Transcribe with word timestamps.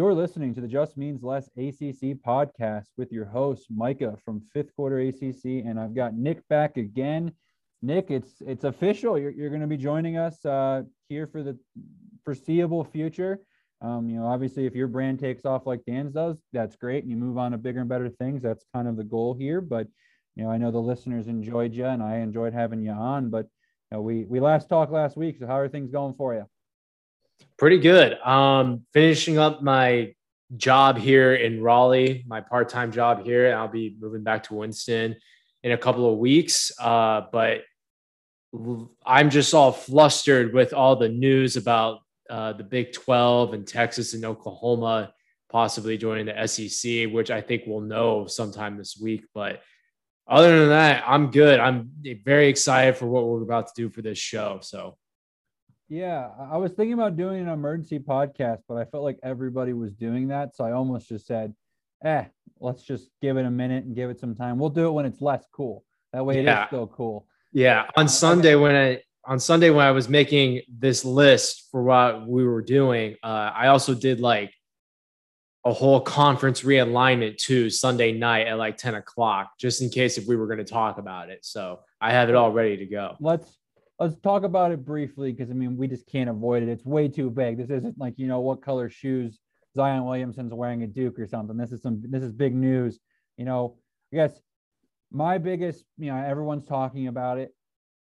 You're 0.00 0.14
listening 0.14 0.54
to 0.54 0.62
the 0.62 0.66
Just 0.66 0.96
Means 0.96 1.22
Less 1.22 1.48
ACC 1.58 2.16
podcast 2.26 2.86
with 2.96 3.12
your 3.12 3.26
host 3.26 3.66
Micah 3.68 4.16
from 4.24 4.40
Fifth 4.40 4.74
Quarter 4.74 4.98
ACC, 4.98 5.44
and 5.66 5.78
I've 5.78 5.94
got 5.94 6.14
Nick 6.14 6.40
back 6.48 6.78
again. 6.78 7.32
Nick, 7.82 8.10
it's 8.10 8.40
it's 8.46 8.64
official. 8.64 9.18
You're, 9.18 9.30
you're 9.30 9.50
going 9.50 9.60
to 9.60 9.66
be 9.66 9.76
joining 9.76 10.16
us 10.16 10.42
uh, 10.46 10.84
here 11.10 11.26
for 11.26 11.42
the 11.42 11.58
foreseeable 12.24 12.82
future. 12.82 13.40
Um, 13.82 14.08
you 14.08 14.18
know, 14.18 14.24
obviously, 14.24 14.64
if 14.64 14.74
your 14.74 14.88
brand 14.88 15.20
takes 15.20 15.44
off 15.44 15.66
like 15.66 15.84
Dan's 15.84 16.14
does, 16.14 16.38
that's 16.54 16.76
great, 16.76 17.02
and 17.02 17.10
you 17.10 17.18
move 17.18 17.36
on 17.36 17.52
to 17.52 17.58
bigger 17.58 17.80
and 17.80 17.88
better 17.90 18.08
things. 18.08 18.42
That's 18.42 18.64
kind 18.74 18.88
of 18.88 18.96
the 18.96 19.04
goal 19.04 19.34
here. 19.34 19.60
But 19.60 19.86
you 20.34 20.44
know, 20.44 20.50
I 20.50 20.56
know 20.56 20.70
the 20.70 20.78
listeners 20.78 21.28
enjoyed 21.28 21.74
you, 21.74 21.84
and 21.84 22.02
I 22.02 22.20
enjoyed 22.20 22.54
having 22.54 22.80
you 22.82 22.92
on. 22.92 23.28
But 23.28 23.48
you 23.92 23.98
know, 23.98 24.00
we 24.00 24.24
we 24.24 24.40
last 24.40 24.70
talked 24.70 24.92
last 24.92 25.18
week. 25.18 25.36
So 25.40 25.46
how 25.46 25.58
are 25.58 25.68
things 25.68 25.90
going 25.90 26.14
for 26.14 26.32
you? 26.32 26.46
Pretty 27.58 27.78
good. 27.78 28.18
Um, 28.20 28.86
finishing 28.92 29.38
up 29.38 29.62
my 29.62 30.14
job 30.56 30.98
here 30.98 31.34
in 31.34 31.62
Raleigh, 31.62 32.24
my 32.26 32.40
part-time 32.40 32.92
job 32.92 33.24
here. 33.24 33.46
and 33.46 33.54
I'll 33.54 33.68
be 33.68 33.96
moving 34.00 34.22
back 34.22 34.44
to 34.44 34.54
Winston 34.54 35.16
in 35.62 35.72
a 35.72 35.78
couple 35.78 36.10
of 36.10 36.18
weeks. 36.18 36.72
Uh, 36.80 37.22
but 37.32 37.62
I'm 39.04 39.30
just 39.30 39.54
all 39.54 39.72
flustered 39.72 40.52
with 40.52 40.72
all 40.72 40.96
the 40.96 41.08
news 41.08 41.56
about 41.56 42.00
uh, 42.28 42.52
the 42.52 42.64
Big 42.64 42.92
12 42.92 43.54
and 43.54 43.66
Texas 43.66 44.14
and 44.14 44.24
Oklahoma 44.24 45.12
possibly 45.50 45.98
joining 45.98 46.26
the 46.26 46.46
SEC, 46.46 47.12
which 47.12 47.30
I 47.30 47.40
think 47.40 47.64
we'll 47.66 47.80
know 47.80 48.26
sometime 48.26 48.76
this 48.76 48.98
week. 49.00 49.24
But 49.34 49.60
other 50.26 50.60
than 50.60 50.68
that, 50.68 51.04
I'm 51.06 51.30
good. 51.30 51.58
I'm 51.58 51.90
very 52.24 52.48
excited 52.48 52.96
for 52.96 53.06
what 53.06 53.26
we're 53.26 53.42
about 53.42 53.66
to 53.66 53.72
do 53.74 53.90
for 53.90 54.00
this 54.00 54.18
show. 54.18 54.60
So 54.62 54.96
yeah, 55.90 56.28
I 56.38 56.56
was 56.56 56.72
thinking 56.72 56.92
about 56.92 57.16
doing 57.16 57.40
an 57.40 57.48
emergency 57.48 57.98
podcast, 57.98 58.62
but 58.68 58.76
I 58.76 58.84
felt 58.84 59.02
like 59.02 59.18
everybody 59.24 59.72
was 59.72 59.92
doing 59.92 60.28
that. 60.28 60.54
So 60.54 60.64
I 60.64 60.70
almost 60.70 61.08
just 61.08 61.26
said, 61.26 61.52
eh, 62.04 62.26
let's 62.60 62.84
just 62.84 63.10
give 63.20 63.36
it 63.36 63.44
a 63.44 63.50
minute 63.50 63.84
and 63.84 63.96
give 63.96 64.08
it 64.08 64.20
some 64.20 64.36
time. 64.36 64.56
We'll 64.56 64.70
do 64.70 64.86
it 64.86 64.92
when 64.92 65.04
it's 65.04 65.20
less 65.20 65.44
cool. 65.52 65.84
That 66.12 66.24
way 66.24 66.38
it 66.38 66.44
yeah. 66.44 66.62
is 66.62 66.68
still 66.68 66.86
cool. 66.86 67.26
Yeah. 67.52 67.86
On 67.96 68.06
Sunday, 68.06 68.54
when 68.54 68.76
I, 68.76 69.02
on 69.24 69.40
Sunday, 69.40 69.70
when 69.70 69.84
I 69.84 69.90
was 69.90 70.08
making 70.08 70.62
this 70.68 71.04
list 71.04 71.66
for 71.72 71.82
what 71.82 72.24
we 72.24 72.46
were 72.46 72.62
doing, 72.62 73.16
uh, 73.24 73.50
I 73.52 73.66
also 73.66 73.92
did 73.92 74.20
like 74.20 74.54
a 75.64 75.72
whole 75.72 76.00
conference 76.00 76.62
realignment 76.62 77.36
too 77.38 77.68
Sunday 77.68 78.12
night 78.12 78.46
at 78.46 78.58
like 78.58 78.76
10 78.76 78.94
o'clock, 78.94 79.50
just 79.58 79.82
in 79.82 79.90
case 79.90 80.18
if 80.18 80.26
we 80.28 80.36
were 80.36 80.46
going 80.46 80.58
to 80.58 80.64
talk 80.64 80.98
about 80.98 81.30
it. 81.30 81.44
So 81.44 81.80
I 82.00 82.12
have 82.12 82.28
it 82.28 82.36
all 82.36 82.52
ready 82.52 82.76
to 82.76 82.86
go. 82.86 83.16
Let's 83.18 83.59
let's 84.00 84.16
talk 84.16 84.42
about 84.42 84.72
it 84.72 84.84
briefly 84.84 85.30
because 85.30 85.50
I 85.50 85.54
mean 85.54 85.76
we 85.76 85.86
just 85.86 86.06
can't 86.06 86.30
avoid 86.30 86.62
it. 86.62 86.68
It's 86.68 86.84
way 86.84 87.06
too 87.06 87.30
big. 87.30 87.58
This 87.58 87.70
isn't 87.70 87.98
like 87.98 88.14
you 88.16 88.26
know 88.26 88.40
what 88.40 88.62
color 88.62 88.88
shoes 88.88 89.38
Zion 89.76 90.04
Williamson's 90.04 90.52
wearing 90.52 90.82
a 90.82 90.86
Duke 90.86 91.18
or 91.18 91.26
something. 91.26 91.56
This 91.56 91.70
is 91.70 91.82
some 91.82 92.02
this 92.08 92.22
is 92.22 92.32
big 92.32 92.54
news. 92.54 92.98
You 93.36 93.44
know, 93.44 93.76
I 94.12 94.16
guess 94.16 94.40
my 95.12 95.38
biggest, 95.38 95.84
you 95.98 96.10
know, 96.10 96.16
everyone's 96.16 96.66
talking 96.66 97.08
about 97.08 97.38
it. 97.38 97.54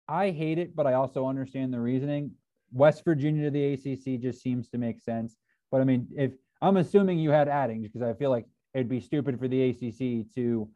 I 0.08 0.30
hate 0.30 0.58
it, 0.58 0.76
but 0.76 0.86
I 0.86 0.94
also 0.94 1.26
understand 1.26 1.72
the 1.72 1.80
reasoning. 1.80 2.32
West 2.72 3.04
Virginia 3.04 3.44
to 3.44 3.50
the 3.50 3.72
ACC 3.72 4.20
just 4.20 4.42
seems 4.42 4.68
to 4.68 4.78
make 4.78 5.00
sense. 5.00 5.36
But 5.70 5.80
I 5.80 5.84
mean, 5.84 6.06
if 6.16 6.32
I'm 6.62 6.76
assuming 6.76 7.18
you 7.18 7.30
had 7.30 7.48
adding 7.48 7.82
because 7.82 8.02
I 8.02 8.12
feel 8.14 8.30
like 8.30 8.46
it'd 8.74 8.88
be 8.88 9.00
stupid 9.00 9.38
for 9.38 9.48
the 9.48 9.70
ACC 9.70 10.32
to 10.34 10.68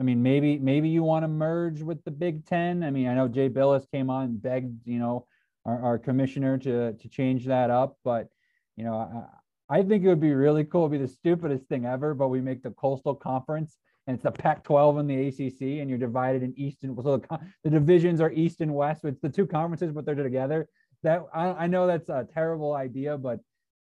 I 0.00 0.02
mean, 0.02 0.22
maybe 0.22 0.58
maybe 0.58 0.88
you 0.88 1.02
want 1.02 1.24
to 1.24 1.28
merge 1.28 1.82
with 1.82 2.02
the 2.04 2.10
Big 2.10 2.46
Ten. 2.46 2.82
I 2.82 2.90
mean, 2.90 3.08
I 3.08 3.14
know 3.14 3.28
Jay 3.28 3.48
Bilas 3.48 3.90
came 3.90 4.10
on 4.10 4.24
and 4.24 4.42
begged, 4.42 4.86
you 4.86 4.98
know, 4.98 5.26
our, 5.64 5.80
our 5.82 5.98
commissioner 5.98 6.58
to 6.58 6.94
to 6.94 7.08
change 7.08 7.46
that 7.46 7.70
up, 7.70 7.98
but 8.04 8.28
you 8.76 8.84
know, 8.84 9.26
I, 9.68 9.78
I 9.78 9.82
think 9.82 10.04
it 10.04 10.08
would 10.08 10.20
be 10.20 10.32
really 10.32 10.64
cool. 10.64 10.86
It'd 10.86 10.92
be 10.92 10.98
the 10.98 11.08
stupidest 11.08 11.66
thing 11.66 11.86
ever, 11.86 12.14
but 12.14 12.28
we 12.28 12.40
make 12.40 12.62
the 12.62 12.70
Coastal 12.70 13.14
Conference 13.14 13.76
and 14.06 14.14
it's 14.14 14.24
the 14.24 14.32
Pac-12 14.32 15.00
and 15.00 15.08
the 15.08 15.28
ACC, 15.28 15.80
and 15.80 15.88
you're 15.88 15.98
divided 15.98 16.42
in 16.42 16.52
East 16.56 16.82
and 16.82 16.96
so 17.02 17.18
the, 17.18 17.38
the 17.62 17.70
divisions 17.70 18.20
are 18.20 18.32
East 18.32 18.60
and 18.60 18.74
West. 18.74 19.04
It's 19.04 19.20
the 19.20 19.28
two 19.28 19.46
conferences, 19.46 19.92
but 19.92 20.04
they're 20.04 20.14
together. 20.14 20.68
That 21.02 21.24
I, 21.34 21.48
I 21.48 21.66
know 21.66 21.86
that's 21.86 22.08
a 22.08 22.26
terrible 22.32 22.74
idea, 22.74 23.16
but 23.16 23.40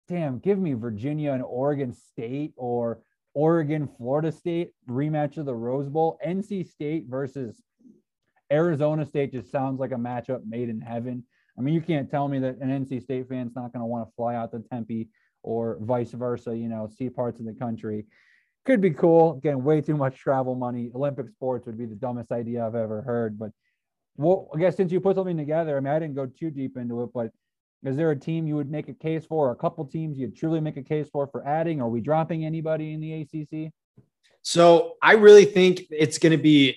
damn, 0.09 0.38
give 0.38 0.59
me 0.59 0.75
Virginia 0.75 1.32
and 1.32 1.43
Oregon 1.43 1.93
State 1.93 2.53
or 2.56 3.00
Oregon, 3.34 3.88
Florida 3.97 4.31
State 4.31 4.72
rematch 4.88 5.38
of 5.38 5.47
the 5.47 5.54
Rose 5.54 5.88
Bowl. 5.88 6.19
NC 6.26 6.69
State 6.69 7.06
versus 7.09 7.62
Arizona 8.53 9.06
State 9.06 9.32
just 9.32 9.50
sounds 9.50 9.81
like 9.81 9.93
a 9.93 9.97
matchup 9.97 10.43
made 10.47 10.69
in 10.69 10.81
heaven. 10.81 11.25
I 11.59 11.62
mean, 11.62 11.75
you 11.75 11.81
can't 11.81 12.10
tell 12.10 12.28
me 12.28 12.38
that 12.41 12.59
an 12.60 12.84
NC 12.84 13.03
State 13.03 13.28
fan's 13.28 13.54
not 13.54 13.72
going 13.72 13.81
to 13.81 13.87
want 13.87 14.09
to 14.09 14.15
fly 14.15 14.34
out 14.34 14.53
to 14.53 14.60
Tempe 14.60 15.09
or 15.42 15.78
vice 15.81 16.12
versa, 16.12 16.56
you 16.56 16.69
know, 16.69 16.88
see 16.88 17.10
parts 17.10 17.41
of 17.41 17.47
the 17.47 17.54
country. 17.54 18.06
Could 18.65 18.81
be 18.81 18.91
cool. 18.91 19.38
Again, 19.38 19.65
way 19.65 19.81
too 19.81 19.97
much 19.97 20.16
travel 20.16 20.54
money. 20.54 20.91
Olympic 20.94 21.28
sports 21.31 21.66
would 21.66 21.76
be 21.76 21.87
the 21.87 21.97
dumbest 21.97 22.31
idea 22.31 22.65
I've 22.65 22.76
ever 22.76 23.03
heard. 23.03 23.38
But 23.38 23.50
well, 24.16 24.48
I 24.54 24.59
guess 24.59 24.76
since 24.76 24.92
you 24.92 25.00
put 25.00 25.16
something 25.16 25.37
together, 25.37 25.76
I 25.76 25.81
mean, 25.81 25.92
I 25.92 25.98
didn't 25.98 26.15
go 26.15 26.26
too 26.26 26.50
deep 26.50 26.76
into 26.76 27.03
it, 27.03 27.10
but 27.12 27.32
is 27.84 27.97
there 27.97 28.10
a 28.10 28.16
team 28.16 28.47
you 28.47 28.56
would 28.56 28.70
make 28.70 28.88
a 28.88 28.94
case 28.94 29.26
for, 29.26 29.48
or 29.48 29.53
a 29.53 29.56
couple 29.56 29.84
teams 29.84 30.19
you'd 30.19 30.37
truly 30.37 30.60
make 30.60 30.76
a 30.76 30.82
case 30.82 31.09
for 31.10 31.26
for 31.26 31.47
adding? 31.47 31.81
Are 31.81 31.88
we 31.88 32.00
dropping 32.00 32.44
anybody 32.44 32.93
in 32.93 33.00
the 33.00 33.22
ACC? 33.22 33.72
So 34.43 34.94
I 35.03 35.12
really 35.15 35.44
think 35.44 35.82
it's 35.91 36.19
going 36.19 36.32
to 36.32 36.42
be. 36.42 36.76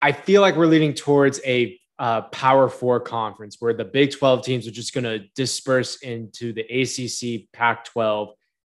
I 0.00 0.12
feel 0.12 0.40
like 0.40 0.56
we're 0.56 0.66
leading 0.66 0.94
towards 0.94 1.40
a 1.44 1.78
uh, 1.98 2.22
Power 2.22 2.68
Four 2.68 3.00
conference 3.00 3.56
where 3.60 3.74
the 3.74 3.84
Big 3.84 4.12
12 4.12 4.44
teams 4.44 4.66
are 4.66 4.72
just 4.72 4.94
going 4.94 5.04
to 5.04 5.20
disperse 5.36 5.96
into 6.02 6.52
the 6.52 6.62
ACC, 6.62 7.50
Pac 7.52 7.84
12, 7.84 8.30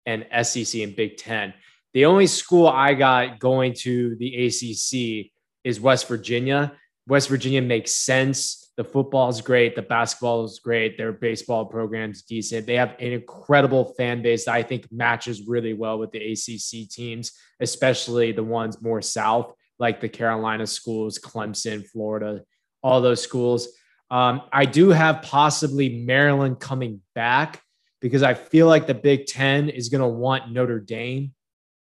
and 0.06 0.26
SEC 0.42 0.82
and 0.82 0.94
Big 0.94 1.16
10. 1.16 1.54
The 1.94 2.06
only 2.06 2.26
school 2.26 2.66
I 2.66 2.94
got 2.94 3.38
going 3.38 3.74
to 3.80 4.16
the 4.16 4.46
ACC 4.46 5.30
is 5.62 5.80
West 5.80 6.08
Virginia. 6.08 6.72
West 7.06 7.28
Virginia 7.28 7.62
makes 7.62 7.92
sense 7.92 8.64
the 8.76 8.84
football 8.84 9.28
is 9.28 9.40
great. 9.40 9.76
The 9.76 9.82
basketball 9.82 10.44
is 10.44 10.58
great. 10.58 10.98
Their 10.98 11.12
baseball 11.12 11.64
program's 11.64 12.22
decent. 12.22 12.66
They 12.66 12.74
have 12.74 12.96
an 12.98 13.12
incredible 13.12 13.94
fan 13.96 14.20
base 14.20 14.46
that 14.46 14.54
I 14.54 14.62
think 14.64 14.90
matches 14.90 15.46
really 15.46 15.74
well 15.74 15.98
with 15.98 16.10
the 16.10 16.32
ACC 16.32 16.88
teams, 16.90 17.32
especially 17.60 18.32
the 18.32 18.42
ones 18.42 18.82
more 18.82 19.00
south, 19.00 19.54
like 19.78 20.00
the 20.00 20.08
Carolina 20.08 20.66
schools, 20.66 21.20
Clemson, 21.20 21.86
Florida, 21.86 22.42
all 22.82 23.00
those 23.00 23.22
schools. 23.22 23.68
Um, 24.10 24.42
I 24.52 24.64
do 24.64 24.90
have 24.90 25.22
possibly 25.22 26.04
Maryland 26.04 26.58
coming 26.58 27.00
back 27.14 27.62
because 28.00 28.24
I 28.24 28.34
feel 28.34 28.66
like 28.66 28.88
the 28.88 28.94
Big 28.94 29.26
Ten 29.26 29.68
is 29.68 29.88
going 29.88 30.00
to 30.02 30.08
want 30.08 30.52
Notre 30.52 30.80
Dame 30.80 31.32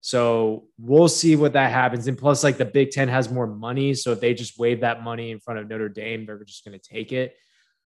so 0.02 0.66
we'll 0.80 1.08
see 1.08 1.36
what 1.36 1.54
that 1.54 1.72
happens. 1.72 2.08
And 2.08 2.18
plus, 2.18 2.44
like 2.44 2.58
the 2.58 2.66
Big 2.66 2.90
Ten 2.90 3.08
has 3.08 3.32
more 3.32 3.46
money. 3.46 3.94
So 3.94 4.12
if 4.12 4.20
they 4.20 4.34
just 4.34 4.58
wave 4.58 4.82
that 4.82 5.04
money 5.04 5.30
in 5.30 5.40
front 5.40 5.60
of 5.60 5.70
Notre 5.70 5.90
Dame, 5.90 6.26
they're 6.26 6.44
just 6.44 6.66
going 6.66 6.78
to 6.78 6.84
take 6.84 7.12
it. 7.12 7.36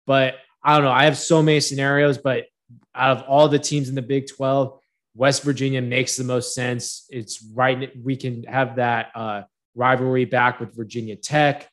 But 0.06 0.34
I 0.62 0.74
don't 0.74 0.84
know. 0.84 0.90
I 0.90 1.04
have 1.04 1.16
so 1.16 1.40
many 1.40 1.60
scenarios, 1.60 2.18
but 2.18 2.46
out 2.96 3.16
of 3.16 3.22
all 3.28 3.48
the 3.48 3.60
teams 3.60 3.88
in 3.88 3.94
the 3.94 4.02
Big 4.02 4.26
12, 4.26 4.76
West 5.14 5.44
Virginia 5.44 5.80
makes 5.80 6.16
the 6.16 6.24
most 6.24 6.52
sense. 6.52 7.06
It's 7.10 7.44
right. 7.54 7.92
We 8.02 8.16
can 8.16 8.42
have 8.42 8.76
that 8.76 9.12
uh, 9.14 9.42
rivalry 9.76 10.24
back 10.24 10.58
with 10.58 10.74
Virginia 10.74 11.14
Tech, 11.14 11.70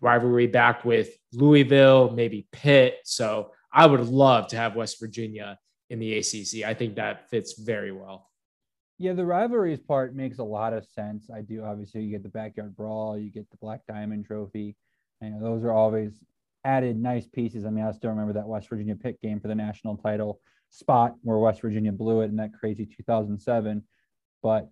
rivalry 0.00 0.48
back 0.48 0.84
with 0.84 1.10
Louisville, 1.32 2.10
maybe 2.10 2.48
Pitt. 2.50 2.98
So 3.04 3.52
I 3.72 3.86
would 3.86 4.00
love 4.00 4.48
to 4.48 4.56
have 4.56 4.74
West 4.74 4.98
Virginia 4.98 5.58
in 5.90 6.00
the 6.00 6.18
ACC. 6.18 6.64
I 6.64 6.74
think 6.74 6.96
that 6.96 7.30
fits 7.30 7.52
very 7.52 7.92
well. 7.92 8.28
Yeah, 8.98 9.12
the 9.12 9.26
rivalries 9.26 9.80
part 9.80 10.14
makes 10.14 10.38
a 10.38 10.44
lot 10.44 10.72
of 10.72 10.86
sense. 10.86 11.28
I 11.30 11.42
do. 11.42 11.64
Obviously, 11.64 12.02
you 12.02 12.10
get 12.10 12.22
the 12.22 12.30
backyard 12.30 12.74
brawl, 12.74 13.18
you 13.18 13.30
get 13.30 13.50
the 13.50 13.58
Black 13.58 13.80
Diamond 13.86 14.24
Trophy, 14.24 14.74
and 15.20 15.42
those 15.42 15.64
are 15.64 15.72
always 15.72 16.18
added 16.64 16.96
nice 16.96 17.26
pieces. 17.26 17.64
I 17.64 17.70
mean, 17.70 17.84
I 17.84 17.92
still 17.92 18.10
remember 18.10 18.32
that 18.34 18.48
West 18.48 18.68
Virginia 18.68 18.96
Pitt 18.96 19.20
game 19.20 19.38
for 19.38 19.48
the 19.48 19.54
national 19.54 19.98
title 19.98 20.40
spot 20.70 21.14
where 21.22 21.38
West 21.38 21.60
Virginia 21.60 21.92
blew 21.92 22.22
it 22.22 22.26
in 22.26 22.36
that 22.36 22.54
crazy 22.58 22.86
2007. 22.86 23.82
But 24.42 24.68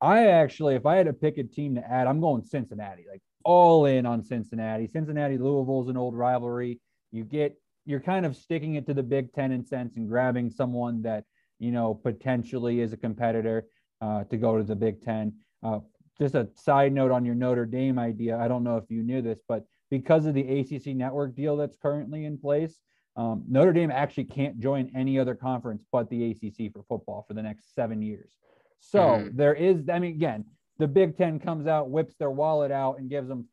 I 0.00 0.26
actually, 0.26 0.74
if 0.74 0.84
I 0.84 0.96
had 0.96 1.06
to 1.06 1.12
pick 1.12 1.38
a 1.38 1.44
team 1.44 1.76
to 1.76 1.90
add, 1.90 2.06
I'm 2.06 2.20
going 2.20 2.44
Cincinnati, 2.44 3.04
like 3.10 3.22
all 3.44 3.86
in 3.86 4.04
on 4.04 4.24
Cincinnati. 4.24 4.88
Cincinnati 4.88 5.38
Louisville's 5.38 5.88
an 5.88 5.96
old 5.96 6.14
rivalry. 6.16 6.80
You 7.12 7.24
get, 7.24 7.56
you're 7.86 8.00
kind 8.00 8.26
of 8.26 8.36
sticking 8.36 8.74
it 8.74 8.86
to 8.86 8.94
the 8.94 9.02
Big 9.02 9.32
Ten 9.32 9.52
in 9.52 9.64
sense 9.64 9.96
and 9.96 10.08
grabbing 10.08 10.50
someone 10.50 11.02
that 11.02 11.24
you 11.58 11.72
know, 11.72 11.94
potentially 11.94 12.80
is 12.80 12.92
a 12.92 12.96
competitor 12.96 13.66
uh, 14.00 14.24
to 14.24 14.36
go 14.36 14.56
to 14.58 14.64
the 14.64 14.76
Big 14.76 15.02
Ten. 15.02 15.34
Uh, 15.62 15.80
just 16.18 16.34
a 16.34 16.48
side 16.54 16.92
note 16.92 17.10
on 17.10 17.24
your 17.24 17.34
Notre 17.34 17.66
Dame 17.66 17.98
idea. 17.98 18.38
I 18.38 18.48
don't 18.48 18.64
know 18.64 18.76
if 18.76 18.84
you 18.88 19.02
knew 19.02 19.22
this, 19.22 19.40
but 19.48 19.64
because 19.90 20.26
of 20.26 20.34
the 20.34 20.60
ACC 20.60 20.88
network 20.94 21.34
deal 21.34 21.56
that's 21.56 21.76
currently 21.76 22.24
in 22.24 22.38
place, 22.38 22.78
um, 23.16 23.44
Notre 23.48 23.72
Dame 23.72 23.90
actually 23.90 24.24
can't 24.24 24.58
join 24.58 24.90
any 24.94 25.18
other 25.18 25.34
conference 25.34 25.84
but 25.92 26.10
the 26.10 26.30
ACC 26.30 26.72
for 26.72 26.82
football 26.88 27.24
for 27.26 27.34
the 27.34 27.42
next 27.42 27.74
seven 27.74 28.02
years. 28.02 28.32
So 28.80 29.00
mm-hmm. 29.00 29.36
there 29.36 29.54
is, 29.54 29.88
I 29.88 29.98
mean, 29.98 30.14
again, 30.14 30.44
the 30.78 30.88
Big 30.88 31.16
Ten 31.16 31.38
comes 31.38 31.66
out, 31.66 31.90
whips 31.90 32.16
their 32.16 32.30
wallet 32.30 32.72
out, 32.72 32.98
and 32.98 33.08
gives 33.08 33.28
them 33.28 33.46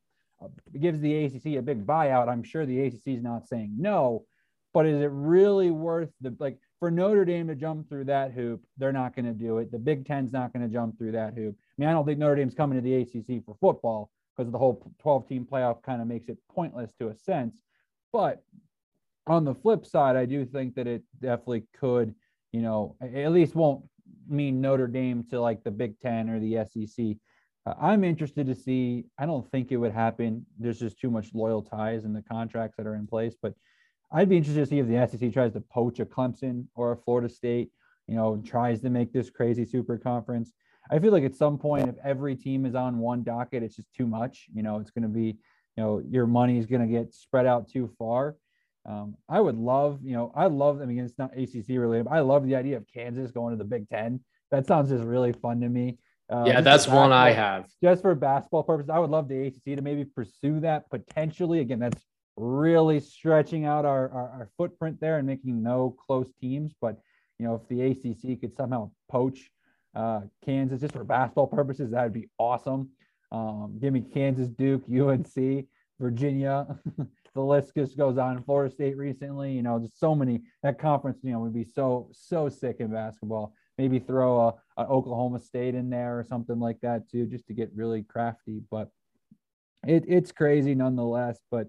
uh, 0.44 0.48
gives 0.80 1.00
the 1.00 1.26
ACC 1.26 1.58
a 1.58 1.62
big 1.62 1.86
buyout. 1.86 2.28
I'm 2.28 2.44
sure 2.44 2.66
the 2.66 2.82
ACC 2.82 3.08
is 3.08 3.24
not 3.24 3.48
saying 3.48 3.76
no, 3.78 4.26
but 4.74 4.88
is 4.88 5.02
it 5.02 5.12
really 5.12 5.70
worth 5.70 6.10
the 6.22 6.36
like 6.40 6.58
for 6.82 6.90
Notre 6.90 7.26
Dame 7.26 7.48
to 7.48 7.54
jump 7.54 7.88
through 7.88 8.06
that 8.06 8.32
hoop, 8.32 8.60
they're 8.76 8.92
not 8.92 9.16
going 9.16 9.28
to 9.28 9.34
do 9.34 9.60
it. 9.60 9.72
The 9.72 9.78
Big 9.78 10.04
Ten's 10.04 10.34
not 10.34 10.52
going 10.52 10.68
to 10.68 10.74
jump 10.74 10.98
through 10.98 11.12
that 11.12 11.36
hoop. 11.36 11.56
I 11.56 11.74
mean, 11.78 11.88
I 11.88 11.92
don't 11.92 12.08
think 12.08 12.18
Notre 12.18 12.36
Dame's 12.36 12.56
coming 12.56 12.76
to 12.76 12.82
the 12.82 12.96
ACC 12.96 13.46
for 13.46 13.56
football 13.62 14.10
because 14.36 14.52
the 14.52 14.58
whole 14.58 14.92
12 15.00 15.28
team 15.28 15.48
playoff 15.50 15.84
kind 15.84 16.02
of 16.02 16.08
makes 16.08 16.28
it 16.28 16.40
pointless 16.50 16.92
to 17.00 17.10
a 17.10 17.16
sense. 17.16 17.62
But 18.12 18.44
on 19.28 19.46
the 19.46 19.54
flip 19.54 19.86
side, 19.86 20.16
I 20.16 20.26
do 20.26 20.44
think 20.44 20.74
that 20.74 20.88
it 20.88 21.04
definitely 21.22 21.66
could, 21.80 22.16
you 22.52 22.64
know, 22.64 22.96
at 23.00 23.32
least 23.32 23.54
won't 23.54 23.86
mean 24.28 24.60
Notre 24.60 24.88
Dame 24.88 25.24
to 25.30 25.40
like 25.40 25.64
the 25.64 25.70
Big 25.70 26.00
Ten 26.00 26.32
or 26.32 26.40
the 26.40 26.66
SEC. 26.68 27.18
Uh, 27.68 27.76
I'm 27.80 28.04
interested 28.04 28.48
to 28.48 28.56
see. 28.56 29.06
I 29.20 29.28
don't 29.28 29.48
think 29.52 29.72
it 29.72 29.78
would 29.78 29.94
happen. 29.94 30.48
There's 30.58 30.80
just 30.80 31.00
too 31.00 31.12
much 31.12 31.36
loyal 31.36 31.62
ties 31.62 32.06
in 32.06 32.14
the 32.14 32.24
contracts 32.24 32.78
that 32.78 32.88
are 32.88 32.96
in 32.96 33.06
place. 33.06 33.36
But 33.40 33.54
I'd 34.12 34.30
be 34.30 34.38
interested 34.38 34.60
to 34.60 34.66
see 34.66 34.80
if 34.80 34.88
the 34.88 35.08
SEC 35.08 35.32
tries 35.32 35.54
to 35.54 35.62
poach 35.62 36.00
a 36.00 36.06
Clemson 36.06 36.66
or 36.76 36.92
a 36.92 36.98
Florida 36.98 37.30
State, 37.30 37.72
you 38.08 38.16
know, 38.16 38.42
tries 38.46 38.82
to 38.82 38.90
make 38.90 39.14
this 39.14 39.30
crazy 39.30 39.66
super 39.66 39.98
conference. 39.98 40.52
I 40.90 41.00
feel 41.00 41.12
like 41.12 41.24
at 41.24 41.36
some 41.36 41.58
point, 41.58 41.88
if 41.88 41.96
every 42.04 42.36
team 42.36 42.66
is 42.66 42.76
on 42.76 42.98
one 42.98 43.24
docket, 43.24 43.64
it's 43.64 43.76
just 43.76 43.94
too 43.94 44.06
much. 44.06 44.48
You 44.54 44.64
know, 44.64 44.80
it's 44.80 44.92
going 44.92 45.04
to 45.04 45.10
be, 45.10 45.38
you 45.78 45.84
know, 45.84 46.02
your 46.06 46.28
money 46.28 46.58
is 46.58 46.66
going 46.66 46.82
to 46.82 46.88
get 46.88 47.14
spread 47.14 47.46
out 47.46 47.70
too 47.70 47.90
far. 47.98 48.36
Um, 48.86 49.16
I 49.30 49.40
would 49.40 49.58
love, 49.58 50.00
you 50.04 50.14
know, 50.14 50.34
I 50.36 50.48
love, 50.48 50.82
I 50.82 50.86
mean, 50.86 51.00
it's 51.00 51.18
not 51.18 51.38
ACC 51.38 51.70
related, 51.70 52.06
but 52.06 52.14
I 52.14 52.20
love 52.22 52.46
the 52.46 52.56
idea 52.56 52.78
of 52.78 52.86
Kansas 52.92 53.32
going 53.32 53.52
to 53.52 53.58
the 53.58 53.70
Big 53.70 53.88
Ten. 53.88 54.20
That 54.50 54.66
sounds 54.66 54.90
just 54.90 55.04
really 55.04 55.32
fun 55.32 55.62
to 55.62 55.70
me. 55.70 56.00
Uh, 56.30 56.46
yeah, 56.48 56.62
that's 56.62 56.88
one 56.88 57.12
I 57.12 57.32
have. 57.32 57.70
Just 57.84 58.02
for 58.02 58.16
basketball 58.16 58.64
purposes, 58.64 58.90
I 58.90 59.00
would 59.00 59.10
love 59.10 59.28
the 59.28 59.48
ACC 59.48 59.78
to 59.78 59.82
maybe 59.82 60.04
pursue 60.04 60.62
that 60.62 60.90
potentially. 60.90 61.60
Again, 61.60 61.80
that's 61.80 62.02
really 62.42 63.00
stretching 63.00 63.66
out 63.66 63.86
our, 63.86 64.10
our, 64.10 64.30
our 64.30 64.50
footprint 64.58 65.00
there 65.00 65.18
and 65.18 65.28
making 65.28 65.62
no 65.62 65.96
close 66.06 66.28
teams. 66.42 66.74
But, 66.82 66.98
you 67.38 67.46
know, 67.46 67.56
if 67.56 67.68
the 67.70 67.82
ACC 67.82 68.42
could 68.42 68.56
somehow 68.56 68.92
poach 69.10 69.50
uh, 69.96 70.22
Kansas 70.44 70.82
just 70.82 70.94
for 70.94 71.04
basketball 71.04 71.48
purposes, 71.48 71.92
that 71.92 72.04
would 72.04 72.14
be 72.14 72.30
awesome. 72.40 72.90
Um, 73.32 73.78
give 73.80 73.94
me 73.94 74.02
Kansas, 74.02 74.48
Duke, 74.48 74.84
UNC, 74.92 75.66
Virginia. 76.00 76.80
the 77.36 77.42
list 77.42 77.74
just 77.76 77.96
goes 77.96 78.18
on. 78.18 78.44
Florida 78.44 78.74
State 78.74 78.98
recently, 78.98 79.52
you 79.54 79.62
know, 79.62 79.80
just 79.80 80.00
so 80.00 80.16
many. 80.16 80.42
That 80.64 80.80
conference, 80.80 81.20
you 81.24 81.32
know, 81.32 81.40
would 81.40 81.54
be 81.54 81.64
so 81.64 82.10
so 82.12 82.50
sick 82.50 82.78
in 82.80 82.88
basketball. 82.92 83.54
Maybe 83.78 84.00
throw 84.00 84.40
a, 84.40 84.82
a 84.82 84.88
Oklahoma 84.88 85.40
State 85.40 85.76
in 85.76 85.90
there 85.90 86.20
or 86.20 86.24
something 86.24 86.60
like 86.60 86.82
that 86.82 87.10
too, 87.10 87.26
just 87.28 87.48
to 87.48 87.54
get 87.54 87.72
really 87.74 88.04
crafty. 88.04 88.62
But 88.70 88.90
it, 89.88 90.04
it's 90.08 90.32
crazy 90.32 90.76
nonetheless. 90.76 91.40
But 91.50 91.68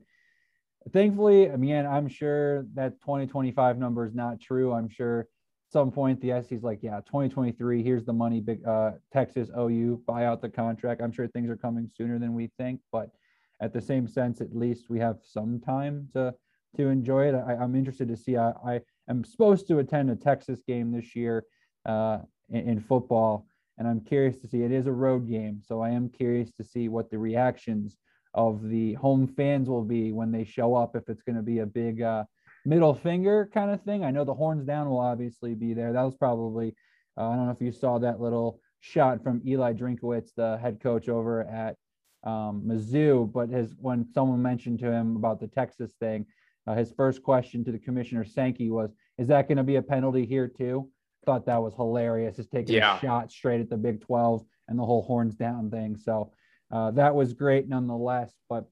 thankfully, 0.92 1.50
I 1.50 1.56
mean, 1.56 1.86
I'm 1.86 2.08
sure 2.08 2.66
that 2.74 3.00
2025 3.00 3.78
number 3.78 4.06
is 4.06 4.14
not 4.14 4.40
true. 4.40 4.72
I'm 4.72 4.88
sure 4.88 5.28
some 5.72 5.90
point 5.90 6.20
the 6.20 6.42
SEC's 6.42 6.62
like, 6.62 6.80
yeah, 6.82 7.00
2023, 7.06 7.82
here's 7.82 8.04
the 8.04 8.12
money, 8.12 8.40
big 8.40 8.66
uh, 8.66 8.92
Texas 9.12 9.48
OU 9.58 10.02
buy 10.06 10.26
out 10.26 10.42
the 10.42 10.48
contract. 10.48 11.00
I'm 11.00 11.12
sure 11.12 11.26
things 11.26 11.48
are 11.48 11.56
coming 11.56 11.88
sooner 11.88 12.18
than 12.18 12.34
we 12.34 12.50
think, 12.58 12.80
but 12.92 13.10
at 13.60 13.72
the 13.72 13.80
same 13.80 14.06
sense, 14.06 14.40
at 14.40 14.54
least 14.54 14.90
we 14.90 14.98
have 14.98 15.18
some 15.22 15.60
time 15.60 16.08
to 16.14 16.34
to 16.76 16.88
enjoy 16.88 17.28
it. 17.28 17.34
I, 17.34 17.62
am 17.62 17.74
interested 17.74 18.08
to 18.08 18.16
see. 18.16 18.36
I, 18.36 18.50
I 18.66 18.80
am 19.08 19.24
supposed 19.24 19.68
to 19.68 19.78
attend 19.78 20.10
a 20.10 20.16
Texas 20.16 20.60
game 20.66 20.90
this 20.90 21.14
year 21.14 21.44
uh, 21.84 22.18
in, 22.48 22.68
in 22.68 22.80
football, 22.80 23.46
and 23.78 23.86
I'm 23.86 24.00
curious 24.00 24.40
to 24.40 24.48
see. 24.48 24.62
It 24.62 24.72
is 24.72 24.86
a 24.86 24.92
road 24.92 25.28
game, 25.28 25.60
so 25.62 25.80
I 25.80 25.90
am 25.90 26.08
curious 26.08 26.50
to 26.52 26.64
see 26.64 26.88
what 26.88 27.10
the 27.10 27.18
reactions 27.18 27.96
of 28.34 28.68
the 28.68 28.94
home 28.94 29.26
fans 29.26 29.68
will 29.68 29.84
be 29.84 30.12
when 30.12 30.32
they 30.32 30.44
show 30.44 30.74
up. 30.74 30.96
If 30.96 31.08
it's 31.08 31.22
going 31.22 31.36
to 31.36 31.42
be 31.42 31.58
a 31.60 31.66
big 31.66 32.02
uh, 32.02 32.24
middle 32.64 32.94
finger 32.94 33.50
kind 33.52 33.70
of 33.70 33.82
thing. 33.82 34.04
I 34.04 34.10
know 34.10 34.24
the 34.24 34.34
horns 34.34 34.64
down 34.64 34.88
will 34.88 35.00
obviously 35.00 35.54
be 35.54 35.74
there. 35.74 35.92
That 35.92 36.02
was 36.02 36.16
probably, 36.16 36.74
uh, 37.16 37.28
I 37.28 37.36
don't 37.36 37.46
know 37.46 37.52
if 37.52 37.60
you 37.60 37.72
saw 37.72 37.98
that 37.98 38.20
little 38.20 38.60
shot 38.80 39.22
from 39.22 39.42
Eli 39.46 39.72
Drinkwitz, 39.72 40.30
the 40.36 40.58
head 40.58 40.80
coach 40.80 41.08
over 41.08 41.42
at 41.42 41.76
um, 42.24 42.62
Mizzou, 42.66 43.32
but 43.32 43.48
his 43.48 43.74
when 43.80 44.06
someone 44.12 44.40
mentioned 44.40 44.78
to 44.80 44.90
him 44.90 45.16
about 45.16 45.40
the 45.40 45.48
Texas 45.48 45.92
thing, 45.98 46.24
uh, 46.66 46.74
his 46.74 46.92
first 46.92 47.22
question 47.22 47.64
to 47.64 47.72
the 47.72 47.78
commissioner 47.78 48.24
Sankey 48.24 48.70
was, 48.70 48.92
"Is 49.18 49.26
that 49.28 49.48
going 49.48 49.58
to 49.58 49.64
be 49.64 49.76
a 49.76 49.82
penalty 49.82 50.24
here 50.24 50.46
too?" 50.46 50.88
Thought 51.26 51.46
that 51.46 51.60
was 51.60 51.74
hilarious, 51.74 52.36
just 52.36 52.52
taking 52.52 52.76
yeah. 52.76 52.96
a 52.96 53.00
shot 53.00 53.32
straight 53.32 53.60
at 53.60 53.70
the 53.70 53.76
Big 53.76 54.00
12 54.02 54.44
and 54.68 54.78
the 54.78 54.84
whole 54.84 55.02
horns 55.02 55.34
down 55.34 55.70
thing. 55.70 55.96
So 55.96 56.32
uh, 56.72 56.90
that 56.92 57.14
was 57.14 57.34
great 57.34 57.68
nonetheless. 57.68 58.32
But 58.48 58.64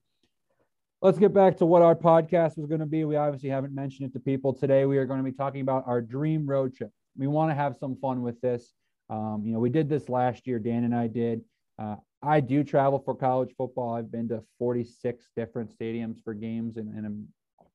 let's 1.01 1.19
get 1.19 1.33
back 1.33 1.57
to 1.57 1.65
what 1.65 1.81
our 1.81 1.95
podcast 1.95 2.57
was 2.57 2.65
going 2.67 2.79
to 2.79 2.85
be. 2.85 3.05
We 3.05 3.15
obviously 3.15 3.49
haven't 3.49 3.73
mentioned 3.73 4.09
it 4.09 4.13
to 4.13 4.19
people 4.19 4.53
today. 4.53 4.85
We 4.85 4.97
are 4.97 5.05
going 5.05 5.23
to 5.23 5.23
be 5.23 5.35
talking 5.35 5.61
about 5.61 5.83
our 5.87 6.01
dream 6.01 6.45
road 6.47 6.75
trip. 6.75 6.91
We 7.17 7.27
want 7.27 7.51
to 7.51 7.55
have 7.55 7.77
some 7.77 7.95
fun 7.95 8.21
with 8.21 8.41
this. 8.41 8.73
Um, 9.09 9.43
you 9.45 9.53
know, 9.53 9.59
we 9.59 9.69
did 9.69 9.87
this 9.87 10.09
last 10.09 10.47
year. 10.47 10.57
Dan 10.57 10.83
and 10.83 10.95
I 10.95 11.07
did. 11.07 11.41
Uh, 11.77 11.95
I 12.23 12.39
do 12.39 12.63
travel 12.63 12.99
for 12.99 13.15
college 13.15 13.51
football. 13.57 13.93
I've 13.95 14.11
been 14.11 14.29
to 14.29 14.43
46 14.59 15.29
different 15.35 15.75
stadiums 15.77 16.23
for 16.23 16.33
games, 16.33 16.77
and, 16.77 16.95
and 16.95 17.05
I'm 17.05 17.27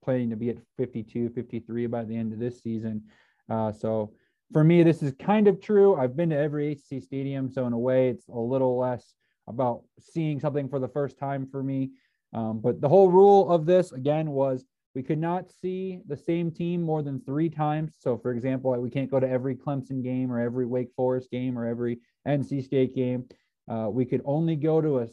planning 0.05 0.31
to 0.31 0.37
be 0.37 0.51
at 0.51 0.59
52, 0.79 1.31
53 1.31 1.87
by 1.87 2.05
the 2.05 2.17
end 2.17 2.33
of 2.33 2.39
this 2.39 2.63
season. 2.63 3.03
Uh, 3.49 3.73
so 3.73 4.13
for 4.53 4.63
me, 4.63 4.83
this 4.83 5.03
is 5.03 5.13
kind 5.19 5.49
of 5.49 5.61
true. 5.61 5.97
I've 5.97 6.17
been 6.17 6.31
to 6.31 6.37
every 6.37 6.73
ACC 6.73 7.03
stadium, 7.03 7.51
so 7.51 7.67
in 7.67 7.73
a 7.73 7.79
way, 7.79 8.09
it's 8.09 8.29
a 8.29 8.39
little 8.39 8.79
less 8.79 9.15
about 9.49 9.83
seeing 10.01 10.41
something 10.41 10.69
for 10.69 10.79
the 10.79 10.89
first 10.89 11.19
time 11.19 11.47
for 11.47 11.63
me. 11.63 11.91
Um, 12.33 12.61
but 12.61 12.81
the 12.81 12.89
whole 12.89 13.11
rule 13.11 13.51
of 13.51 13.67
this 13.67 13.93
again 13.93 14.31
was 14.31 14.65
we 14.95 15.03
could 15.03 15.19
not 15.19 15.51
see 15.51 16.01
the 16.07 16.17
same 16.17 16.51
team 16.51 16.83
more 16.83 17.03
than 17.03 17.21
three 17.21 17.51
times. 17.51 17.97
So, 17.99 18.17
for 18.17 18.33
example, 18.33 18.73
we 18.81 18.91
can't 18.91 19.11
go 19.11 19.21
to 19.21 19.29
every 19.29 19.55
Clemson 19.55 20.03
game 20.03 20.33
or 20.33 20.41
every 20.41 20.67
Wake 20.67 20.89
Forest 20.97 21.31
game 21.31 21.59
or 21.59 21.67
every 21.67 22.01
NC 22.27 22.65
State 22.65 22.95
game. 22.95 23.27
Uh, 23.71 23.89
we 23.91 24.05
could 24.05 24.23
only 24.25 24.57
go 24.57 24.81
to 24.81 25.01
a 25.01 25.09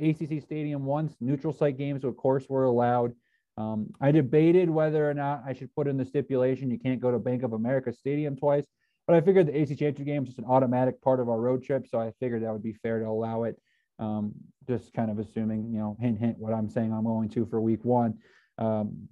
ACC 0.00 0.42
stadium 0.42 0.84
once. 0.84 1.16
Neutral 1.20 1.52
site 1.52 1.78
games, 1.78 2.04
of 2.04 2.16
course, 2.16 2.48
were 2.48 2.64
allowed. 2.64 3.12
Um, 3.56 3.88
I 4.00 4.10
debated 4.10 4.68
whether 4.68 5.08
or 5.08 5.14
not 5.14 5.42
I 5.46 5.52
should 5.52 5.74
put 5.74 5.86
in 5.86 5.96
the 5.96 6.04
stipulation 6.04 6.70
you 6.70 6.78
can't 6.78 7.00
go 7.00 7.10
to 7.10 7.18
Bank 7.18 7.42
of 7.42 7.52
America 7.52 7.92
Stadium 7.92 8.36
twice, 8.36 8.66
but 9.06 9.14
I 9.14 9.20
figured 9.20 9.46
the 9.46 9.60
ACC 9.60 9.78
championship 9.78 10.06
game 10.06 10.22
is 10.22 10.30
just 10.30 10.38
an 10.38 10.46
automatic 10.46 11.00
part 11.02 11.20
of 11.20 11.28
our 11.28 11.40
road 11.40 11.62
trip, 11.62 11.86
so 11.86 12.00
I 12.00 12.12
figured 12.18 12.42
that 12.42 12.52
would 12.52 12.62
be 12.62 12.72
fair 12.72 12.98
to 12.98 13.06
allow 13.06 13.44
it. 13.44 13.56
Um, 13.98 14.32
just 14.66 14.92
kind 14.92 15.10
of 15.10 15.18
assuming, 15.18 15.70
you 15.72 15.78
know, 15.78 15.96
hint, 16.00 16.18
hint, 16.18 16.38
what 16.38 16.52
I'm 16.52 16.68
saying 16.68 16.92
I'm 16.92 17.04
going 17.04 17.28
to 17.30 17.46
for 17.46 17.60
week 17.60 17.84
one. 17.84 18.18
Um, 18.58 19.08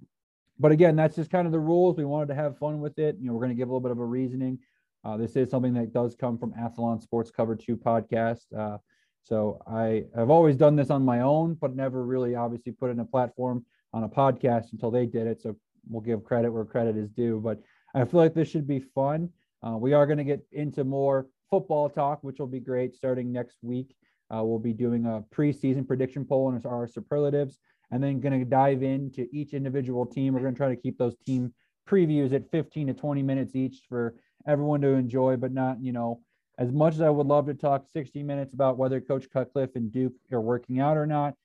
but 0.59 0.71
again, 0.71 0.95
that's 0.95 1.15
just 1.15 1.31
kind 1.31 1.45
of 1.45 1.51
the 1.51 1.59
rules. 1.59 1.97
We 1.97 2.05
wanted 2.05 2.27
to 2.29 2.35
have 2.35 2.57
fun 2.57 2.79
with 2.79 2.97
it. 2.99 3.17
You 3.19 3.27
know, 3.27 3.33
we're 3.33 3.39
going 3.39 3.49
to 3.49 3.55
give 3.55 3.69
a 3.69 3.71
little 3.71 3.81
bit 3.81 3.91
of 3.91 3.99
a 3.99 4.05
reasoning. 4.05 4.59
Uh, 5.03 5.17
this 5.17 5.35
is 5.35 5.49
something 5.49 5.73
that 5.73 5.93
does 5.93 6.15
come 6.15 6.37
from 6.37 6.53
Athlon 6.53 7.01
Sports 7.01 7.31
Cover 7.31 7.55
2 7.55 7.75
podcast. 7.75 8.41
Uh, 8.57 8.77
so 9.23 9.61
I 9.67 10.05
have 10.15 10.29
always 10.29 10.55
done 10.55 10.75
this 10.75 10.89
on 10.89 11.03
my 11.03 11.21
own, 11.21 11.55
but 11.55 11.75
never 11.75 12.05
really 12.05 12.35
obviously 12.35 12.71
put 12.71 12.91
in 12.91 12.99
a 12.99 13.05
platform 13.05 13.65
on 13.93 14.03
a 14.03 14.09
podcast 14.09 14.71
until 14.73 14.91
they 14.91 15.05
did 15.05 15.27
it. 15.27 15.41
So 15.41 15.55
we'll 15.89 16.01
give 16.01 16.23
credit 16.23 16.51
where 16.51 16.65
credit 16.65 16.97
is 16.97 17.09
due. 17.09 17.39
But 17.43 17.59
I 17.93 18.05
feel 18.05 18.19
like 18.19 18.33
this 18.33 18.49
should 18.49 18.67
be 18.67 18.79
fun. 18.79 19.29
Uh, 19.65 19.77
we 19.77 19.93
are 19.93 20.05
going 20.05 20.17
to 20.17 20.23
get 20.23 20.45
into 20.51 20.83
more 20.83 21.27
football 21.49 21.89
talk, 21.89 22.23
which 22.23 22.39
will 22.39 22.47
be 22.47 22.59
great 22.59 22.95
starting 22.95 23.31
next 23.31 23.57
week. 23.61 23.95
Uh, 24.33 24.43
we'll 24.43 24.59
be 24.59 24.73
doing 24.73 25.05
a 25.05 25.23
preseason 25.35 25.87
prediction 25.87 26.25
poll 26.25 26.49
and 26.49 26.65
our 26.65 26.87
superlatives, 26.87 27.59
and 27.91 28.03
then 28.03 28.19
going 28.19 28.37
to 28.37 28.45
dive 28.45 28.81
into 28.81 29.27
each 29.31 29.53
individual 29.53 30.05
team. 30.05 30.33
We're 30.33 30.41
going 30.41 30.55
to 30.55 30.57
try 30.57 30.69
to 30.69 30.75
keep 30.75 30.97
those 30.97 31.15
team 31.25 31.53
previews 31.87 32.33
at 32.33 32.49
15 32.49 32.87
to 32.87 32.93
20 32.93 33.21
minutes 33.21 33.55
each 33.55 33.81
for 33.87 34.15
everyone 34.47 34.81
to 34.81 34.89
enjoy, 34.89 35.37
but 35.37 35.51
not, 35.51 35.81
you 35.81 35.91
know, 35.91 36.21
as 36.57 36.71
much 36.71 36.95
as 36.95 37.01
I 37.01 37.09
would 37.09 37.27
love 37.27 37.47
to 37.47 37.53
talk 37.53 37.85
60 37.91 38.23
minutes 38.23 38.53
about 38.53 38.77
whether 38.77 39.01
Coach 39.01 39.29
Cutcliffe 39.31 39.75
and 39.75 39.91
Duke 39.91 40.13
are 40.31 40.41
working 40.41 40.79
out 40.79 40.97
or 40.97 41.05
not. 41.05 41.35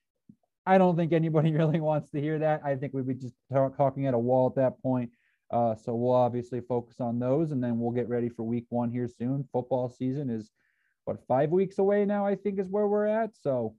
I 0.66 0.78
don't 0.78 0.97
think 0.97 1.12
anybody 1.12 1.52
really 1.57 1.80
wants 1.80 2.11
to 2.11 2.21
hear 2.21 2.38
that. 2.38 2.62
I 2.64 2.76
think 2.76 2.95
we'd 2.95 3.07
be 3.07 3.14
just 3.14 3.35
talk, 3.52 3.76
talking 3.76 4.07
at 4.07 4.14
a 4.14 4.18
wall 4.18 4.49
at 4.49 4.57
that 4.57 4.83
point. 4.83 5.11
Uh, 5.50 5.75
so 5.75 5.95
we'll 5.95 6.12
obviously 6.12 6.61
focus 6.61 7.00
on 7.00 7.18
those, 7.18 7.52
and 7.52 7.64
then 7.64 7.78
we'll 7.78 7.90
get 7.90 8.09
ready 8.09 8.28
for 8.28 8.42
Week 8.42 8.66
One 8.68 8.90
here 8.90 9.09
soon. 9.09 9.49
Football 9.50 9.88
season 9.88 10.28
is 10.28 10.50
what 11.09 11.27
five 11.27 11.50
weeks 11.50 11.79
away 11.79 12.05
now, 12.05 12.27
I 12.27 12.37
think 12.37 12.59
is 12.59 12.69
where 12.69 12.87
we're 12.87 13.07
at. 13.07 13.31
So 13.35 13.75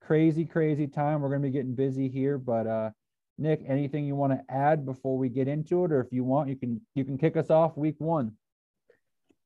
crazy, 0.00 0.44
crazy 0.44 0.86
time. 0.86 1.20
We're 1.20 1.28
gonna 1.28 1.40
be 1.40 1.50
getting 1.50 1.74
busy 1.74 2.08
here. 2.08 2.38
But 2.38 2.66
uh 2.66 2.90
Nick, 3.36 3.64
anything 3.66 4.04
you 4.04 4.16
want 4.16 4.32
to 4.32 4.54
add 4.54 4.86
before 4.86 5.16
we 5.18 5.28
get 5.28 5.46
into 5.46 5.84
it? 5.84 5.92
Or 5.92 6.00
if 6.00 6.12
you 6.12 6.24
want, 6.24 6.48
you 6.48 6.56
can 6.56 6.80
you 6.94 7.04
can 7.04 7.18
kick 7.18 7.36
us 7.36 7.50
off 7.50 7.76
week 7.76 7.96
one. 7.98 8.32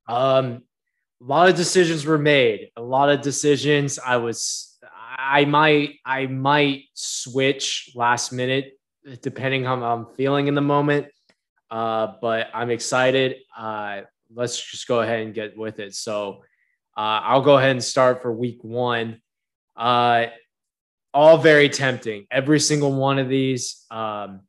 Um 0.07 0.63
a 1.21 1.25
lot 1.25 1.49
of 1.49 1.55
decisions 1.55 2.05
were 2.05 2.17
made. 2.17 2.69
A 2.77 2.81
lot 2.81 3.09
of 3.09 3.21
decisions. 3.21 3.97
I 3.97 4.17
was 4.17 4.77
I 5.17 5.45
might 5.45 5.95
I 6.05 6.27
might 6.27 6.83
switch 6.93 7.91
last 7.95 8.31
minute 8.31 8.77
depending 9.21 9.65
on 9.65 9.81
how 9.81 9.95
I'm 9.95 10.05
feeling 10.15 10.47
in 10.47 10.55
the 10.55 10.61
moment. 10.61 11.07
Uh, 11.71 12.13
but 12.21 12.49
I'm 12.53 12.69
excited. 12.69 13.37
Uh, 13.57 14.01
let's 14.33 14.61
just 14.63 14.87
go 14.87 15.01
ahead 15.01 15.21
and 15.21 15.33
get 15.33 15.57
with 15.57 15.79
it. 15.79 15.95
So 15.95 16.43
uh, 16.95 17.21
I'll 17.23 17.41
go 17.41 17.57
ahead 17.57 17.71
and 17.71 17.83
start 17.83 18.21
for 18.21 18.31
week 18.31 18.63
one. 18.63 19.21
Uh, 19.75 20.27
all 21.13 21.37
very 21.37 21.69
tempting. 21.69 22.25
Every 22.31 22.59
single 22.59 22.93
one 22.93 23.19
of 23.19 23.29
these, 23.29 23.85
um, 23.91 24.41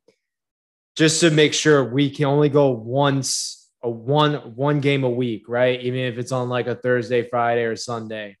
just 0.95 1.21
to 1.21 1.31
make 1.31 1.53
sure 1.53 1.83
we 1.83 2.09
can 2.09 2.25
only 2.25 2.49
go 2.49 2.69
once 2.69 3.69
a 3.83 3.89
one 3.89 4.55
one 4.55 4.79
game 4.79 5.03
a 5.03 5.09
week, 5.09 5.43
right? 5.47 5.79
Even 5.81 5.99
if 5.99 6.17
it's 6.17 6.31
on 6.31 6.49
like 6.49 6.67
a 6.67 6.75
Thursday, 6.75 7.27
Friday, 7.27 7.63
or 7.63 7.75
Sunday. 7.75 8.37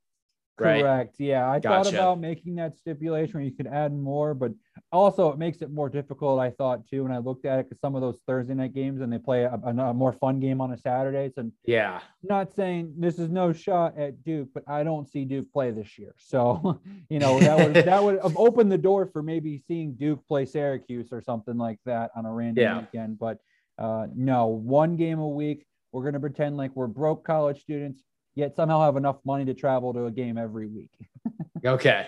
Right. 0.57 0.81
Correct. 0.81 1.15
Yeah, 1.19 1.49
I 1.49 1.59
Gotcha. 1.59 1.89
thought 1.89 1.93
about 1.93 2.19
making 2.19 2.55
that 2.55 2.77
stipulation 2.77 3.33
where 3.33 3.43
you 3.43 3.51
could 3.51 3.67
add 3.67 3.93
more, 3.93 4.33
but 4.33 4.53
also 4.91 5.29
it 5.29 5.37
makes 5.37 5.61
it 5.61 5.69
more 5.69 5.89
difficult. 5.89 6.39
I 6.39 6.51
thought 6.51 6.87
too 6.87 7.03
when 7.03 7.11
I 7.11 7.17
looked 7.17 7.45
at 7.45 7.59
it 7.59 7.69
because 7.69 7.81
some 7.81 7.93
of 7.95 8.01
those 8.01 8.21
Thursday 8.25 8.53
night 8.53 8.73
games 8.73 9.01
and 9.01 9.11
they 9.11 9.17
play 9.17 9.43
a, 9.43 9.53
a, 9.53 9.93
more 9.93 10.13
fun 10.13 10.39
game 10.39 10.61
on 10.61 10.71
a 10.71 10.77
Saturday. 10.77 11.29
So 11.35 11.51
Yeah. 11.65 11.99
not 12.23 12.53
saying 12.53 12.93
this 12.97 13.19
is 13.19 13.29
no 13.29 13.51
shot 13.51 13.97
at 13.97 14.23
Duke, 14.23 14.47
but 14.53 14.63
I 14.67 14.83
don't 14.83 15.09
see 15.09 15.25
Duke 15.25 15.51
play 15.51 15.71
this 15.71 15.97
year. 15.99 16.15
So 16.17 16.79
you 17.09 17.19
know 17.19 17.37
that 17.41 17.59
would 17.59 17.83
that 17.83 18.01
would 18.01 18.19
have 18.21 18.37
opened 18.37 18.71
the 18.71 18.77
door 18.77 19.07
for 19.07 19.21
maybe 19.21 19.57
seeing 19.57 19.93
Duke 19.95 20.25
play 20.25 20.45
Syracuse 20.45 21.09
or 21.11 21.21
something 21.21 21.57
like 21.57 21.79
that 21.85 22.11
on 22.15 22.25
a 22.25 22.31
random 22.31 22.63
Yeah. 22.63 22.79
weekend. 22.79 23.19
But 23.19 23.39
uh, 23.77 24.07
no, 24.15 24.47
one 24.47 24.95
game 24.95 25.19
a 25.19 25.27
week. 25.27 25.65
We're 25.91 26.05
gonna 26.05 26.19
pretend 26.21 26.55
like 26.55 26.73
we're 26.75 26.87
broke 26.87 27.25
college 27.25 27.61
students, 27.61 28.03
yet 28.35 28.55
somehow 28.55 28.81
have 28.81 28.97
enough 28.97 29.17
money 29.25 29.45
to 29.45 29.53
travel 29.53 29.93
to 29.93 30.05
a 30.05 30.11
game 30.11 30.37
every 30.37 30.67
week. 30.67 30.91
Okay. 31.65 32.05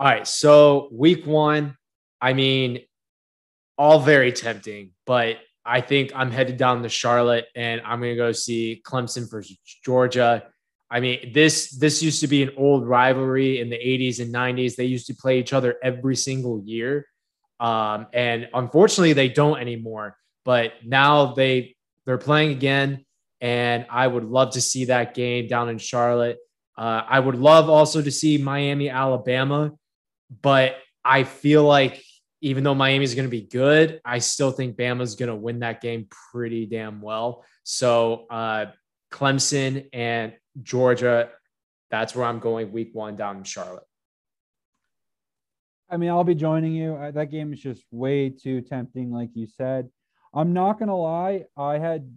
All 0.00 0.06
right. 0.06 0.26
So 0.26 0.88
week 0.90 1.24
one, 1.24 1.76
I 2.20 2.32
mean, 2.32 2.80
all 3.78 4.00
very 4.00 4.32
tempting, 4.32 4.90
but 5.06 5.36
I 5.64 5.80
think 5.80 6.10
I'm 6.12 6.32
headed 6.32 6.56
down 6.56 6.82
to 6.82 6.88
Charlotte 6.88 7.46
and 7.54 7.80
I'm 7.82 8.00
gonna 8.00 8.16
go 8.16 8.32
see 8.32 8.82
Clemson 8.84 9.30
versus 9.30 9.56
Georgia. 9.84 10.42
I 10.90 10.98
mean, 10.98 11.32
this 11.32 11.70
this 11.70 12.02
used 12.02 12.20
to 12.22 12.26
be 12.26 12.42
an 12.42 12.50
old 12.56 12.84
rivalry 12.84 13.60
in 13.60 13.70
the 13.70 13.76
80s 13.76 14.20
and 14.20 14.34
90s. 14.34 14.74
They 14.74 14.86
used 14.86 15.06
to 15.06 15.14
play 15.14 15.38
each 15.38 15.52
other 15.52 15.76
every 15.82 16.16
single 16.16 16.60
year. 16.64 17.06
Um, 17.60 18.08
and 18.12 18.48
unfortunately 18.52 19.12
they 19.12 19.28
don't 19.28 19.60
anymore. 19.60 20.16
But 20.44 20.72
now 20.84 21.34
they 21.34 21.76
they're 22.06 22.18
playing 22.18 22.50
again, 22.52 23.04
and 23.40 23.86
I 23.90 24.06
would 24.06 24.24
love 24.24 24.52
to 24.52 24.60
see 24.60 24.86
that 24.86 25.14
game 25.14 25.48
down 25.48 25.68
in 25.68 25.78
Charlotte. 25.78 26.38
Uh, 26.76 27.02
I 27.08 27.20
would 27.20 27.36
love 27.36 27.68
also 27.68 28.00
to 28.00 28.10
see 28.10 28.38
Miami, 28.38 28.88
Alabama, 28.88 29.72
but 30.42 30.76
I 31.04 31.24
feel 31.24 31.64
like 31.64 32.02
even 32.42 32.64
though 32.64 32.74
Miami's 32.74 33.14
going 33.14 33.26
to 33.26 33.30
be 33.30 33.42
good, 33.42 34.00
I 34.04 34.18
still 34.18 34.50
think 34.50 34.76
Bama's 34.76 35.14
going 35.14 35.28
to 35.28 35.34
win 35.34 35.60
that 35.60 35.80
game 35.80 36.08
pretty 36.32 36.66
damn 36.66 37.02
well. 37.02 37.44
So 37.64 38.26
uh, 38.30 38.66
Clemson 39.10 39.88
and 39.92 40.32
Georgia, 40.62 41.30
that's 41.90 42.14
where 42.14 42.26
I'm 42.26 42.38
going 42.38 42.72
week 42.72 42.90
one 42.94 43.16
down 43.16 43.38
in 43.38 43.44
Charlotte. 43.44 43.84
I 45.90 45.96
mean, 45.96 46.08
I'll 46.08 46.24
be 46.24 46.34
joining 46.34 46.72
you. 46.72 46.96
That 47.12 47.30
game 47.30 47.52
is 47.52 47.60
just 47.60 47.84
way 47.90 48.30
too 48.30 48.60
tempting, 48.60 49.12
like 49.12 49.30
you 49.34 49.46
said. 49.46 49.90
I'm 50.32 50.52
not 50.52 50.78
gonna 50.78 50.96
lie. 50.96 51.46
I 51.56 51.78
had 51.78 52.08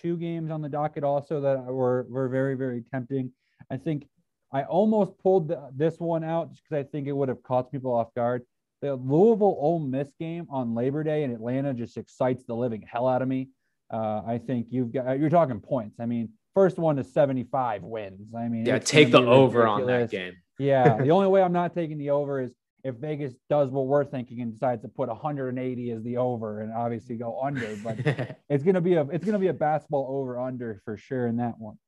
two 0.00 0.16
games 0.16 0.50
on 0.50 0.62
the 0.62 0.68
docket 0.68 1.04
also 1.04 1.40
that 1.40 1.64
were 1.64 2.06
were 2.08 2.28
very 2.28 2.54
very 2.54 2.82
tempting. 2.92 3.32
I 3.70 3.76
think 3.76 4.06
I 4.52 4.62
almost 4.62 5.18
pulled 5.18 5.48
the, 5.48 5.70
this 5.74 5.98
one 5.98 6.24
out 6.24 6.50
just 6.50 6.62
because 6.62 6.84
I 6.84 6.88
think 6.88 7.08
it 7.08 7.12
would 7.12 7.28
have 7.28 7.42
caught 7.42 7.70
people 7.70 7.94
off 7.94 8.14
guard. 8.14 8.42
The 8.82 8.94
Louisville 8.94 9.56
Ole 9.58 9.80
Miss 9.80 10.08
game 10.20 10.46
on 10.50 10.74
Labor 10.74 11.02
Day 11.02 11.24
in 11.24 11.32
Atlanta 11.32 11.74
just 11.74 11.96
excites 11.96 12.44
the 12.44 12.54
living 12.54 12.84
hell 12.86 13.08
out 13.08 13.22
of 13.22 13.28
me. 13.28 13.48
Uh, 13.92 14.22
I 14.26 14.38
think 14.38 14.68
you've 14.70 14.92
got 14.92 15.18
you're 15.18 15.30
talking 15.30 15.60
points. 15.60 15.98
I 16.00 16.06
mean, 16.06 16.30
first 16.54 16.78
one 16.78 16.96
to 16.96 17.04
75 17.04 17.82
wins. 17.82 18.34
I 18.34 18.48
mean, 18.48 18.66
Yeah, 18.66 18.78
take 18.78 19.10
the 19.10 19.20
over 19.20 19.66
on 19.66 19.86
that 19.86 20.10
game. 20.10 20.34
Yeah, 20.58 20.96
the 20.96 21.10
only 21.16 21.28
way 21.28 21.42
I'm 21.42 21.52
not 21.52 21.74
taking 21.74 21.98
the 21.98 22.10
over 22.10 22.40
is 22.40 22.52
if 22.86 22.94
Vegas 22.96 23.34
does 23.50 23.70
what 23.70 23.86
we're 23.86 24.04
thinking 24.04 24.40
and 24.40 24.52
decides 24.52 24.82
to 24.82 24.88
put 24.88 25.08
180 25.08 25.90
as 25.90 26.02
the 26.04 26.16
over 26.16 26.60
and 26.60 26.72
obviously 26.72 27.16
go 27.16 27.40
under. 27.42 27.76
But 27.82 27.98
it's 28.48 28.62
gonna 28.62 28.80
be 28.80 28.94
a 28.94 29.02
it's 29.08 29.24
gonna 29.24 29.40
be 29.40 29.48
a 29.48 29.52
basketball 29.52 30.06
over 30.08 30.38
under 30.38 30.80
for 30.84 30.96
sure 30.96 31.26
in 31.26 31.36
that 31.38 31.58
one. 31.58 31.78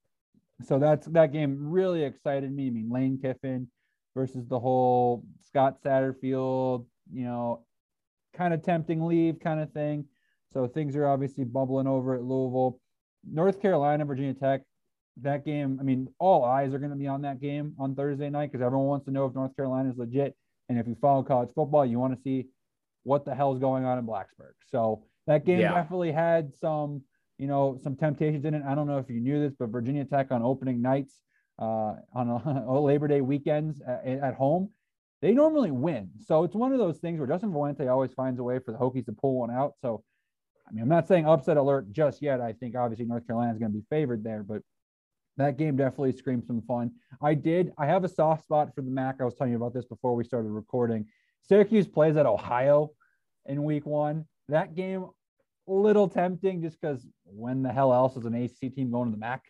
So 0.64 0.80
that's 0.80 1.06
that 1.08 1.32
game 1.32 1.56
really 1.70 2.02
excited 2.02 2.52
me. 2.52 2.66
I 2.66 2.70
mean, 2.70 2.90
Lane 2.90 3.18
Kiffin 3.22 3.68
versus 4.14 4.46
the 4.48 4.58
whole 4.58 5.24
Scott 5.46 5.80
Satterfield, 5.84 6.86
you 7.12 7.24
know, 7.24 7.64
kind 8.34 8.52
of 8.52 8.62
tempting 8.64 9.04
leave 9.04 9.38
kind 9.38 9.60
of 9.60 9.72
thing. 9.72 10.04
So 10.52 10.66
things 10.66 10.96
are 10.96 11.06
obviously 11.06 11.44
bubbling 11.44 11.86
over 11.86 12.14
at 12.14 12.22
Louisville. 12.22 12.80
North 13.30 13.60
Carolina, 13.62 14.04
Virginia 14.04 14.34
Tech, 14.34 14.62
that 15.22 15.44
game, 15.44 15.78
I 15.80 15.84
mean, 15.84 16.08
all 16.18 16.44
eyes 16.44 16.72
are 16.72 16.78
going 16.78 16.90
to 16.90 16.96
be 16.96 17.06
on 17.06 17.22
that 17.22 17.40
game 17.40 17.74
on 17.78 17.94
Thursday 17.94 18.30
night 18.30 18.50
because 18.50 18.64
everyone 18.64 18.86
wants 18.86 19.04
to 19.06 19.10
know 19.10 19.26
if 19.26 19.34
North 19.34 19.54
Carolina 19.56 19.90
is 19.90 19.98
legit. 19.98 20.34
And 20.68 20.78
if 20.78 20.86
you 20.86 20.96
follow 21.00 21.22
college 21.22 21.50
football, 21.54 21.84
you 21.86 21.98
want 21.98 22.14
to 22.14 22.20
see 22.22 22.48
what 23.04 23.24
the 23.24 23.34
hell's 23.34 23.58
going 23.58 23.84
on 23.84 23.98
in 23.98 24.06
Blacksburg. 24.06 24.54
So 24.66 25.04
that 25.26 25.44
game 25.44 25.60
Yeah. 25.60 25.74
definitely 25.74 26.12
had 26.12 26.54
some, 26.54 27.02
you 27.38 27.46
know, 27.46 27.78
some 27.82 27.96
temptations 27.96 28.44
in 28.44 28.54
it. 28.54 28.62
I 28.66 28.74
don't 28.74 28.86
know 28.86 28.98
if 28.98 29.08
you 29.08 29.20
knew 29.20 29.40
this, 29.40 29.54
but 29.58 29.70
Virginia 29.70 30.04
Tech 30.04 30.30
on 30.30 30.42
opening 30.42 30.82
nights, 30.82 31.22
uh, 31.58 31.94
on 32.12 32.28
a, 32.68 32.80
Labor 32.80 33.08
Day 33.08 33.20
weekends 33.20 33.80
at, 33.80 34.04
at 34.06 34.34
home, 34.34 34.70
they 35.20 35.32
normally 35.32 35.70
win. 35.70 36.10
So 36.20 36.44
it's 36.44 36.54
one 36.54 36.72
of 36.72 36.78
those 36.78 36.98
things 36.98 37.18
where 37.18 37.26
Justin 37.26 37.52
Fuente 37.52 37.86
always 37.88 38.12
finds 38.12 38.38
a 38.38 38.42
way 38.42 38.58
for 38.58 38.72
the 38.72 38.78
Hokies 38.78 39.06
to 39.06 39.12
pull 39.12 39.38
one 39.38 39.50
out. 39.50 39.74
So, 39.80 40.04
I 40.68 40.72
mean, 40.72 40.82
I'm 40.82 40.88
not 40.88 41.08
saying 41.08 41.26
upset 41.26 41.56
alert 41.56 41.90
just 41.90 42.20
yet. 42.22 42.40
I 42.40 42.52
think 42.52 42.76
obviously 42.76 43.06
North 43.06 43.26
Carolina 43.26 43.52
is 43.52 43.58
going 43.58 43.72
to 43.72 43.78
be 43.78 43.84
favored 43.90 44.22
there, 44.22 44.42
but 44.42 44.62
that 45.38 45.56
game 45.56 45.76
definitely 45.76 46.12
screams 46.12 46.46
some 46.46 46.62
fun. 46.62 46.90
I 47.22 47.34
did. 47.34 47.72
I 47.78 47.86
have 47.86 48.04
a 48.04 48.08
soft 48.08 48.44
spot 48.44 48.74
for 48.74 48.82
the 48.82 48.90
MAC. 48.90 49.16
I 49.20 49.24
was 49.24 49.34
telling 49.34 49.52
you 49.52 49.56
about 49.56 49.72
this 49.72 49.86
before 49.86 50.14
we 50.14 50.24
started 50.24 50.50
recording. 50.50 51.06
Syracuse 51.42 51.86
plays 51.86 52.16
at 52.16 52.26
Ohio 52.26 52.90
in 53.46 53.64
week 53.64 53.86
one. 53.86 54.26
That 54.48 54.74
game, 54.74 55.06
a 55.68 55.72
little 55.72 56.08
tempting 56.08 56.60
just 56.62 56.80
because 56.80 57.06
when 57.24 57.62
the 57.62 57.72
hell 57.72 57.92
else 57.92 58.16
is 58.16 58.24
an 58.24 58.34
ACC 58.34 58.74
team 58.74 58.90
going 58.90 59.08
to 59.08 59.12
the 59.12 59.20
MAC? 59.20 59.44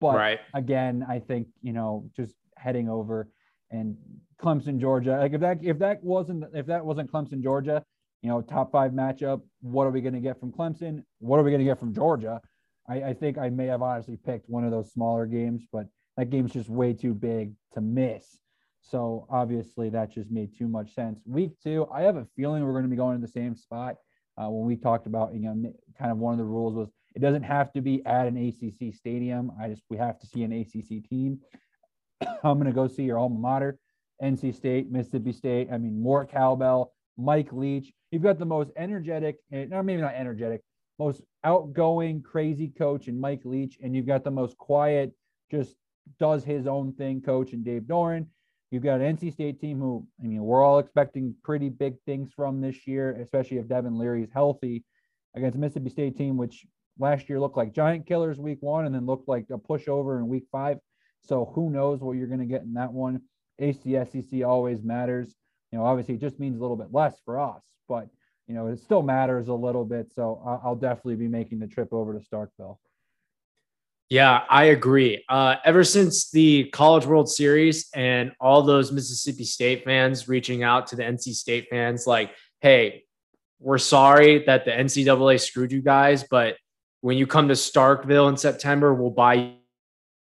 But 0.00 0.16
right. 0.16 0.40
again, 0.54 1.04
I 1.08 1.18
think 1.18 1.48
you 1.62 1.72
know 1.72 2.08
just 2.14 2.34
heading 2.56 2.88
over 2.88 3.28
and 3.70 3.96
Clemson, 4.40 4.78
Georgia. 4.78 5.16
Like 5.18 5.32
if 5.32 5.40
that 5.40 5.58
if 5.62 5.78
that 5.78 6.02
wasn't 6.04 6.44
if 6.54 6.66
that 6.66 6.84
wasn't 6.84 7.10
Clemson, 7.10 7.42
Georgia, 7.42 7.82
you 8.22 8.28
know, 8.28 8.40
top 8.40 8.72
five 8.72 8.92
matchup. 8.92 9.42
What 9.60 9.86
are 9.86 9.90
we 9.90 10.00
going 10.00 10.14
to 10.14 10.20
get 10.20 10.38
from 10.38 10.52
Clemson? 10.52 11.02
What 11.18 11.38
are 11.38 11.42
we 11.42 11.50
going 11.50 11.60
to 11.60 11.64
get 11.64 11.78
from 11.78 11.94
Georgia? 11.94 12.40
I, 12.88 13.02
I 13.02 13.14
think 13.14 13.38
I 13.38 13.50
may 13.50 13.66
have 13.66 13.82
honestly 13.82 14.16
picked 14.16 14.48
one 14.48 14.64
of 14.64 14.70
those 14.70 14.92
smaller 14.92 15.26
games, 15.26 15.64
but 15.72 15.86
that 16.16 16.30
game's 16.30 16.52
just 16.52 16.68
way 16.68 16.92
too 16.92 17.14
big 17.14 17.52
to 17.74 17.80
miss. 17.80 18.38
So 18.80 19.26
obviously 19.30 19.90
that 19.90 20.10
just 20.10 20.30
made 20.30 20.56
too 20.56 20.68
much 20.68 20.94
sense. 20.94 21.20
Week 21.26 21.52
two, 21.62 21.86
I 21.92 22.02
have 22.02 22.16
a 22.16 22.26
feeling 22.36 22.64
we're 22.64 22.72
going 22.72 22.84
to 22.84 22.90
be 22.90 22.96
going 22.96 23.20
to 23.20 23.26
the 23.26 23.30
same 23.30 23.54
spot. 23.54 23.96
Uh, 24.36 24.48
when 24.48 24.66
we 24.66 24.76
talked 24.76 25.06
about, 25.06 25.34
you 25.34 25.40
know, 25.40 25.72
kind 25.98 26.12
of 26.12 26.18
one 26.18 26.32
of 26.32 26.38
the 26.38 26.44
rules 26.44 26.74
was 26.74 26.88
it 27.14 27.20
doesn't 27.20 27.42
have 27.42 27.72
to 27.72 27.80
be 27.80 28.04
at 28.06 28.26
an 28.26 28.36
ACC 28.36 28.94
stadium. 28.94 29.50
I 29.60 29.68
just 29.68 29.82
we 29.90 29.96
have 29.96 30.18
to 30.20 30.26
see 30.26 30.44
an 30.44 30.52
ACC 30.52 31.08
team. 31.08 31.40
I'm 32.44 32.54
going 32.54 32.66
to 32.66 32.72
go 32.72 32.86
see 32.86 33.02
your 33.02 33.18
alma 33.18 33.38
mater, 33.38 33.78
NC 34.22 34.54
State, 34.54 34.90
Mississippi 34.90 35.32
State. 35.32 35.68
I 35.72 35.78
mean, 35.78 36.00
more 36.00 36.24
cowbell, 36.24 36.92
Mike 37.16 37.52
Leach. 37.52 37.92
You've 38.10 38.22
got 38.22 38.38
the 38.38 38.46
most 38.46 38.70
energetic, 38.76 39.36
eh, 39.52 39.66
no, 39.68 39.82
maybe 39.82 40.00
not 40.02 40.14
energetic, 40.14 40.62
most 40.98 41.22
outgoing, 41.44 42.22
crazy 42.22 42.68
coach 42.68 43.08
in 43.08 43.20
Mike 43.20 43.42
Leach, 43.44 43.78
and 43.82 43.94
you've 43.94 44.06
got 44.06 44.24
the 44.24 44.30
most 44.30 44.56
quiet, 44.58 45.12
just 45.50 45.76
does 46.18 46.44
his 46.44 46.66
own 46.66 46.92
thing 46.92 47.20
coach 47.20 47.52
in 47.52 47.62
Dave 47.62 47.82
Doeren. 47.82 48.26
You've 48.70 48.82
got 48.82 49.00
an 49.00 49.16
NC 49.16 49.32
State 49.32 49.60
team 49.60 49.78
who, 49.78 50.06
I 50.22 50.26
mean, 50.26 50.42
we're 50.42 50.62
all 50.62 50.78
expecting 50.78 51.34
pretty 51.42 51.70
big 51.70 51.94
things 52.04 52.30
from 52.34 52.60
this 52.60 52.86
year, 52.86 53.16
especially 53.20 53.58
if 53.58 53.68
Devin 53.68 53.96
Leary 53.96 54.22
is 54.22 54.30
healthy 54.32 54.84
against 55.34 55.56
Mississippi 55.56 55.88
State 55.88 56.16
team, 56.16 56.36
which 56.36 56.66
last 56.98 57.28
year 57.28 57.40
looked 57.40 57.56
like 57.56 57.72
giant 57.72 58.06
killers 58.06 58.38
week 58.38 58.58
one 58.60 58.84
and 58.84 58.94
then 58.94 59.06
looked 59.06 59.28
like 59.28 59.46
a 59.50 59.58
pushover 59.58 60.18
in 60.18 60.28
week 60.28 60.44
five. 60.52 60.78
So 61.22 61.50
who 61.54 61.70
knows 61.70 62.00
what 62.00 62.16
you're 62.16 62.26
going 62.26 62.40
to 62.40 62.46
get 62.46 62.62
in 62.62 62.74
that 62.74 62.92
one. 62.92 63.22
ACSEC 63.60 64.46
always 64.46 64.82
matters. 64.82 65.34
You 65.72 65.78
know, 65.78 65.84
obviously 65.84 66.14
it 66.14 66.20
just 66.20 66.38
means 66.38 66.56
a 66.56 66.60
little 66.60 66.76
bit 66.76 66.92
less 66.92 67.18
for 67.24 67.38
us, 67.38 67.62
but 67.88 68.08
you 68.48 68.54
know, 68.54 68.66
it 68.66 68.80
still 68.80 69.02
matters 69.02 69.48
a 69.48 69.54
little 69.54 69.84
bit. 69.84 70.10
So 70.14 70.42
I'll 70.64 70.74
definitely 70.74 71.16
be 71.16 71.28
making 71.28 71.58
the 71.58 71.66
trip 71.66 71.92
over 71.92 72.18
to 72.18 72.20
Starkville. 72.20 72.78
Yeah, 74.08 74.44
I 74.48 74.64
agree. 74.64 75.22
Uh, 75.28 75.56
ever 75.66 75.84
since 75.84 76.30
the 76.30 76.64
College 76.70 77.04
World 77.04 77.28
Series 77.28 77.90
and 77.94 78.32
all 78.40 78.62
those 78.62 78.90
Mississippi 78.90 79.44
State 79.44 79.84
fans 79.84 80.28
reaching 80.28 80.62
out 80.62 80.86
to 80.88 80.96
the 80.96 81.02
NC 81.02 81.34
State 81.34 81.68
fans, 81.68 82.06
like, 82.06 82.30
hey, 82.62 83.04
we're 83.60 83.76
sorry 83.76 84.44
that 84.46 84.64
the 84.64 84.70
NCAA 84.70 85.38
screwed 85.38 85.72
you 85.72 85.82
guys, 85.82 86.24
but 86.24 86.56
when 87.02 87.18
you 87.18 87.26
come 87.26 87.48
to 87.48 87.54
Starkville 87.54 88.30
in 88.30 88.38
September, 88.38 88.94
we'll 88.94 89.10
buy 89.10 89.34
you 89.34 89.52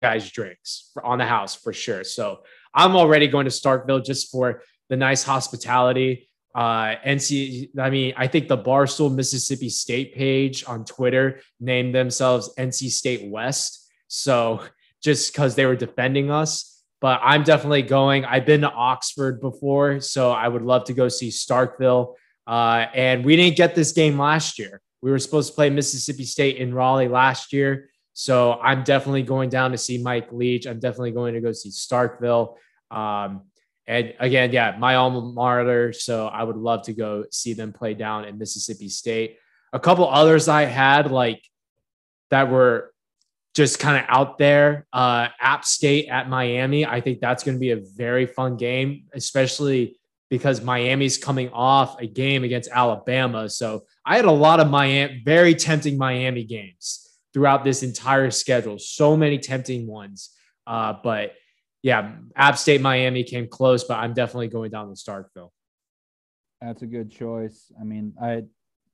guys 0.01 0.31
drinks 0.31 0.91
on 1.03 1.17
the 1.17 1.25
house 1.25 1.53
for 1.53 1.73
sure. 1.73 2.05
So 2.05 2.39
I'm 2.73 2.95
already 2.95 3.27
going 3.27 3.45
to 3.45 3.51
Starkville 3.51 4.05
just 4.05 4.31
for 4.31 4.61
the 4.87 4.95
nice 4.95 5.23
hospitality. 5.23 6.29
Uh, 6.55 6.95
NC, 7.05 7.69
I 7.79 7.89
mean, 7.89 8.13
I 8.15 8.27
think 8.27 8.47
the 8.47 8.57
Barstool 8.57 9.13
Mississippi 9.13 9.69
State 9.69 10.13
page 10.13 10.63
on 10.67 10.85
Twitter 10.85 11.39
named 11.59 11.95
themselves 11.95 12.53
NC 12.57 12.91
State 12.91 13.29
West. 13.29 13.91
So 14.07 14.63
just 15.01 15.33
because 15.33 15.55
they 15.55 15.65
were 15.65 15.75
defending 15.75 16.29
us, 16.29 16.83
but 17.01 17.19
I'm 17.21 17.43
definitely 17.43 17.81
going. 17.81 18.23
I've 18.23 18.45
been 18.45 18.61
to 18.61 18.71
Oxford 18.71 19.41
before, 19.41 19.99
so 19.99 20.31
I 20.31 20.47
would 20.47 20.61
love 20.61 20.85
to 20.85 20.93
go 20.93 21.09
see 21.09 21.29
Starkville. 21.29 22.13
Uh, 22.47 22.85
and 22.93 23.25
we 23.25 23.35
didn't 23.35 23.57
get 23.57 23.75
this 23.75 23.91
game 23.91 24.17
last 24.17 24.57
year. 24.59 24.79
We 25.01 25.11
were 25.11 25.19
supposed 25.19 25.49
to 25.49 25.55
play 25.55 25.69
Mississippi 25.69 26.23
State 26.23 26.57
in 26.57 26.73
Raleigh 26.73 27.09
last 27.09 27.51
year. 27.51 27.89
So 28.13 28.53
I'm 28.53 28.83
definitely 28.83 29.23
going 29.23 29.49
down 29.49 29.71
to 29.71 29.77
see 29.77 29.97
Mike 29.97 30.31
Leach. 30.31 30.65
I'm 30.65 30.79
definitely 30.79 31.11
going 31.11 31.33
to 31.33 31.41
go 31.41 31.51
see 31.51 31.71
Starkville. 31.71 32.55
Um, 32.89 33.41
and 33.87 34.13
again, 34.19 34.51
yeah, 34.51 34.75
my 34.79 34.95
alma 34.95 35.21
mater. 35.21 35.93
So 35.93 36.27
I 36.27 36.43
would 36.43 36.55
love 36.55 36.83
to 36.83 36.93
go 36.93 37.25
see 37.31 37.53
them 37.53 37.73
play 37.73 37.93
down 37.93 38.25
in 38.25 38.37
Mississippi 38.37 38.89
State. 38.89 39.37
A 39.73 39.79
couple 39.79 40.07
others 40.09 40.47
I 40.47 40.63
had 40.63 41.11
like 41.11 41.43
that 42.29 42.49
were 42.49 42.93
just 43.53 43.79
kind 43.79 43.97
of 43.97 44.05
out 44.07 44.37
there. 44.37 44.87
Uh, 44.93 45.27
App 45.39 45.65
State 45.65 46.07
at 46.07 46.29
Miami. 46.29 46.85
I 46.85 47.01
think 47.01 47.19
that's 47.19 47.43
going 47.43 47.55
to 47.55 47.59
be 47.59 47.71
a 47.71 47.81
very 47.95 48.25
fun 48.25 48.57
game, 48.57 49.05
especially 49.13 49.97
because 50.29 50.63
Miami's 50.63 51.17
coming 51.17 51.49
off 51.49 51.99
a 51.99 52.07
game 52.07 52.43
against 52.43 52.69
Alabama. 52.71 53.49
So 53.49 53.83
I 54.05 54.15
had 54.15 54.25
a 54.25 54.31
lot 54.31 54.59
of 54.59 54.69
Miami, 54.69 55.21
very 55.23 55.53
tempting 55.53 55.97
Miami 55.97 56.43
games 56.43 57.07
throughout 57.33 57.63
this 57.63 57.83
entire 57.83 58.31
schedule. 58.31 58.79
So 58.79 59.15
many 59.15 59.37
tempting 59.37 59.85
ones. 59.85 60.31
Uh, 60.65 60.93
but 61.03 61.33
yeah, 61.83 62.13
App 62.35 62.57
State 62.57 62.81
Miami 62.81 63.23
came 63.23 63.47
close, 63.47 63.83
but 63.83 63.99
I'm 63.99 64.13
definitely 64.13 64.47
going 64.47 64.71
down 64.71 64.87
to 64.87 64.95
Starkville. 64.95 65.49
That's 66.61 66.81
a 66.81 66.87
good 66.87 67.11
choice. 67.11 67.71
I 67.79 67.83
mean, 67.83 68.13
I 68.21 68.43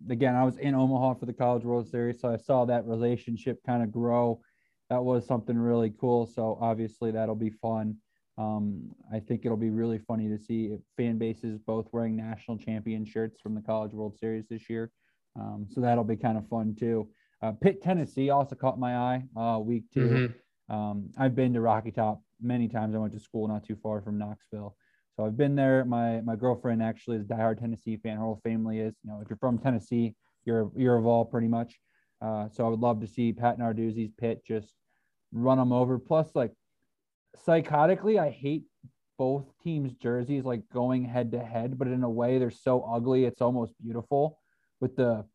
again, 0.10 0.36
I 0.36 0.43
was 0.43 0.58
in 0.58 0.74
Omaha 0.74 1.13
for 1.13 1.27
the 1.27 1.34
College 1.34 1.63
World 1.63 1.88
Series, 1.88 2.19
so 2.19 2.29
I 2.29 2.38
saw 2.38 2.65
that 2.65 2.88
relationship 2.88 3.60
kind 3.65 3.84
of 3.84 3.91
grow. 3.91 4.41
That 4.89 5.03
was 5.03 5.27
something 5.27 5.58
really 5.58 5.93
cool. 6.01 6.25
So 6.25 6.58
obviously 6.60 7.12
that'll 7.12 7.36
be 7.36 7.51
fun. 7.51 7.98
Um, 8.39 8.89
I 9.13 9.19
think 9.19 9.46
it'll 9.46 9.58
be 9.58 9.69
really 9.69 10.00
funny 10.00 10.27
to 10.29 10.39
see 10.39 10.75
fan 10.98 11.19
bases 11.19 11.60
both 11.60 11.88
wearing 11.91 12.15
national 12.15 12.58
champion 12.58 13.05
shirts 13.05 13.39
from 13.39 13.53
the 13.53 13.62
College 13.62 13.91
World 13.91 14.17
Series 14.17 14.48
this 14.50 14.67
year. 14.67 14.91
Um, 15.39 15.67
so 15.69 15.81
that'll 15.81 16.03
be 16.03 16.15
kind 16.15 16.39
of 16.39 16.48
fun 16.48 16.75
too. 16.79 17.10
Uh, 17.43 17.51
Pitt, 17.51 17.84
Tennessee 17.84 18.31
also 18.31 18.55
caught 18.55 18.79
my 18.79 18.96
eye 18.96 19.24
uh, 19.38 19.60
week 19.60 19.84
2 19.93 20.00
mm-hmm. 20.00 20.75
um, 20.75 21.10
I've 21.17 21.36
been 21.36 21.53
to 21.53 21.62
Rocky 21.62 21.91
Top 21.91 22.22
many 22.41 22.67
times. 22.67 22.96
I 22.96 23.00
went 23.00 23.13
to 23.13 23.19
school 23.19 23.48
not 23.48 23.63
too 23.63 23.75
far 23.75 24.01
from 24.01 24.17
Knoxville. 24.17 24.75
So 25.15 25.25
I've 25.25 25.38
been 25.38 25.55
there. 25.55 25.84
My 25.86 26.22
my 26.22 26.36
girlfriend 26.36 26.81
actually 26.81 27.17
is 27.17 27.24
a 27.24 27.27
diehard 27.27 27.60
Tennessee 27.60 27.98
fan. 27.98 28.17
Her 28.17 28.24
whole 28.24 28.41
family 28.43 28.79
is. 28.79 28.96
You 29.03 29.12
know, 29.12 29.19
if 29.22 29.29
you're 29.29 29.38
from 29.38 29.58
Tennessee, 29.58 30.15
you're 30.46 30.72
you're 30.75 30.98
of 30.98 31.05
all 31.05 31.25
pretty 31.25 31.48
much. 31.48 31.79
Uh, 32.22 32.50
so 32.50 32.65
I 32.65 32.69
would 32.69 32.79
love 32.79 33.01
to 33.01 33.08
see 33.08 33.31
Pat 33.34 33.60
Narduzzi's 33.60 34.12
Pitt 34.17 34.43
just 34.46 34.74
run 35.31 35.58
them 35.58 35.72
over. 35.72 36.00
Plus, 36.00 36.29
like 36.36 36.51
psychotically, 37.46 38.19
I 38.19 38.29
hate 38.29 38.63
both 39.17 39.46
teams' 39.62 39.93
jerseys 39.93 40.46
like 40.46 40.62
going 40.74 41.03
head 41.03 41.31
to 41.34 41.43
head, 41.43 41.77
but 41.77 41.88
in 41.88 42.03
a 42.03 42.10
way 42.10 42.38
they're 42.38 42.50
so 42.50 42.81
ugly, 42.81 43.25
it's 43.25 43.41
almost 43.41 43.74
beautiful 43.81 44.39
with 44.79 44.96
the 44.96 45.25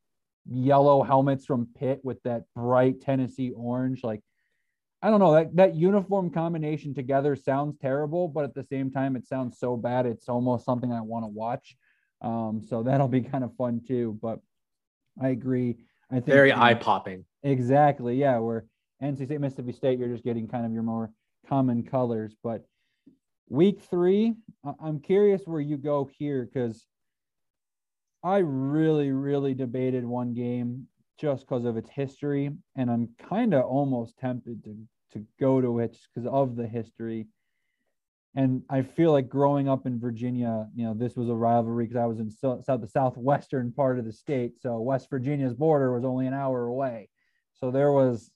yellow 0.50 1.02
helmets 1.02 1.44
from 1.44 1.68
Pitt 1.78 2.00
with 2.02 2.22
that 2.22 2.44
bright 2.54 3.00
Tennessee 3.00 3.50
orange. 3.50 4.02
Like 4.02 4.22
I 5.04 5.10
don't 5.10 5.20
know 5.20 5.34
that 5.34 5.54
that 5.56 5.74
uniform 5.74 6.30
combination 6.30 6.94
together 6.94 7.36
sounds 7.36 7.76
terrible, 7.76 8.26
but 8.26 8.44
at 8.44 8.54
the 8.54 8.64
same 8.64 8.90
time, 8.90 9.16
it 9.16 9.26
sounds 9.26 9.58
so 9.58 9.76
bad. 9.76 10.06
It's 10.06 10.30
almost 10.30 10.64
something 10.64 10.90
I 10.90 11.02
want 11.02 11.24
to 11.24 11.28
watch. 11.28 11.76
Um, 12.22 12.62
so 12.66 12.82
that'll 12.82 13.08
be 13.08 13.20
kind 13.20 13.44
of 13.44 13.54
fun 13.54 13.82
too. 13.86 14.18
But 14.22 14.40
I 15.20 15.28
agree. 15.28 15.76
I 16.10 16.14
think 16.14 16.28
very 16.28 16.54
eye 16.54 16.72
popping. 16.72 17.26
Exactly. 17.42 18.16
Yeah. 18.16 18.38
Where 18.38 18.64
NC 19.02 19.26
State, 19.26 19.42
Mississippi 19.42 19.72
State, 19.72 19.98
you're 19.98 20.08
just 20.08 20.24
getting 20.24 20.48
kind 20.48 20.64
of 20.64 20.72
your 20.72 20.82
more 20.82 21.10
common 21.50 21.82
colors. 21.82 22.34
But 22.42 22.64
week 23.50 23.82
three, 23.82 24.32
I'm 24.82 25.00
curious 25.00 25.42
where 25.44 25.60
you 25.60 25.76
go 25.76 26.08
here 26.16 26.48
because 26.50 26.86
I 28.22 28.38
really, 28.38 29.10
really 29.10 29.52
debated 29.52 30.06
one 30.06 30.32
game 30.32 30.86
just 31.18 31.46
because 31.46 31.66
of 31.66 31.76
its 31.76 31.90
history, 31.90 32.50
and 32.74 32.90
I'm 32.90 33.10
kind 33.28 33.52
of 33.52 33.64
almost 33.64 34.18
tempted 34.18 34.64
to 34.64 34.74
to 35.14 35.24
go 35.40 35.60
to 35.60 35.80
it 35.80 35.96
because 36.14 36.28
of 36.30 36.56
the 36.56 36.66
history. 36.66 37.26
And 38.36 38.62
I 38.68 38.82
feel 38.82 39.12
like 39.12 39.28
growing 39.28 39.68
up 39.68 39.86
in 39.86 40.00
Virginia, 40.00 40.66
you 40.74 40.84
know, 40.84 40.94
this 40.94 41.14
was 41.14 41.28
a 41.28 41.34
rivalry 41.34 41.84
because 41.84 42.00
I 42.00 42.06
was 42.06 42.18
in 42.18 42.30
so, 42.30 42.60
south, 42.66 42.80
the 42.80 42.88
southwestern 42.88 43.72
part 43.72 43.98
of 43.98 44.04
the 44.04 44.12
state. 44.12 44.60
So 44.60 44.80
West 44.80 45.08
Virginia's 45.08 45.54
border 45.54 45.94
was 45.94 46.04
only 46.04 46.26
an 46.26 46.34
hour 46.34 46.66
away. 46.66 47.08
So 47.54 47.70
there 47.70 47.92
was 47.92 48.30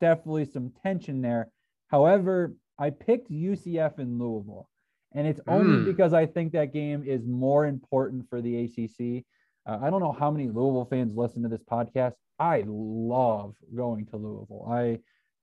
definitely 0.00 0.46
some 0.46 0.72
tension 0.82 1.20
there. 1.20 1.50
However, 1.88 2.54
I 2.78 2.90
picked 2.90 3.30
UCF 3.30 3.98
in 3.98 4.18
Louisville, 4.18 4.68
and 5.12 5.26
it's 5.26 5.40
only 5.46 5.76
mm. 5.76 5.84
because 5.84 6.12
I 6.12 6.26
think 6.26 6.52
that 6.52 6.72
game 6.72 7.04
is 7.06 7.24
more 7.26 7.66
important 7.66 8.28
for 8.28 8.40
the 8.40 8.64
ACC. 8.64 9.24
Uh, 9.66 9.78
I 9.80 9.90
don't 9.90 10.00
know 10.00 10.12
how 10.12 10.30
many 10.30 10.46
Louisville 10.46 10.88
fans 10.90 11.14
listen 11.14 11.42
to 11.42 11.48
this 11.48 11.62
podcast. 11.62 12.14
I 12.38 12.64
love 12.66 13.54
going 13.74 14.06
to 14.06 14.16
Louisville. 14.16 14.66
I 14.68 14.98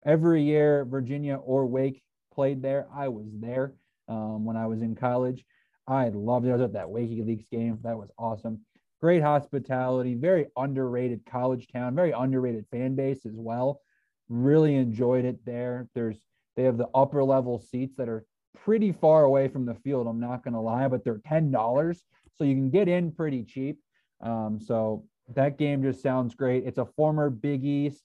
every 0.06 0.44
year 0.44 0.86
Virginia 0.86 1.36
or 1.36 1.66
Wake 1.66 2.02
played 2.34 2.62
there. 2.62 2.88
I 2.94 3.10
was 3.10 3.28
there 3.34 3.74
um, 4.08 4.46
when 4.46 4.58
I 4.58 4.68
was 4.68 4.82
in 4.82 4.96
college. 4.96 5.46
I 5.88 6.10
loved 6.10 6.46
it. 6.46 6.50
I 6.50 6.54
was 6.54 6.62
at 6.62 6.74
that 6.74 6.88
WikiLeaks 6.88 7.50
game. 7.50 7.80
That 7.84 7.98
was 7.98 8.10
awesome. 8.18 8.62
Great 9.00 9.24
hospitality, 9.24 10.14
very 10.14 10.48
underrated 10.56 11.26
college 11.26 11.68
town, 11.68 11.96
very 11.96 12.12
underrated 12.12 12.66
fan 12.72 12.96
base 12.96 13.26
as 13.26 13.36
well. 13.36 13.82
Really 14.30 14.76
enjoyed 14.76 15.26
it 15.26 15.44
there. 15.46 15.88
There's 15.96 16.18
they 16.56 16.64
have 16.64 16.78
the 16.78 16.90
upper 16.94 17.24
level 17.24 17.60
seats 17.60 17.96
that 17.98 18.10
are 18.10 18.26
pretty 18.64 18.92
far 18.92 19.24
away 19.24 19.48
from 19.48 19.66
the 19.66 19.74
field. 19.74 20.08
I'm 20.08 20.20
not 20.20 20.44
gonna 20.44 20.62
lie, 20.62 20.88
but 20.88 21.04
they're 21.04 21.22
ten 21.26 21.50
dollars, 21.52 22.04
so 22.36 22.44
you 22.44 22.54
can 22.54 22.70
get 22.70 22.88
in 22.88 23.12
pretty 23.12 23.44
cheap. 23.44 23.80
Um, 24.22 24.60
so 24.60 25.06
that 25.30 25.58
game 25.58 25.82
just 25.82 26.04
sounds 26.04 26.36
great. 26.36 26.66
It's 26.66 26.78
a 26.78 26.86
former 26.86 27.30
Big 27.30 27.64
East 27.66 28.04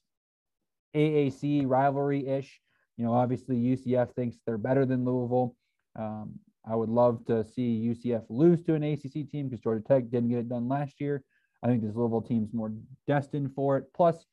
AAC 0.97 1.63
rivalry 1.67 2.27
ish. 2.27 2.59
You 2.97 3.05
know, 3.05 3.13
obviously 3.13 3.55
UCF 3.55 4.13
thinks 4.15 4.37
they're 4.45 4.57
better 4.57 4.85
than 4.85 5.05
Louisville. 5.05 5.55
Um, 5.95 6.39
I 6.65 6.75
would 6.75 6.89
love 6.89 7.25
to 7.25 7.45
see 7.45 7.93
UCF 7.93 8.25
lose 8.29 8.63
to 8.63 8.73
an 8.73 8.83
ACC 8.83 9.29
team 9.29 9.47
because 9.47 9.61
Georgia 9.61 9.83
Tech 9.83 10.09
didn't 10.09 10.29
get 10.29 10.39
it 10.39 10.49
done 10.49 10.67
last 10.67 10.99
year. 10.99 11.23
I 11.63 11.67
think 11.67 11.81
this 11.81 11.95
Louisville 11.95 12.21
team's 12.21 12.53
more 12.53 12.73
destined 13.07 13.53
for 13.55 13.77
it. 13.77 13.85
Plus, 13.95 14.25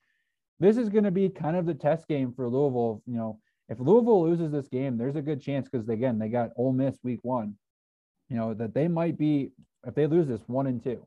this 0.61 0.77
is 0.77 0.89
going 0.89 1.05
to 1.05 1.11
be 1.11 1.29
kind 1.29 1.57
of 1.57 1.67
the 1.67 1.75
test 1.75 2.09
game 2.09 2.33
for 2.33 2.49
Louisville. 2.49 3.03
You 3.07 3.17
know, 3.17 3.41
if 3.69 3.79
Louisville 3.81 4.25
loses 4.25 4.51
this 4.51 4.69
game, 4.69 4.97
there's 4.97 5.17
a 5.17 5.23
good 5.23 5.41
chance 5.41 5.69
because 5.69 5.89
again 5.89 6.19
they 6.19 6.29
got 6.29 6.51
Ole 6.57 6.73
Miss 6.73 6.99
week 7.03 7.21
one. 7.23 7.55
You 8.29 8.37
know 8.37 8.55
that 8.55 8.75
they 8.75 8.89
might 8.89 9.19
be 9.19 9.53
if 9.87 9.95
they 9.95 10.07
lose 10.07 10.27
this 10.27 10.43
one 10.47 10.67
and 10.67 10.83
two. 10.83 11.07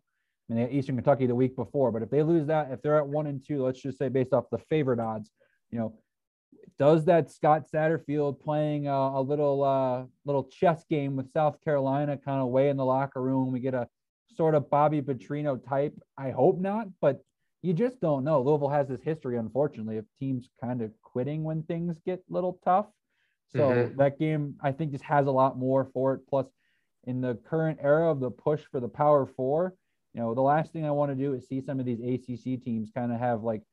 I 0.50 0.54
mean, 0.54 0.58
they 0.58 0.62
had 0.70 0.74
Eastern 0.74 0.96
Kentucky 0.96 1.28
the 1.28 1.36
week 1.36 1.56
before, 1.56 1.92
but 1.92 2.02
if 2.02 2.10
they 2.10 2.24
lose 2.24 2.48
that, 2.48 2.72
if 2.72 2.82
they're 2.82 2.98
at 2.98 3.08
one 3.08 3.28
and 3.28 3.44
two, 3.46 3.64
let's 3.64 3.82
just 3.82 3.98
say 3.98 4.08
based 4.08 4.34
off 4.34 4.46
the 4.50 4.60
favorite 4.70 5.00
odds, 5.00 5.32
you 5.72 5.80
know, 5.80 5.94
does 6.78 7.06
that 7.06 7.32
Scott 7.32 7.66
Satterfield 7.74 8.40
playing 8.40 8.88
a, 8.88 8.92
a 8.92 9.22
little 9.22 9.64
uh, 9.64 10.04
little 10.26 10.44
chess 10.44 10.84
game 10.90 11.16
with 11.16 11.32
South 11.32 11.60
Carolina 11.64 12.18
kind 12.18 12.42
of 12.42 12.50
way 12.50 12.70
in 12.70 12.78
the 12.78 12.86
locker 12.86 13.22
room? 13.22 13.52
We 13.52 13.60
get 13.60 13.74
a 13.74 13.88
sort 14.36 14.56
of 14.56 14.70
Bobby 14.70 15.02
Petrino 15.02 15.58
type. 15.68 15.94
I 16.18 16.32
hope 16.32 16.60
not, 16.60 16.88
but 17.02 17.22
you 17.64 17.74
just 17.74 18.00
don't 18.00 18.24
know. 18.24 18.42
Louisville 18.42 18.70
has 18.70 18.88
this 18.88 19.02
history, 19.02 19.38
unfortunately, 19.38 19.98
of 19.98 20.06
teams 20.20 20.50
kind 20.62 20.82
of 20.82 20.92
quitting 21.02 21.44
when 21.44 21.64
things 21.64 22.00
get 22.06 22.20
a 22.20 22.34
little 22.34 22.60
tough. 22.64 22.86
So 23.50 23.60
mm-hmm. 23.60 23.98
that 23.98 24.20
game, 24.20 24.56
I 24.62 24.72
think, 24.72 24.92
just 24.92 25.04
has 25.06 25.26
a 25.26 25.32
lot 25.32 25.58
more 25.58 25.90
for 25.94 26.14
it. 26.14 26.22
Plus, 26.30 26.46
in 27.06 27.22
the 27.22 27.36
current 27.50 27.80
era 27.82 28.12
of 28.12 28.20
the 28.20 28.30
push 28.30 28.62
for 28.72 28.80
the 28.80 28.90
Power 28.90 29.26
Four, 29.26 29.74
you 30.14 30.22
know, 30.22 30.36
the 30.36 30.42
last 30.42 30.74
thing 30.74 30.86
I 30.86 30.92
want 30.92 31.12
to 31.12 31.16
do 31.16 31.34
is 31.34 31.48
see 31.48 31.62
some 31.62 31.80
of 31.80 31.86
these 31.86 32.00
ACC 32.00 32.64
teams 32.64 32.92
kind 32.94 33.12
of 33.12 33.20
have 33.20 33.44
like 33.44 33.64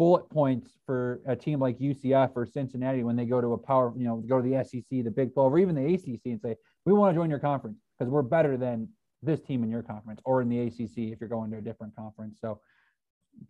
bullet 0.00 0.30
points 0.30 0.78
for 0.86 1.20
a 1.26 1.36
team 1.36 1.60
like 1.60 1.78
UCF 1.78 2.30
or 2.34 2.46
Cincinnati 2.46 3.04
when 3.04 3.16
they 3.16 3.26
go 3.26 3.38
to 3.38 3.52
a 3.52 3.58
power, 3.58 3.92
you 3.98 4.06
know, 4.06 4.16
go 4.26 4.40
to 4.40 4.48
the 4.48 4.64
SEC, 4.64 4.82
the 4.88 5.10
Big 5.10 5.34
12, 5.34 5.52
or 5.52 5.58
even 5.58 5.74
the 5.74 5.92
ACC 5.92 6.20
and 6.24 6.40
say, 6.40 6.56
we 6.86 6.94
want 6.94 7.14
to 7.14 7.20
join 7.20 7.28
your 7.28 7.38
conference 7.38 7.76
because 7.98 8.10
we're 8.10 8.22
better 8.22 8.56
than 8.56 8.88
this 9.22 9.42
team 9.42 9.62
in 9.62 9.68
your 9.68 9.82
conference 9.82 10.18
or 10.24 10.40
in 10.40 10.48
the 10.48 10.58
ACC 10.58 11.12
if 11.12 11.20
you're 11.20 11.28
going 11.28 11.50
to 11.50 11.58
a 11.58 11.60
different 11.60 11.94
conference. 11.94 12.38
So 12.40 12.60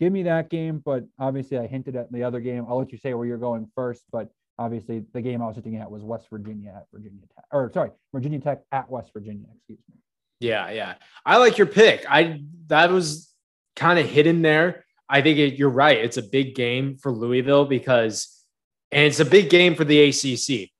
give 0.00 0.12
me 0.12 0.24
that 0.24 0.50
game. 0.50 0.82
But 0.84 1.04
obviously, 1.20 1.56
I 1.56 1.68
hinted 1.68 1.94
at 1.94 2.10
the 2.10 2.24
other 2.24 2.40
game. 2.40 2.66
I'll 2.68 2.78
let 2.78 2.90
you 2.90 2.98
say 2.98 3.14
where 3.14 3.28
you're 3.28 3.38
going 3.38 3.70
first. 3.76 4.02
But 4.10 4.28
obviously, 4.58 5.04
the 5.12 5.20
game 5.20 5.42
I 5.42 5.46
was 5.46 5.54
looking 5.54 5.76
at 5.76 5.88
was 5.88 6.02
West 6.02 6.26
Virginia 6.30 6.72
at 6.76 6.86
Virginia 6.92 7.22
Tech, 7.32 7.44
or 7.52 7.70
sorry, 7.72 7.92
Virginia 8.12 8.40
Tech 8.40 8.62
at 8.72 8.90
West 8.90 9.12
Virginia. 9.12 9.46
Excuse 9.54 9.78
me. 9.88 10.00
Yeah, 10.40 10.68
yeah. 10.72 10.94
I 11.24 11.36
like 11.36 11.58
your 11.58 11.68
pick. 11.68 12.04
I 12.08 12.42
that 12.66 12.90
was 12.90 13.32
kind 13.76 14.00
of 14.00 14.06
hidden 14.06 14.42
there. 14.42 14.84
I 15.10 15.22
think 15.22 15.38
it, 15.38 15.54
you're 15.54 15.68
right. 15.68 15.98
It's 15.98 16.16
a 16.16 16.22
big 16.22 16.54
game 16.54 16.96
for 16.96 17.10
Louisville 17.10 17.64
because, 17.64 18.44
and 18.92 19.04
it's 19.04 19.20
a 19.20 19.24
big 19.24 19.50
game 19.50 19.74
for 19.74 19.84
the 19.84 20.00
ACC. 20.08 20.70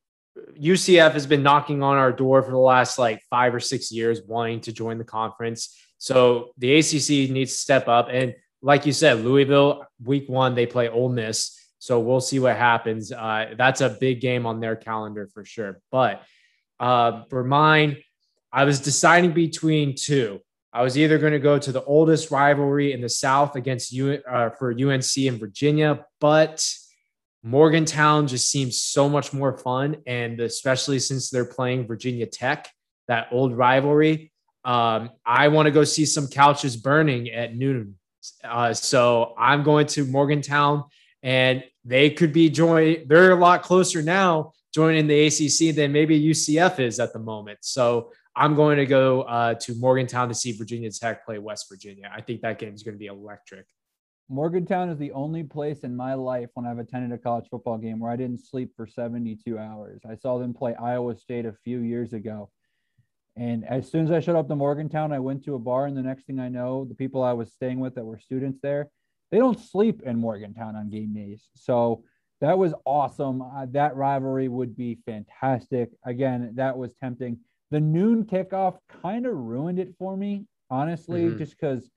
UCF 0.58 1.12
has 1.12 1.26
been 1.26 1.42
knocking 1.42 1.82
on 1.82 1.96
our 1.96 2.12
door 2.12 2.42
for 2.42 2.52
the 2.52 2.58
last 2.58 2.98
like 2.98 3.22
five 3.28 3.54
or 3.54 3.60
six 3.60 3.90
years, 3.90 4.22
wanting 4.26 4.60
to 4.62 4.72
join 4.72 4.98
the 4.98 5.04
conference. 5.04 5.76
So 5.98 6.52
the 6.58 6.78
ACC 6.78 7.30
needs 7.30 7.52
to 7.52 7.58
step 7.58 7.88
up. 7.88 8.08
And 8.10 8.34
like 8.62 8.86
you 8.86 8.92
said, 8.92 9.24
Louisville, 9.24 9.84
week 10.02 10.28
one, 10.28 10.54
they 10.54 10.66
play 10.66 10.88
Ole 10.88 11.08
Miss. 11.08 11.58
So 11.80 11.98
we'll 11.98 12.20
see 12.20 12.38
what 12.38 12.56
happens. 12.56 13.10
Uh, 13.10 13.54
that's 13.56 13.80
a 13.80 13.88
big 13.88 14.20
game 14.20 14.46
on 14.46 14.60
their 14.60 14.76
calendar 14.76 15.28
for 15.32 15.44
sure. 15.44 15.80
But 15.90 16.22
uh, 16.78 17.24
for 17.30 17.42
mine, 17.42 17.96
I 18.52 18.64
was 18.64 18.80
deciding 18.80 19.32
between 19.32 19.94
two. 19.96 20.40
I 20.72 20.82
was 20.82 20.96
either 20.96 21.18
going 21.18 21.32
to 21.32 21.40
go 21.40 21.58
to 21.58 21.72
the 21.72 21.82
oldest 21.84 22.30
rivalry 22.30 22.92
in 22.92 23.00
the 23.00 23.08
South 23.08 23.56
against 23.56 23.92
uh, 23.98 24.50
for 24.50 24.70
UNC 24.70 25.16
and 25.16 25.40
Virginia, 25.40 26.06
but 26.20 26.64
Morgantown 27.42 28.26
just 28.26 28.50
seems 28.50 28.80
so 28.80 29.08
much 29.08 29.32
more 29.32 29.56
fun, 29.56 29.96
and 30.06 30.38
especially 30.40 30.98
since 30.98 31.30
they're 31.30 31.44
playing 31.44 31.86
Virginia 31.86 32.26
Tech, 32.26 32.68
that 33.08 33.28
old 33.32 33.56
rivalry. 33.56 34.32
Um, 34.64 35.10
I 35.24 35.48
want 35.48 35.66
to 35.66 35.72
go 35.72 35.84
see 35.84 36.04
some 36.04 36.28
couches 36.28 36.76
burning 36.76 37.30
at 37.30 37.56
noon. 37.56 37.96
Uh, 38.44 38.74
so 38.74 39.34
I'm 39.38 39.62
going 39.62 39.86
to 39.88 40.04
Morgantown, 40.04 40.84
and 41.22 41.64
they 41.84 42.10
could 42.10 42.32
be 42.32 42.50
joining. 42.50 43.08
They're 43.08 43.32
a 43.32 43.36
lot 43.36 43.62
closer 43.62 44.02
now 44.02 44.52
joining 44.72 45.06
the 45.06 45.26
ACC 45.26 45.74
than 45.74 45.92
maybe 45.92 46.20
UCF 46.20 46.78
is 46.78 47.00
at 47.00 47.12
the 47.12 47.18
moment. 47.18 47.58
So 47.62 48.12
I'm 48.36 48.54
going 48.54 48.78
to 48.78 48.86
go 48.86 49.22
uh, 49.22 49.54
to 49.54 49.74
Morgantown 49.74 50.28
to 50.28 50.34
see 50.34 50.52
Virginia 50.52 50.90
Tech 50.90 51.24
play 51.24 51.38
West 51.38 51.66
Virginia. 51.70 52.10
I 52.14 52.20
think 52.20 52.42
that 52.42 52.58
game 52.58 52.74
is 52.74 52.82
going 52.82 52.94
to 52.94 52.98
be 52.98 53.06
electric. 53.06 53.66
Morgantown 54.28 54.88
is 54.88 54.98
the 54.98 55.10
only 55.10 55.42
place 55.42 55.80
in 55.80 55.96
my 55.96 56.14
life 56.14 56.50
when 56.54 56.64
I've 56.64 56.78
attended 56.78 57.10
a 57.10 57.18
college 57.18 57.48
football 57.50 57.78
game 57.78 57.98
where 57.98 58.12
I 58.12 58.16
didn't 58.16 58.46
sleep 58.46 58.70
for 58.76 58.86
72 58.86 59.58
hours. 59.58 60.02
I 60.08 60.14
saw 60.14 60.38
them 60.38 60.54
play 60.54 60.74
Iowa 60.76 61.16
State 61.16 61.46
a 61.46 61.52
few 61.64 61.80
years 61.80 62.12
ago. 62.12 62.48
And 63.36 63.64
as 63.64 63.90
soon 63.90 64.04
as 64.04 64.12
I 64.12 64.20
showed 64.20 64.36
up 64.36 64.46
to 64.48 64.54
Morgantown, 64.54 65.12
I 65.12 65.18
went 65.18 65.44
to 65.44 65.54
a 65.56 65.58
bar, 65.58 65.86
and 65.86 65.96
the 65.96 66.02
next 66.02 66.26
thing 66.26 66.38
I 66.38 66.48
know, 66.48 66.84
the 66.84 66.94
people 66.94 67.22
I 67.22 67.32
was 67.32 67.52
staying 67.52 67.80
with 67.80 67.96
that 67.96 68.04
were 68.04 68.20
students 68.20 68.60
there, 68.62 68.88
they 69.32 69.38
don't 69.38 69.58
sleep 69.58 70.02
in 70.02 70.16
Morgantown 70.16 70.76
on 70.76 70.90
game 70.90 71.12
days. 71.12 71.48
So 71.56 72.04
that 72.40 72.56
was 72.56 72.74
awesome. 72.84 73.42
Uh, 73.42 73.66
that 73.70 73.96
rivalry 73.96 74.48
would 74.48 74.76
be 74.76 74.98
fantastic. 75.06 75.90
Again, 76.04 76.52
that 76.54 76.76
was 76.76 76.94
tempting. 76.94 77.38
The 77.70 77.80
noon 77.80 78.24
kickoff 78.24 78.78
kind 79.02 79.26
of 79.26 79.34
ruined 79.34 79.78
it 79.78 79.94
for 79.98 80.16
me, 80.16 80.46
honestly, 80.70 81.22
mm-hmm. 81.22 81.38
just 81.38 81.58
because, 81.58 81.88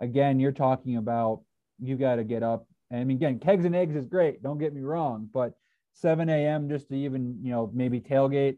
again, 0.00 0.40
you're 0.40 0.52
talking 0.52 0.96
about 0.96 1.42
you 1.78 1.96
got 1.96 2.16
to 2.16 2.24
get 2.24 2.42
up. 2.42 2.66
And 2.90 3.00
I 3.00 3.04
mean, 3.04 3.16
again, 3.16 3.38
kegs 3.38 3.64
and 3.64 3.76
eggs 3.76 3.94
is 3.94 4.06
great. 4.06 4.42
Don't 4.42 4.58
get 4.58 4.74
me 4.74 4.80
wrong, 4.80 5.28
but 5.32 5.52
7 5.94 6.28
a.m. 6.28 6.68
just 6.68 6.88
to 6.88 6.96
even, 6.96 7.38
you 7.42 7.52
know, 7.52 7.70
maybe 7.72 8.00
tailgate. 8.00 8.56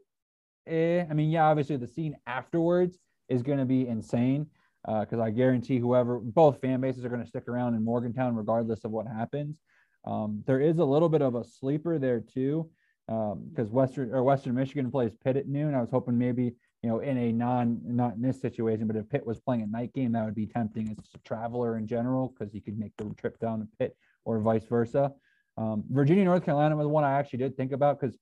Eh, 0.67 1.05
I 1.09 1.13
mean, 1.13 1.31
yeah, 1.31 1.45
obviously 1.45 1.77
the 1.77 1.87
scene 1.87 2.17
afterwards 2.27 2.99
is 3.29 3.43
going 3.43 3.59
to 3.59 3.65
be 3.65 3.87
insane 3.87 4.47
because 4.85 5.19
uh, 5.19 5.23
I 5.23 5.31
guarantee 5.31 5.79
whoever, 5.79 6.19
both 6.19 6.61
fan 6.61 6.81
bases 6.81 7.05
are 7.05 7.09
going 7.09 7.21
to 7.21 7.27
stick 7.27 7.49
around 7.49 7.75
in 7.75 7.85
Morgantown 7.85 8.35
regardless 8.35 8.85
of 8.85 8.91
what 8.91 9.07
happens. 9.07 9.61
Um, 10.05 10.43
there 10.47 10.61
is 10.61 10.79
a 10.79 10.85
little 10.85 11.09
bit 11.09 11.23
of 11.23 11.35
a 11.35 11.45
sleeper 11.45 11.99
there 11.99 12.21
too 12.21 12.69
because 13.07 13.69
um, 13.69 13.73
Western 13.73 14.15
or 14.15 14.23
Western 14.23 14.55
Michigan 14.55 14.91
plays 14.91 15.13
Pitt 15.25 15.37
at 15.37 15.49
noon. 15.49 15.75
I 15.75 15.81
was 15.81 15.91
hoping 15.91 16.17
maybe 16.17 16.55
you 16.83 16.89
know 16.89 17.01
in 17.01 17.19
a 17.19 17.33
non 17.33 17.81
not 17.85 18.15
in 18.15 18.23
this 18.23 18.41
situation, 18.41 18.87
but 18.87 18.97
if 18.97 19.09
Pitt 19.09 19.27
was 19.27 19.41
playing 19.41 19.63
a 19.63 19.67
night 19.67 19.93
game, 19.93 20.13
that 20.13 20.25
would 20.25 20.35
be 20.35 20.47
tempting 20.47 20.89
as 20.89 21.05
a 21.15 21.19
traveler 21.19 21.79
in 21.79 21.87
general 21.87 22.29
because 22.29 22.55
you 22.55 22.61
could 22.61 22.79
make 22.79 22.93
the 22.97 23.13
trip 23.19 23.39
down 23.39 23.61
to 23.61 23.69
Pitt 23.79 23.97
or 24.25 24.41
vice 24.41 24.65
versa. 24.67 25.13
Um, 25.57 25.85
Virginia 25.91 26.25
North 26.25 26.45
Carolina 26.45 26.77
was 26.77 26.87
one 26.87 27.05
I 27.05 27.19
actually 27.19 27.41
did 27.41 27.57
think 27.57 27.73
about 27.73 28.01
because 28.01 28.17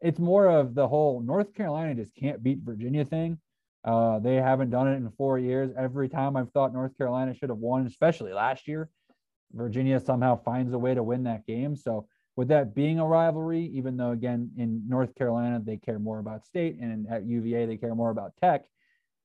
it's 0.00 0.18
more 0.18 0.46
of 0.48 0.74
the 0.74 0.88
whole 0.88 1.20
North 1.20 1.54
Carolina 1.54 1.94
just 1.94 2.14
can't 2.14 2.42
beat 2.42 2.58
Virginia 2.62 3.04
thing. 3.04 3.38
Uh, 3.84 4.18
they 4.18 4.34
haven't 4.34 4.70
done 4.70 4.88
it 4.88 4.96
in 4.96 5.08
four 5.16 5.38
years. 5.38 5.70
Every 5.78 6.08
time 6.08 6.36
I've 6.36 6.50
thought 6.50 6.72
North 6.72 6.96
Carolina 6.98 7.34
should 7.34 7.50
have 7.50 7.58
won, 7.58 7.86
especially 7.86 8.32
last 8.32 8.66
year, 8.66 8.88
Virginia 9.52 10.00
somehow 10.00 10.42
finds 10.42 10.72
a 10.72 10.78
way 10.78 10.92
to 10.94 11.04
win 11.04 11.22
that 11.24 11.46
game. 11.46 11.76
So 11.76 12.08
with 12.36 12.48
that 12.48 12.74
being 12.74 12.98
a 12.98 13.06
rivalry, 13.06 13.70
even 13.74 13.96
though 13.96 14.10
again 14.10 14.50
in 14.58 14.82
North 14.86 15.14
Carolina 15.14 15.60
they 15.64 15.78
care 15.78 15.98
more 15.98 16.18
about 16.18 16.44
state 16.44 16.78
and 16.78 17.06
at 17.10 17.24
UVA 17.24 17.66
they 17.66 17.76
care 17.76 17.94
more 17.94 18.10
about 18.10 18.36
tech, 18.40 18.66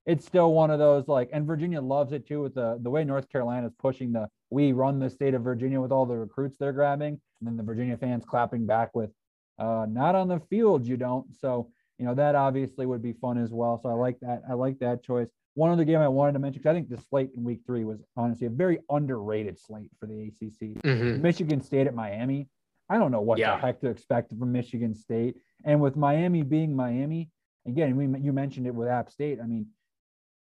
it's 0.06 0.26
still 0.26 0.54
one 0.54 0.72
of 0.72 0.80
those 0.80 1.08
like 1.08 1.30
and 1.34 1.46
Virginia 1.46 1.82
loves 1.82 2.14
it 2.14 2.26
too 2.26 2.42
with 2.42 2.56
the 2.56 2.80
the 2.82 2.90
way 2.90 3.04
North 3.04 3.30
Carolina 3.30 3.68
is 3.68 3.74
pushing 3.78 4.12
the 4.12 4.28
we 4.50 4.72
run 4.72 5.00
the 5.00 5.10
state 5.10 5.34
of 5.34 5.44
Virginia 5.44 5.80
with 5.80 5.92
all 5.92 6.06
the 6.06 6.16
recruits 6.16 6.58
they're 6.58 6.74
grabbing, 6.74 7.20
and 7.40 7.48
then 7.48 7.58
the 7.58 7.64
Virginia 7.64 7.98
fans 7.98 8.26
clapping 8.26 8.66
back 8.66 8.96
with 8.96 9.12
uh, 9.60 9.86
not 9.90 10.16
on 10.16 10.28
the 10.28 10.40
field 10.50 10.86
you 10.86 10.98
don't. 10.98 11.26
So 11.40 11.70
you 12.00 12.06
know 12.06 12.16
that 12.16 12.36
obviously 12.36 12.86
would 12.86 13.02
be 13.02 13.14
fun 13.14 13.38
as 13.38 13.52
well. 13.52 13.80
So 13.82 13.90
I 13.90 13.94
like 13.94 14.20
that. 14.22 14.44
I 14.50 14.54
like 14.54 14.80
that 14.80 15.04
choice. 15.04 15.28
One 15.56 15.70
other 15.70 15.84
game 15.84 16.00
I 16.00 16.08
wanted 16.08 16.34
to 16.34 16.40
mention 16.40 16.62
because 16.62 16.72
I 16.72 16.74
think 16.74 16.90
the 16.90 16.98
slate 17.10 17.32
in 17.36 17.44
Week 17.44 17.60
Three 17.66 17.84
was 17.84 18.00
honestly 18.16 18.48
a 18.48 18.50
very 18.50 18.80
underrated 18.90 19.60
slate 19.60 19.92
for 20.00 20.06
the 20.08 20.28
ACC. 20.28 20.82
Mm-hmm. 20.82 21.22
Michigan 21.22 21.62
State 21.62 21.88
at 21.88 21.94
Miami 21.94 22.48
I 22.92 22.98
don't 22.98 23.12
know 23.12 23.22
what 23.22 23.40
yeah. 23.40 23.56
the 23.56 23.62
heck 23.62 23.80
to 23.82 23.88
expect 23.88 24.38
from 24.38 24.52
Michigan 24.52 24.94
State. 24.94 25.38
And 25.64 25.80
with 25.80 25.96
Miami 25.96 26.42
being 26.42 26.76
Miami, 26.76 27.30
again, 27.66 27.96
we 27.96 28.20
you 28.20 28.34
mentioned 28.34 28.68
it 28.68 28.76
with 28.76 28.90
App 28.90 29.10
State. 29.10 29.40
I 29.42 29.48
mean, 29.48 29.68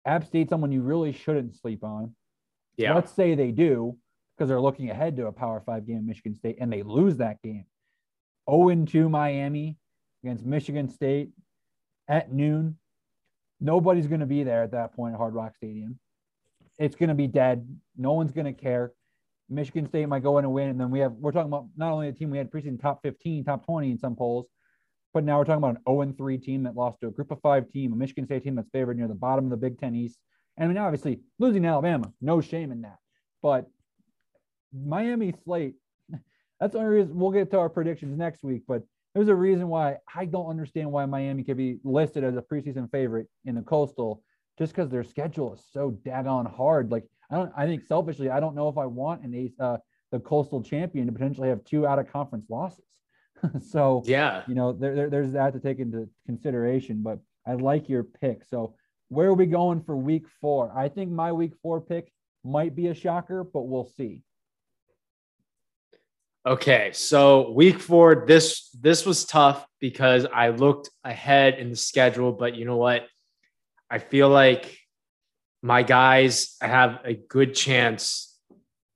App 0.07 0.25
State, 0.25 0.49
someone 0.49 0.73
you 0.73 0.81
really 0.81 1.13
shouldn't 1.13 1.55
sleep 1.55 1.85
on. 1.85 2.15
Yeah. 2.79 2.95
Let's 2.95 3.13
say 3.13 3.35
they 3.35 3.51
do 3.51 3.99
because 4.35 4.49
they're 4.49 4.61
looking 4.61 4.89
ahead 4.89 5.17
to 5.17 5.27
a 5.27 5.33
Power 5.33 5.61
Five 5.61 5.87
game, 5.87 6.07
Michigan 6.07 6.35
State, 6.35 6.57
and 6.59 6.73
they 6.73 6.83
lose 6.83 7.19
that 7.19 7.43
game. 7.43 7.67
0 8.51 8.87
2 8.87 9.09
Miami 9.11 9.77
against 10.25 10.47
Michigan 10.47 10.89
State 10.89 11.33
at 12.09 12.33
noon. 12.33 12.79
Nobody's 13.61 14.07
going 14.07 14.21
to 14.21 14.27
be 14.27 14.43
there 14.43 14.63
at 14.63 14.71
that 14.71 14.95
point 14.95 15.13
at 15.13 15.19
Hard 15.19 15.35
Rock 15.35 15.55
Stadium. 15.57 15.99
It's 16.79 16.97
going 16.97 17.11
to 17.11 17.15
be 17.15 17.27
dead. 17.27 17.69
No 17.95 18.13
one's 18.13 18.33
going 18.33 18.47
to 18.47 18.59
care. 18.59 18.93
Michigan 19.51 19.87
State 19.87 20.09
might 20.09 20.23
go 20.23 20.39
in 20.39 20.45
and 20.45 20.53
win. 20.53 20.69
And 20.69 20.81
then 20.81 20.91
we 20.91 21.01
have, 21.01 21.13
we're 21.13 21.33
talking 21.33 21.49
about 21.49 21.67
not 21.77 21.93
only 21.93 22.09
a 22.09 22.13
team 22.13 22.31
we 22.31 22.39
had 22.39 22.51
preseason 22.51 22.81
top 22.81 23.03
15, 23.03 23.45
top 23.45 23.65
20 23.65 23.93
in 23.93 23.99
some 23.99 24.15
polls, 24.15 24.47
but 25.15 25.25
now 25.25 25.39
we're 25.39 25.45
talking 25.45 25.65
about 25.65 25.77
an 25.77 25.83
0 25.89 26.15
3 26.17 26.39
team 26.39 26.63
that 26.65 26.77
lost 26.77 27.01
to 27.01 27.09
a 27.09 27.11
group 27.11 27.31
of 27.31 27.41
five 27.41 27.69
team, 27.71 27.93
a 27.93 27.97
Michigan 27.97 28.27
State 28.27 28.45
team 28.45 28.55
that's 28.55 28.69
favored 28.71 28.99
near 28.99 29.09
the 29.09 29.15
bottom 29.15 29.45
of 29.45 29.51
the 29.51 29.57
Big 29.57 29.79
Ten 29.79 29.95
East. 29.95 30.19
And 30.57 30.65
I 30.65 30.69
mean, 30.69 30.77
obviously, 30.77 31.21
losing 31.39 31.65
Alabama, 31.65 32.13
no 32.21 32.41
shame 32.41 32.73
in 32.73 32.83
that. 32.83 32.99
But 33.43 33.67
Miami 34.73 35.33
slate, 35.45 35.77
that's 36.61 36.73
the 36.73 36.79
only 36.79 36.97
reason 36.97 37.19
we'll 37.19 37.31
get 37.31 37.51
to 37.53 37.59
our 37.59 37.71
predictions 37.71 38.19
next 38.19 38.43
week. 38.43 38.65
But 38.69 38.83
there's 39.15 39.29
a 39.29 39.35
reason 39.35 39.69
why 39.69 39.97
I 40.15 40.27
don't 40.27 40.51
understand 40.51 40.93
why 40.93 41.07
Miami 41.07 41.43
could 41.43 41.57
be 41.57 41.79
listed 41.85 42.23
as 42.23 42.37
a 42.37 42.43
preseason 42.43 42.91
favorite 42.91 43.29
in 43.45 43.55
the 43.55 43.63
Coastal 43.63 44.23
just 44.59 44.73
because 44.75 44.91
their 44.91 45.05
schedule 45.05 45.55
is 45.55 45.65
so 45.73 45.93
daggone 46.05 46.55
hard. 46.55 46.91
Like, 46.91 47.05
I 47.31 47.37
don't. 47.37 47.53
I 47.57 47.67
think 47.67 47.85
selfishly, 47.85 48.31
I 48.31 48.41
don't 48.41 48.55
know 48.55 48.69
if 48.69 48.79
I 48.79 48.87
want 48.87 49.23
an 49.23 49.35
ace, 49.35 49.59
uh, 49.61 49.79
the 50.13 50.21
coastal 50.21 50.63
champion 50.63 51.07
to 51.07 51.13
potentially 51.13 51.49
have 51.49 51.65
two 51.65 51.87
out 51.87 51.99
of 51.99 52.11
conference 52.11 52.47
losses. 52.49 52.85
so 53.71 54.03
yeah, 54.07 54.43
you 54.47 54.55
know, 54.55 54.73
there, 54.73 54.95
there, 54.95 55.11
there's 55.11 55.33
that 55.33 55.53
to 55.53 55.61
take 55.61 55.79
into 55.79 56.09
consideration. 56.27 57.03
But 57.03 57.19
I 57.47 57.55
like 57.55 57.89
your 57.89 58.03
pick. 58.03 58.45
So 58.45 58.75
where 59.09 59.29
are 59.29 59.35
we 59.35 59.47
going 59.47 59.83
for 59.83 59.97
week 59.97 60.27
four? 60.41 60.73
I 60.77 60.89
think 60.89 61.11
my 61.11 61.33
week 61.33 61.53
four 61.63 61.81
pick 61.81 62.13
might 62.45 62.75
be 62.75 62.89
a 62.89 62.95
shocker, 62.95 63.45
but 63.45 63.63
we'll 63.63 63.91
see. 63.97 64.23
Okay, 66.47 66.93
so 66.95 67.51
week 67.51 67.79
four, 67.79 68.25
this 68.27 68.71
this 68.71 69.05
was 69.05 69.27
tough 69.27 69.67
because 69.81 70.25
I 70.33 70.49
looked 70.49 70.89
ahead 71.05 71.59
in 71.59 71.69
the 71.69 71.77
schedule, 71.77 72.33
but 72.33 72.55
you 72.55 72.65
know 72.65 72.77
what? 72.77 73.07
I 73.91 73.99
feel 73.99 74.29
like 74.29 74.79
my 75.63 75.83
guys 75.83 76.57
have 76.61 77.01
a 77.05 77.15
good 77.15 77.55
chance 77.55 78.37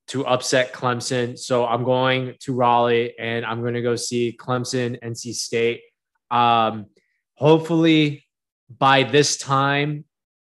to 0.09 0.27
upset 0.27 0.73
Clemson. 0.73 1.39
So 1.39 1.65
I'm 1.65 1.85
going 1.85 2.35
to 2.41 2.55
Raleigh 2.55 3.15
and 3.19 3.45
I'm 3.45 3.63
going 3.63 3.75
to 3.75 3.83
go 3.83 3.97
see 3.97 4.37
Clemson, 4.39 5.01
NC 5.03 5.35
State. 5.35 5.83
Um, 6.31 6.87
hopefully, 7.35 8.25
by 8.79 9.03
this 9.05 9.37
time, 9.37 10.05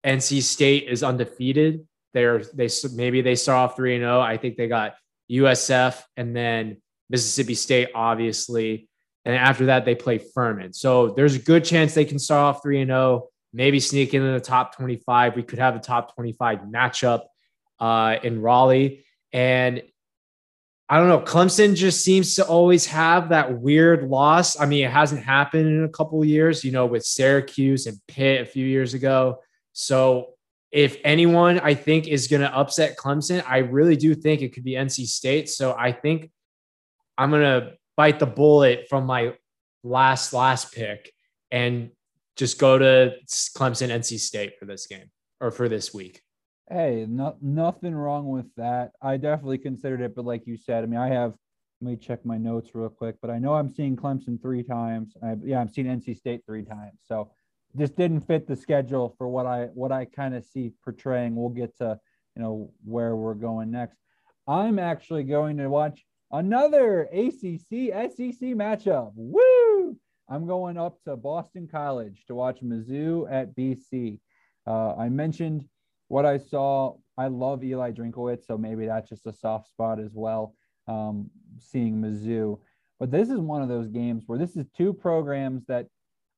NC 0.05 0.43
State 0.43 0.89
is 0.89 1.03
undefeated. 1.03 1.87
They're 2.13 2.43
they 2.55 2.69
maybe 2.95 3.23
they 3.23 3.35
start 3.35 3.71
off 3.71 3.77
three 3.77 3.95
and 3.95 4.03
zero. 4.03 4.21
I 4.21 4.37
think 4.37 4.57
they 4.57 4.69
got 4.69 4.95
USF 5.31 6.01
and 6.17 6.37
then 6.37 6.77
Mississippi 7.11 7.55
State, 7.55 7.89
obviously, 7.95 8.89
and 9.25 9.35
after 9.35 9.67
that 9.67 9.85
they 9.85 9.95
play 9.95 10.19
Furman. 10.19 10.73
So 10.73 11.11
there's 11.11 11.35
a 11.35 11.41
good 11.41 11.65
chance 11.65 11.95
they 11.95 12.05
can 12.05 12.19
start 12.19 12.57
off 12.57 12.63
three 12.63 12.81
and 12.81 12.89
zero 12.89 13.29
maybe 13.55 13.79
sneak 13.79 14.13
into 14.13 14.33
the 14.33 14.41
top 14.41 14.77
25. 14.77 15.37
We 15.37 15.45
could 15.45 15.61
have 15.61 15.77
a 15.77 15.79
top 15.79 16.15
25 16.15 16.61
matchup 16.63 17.23
uh, 17.79 18.17
in 18.23 18.43
Raleigh. 18.43 19.05
And 19.33 19.83
I 20.89 20.99
don't 20.99 21.09
know, 21.09 21.21
Clemson 21.21 21.75
just 21.75 22.05
seems 22.05 22.35
to 22.35 22.47
always 22.47 22.85
have 22.87 23.31
that 23.31 23.59
weird 23.59 24.05
loss. 24.05 24.61
I 24.61 24.67
mean, 24.67 24.85
it 24.85 24.91
hasn't 24.91 25.23
happened 25.23 25.67
in 25.67 25.85
a 25.85 25.89
couple 25.89 26.23
years, 26.25 26.63
you 26.63 26.73
know, 26.73 26.85
with 26.85 27.05
Syracuse 27.05 27.87
and 27.87 27.99
Pitt 28.07 28.43
a 28.43 28.45
few 28.45 28.67
years 28.67 28.93
ago. 28.93 29.41
So 29.73 30.35
if 30.73 30.99
anyone 31.05 31.61
I 31.61 31.75
think 31.75 32.09
is 32.09 32.27
going 32.27 32.43
to 32.43 32.55
upset 32.55 32.99
Clemson, 32.99 33.43
I 33.49 33.59
really 33.59 33.97
do 33.97 34.15
think 34.15 34.43
it 34.43 34.53
could 34.53 34.65
be 34.65 34.73
NC 34.73 35.07
State. 35.07 35.49
So 35.49 35.75
I 35.79 35.93
think 35.93 36.31
I'm 37.17 37.31
going 37.31 37.43
to 37.43 37.75
bite 37.97 38.19
the 38.19 38.27
bullet 38.27 38.87
from 38.91 39.07
my 39.07 39.35
last 39.85 40.33
last 40.33 40.73
pick 40.73 41.13
and 41.51 41.91
just 42.37 42.59
go 42.59 42.79
to 42.79 43.15
Clemson, 43.57 43.89
NC 43.89 44.19
State 44.19 44.59
for 44.59 44.65
this 44.65 44.87
game 44.87 45.11
or 45.41 45.51
for 45.51 45.69
this 45.69 45.95
week. 45.95 46.23
Hey, 46.71 47.07
no, 47.09 47.37
nothing 47.43 47.95
wrong 47.95 48.29
with 48.29 48.47
that. 48.57 48.93
I 49.03 49.19
definitely 49.19 49.59
considered 49.59 50.01
it, 50.01 50.15
but 50.15 50.25
like 50.25 50.47
you 50.47 50.57
said, 50.57 50.83
I 50.83 50.87
mean, 50.87 51.01
I 51.01 51.09
have. 51.09 51.35
Let 51.81 51.91
me 51.91 51.97
check 51.97 52.25
my 52.25 52.39
notes 52.39 52.71
real 52.73 52.89
quick, 52.89 53.17
but 53.21 53.31
I 53.31 53.39
know 53.39 53.55
I'm 53.55 53.75
seeing 53.75 53.95
Clemson 53.95 54.41
three 54.41 54.63
times. 54.63 55.15
I, 55.23 55.35
yeah, 55.45 55.61
I'm 55.61 55.69
seeing 55.69 55.89
NC 55.89 56.17
State 56.17 56.43
three 56.47 56.65
times. 56.65 57.01
So 57.03 57.31
just 57.77 57.97
didn't 57.97 58.21
fit 58.21 58.47
the 58.47 58.57
schedule 58.57 59.15
for 59.19 59.29
what 59.29 59.45
I 59.45 59.65
what 59.75 59.93
I 59.93 60.07
kind 60.07 60.35
of 60.35 60.45
see 60.45 60.73
portraying. 60.83 61.35
We'll 61.35 61.51
get 61.51 61.77
to 61.79 61.99
you 62.37 62.43
know 62.43 62.73
where 62.85 63.15
we're 63.17 63.35
going 63.35 63.71
next. 63.71 63.99
I'm 64.47 64.79
actually 64.79 65.25
going 65.25 65.59
to 65.59 65.69
watch 65.69 66.05
another 66.31 67.03
ACC 67.13 67.93
SEC 68.15 68.55
matchup. 68.55 69.13
Woo! 69.15 69.99
I'm 70.29 70.47
going 70.47 70.79
up 70.79 71.03
to 71.05 71.17
Boston 71.17 71.69
College 71.71 72.25
to 72.27 72.35
watch 72.35 72.63
Mizzou 72.63 73.31
at 73.31 73.55
BC. 73.55 74.21
Uh, 74.67 74.95
I 74.95 75.09
mentioned 75.09 75.67
what 76.09 76.25
I 76.25 76.39
saw. 76.39 76.95
I 77.19 77.29
love 77.29 77.63
Eli 77.63 77.93
Drinkwitz, 77.93 78.47
so 78.47 78.57
maybe 78.57 78.87
that's 78.87 79.09
just 79.09 79.27
a 79.27 79.33
soft 79.33 79.69
spot 79.69 80.01
as 80.01 80.13
well. 80.15 80.55
Um, 80.87 81.31
seeing 81.59 81.97
Mizzou, 81.97 82.59
but 83.01 83.11
this 83.11 83.31
is 83.31 83.39
one 83.39 83.63
of 83.63 83.69
those 83.69 83.89
games 83.89 84.25
where 84.27 84.39
this 84.39 84.57
is 84.57 84.67
two 84.77 84.93
programs 84.93 85.65
that 85.67 85.87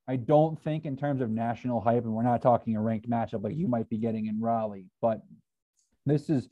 I 0.08 0.16
don't 0.16 0.60
think, 0.62 0.84
in 0.84 0.96
terms 0.96 1.20
of 1.20 1.30
national 1.30 1.80
hype, 1.80 2.04
and 2.04 2.12
we're 2.12 2.22
not 2.22 2.42
talking 2.42 2.76
a 2.76 2.80
ranked 2.80 3.10
matchup 3.10 3.42
like 3.42 3.56
you 3.56 3.66
might 3.66 3.88
be 3.88 3.98
getting 3.98 4.26
in 4.26 4.40
Raleigh, 4.40 4.86
but 5.02 5.22
this 6.04 6.30
is 6.30 6.48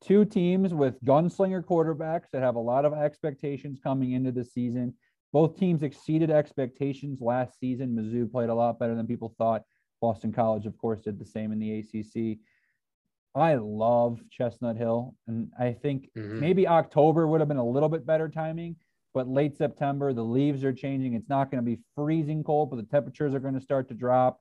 two 0.00 0.24
teams 0.24 0.72
with 0.72 1.02
gunslinger 1.04 1.64
quarterbacks 1.64 2.30
that 2.32 2.42
have 2.42 2.54
a 2.54 2.60
lot 2.60 2.84
of 2.84 2.92
expectations 2.92 3.80
coming 3.82 4.12
into 4.12 4.32
the 4.32 4.44
season. 4.44 4.94
Both 5.32 5.56
teams 5.56 5.82
exceeded 5.82 6.30
expectations 6.30 7.20
last 7.20 7.58
season. 7.58 7.96
Mizzou 7.96 8.30
played 8.30 8.50
a 8.50 8.54
lot 8.54 8.78
better 8.78 8.94
than 8.94 9.06
people 9.06 9.34
thought. 9.38 9.62
Boston 10.00 10.32
College, 10.32 10.66
of 10.66 10.76
course, 10.76 11.00
did 11.00 11.18
the 11.18 11.24
same 11.24 11.52
in 11.52 11.58
the 11.58 11.78
ACC. 11.78 12.38
I 13.34 13.54
love 13.54 14.20
Chestnut 14.30 14.76
Hill, 14.76 15.14
and 15.26 15.50
I 15.58 15.72
think 15.72 16.10
mm-hmm. 16.16 16.38
maybe 16.38 16.68
October 16.68 17.26
would 17.26 17.40
have 17.40 17.48
been 17.48 17.56
a 17.56 17.66
little 17.66 17.88
bit 17.88 18.04
better 18.04 18.28
timing, 18.28 18.76
but 19.14 19.28
late 19.28 19.56
September, 19.56 20.12
the 20.12 20.24
leaves 20.24 20.64
are 20.64 20.72
changing. 20.72 21.14
It's 21.14 21.30
not 21.30 21.50
going 21.50 21.64
to 21.64 21.70
be 21.70 21.80
freezing 21.94 22.44
cold, 22.44 22.68
but 22.68 22.76
the 22.76 22.82
temperatures 22.82 23.34
are 23.34 23.40
going 23.40 23.54
to 23.54 23.60
start 23.60 23.88
to 23.88 23.94
drop. 23.94 24.40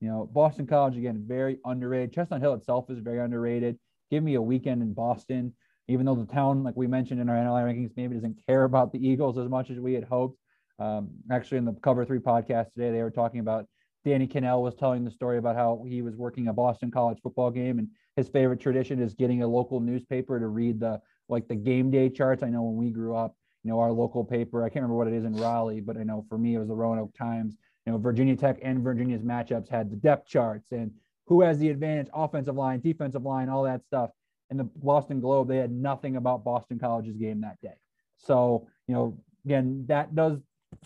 You 0.00 0.08
know, 0.08 0.28
Boston 0.32 0.66
College 0.66 0.96
again, 0.96 1.24
very 1.24 1.58
underrated. 1.64 2.12
Chestnut 2.12 2.40
Hill 2.40 2.54
itself 2.54 2.90
is 2.90 2.98
very 2.98 3.20
underrated. 3.20 3.78
Give 4.10 4.24
me 4.24 4.34
a 4.34 4.42
weekend 4.42 4.82
in 4.82 4.92
Boston, 4.92 5.54
even 5.88 6.06
though 6.06 6.14
the 6.14 6.26
town, 6.26 6.62
like 6.62 6.76
we 6.76 6.86
mentioned 6.86 7.20
in 7.20 7.28
our 7.28 7.36
NLI 7.36 7.64
rankings, 7.64 7.90
maybe 7.96 8.14
doesn't 8.14 8.38
care 8.46 8.64
about 8.64 8.92
the 8.92 9.06
Eagles 9.06 9.38
as 9.38 9.48
much 9.48 9.70
as 9.70 9.78
we 9.78 9.94
had 9.94 10.04
hoped. 10.04 10.38
Um, 10.78 11.10
actually, 11.30 11.58
in 11.58 11.64
the 11.64 11.74
Cover 11.74 12.04
Three 12.04 12.18
podcast 12.18 12.72
today, 12.72 12.90
they 12.90 13.02
were 13.02 13.10
talking 13.10 13.40
about 13.40 13.66
Danny 14.04 14.26
Kanell 14.26 14.62
was 14.62 14.74
telling 14.74 15.04
the 15.04 15.10
story 15.10 15.38
about 15.38 15.54
how 15.54 15.84
he 15.86 16.02
was 16.02 16.16
working 16.16 16.48
a 16.48 16.52
Boston 16.52 16.90
College 16.90 17.18
football 17.22 17.50
game, 17.50 17.78
and 17.78 17.88
his 18.16 18.28
favorite 18.28 18.60
tradition 18.60 19.00
is 19.00 19.14
getting 19.14 19.42
a 19.42 19.46
local 19.46 19.80
newspaper 19.80 20.40
to 20.40 20.48
read 20.48 20.80
the 20.80 21.00
like 21.28 21.46
the 21.48 21.54
game 21.54 21.90
day 21.90 22.08
charts. 22.08 22.42
I 22.42 22.48
know 22.48 22.62
when 22.62 22.76
we 22.76 22.90
grew 22.90 23.14
up, 23.14 23.36
you 23.62 23.70
know, 23.70 23.78
our 23.78 23.92
local 23.92 24.24
paper, 24.24 24.64
I 24.64 24.68
can't 24.68 24.82
remember 24.82 24.96
what 24.96 25.08
it 25.08 25.14
is 25.14 25.24
in 25.24 25.34
Raleigh, 25.34 25.80
but 25.80 25.96
I 25.96 26.02
know 26.02 26.24
for 26.28 26.36
me 26.36 26.54
it 26.54 26.58
was 26.58 26.68
the 26.68 26.74
Roanoke 26.74 27.14
Times. 27.16 27.56
You 27.86 27.92
know, 27.92 27.98
Virginia 27.98 28.36
Tech 28.36 28.58
and 28.62 28.82
Virginia's 28.82 29.22
matchups 29.22 29.68
had 29.68 29.90
the 29.90 29.96
depth 29.96 30.28
charts 30.28 30.70
and 30.70 30.92
who 31.26 31.40
has 31.42 31.58
the 31.58 31.68
advantage, 31.68 32.08
offensive 32.12 32.56
line, 32.56 32.80
defensive 32.80 33.22
line, 33.22 33.48
all 33.48 33.64
that 33.64 33.84
stuff. 33.84 34.10
In 34.52 34.58
the 34.58 34.64
Boston 34.64 35.18
Globe, 35.18 35.48
they 35.48 35.56
had 35.56 35.72
nothing 35.72 36.16
about 36.16 36.44
Boston 36.44 36.78
College's 36.78 37.16
game 37.16 37.40
that 37.40 37.58
day. 37.62 37.74
So, 38.18 38.68
you 38.86 38.94
know, 38.94 39.18
again, 39.46 39.84
that 39.88 40.14
does 40.14 40.38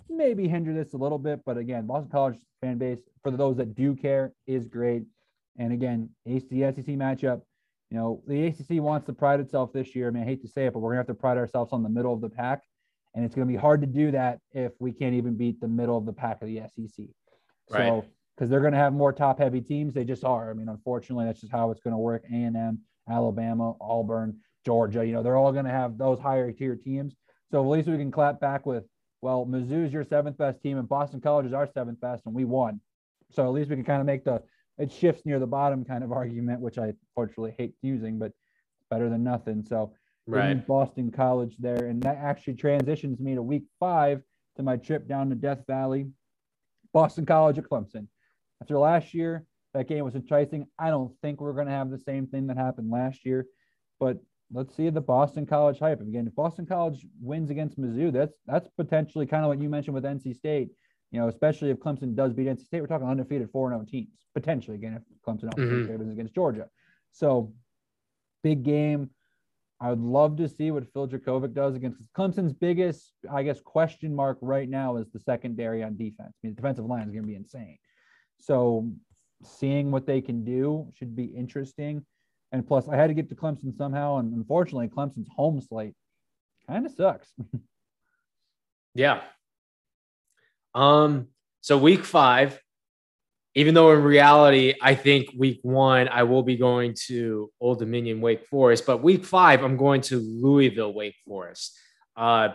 maybe 0.09 0.47
hinder 0.47 0.73
this 0.73 0.95
a 0.95 0.97
little 0.97 1.19
bit, 1.19 1.41
but 1.45 1.59
again, 1.59 1.85
Boston 1.85 2.09
College 2.11 2.39
fan 2.61 2.79
base, 2.79 3.01
for 3.23 3.33
those 3.33 3.57
that 3.57 3.75
do 3.75 3.97
care, 3.97 4.33
is 4.47 4.69
great. 4.69 5.03
And 5.59 5.73
again, 5.73 6.09
ACC 6.27 6.75
SEC 6.75 6.95
matchup, 6.95 7.43
you 7.91 7.97
know, 7.97 8.23
the 8.29 8.47
ACC 8.47 8.81
wants 8.81 9.07
to 9.07 9.13
pride 9.13 9.41
itself 9.41 9.73
this 9.73 9.97
year. 9.97 10.07
I 10.07 10.11
mean, 10.13 10.23
I 10.23 10.27
hate 10.27 10.43
to 10.43 10.49
say 10.49 10.67
it, 10.67 10.73
but 10.73 10.79
we're 10.79 10.91
gonna 10.91 11.01
have 11.01 11.07
to 11.09 11.15
pride 11.15 11.37
ourselves 11.37 11.73
on 11.73 11.83
the 11.83 11.89
middle 11.89 12.13
of 12.13 12.21
the 12.21 12.31
pack, 12.31 12.63
and 13.15 13.25
it's 13.25 13.35
gonna 13.35 13.47
be 13.47 13.57
hard 13.57 13.81
to 13.81 13.87
do 13.89 14.13
that 14.13 14.39
if 14.53 14.73
we 14.79 14.93
can't 14.93 15.15
even 15.15 15.35
beat 15.35 15.61
the 15.61 15.69
middle 15.69 15.99
of 15.99 16.07
the 16.07 16.13
pack 16.13 16.41
of 16.41 16.47
the 16.47 16.61
SEC. 16.61 17.07
Right. 17.71 17.89
So, 17.89 18.05
because 18.37 18.49
they're 18.49 18.61
gonna 18.61 18.77
have 18.77 18.93
more 18.93 19.13
top-heavy 19.13 19.63
teams, 19.63 19.93
they 19.93 20.05
just 20.05 20.25
are. 20.25 20.51
I 20.51 20.55
mean, 20.55 20.69
unfortunately, 20.69 21.25
that's 21.25 21.41
just 21.41 21.53
how 21.53 21.73
it's 21.73 21.81
gonna 21.81 21.99
work. 21.99 22.23
A 22.31 22.35
and 22.35 22.57
M, 22.57 22.81
Alabama, 23.09 23.75
Auburn, 23.81 24.39
Georgia, 24.65 25.07
you 25.07 25.13
know, 25.13 25.23
they're 25.23 25.37
all 25.37 25.53
gonna 25.53 25.71
have 25.71 25.97
those 25.97 26.19
higher 26.19 26.51
tier 26.53 26.77
teams. 26.77 27.15
So 27.51 27.63
at 27.63 27.69
least 27.69 27.89
we 27.89 27.97
can 27.97 28.11
clap 28.11 28.41
back 28.41 28.67
with, 28.67 28.85
well, 29.23 29.47
Mizzou 29.47 29.87
is 29.87 29.93
your 29.93 30.05
seventh 30.05 30.37
best 30.37 30.61
team, 30.61 30.79
and 30.79 30.89
Boston 30.89 31.21
College 31.21 31.47
is 31.47 31.53
our 31.53 31.69
seventh 31.73 32.01
best, 32.01 32.27
and 32.27 32.35
we 32.35 32.45
won. 32.45 32.81
So 33.31 33.45
at 33.45 33.53
least 33.53 33.71
we 33.71 33.77
can 33.77 33.85
kind 33.85 34.01
of 34.01 34.07
make 34.07 34.25
the 34.25 34.43
it 34.79 34.93
shifts 34.93 35.25
near 35.25 35.39
the 35.39 35.47
bottom 35.47 35.85
kind 35.85 36.05
of 36.05 36.13
argument, 36.23 36.61
which 36.61 36.79
I 36.79 36.95
fortunately 37.15 37.55
hate 37.57 37.75
using, 37.83 38.19
but 38.19 38.33
better 38.91 39.09
than 39.09 39.25
nothing. 39.25 39.65
So 39.67 39.93
right. 40.27 40.67
Boston 40.67 41.11
College 41.11 41.57
there, 41.59 41.87
and 41.87 42.03
that 42.03 42.19
actually 42.19 42.55
transitions 42.55 43.21
me 43.21 43.35
to 43.35 43.43
week 43.43 43.65
five 43.81 44.23
to 44.57 44.63
my 44.63 44.77
trip 44.77 45.07
down 45.09 45.29
to 45.31 45.35
Death 45.35 45.65
Valley, 45.67 46.09
Boston 46.93 47.27
College 47.27 47.59
at 47.59 47.65
Clemson. 47.65 48.07
After 48.61 48.79
last 48.79 49.13
year, 49.13 49.45
that 49.77 49.89
game 49.89 50.05
was 50.05 50.15
enticing. 50.15 50.67
I 50.79 50.91
don't 50.91 51.13
think 51.23 51.41
we're 51.41 51.53
going 51.53 51.67
to 51.67 51.73
have 51.73 51.91
the 51.91 51.99
same 51.99 52.27
thing 52.27 52.47
that 52.49 52.57
happened 52.57 52.91
last 52.91 53.25
year, 53.25 53.47
but 54.01 54.19
let's 54.53 54.75
see 54.77 54.89
the 54.91 55.01
Boston 55.01 55.47
College 55.47 55.79
hype. 55.79 56.01
Again, 56.01 56.27
if 56.27 56.35
Boston 56.35 56.67
College 56.67 57.07
wins 57.21 57.51
against 57.51 57.81
Mizzou, 57.81 58.13
that's 58.13 58.35
that's 58.47 58.69
potentially 58.77 59.27
kind 59.27 59.45
of 59.45 59.49
what 59.49 59.61
you 59.61 59.69
mentioned 59.69 59.95
with 59.95 60.05
NC 60.05 60.37
State 60.37 60.71
you 61.11 61.21
know, 61.21 61.29
especially 61.29 61.71
if 61.71 61.79
Clemson 61.79 62.15
does 62.15 62.33
beat 62.33 62.47
NC 62.47 62.67
State, 62.67 62.81
we're 62.81 62.87
talking 62.87 63.07
undefeated 63.07 63.51
4 63.51 63.71
0 63.71 63.85
teams, 63.89 64.09
potentially, 64.35 64.77
again, 64.77 64.95
if 64.95 65.03
Clemson 65.27 65.51
mm-hmm. 65.55 66.11
against 66.11 66.35
Georgia. 66.35 66.69
So, 67.13 67.53
big 68.43 68.63
game. 68.63 69.11
I 69.79 69.91
would 69.91 70.01
love 70.01 70.39
to 70.39 70.49
see 70.49 70.71
what 70.71 70.91
Phil 70.95 71.07
Jurkovec 71.07 71.53
does 71.53 71.75
against 71.75 72.01
Clemson's 72.17 72.55
biggest, 72.55 73.13
I 73.31 73.43
guess, 73.43 73.61
question 73.61 74.15
mark 74.15 74.39
right 74.41 74.69
now 74.69 74.97
is 74.97 75.11
the 75.11 75.21
secondary 75.21 75.83
on 75.83 75.99
defense. 75.99 76.33
I 76.33 76.47
mean, 76.47 76.55
the 76.55 76.63
defensive 76.63 76.87
line 76.87 77.03
is 77.03 77.13
going 77.13 77.25
to 77.25 77.29
be 77.29 77.35
insane. 77.35 77.77
So, 78.39 78.91
seeing 79.43 79.91
what 79.91 80.07
they 80.07 80.21
can 80.21 80.45
do 80.45 80.93
should 80.95 81.15
be 81.15 81.25
interesting. 81.25 82.05
And 82.53 82.67
plus, 82.67 82.89
I 82.89 82.97
had 82.97 83.09
to 83.09 83.15
get 83.15 83.29
to 83.29 83.35
Clemson 83.35 83.77
somehow. 83.77 84.19
And 84.19 84.33
unfortunately, 84.35 84.89
Clemson's 84.89 85.29
home 85.35 85.61
slate 85.61 85.95
kind 86.67 86.87
of 86.87 86.93
sucks. 86.93 87.33
yeah. 88.95 89.23
Um, 90.75 91.29
so 91.61 91.79
week 91.79 92.05
five, 92.05 92.61
even 93.55 93.75
though 93.75 93.93
in 93.93 94.03
reality, 94.03 94.75
I 94.83 94.95
think 94.95 95.31
week 95.37 95.61
one, 95.63 96.09
I 96.09 96.25
will 96.25 96.43
be 96.43 96.57
going 96.57 96.95
to 97.07 97.51
Old 97.61 97.79
Dominion 97.79 98.21
Wake 98.21 98.47
Forest, 98.47 98.85
but 98.87 99.03
week 99.03 99.25
five, 99.25 99.65
I'm 99.65 99.79
going 99.79 100.03
to 100.03 100.19
Louisville 100.19 100.93
Wake 100.93 101.17
Forest. 101.27 101.77
Uh, 102.17 102.51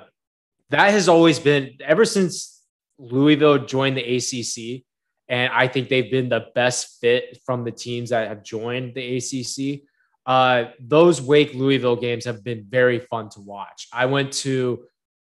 that 0.69 0.91
has 0.91 1.09
always 1.09 1.39
been 1.39 1.71
ever 1.83 2.05
since 2.05 2.61
Louisville 2.99 3.65
joined 3.65 3.97
the 3.97 4.15
ACC, 4.17 4.83
and 5.31 5.51
I 5.53 5.69
think 5.69 5.87
they've 5.87 6.11
been 6.11 6.27
the 6.27 6.47
best 6.53 6.99
fit 6.99 7.39
from 7.45 7.63
the 7.63 7.71
teams 7.71 8.09
that 8.09 8.27
have 8.27 8.43
joined 8.43 8.93
the 8.93 9.15
ACC. 9.17 9.87
Uh, 10.25 10.71
those 10.77 11.21
Wake 11.21 11.53
Louisville 11.53 11.95
games 11.95 12.25
have 12.25 12.43
been 12.43 12.65
very 12.67 12.99
fun 12.99 13.29
to 13.29 13.39
watch. 13.39 13.87
I 13.93 14.07
went 14.07 14.33
to 14.33 14.83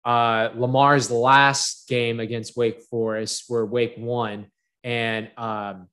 uh, 0.04 0.50
Lamar's 0.56 1.12
last 1.12 1.88
game 1.88 2.20
against 2.20 2.58
Wake 2.58 2.82
Forest, 2.90 3.44
where 3.48 3.64
Wake 3.64 3.94
won, 3.96 4.48
and 4.84 5.30
um, 5.38 5.88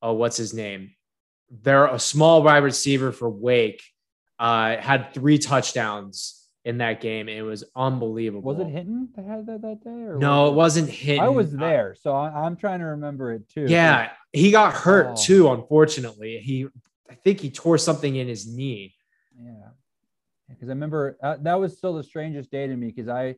oh, 0.00 0.14
what's 0.14 0.38
his 0.38 0.54
name? 0.54 0.92
They're 1.50 1.86
a 1.86 1.98
small 1.98 2.42
wide 2.42 2.64
receiver 2.64 3.12
for 3.12 3.28
Wake. 3.28 3.82
Uh, 4.38 4.78
had 4.78 5.12
three 5.12 5.36
touchdowns 5.36 6.43
in 6.64 6.78
that 6.78 7.00
game. 7.00 7.28
It 7.28 7.42
was 7.42 7.64
unbelievable. 7.76 8.54
Was 8.54 8.60
it 8.60 8.70
Hinton 8.70 9.08
that 9.16 9.24
had 9.24 9.46
that 9.46 9.62
that 9.62 9.84
day? 9.84 9.90
Or 9.90 10.18
no, 10.18 10.48
it 10.48 10.54
wasn't 10.54 10.90
Hinton. 10.90 11.24
I 11.24 11.28
was 11.28 11.52
there, 11.52 11.94
so 12.00 12.12
I, 12.12 12.46
am 12.46 12.56
trying 12.56 12.80
to 12.80 12.86
remember 12.86 13.32
it 13.32 13.48
too. 13.48 13.66
Yeah, 13.68 14.10
he 14.32 14.50
got 14.50 14.72
hurt 14.74 15.08
oh. 15.10 15.22
too. 15.22 15.50
Unfortunately, 15.50 16.38
he 16.38 16.66
I 17.10 17.14
think 17.14 17.40
he 17.40 17.50
tore 17.50 17.78
something 17.78 18.16
in 18.16 18.28
his 18.28 18.46
knee. 18.46 18.94
Yeah 19.38 19.68
because 20.48 20.68
I 20.68 20.72
remember 20.72 21.16
uh, 21.22 21.36
that 21.42 21.54
was 21.54 21.76
still 21.76 21.94
the 21.94 22.02
strangest 22.02 22.50
day 22.50 22.66
to 22.66 22.76
me 22.76 22.88
because 22.88 23.08
I 23.08 23.36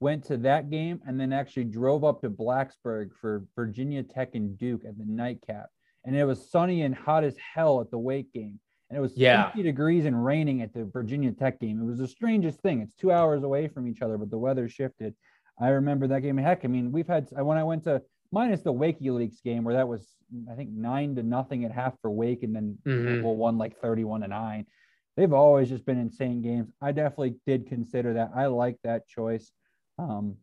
went 0.00 0.24
to 0.24 0.36
that 0.38 0.70
game 0.70 1.00
and 1.06 1.18
then 1.18 1.32
actually 1.32 1.64
drove 1.64 2.04
up 2.04 2.20
to 2.22 2.30
Blacksburg 2.30 3.10
for 3.20 3.44
Virginia 3.54 4.02
Tech 4.02 4.34
and 4.34 4.58
Duke 4.58 4.84
at 4.84 4.98
the 4.98 5.04
nightcap. 5.04 5.66
And 6.04 6.16
it 6.16 6.24
was 6.24 6.50
sunny 6.50 6.82
and 6.82 6.94
hot 6.94 7.24
as 7.24 7.36
hell 7.54 7.80
at 7.80 7.90
the 7.90 7.98
Wake 7.98 8.32
game. 8.32 8.58
And 8.92 8.98
it 8.98 9.00
was 9.00 9.16
yeah. 9.16 9.46
50 9.46 9.62
degrees 9.62 10.04
and 10.04 10.22
raining 10.22 10.60
at 10.60 10.74
the 10.74 10.84
Virginia 10.84 11.32
Tech 11.32 11.58
game. 11.60 11.80
It 11.80 11.86
was 11.86 11.98
the 11.98 12.06
strangest 12.06 12.60
thing. 12.60 12.82
It's 12.82 12.94
two 12.94 13.10
hours 13.10 13.42
away 13.42 13.68
from 13.68 13.88
each 13.88 14.02
other, 14.02 14.18
but 14.18 14.30
the 14.30 14.38
weather 14.38 14.68
shifted. 14.68 15.14
I 15.58 15.68
remember 15.68 16.06
that 16.08 16.20
game. 16.20 16.36
Heck, 16.36 16.64
I 16.64 16.68
mean, 16.68 16.92
we've 16.92 17.06
had 17.06 17.28
when 17.30 17.56
I 17.56 17.64
went 17.64 17.84
to 17.84 18.02
minus 18.30 18.62
the 18.62 18.72
WikiLeaks 18.72 19.42
game 19.42 19.64
where 19.64 19.74
that 19.74 19.88
was 19.88 20.06
I 20.50 20.54
think 20.54 20.70
nine 20.70 21.14
to 21.16 21.22
nothing 21.22 21.64
at 21.64 21.72
half 21.72 21.94
for 22.00 22.10
Wake, 22.10 22.42
and 22.42 22.54
then 22.54 22.78
mm-hmm. 22.86 23.22
won 23.22 23.58
like 23.58 23.80
31 23.80 24.22
to 24.22 24.28
nine 24.28 24.66
they've 25.16 25.32
always 25.32 25.68
just 25.68 25.84
been 25.84 25.98
insane 25.98 26.42
games. 26.42 26.70
I 26.80 26.92
definitely 26.92 27.36
did 27.46 27.66
consider 27.66 28.14
that. 28.14 28.30
I 28.34 28.46
like 28.46 28.76
that 28.84 29.08
choice. 29.08 29.50
Um, 29.98 30.36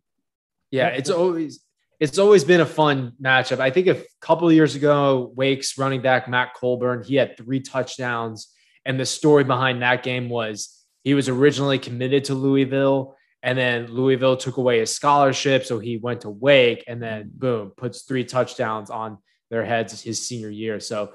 yeah, 0.71 0.89
it's 0.89 1.09
always 1.09 1.61
it's 1.99 2.17
always 2.17 2.43
been 2.43 2.61
a 2.61 2.65
fun 2.65 3.13
matchup. 3.21 3.59
I 3.59 3.71
think 3.71 3.87
a 3.87 4.03
couple 4.21 4.47
of 4.47 4.53
years 4.53 4.75
ago, 4.75 5.31
Wake's 5.35 5.77
running 5.77 6.01
back 6.01 6.29
Matt 6.29 6.53
Colburn, 6.53 7.03
he 7.03 7.15
had 7.15 7.37
three 7.37 7.59
touchdowns, 7.59 8.53
and 8.85 8.99
the 8.99 9.05
story 9.05 9.43
behind 9.43 9.81
that 9.81 10.03
game 10.03 10.29
was 10.29 10.85
he 11.03 11.13
was 11.13 11.27
originally 11.27 11.79
committed 11.79 12.25
to 12.25 12.35
Louisville, 12.35 13.15
and 13.43 13.57
then 13.57 13.87
Louisville 13.87 14.37
took 14.37 14.57
away 14.57 14.79
his 14.79 14.93
scholarship, 14.93 15.65
so 15.65 15.79
he 15.79 15.97
went 15.97 16.21
to 16.21 16.29
Wake, 16.29 16.83
and 16.87 17.01
then 17.01 17.31
boom, 17.33 17.71
puts 17.75 18.03
three 18.03 18.23
touchdowns 18.23 18.89
on 18.89 19.17
their 19.49 19.65
heads 19.65 20.01
his 20.01 20.25
senior 20.25 20.49
year. 20.49 20.79
So 20.79 21.13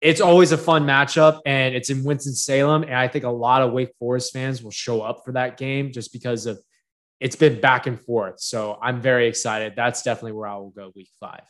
it's 0.00 0.20
always 0.20 0.52
a 0.52 0.58
fun 0.58 0.84
matchup 0.84 1.40
and 1.46 1.74
it's 1.74 1.88
in 1.88 2.04
Winston-Salem. 2.04 2.82
And 2.82 2.94
I 2.94 3.08
think 3.08 3.24
a 3.24 3.30
lot 3.30 3.62
of 3.62 3.72
Wake 3.72 3.92
Forest 3.98 4.34
fans 4.34 4.62
will 4.62 4.70
show 4.70 5.00
up 5.00 5.22
for 5.24 5.32
that 5.32 5.56
game 5.56 5.92
just 5.92 6.12
because 6.12 6.44
of 6.44 6.60
it's 7.24 7.36
been 7.36 7.58
back 7.58 7.86
and 7.86 7.98
forth. 7.98 8.38
So 8.38 8.78
I'm 8.82 9.00
very 9.00 9.26
excited. 9.26 9.72
That's 9.74 10.02
definitely 10.02 10.32
where 10.32 10.46
I 10.46 10.56
will 10.56 10.68
go 10.68 10.92
week 10.94 11.08
five. 11.18 11.40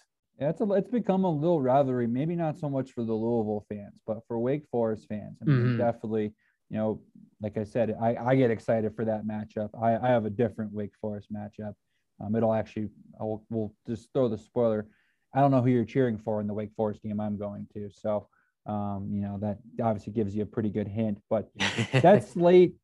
Yeah, 0.41 0.51
it's 0.51 0.61
a, 0.61 0.73
it's 0.73 0.89
become 0.89 1.25
a 1.25 1.31
little 1.31 1.61
rivalry. 1.61 2.07
Maybe 2.07 2.37
not 2.37 2.57
so 2.61 2.71
much 2.71 2.93
for 2.93 3.03
the 3.03 3.13
Louisville 3.13 3.67
fans, 3.69 4.01
but 4.07 4.21
for 4.29 4.39
Wake 4.39 4.67
Forest 4.71 5.09
fans, 5.09 5.37
I 5.43 5.45
mean, 5.47 5.57
mm-hmm. 5.57 5.79
definitely. 5.79 6.33
You 6.71 6.77
know, 6.79 7.01
like 7.43 7.57
I 7.57 7.65
said, 7.65 7.97
I, 8.01 8.15
I 8.15 8.37
get 8.37 8.53
excited 8.53 8.95
for 8.95 9.05
that 9.05 9.27
matchup. 9.27 9.71
I, 9.81 9.97
I 9.97 10.11
have 10.11 10.27
a 10.27 10.31
different 10.31 10.73
Wake 10.73 10.95
Forest 11.01 11.33
matchup. 11.33 11.75
Um, 12.21 12.37
it'll 12.37 12.55
actually, 12.55 12.91
I 13.21 13.25
will, 13.25 13.45
we'll 13.51 13.75
just 13.89 14.13
throw 14.13 14.29
the 14.29 14.39
spoiler. 14.39 14.87
I 15.35 15.41
don't 15.41 15.51
know 15.51 15.61
who 15.61 15.71
you're 15.71 15.85
cheering 15.85 16.19
for 16.19 16.41
in 16.41 16.47
the 16.47 16.55
Wake 16.55 16.73
Forest 16.77 17.03
game 17.03 17.19
I'm 17.19 17.37
going 17.37 17.67
to. 17.75 17.91
So, 17.91 18.29
um, 18.67 19.09
you 19.13 19.23
know, 19.23 19.39
that 19.41 19.59
obviously 19.83 20.13
gives 20.13 20.37
you 20.37 20.45
a 20.45 20.47
pretty 20.47 20.71
good 20.71 20.87
hint. 20.87 21.19
But 21.29 21.51
that 21.93 22.29
slate, 22.29 22.75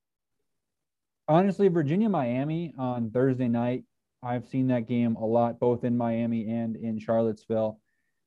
honestly, 1.31 1.69
Virginia 1.69 2.09
Miami 2.09 2.75
on 2.77 3.11
Thursday 3.11 3.47
night, 3.47 3.85
I've 4.23 4.47
seen 4.47 4.67
that 4.67 4.89
game 4.89 5.15
a 5.15 5.25
lot, 5.25 5.61
both 5.61 5.85
in 5.85 5.97
Miami 5.97 6.51
and 6.51 6.77
in 6.77 6.99
Charlottesville. 6.99 7.79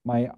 My 0.05 0.29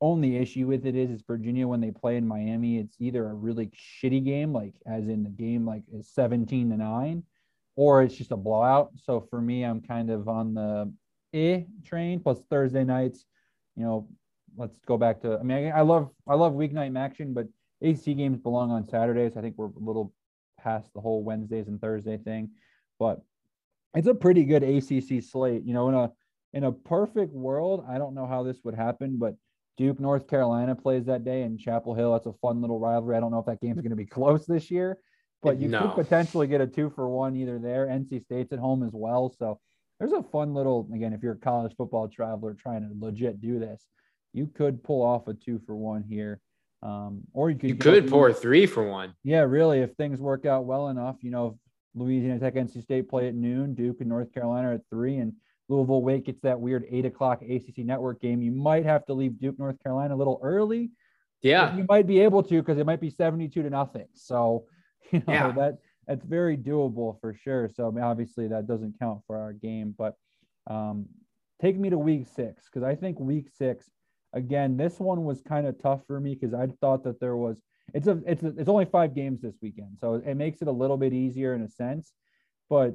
only 0.00 0.36
issue 0.38 0.66
with 0.66 0.86
it 0.86 0.96
is, 0.96 1.10
is 1.10 1.22
Virginia 1.22 1.68
when 1.68 1.80
they 1.80 1.90
play 1.90 2.16
in 2.16 2.26
Miami, 2.26 2.78
it's 2.78 2.96
either 2.98 3.28
a 3.28 3.34
really 3.34 3.70
shitty 3.76 4.24
game, 4.24 4.52
like 4.52 4.72
as 4.86 5.06
in 5.08 5.22
the 5.22 5.28
game 5.28 5.66
like 5.66 5.82
is 5.92 6.08
17 6.08 6.70
to 6.70 6.76
9, 6.76 7.22
or 7.76 8.02
it's 8.02 8.16
just 8.16 8.32
a 8.32 8.36
blowout. 8.36 8.90
So 9.04 9.20
for 9.28 9.40
me, 9.40 9.62
I'm 9.62 9.82
kind 9.82 10.10
of 10.10 10.28
on 10.28 10.54
the 10.54 10.92
eh 11.34 11.62
train. 11.84 12.20
Plus 12.20 12.40
Thursday 12.48 12.84
nights, 12.84 13.26
you 13.76 13.84
know, 13.84 14.08
let's 14.56 14.78
go 14.86 14.96
back 14.96 15.20
to. 15.22 15.38
I 15.38 15.42
mean, 15.42 15.70
I, 15.72 15.78
I 15.78 15.80
love 15.82 16.10
I 16.26 16.34
love 16.34 16.54
weeknight 16.54 16.96
action, 16.98 17.34
but 17.34 17.46
AC 17.82 18.14
games 18.14 18.38
belong 18.38 18.70
on 18.70 18.88
Saturdays. 18.88 19.36
I 19.36 19.42
think 19.42 19.56
we're 19.58 19.66
a 19.66 19.78
little 19.78 20.12
past 20.68 20.92
the 20.94 21.00
whole 21.00 21.22
Wednesdays 21.22 21.68
and 21.68 21.80
Thursday 21.80 22.18
thing, 22.18 22.50
but 22.98 23.22
it's 23.94 24.08
a 24.08 24.14
pretty 24.14 24.44
good 24.44 24.62
ACC 24.62 25.22
slate. 25.22 25.64
You 25.64 25.74
know, 25.74 25.88
in 25.88 25.94
a 25.94 26.12
in 26.52 26.64
a 26.64 26.72
perfect 26.72 27.32
world, 27.32 27.84
I 27.88 27.98
don't 27.98 28.14
know 28.14 28.26
how 28.26 28.42
this 28.42 28.58
would 28.64 28.74
happen, 28.74 29.18
but 29.18 29.34
Duke, 29.76 30.00
North 30.00 30.26
Carolina 30.26 30.74
plays 30.74 31.06
that 31.06 31.24
day 31.24 31.42
in 31.42 31.56
Chapel 31.56 31.94
Hill. 31.94 32.12
That's 32.12 32.26
a 32.26 32.32
fun 32.32 32.60
little 32.60 32.78
rivalry. 32.78 33.16
I 33.16 33.20
don't 33.20 33.30
know 33.30 33.38
if 33.38 33.46
that 33.46 33.60
game's 33.60 33.80
going 33.80 33.90
to 33.90 33.96
be 33.96 34.06
close 34.18 34.46
this 34.46 34.70
year, 34.70 34.98
but 35.42 35.58
you 35.58 35.68
no. 35.68 35.80
could 35.80 36.04
potentially 36.04 36.46
get 36.46 36.60
a 36.60 36.66
two 36.66 36.90
for 36.90 37.08
one 37.08 37.36
either 37.36 37.58
there. 37.58 37.86
NC 37.86 38.24
State's 38.24 38.52
at 38.52 38.58
home 38.58 38.82
as 38.82 38.92
well. 38.92 39.34
So 39.38 39.60
there's 39.98 40.12
a 40.12 40.22
fun 40.22 40.54
little, 40.54 40.88
again, 40.94 41.12
if 41.12 41.22
you're 41.22 41.34
a 41.34 41.38
college 41.38 41.74
football 41.76 42.08
traveler 42.08 42.54
trying 42.54 42.82
to 42.82 42.90
legit 42.98 43.40
do 43.40 43.58
this, 43.58 43.84
you 44.32 44.46
could 44.46 44.82
pull 44.82 45.02
off 45.02 45.28
a 45.28 45.34
two 45.34 45.60
for 45.64 45.76
one 45.76 46.02
here. 46.02 46.40
Um, 46.82 47.22
or 47.32 47.50
you 47.50 47.58
could, 47.58 47.68
you 47.70 47.74
could 47.76 48.08
pour 48.08 48.32
three 48.32 48.66
for 48.66 48.88
one. 48.88 49.14
Yeah, 49.24 49.40
really. 49.40 49.80
If 49.80 49.94
things 49.94 50.20
work 50.20 50.46
out 50.46 50.64
well 50.64 50.88
enough, 50.88 51.16
you 51.22 51.30
know, 51.30 51.58
Louisiana 51.94 52.38
Tech, 52.38 52.54
NC 52.54 52.82
State 52.82 53.08
play 53.08 53.28
at 53.28 53.34
noon, 53.34 53.74
Duke 53.74 54.00
and 54.00 54.08
North 54.08 54.32
Carolina 54.32 54.74
at 54.74 54.82
three, 54.90 55.16
and 55.16 55.32
Louisville 55.68 56.02
Wake 56.02 56.26
gets 56.26 56.40
that 56.42 56.60
weird 56.60 56.86
eight 56.88 57.04
o'clock 57.04 57.42
ACC 57.42 57.78
network 57.78 58.20
game. 58.20 58.42
You 58.42 58.52
might 58.52 58.84
have 58.84 59.04
to 59.06 59.14
leave 59.14 59.40
Duke, 59.40 59.58
North 59.58 59.82
Carolina 59.82 60.14
a 60.14 60.16
little 60.16 60.40
early. 60.42 60.90
Yeah, 61.42 61.76
you 61.76 61.84
might 61.88 62.06
be 62.06 62.20
able 62.20 62.42
to 62.44 62.60
because 62.60 62.78
it 62.78 62.86
might 62.86 63.00
be 63.00 63.10
seventy-two 63.10 63.62
to 63.62 63.70
nothing. 63.70 64.06
So, 64.14 64.64
you 65.12 65.18
know 65.20 65.32
yeah. 65.32 65.52
that 65.52 65.78
that's 66.08 66.24
very 66.24 66.56
doable 66.56 67.20
for 67.20 67.34
sure. 67.34 67.68
So, 67.68 67.86
I 67.86 67.90
mean, 67.90 68.02
obviously 68.02 68.48
that 68.48 68.66
doesn't 68.66 68.98
count 68.98 69.20
for 69.26 69.36
our 69.36 69.52
game, 69.52 69.94
but 69.96 70.14
um, 70.66 71.06
take 71.60 71.76
me 71.76 71.90
to 71.90 71.98
week 71.98 72.26
six 72.34 72.64
because 72.64 72.82
I 72.82 72.94
think 72.94 73.20
week 73.20 73.50
six 73.56 73.88
again. 74.32 74.76
This 74.76 74.98
one 74.98 75.24
was 75.24 75.40
kind 75.42 75.66
of 75.66 75.80
tough 75.80 76.06
for 76.06 76.20
me 76.20 76.34
because 76.34 76.54
I 76.54 76.68
thought 76.80 77.04
that 77.04 77.20
there 77.20 77.36
was 77.36 77.60
it's 77.94 78.06
a 78.06 78.20
it's 78.26 78.42
a, 78.42 78.48
it's 78.56 78.68
only 78.68 78.84
five 78.84 79.14
games 79.14 79.40
this 79.40 79.56
weekend, 79.62 79.98
so 80.00 80.14
it 80.14 80.34
makes 80.34 80.62
it 80.62 80.68
a 80.68 80.72
little 80.72 80.96
bit 80.96 81.12
easier 81.12 81.54
in 81.54 81.62
a 81.62 81.68
sense. 81.68 82.12
But 82.68 82.94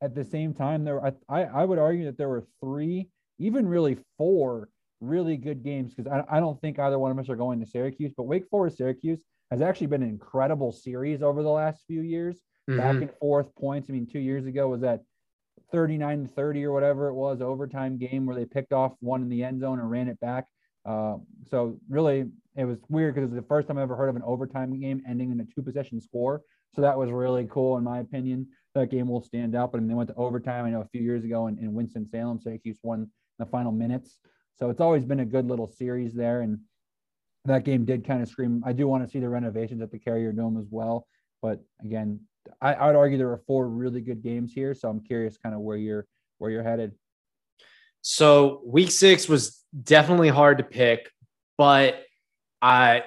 at 0.00 0.14
the 0.14 0.24
same 0.24 0.54
time, 0.54 0.84
there 0.84 1.04
I 1.28 1.44
I 1.44 1.64
would 1.64 1.78
argue 1.78 2.06
that 2.06 2.18
there 2.18 2.28
were 2.28 2.44
three, 2.60 3.08
even 3.38 3.66
really 3.66 3.98
four 4.16 4.68
really 5.00 5.36
good 5.36 5.62
games 5.62 5.94
because 5.94 6.10
I, 6.10 6.36
I 6.36 6.40
don't 6.40 6.60
think 6.60 6.78
either 6.78 6.98
one 6.98 7.10
of 7.10 7.18
us 7.18 7.28
are 7.28 7.36
going 7.36 7.60
to 7.60 7.66
Syracuse, 7.66 8.12
but 8.16 8.24
Wake 8.24 8.46
Forest 8.50 8.78
Syracuse 8.78 9.20
has 9.50 9.62
actually 9.62 9.88
been 9.88 10.02
an 10.02 10.08
incredible 10.08 10.72
series 10.72 11.22
over 11.22 11.42
the 11.42 11.48
last 11.48 11.82
few 11.86 12.02
years. 12.02 12.36
Mm-hmm. 12.68 12.78
Back 12.78 12.96
and 12.96 13.10
forth 13.18 13.54
points. 13.56 13.88
I 13.88 13.94
mean, 13.94 14.06
two 14.06 14.20
years 14.20 14.46
ago 14.46 14.68
was 14.68 14.82
that 14.82 15.00
39 15.72 16.24
to 16.24 16.28
30 16.28 16.64
or 16.64 16.72
whatever 16.72 17.08
it 17.08 17.14
was 17.14 17.40
overtime 17.40 17.98
game 17.98 18.26
where 18.26 18.36
they 18.36 18.44
picked 18.44 18.72
off 18.72 18.92
one 19.00 19.22
in 19.22 19.28
the 19.28 19.42
end 19.42 19.60
zone 19.60 19.78
and 19.80 19.90
ran 19.90 20.08
it 20.08 20.20
back. 20.20 20.46
Uh, 20.84 21.16
so 21.50 21.78
really, 21.88 22.30
it 22.56 22.64
was 22.64 22.78
weird 22.88 23.14
because 23.14 23.28
it 23.28 23.34
was 23.34 23.42
the 23.42 23.48
first 23.48 23.68
time 23.68 23.78
I 23.78 23.82
ever 23.82 23.96
heard 23.96 24.08
of 24.08 24.16
an 24.16 24.22
overtime 24.24 24.78
game 24.80 25.02
ending 25.08 25.30
in 25.30 25.40
a 25.40 25.44
two 25.44 25.62
possession 25.62 26.00
score. 26.00 26.42
So 26.74 26.82
that 26.82 26.96
was 26.96 27.10
really 27.10 27.46
cool 27.50 27.76
in 27.78 27.84
my 27.84 27.98
opinion 27.98 28.46
that 28.74 28.90
game 28.90 29.08
will 29.08 29.22
stand 29.22 29.54
out. 29.54 29.72
But 29.72 29.86
they 29.86 29.94
went 29.94 30.08
to 30.10 30.16
overtime. 30.16 30.64
I 30.64 30.70
know 30.70 30.80
a 30.80 30.88
few 30.88 31.02
years 31.02 31.24
ago 31.24 31.46
in, 31.46 31.58
in 31.58 31.74
Winston 31.74 32.08
Salem, 32.08 32.40
Syracuse 32.40 32.78
won 32.82 33.00
in 33.02 33.08
the 33.38 33.46
final 33.46 33.72
minutes. 33.72 34.18
So 34.56 34.70
it's 34.70 34.80
always 34.80 35.04
been 35.04 35.20
a 35.20 35.24
good 35.24 35.46
little 35.46 35.66
series 35.66 36.14
there. 36.14 36.42
And 36.42 36.60
that 37.46 37.64
game 37.64 37.84
did 37.84 38.06
kind 38.06 38.22
of 38.22 38.28
scream. 38.28 38.62
I 38.64 38.72
do 38.72 38.86
want 38.86 39.04
to 39.04 39.10
see 39.10 39.20
the 39.20 39.28
renovations 39.28 39.80
at 39.82 39.90
the 39.90 39.98
Carrier 39.98 40.32
Dome 40.32 40.58
as 40.58 40.66
well. 40.70 41.06
But 41.42 41.60
again, 41.82 42.20
I, 42.60 42.74
I 42.74 42.86
would 42.86 42.96
argue 42.96 43.18
there 43.18 43.30
are 43.30 43.42
four 43.46 43.68
really 43.68 44.00
good 44.00 44.22
games 44.22 44.52
here. 44.52 44.74
So 44.74 44.88
I'm 44.88 45.00
curious 45.00 45.36
kind 45.38 45.54
of 45.54 45.62
where 45.62 45.76
you're 45.76 46.06
where 46.38 46.50
you're 46.50 46.62
headed. 46.62 46.92
So 48.02 48.62
week 48.64 48.90
six 48.90 49.28
was 49.28 49.59
definitely 49.82 50.28
hard 50.28 50.58
to 50.58 50.64
pick, 50.64 51.10
but 51.58 52.02
I 52.62 53.04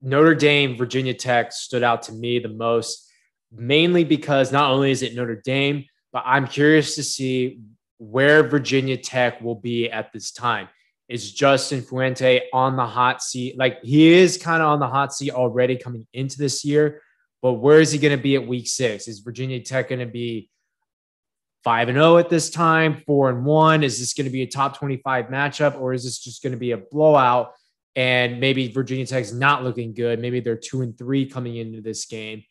Notre 0.00 0.34
Dame, 0.34 0.76
Virginia 0.76 1.14
Tech 1.14 1.52
stood 1.52 1.82
out 1.82 2.02
to 2.02 2.12
me 2.12 2.38
the 2.38 2.48
most 2.48 3.10
mainly 3.50 4.04
because 4.04 4.52
not 4.52 4.70
only 4.70 4.90
is 4.90 5.02
it 5.02 5.14
Notre 5.14 5.40
Dame, 5.44 5.84
but 6.12 6.22
I'm 6.26 6.46
curious 6.46 6.94
to 6.96 7.02
see 7.02 7.60
where 7.98 8.42
Virginia 8.42 8.96
Tech 8.96 9.40
will 9.40 9.56
be 9.56 9.90
at 9.90 10.12
this 10.12 10.30
time. 10.30 10.68
Is 11.08 11.32
Justin 11.32 11.82
Fuente 11.82 12.42
on 12.52 12.76
the 12.76 12.86
hot 12.86 13.22
seat? 13.22 13.58
Like 13.58 13.82
he 13.82 14.12
is 14.12 14.36
kind 14.36 14.62
of 14.62 14.68
on 14.68 14.78
the 14.78 14.86
hot 14.86 15.14
seat 15.14 15.32
already 15.32 15.76
coming 15.76 16.06
into 16.12 16.38
this 16.38 16.64
year, 16.64 17.00
but 17.40 17.54
where 17.54 17.80
is 17.80 17.90
he 17.90 17.98
going 17.98 18.16
to 18.16 18.22
be 18.22 18.36
at 18.36 18.46
week 18.46 18.68
six? 18.68 19.08
Is 19.08 19.20
Virginia 19.20 19.60
Tech 19.60 19.88
going 19.88 20.00
to 20.00 20.06
be 20.06 20.50
five 21.68 21.90
and 21.90 21.96
zero 21.96 22.14
oh 22.14 22.16
at 22.16 22.30
this 22.30 22.48
time, 22.48 23.02
four 23.06 23.28
and 23.28 23.44
one? 23.44 23.84
Is 23.84 23.98
this 23.98 24.14
going 24.14 24.24
to 24.24 24.30
be 24.30 24.40
a 24.40 24.46
top 24.46 24.78
twenty-five 24.78 25.26
matchup, 25.26 25.78
or 25.78 25.92
is 25.92 26.02
this 26.02 26.18
just 26.18 26.42
going 26.42 26.52
to 26.54 26.58
be 26.58 26.70
a 26.70 26.78
blowout? 26.78 27.52
And 27.94 28.40
maybe 28.40 28.72
Virginia 28.72 29.04
Tech's 29.04 29.34
not 29.34 29.64
looking 29.64 29.92
good. 29.92 30.18
Maybe 30.18 30.40
they're 30.40 30.56
two 30.56 30.80
and 30.80 30.96
three 30.96 31.26
coming 31.26 31.56
into 31.56 31.82
this 31.82 32.06
game. 32.06 32.42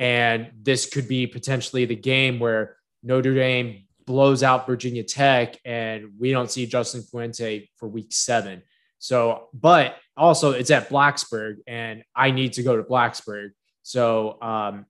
And 0.00 0.50
this 0.60 0.86
could 0.86 1.06
be 1.06 1.28
potentially 1.28 1.84
the 1.84 1.94
game 1.94 2.40
where 2.40 2.76
Notre 3.04 3.32
Dame 3.34 3.86
blows 4.06 4.42
out 4.42 4.66
Virginia 4.66 5.04
Tech 5.04 5.56
and 5.64 6.10
we 6.18 6.32
don't 6.32 6.50
see 6.50 6.66
Justin 6.66 7.02
Fuente 7.02 7.70
for 7.76 7.88
week 7.88 8.12
seven. 8.12 8.62
So, 8.98 9.50
but 9.54 9.94
also 10.16 10.50
it's 10.50 10.72
at 10.72 10.88
Blacksburg 10.88 11.58
and 11.68 12.02
I 12.16 12.32
need 12.32 12.54
to 12.54 12.64
go 12.64 12.76
to 12.76 12.82
Blacksburg. 12.82 13.50
So, 13.84 14.42
um, 14.42 14.86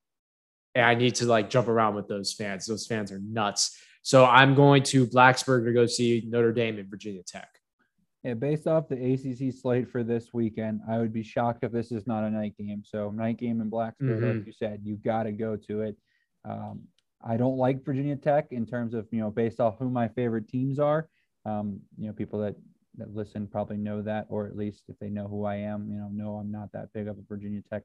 and 0.74 0.84
I 0.84 0.94
need 0.94 1.14
to 1.16 1.26
like 1.26 1.50
jump 1.50 1.68
around 1.68 1.94
with 1.94 2.08
those 2.08 2.32
fans. 2.32 2.66
Those 2.66 2.86
fans 2.86 3.12
are 3.12 3.20
nuts. 3.20 3.78
So 4.02 4.24
I'm 4.24 4.54
going 4.54 4.82
to 4.84 5.06
Blacksburg 5.06 5.64
to 5.64 5.72
go 5.72 5.86
see 5.86 6.24
Notre 6.26 6.52
Dame 6.52 6.78
and 6.78 6.90
Virginia 6.90 7.22
Tech. 7.22 7.48
Yeah, 8.22 8.34
based 8.34 8.66
off 8.66 8.88
the 8.88 8.96
ACC 8.96 9.52
slate 9.54 9.90
for 9.90 10.02
this 10.02 10.32
weekend, 10.32 10.80
I 10.88 10.98
would 10.98 11.12
be 11.12 11.22
shocked 11.22 11.62
if 11.62 11.72
this 11.72 11.92
is 11.92 12.06
not 12.06 12.24
a 12.24 12.30
night 12.30 12.56
game. 12.56 12.82
So 12.84 13.10
night 13.10 13.38
game 13.38 13.60
in 13.60 13.70
Blacksburg, 13.70 13.94
mm-hmm. 14.00 14.38
like 14.38 14.46
you 14.46 14.52
said, 14.52 14.80
you 14.82 14.96
got 14.96 15.24
to 15.24 15.32
go 15.32 15.56
to 15.56 15.82
it. 15.82 15.96
Um, 16.44 16.84
I 17.22 17.36
don't 17.36 17.56
like 17.56 17.84
Virginia 17.84 18.16
Tech 18.16 18.48
in 18.50 18.66
terms 18.66 18.94
of 18.94 19.06
you 19.10 19.20
know 19.20 19.30
based 19.30 19.60
off 19.60 19.78
who 19.78 19.90
my 19.90 20.08
favorite 20.08 20.48
teams 20.48 20.78
are. 20.78 21.08
Um, 21.46 21.80
you 21.98 22.06
know, 22.06 22.12
people 22.14 22.40
that 22.40 22.56
that 22.96 23.14
listen 23.14 23.46
probably 23.46 23.76
know 23.76 24.02
that, 24.02 24.26
or 24.28 24.46
at 24.46 24.56
least 24.56 24.84
if 24.88 24.98
they 24.98 25.10
know 25.10 25.28
who 25.28 25.44
I 25.44 25.56
am, 25.56 25.88
you 25.90 25.96
know, 25.96 26.08
know 26.08 26.36
I'm 26.36 26.50
not 26.50 26.72
that 26.72 26.92
big 26.92 27.08
of 27.08 27.18
a 27.18 27.22
Virginia 27.28 27.62
Tech 27.70 27.82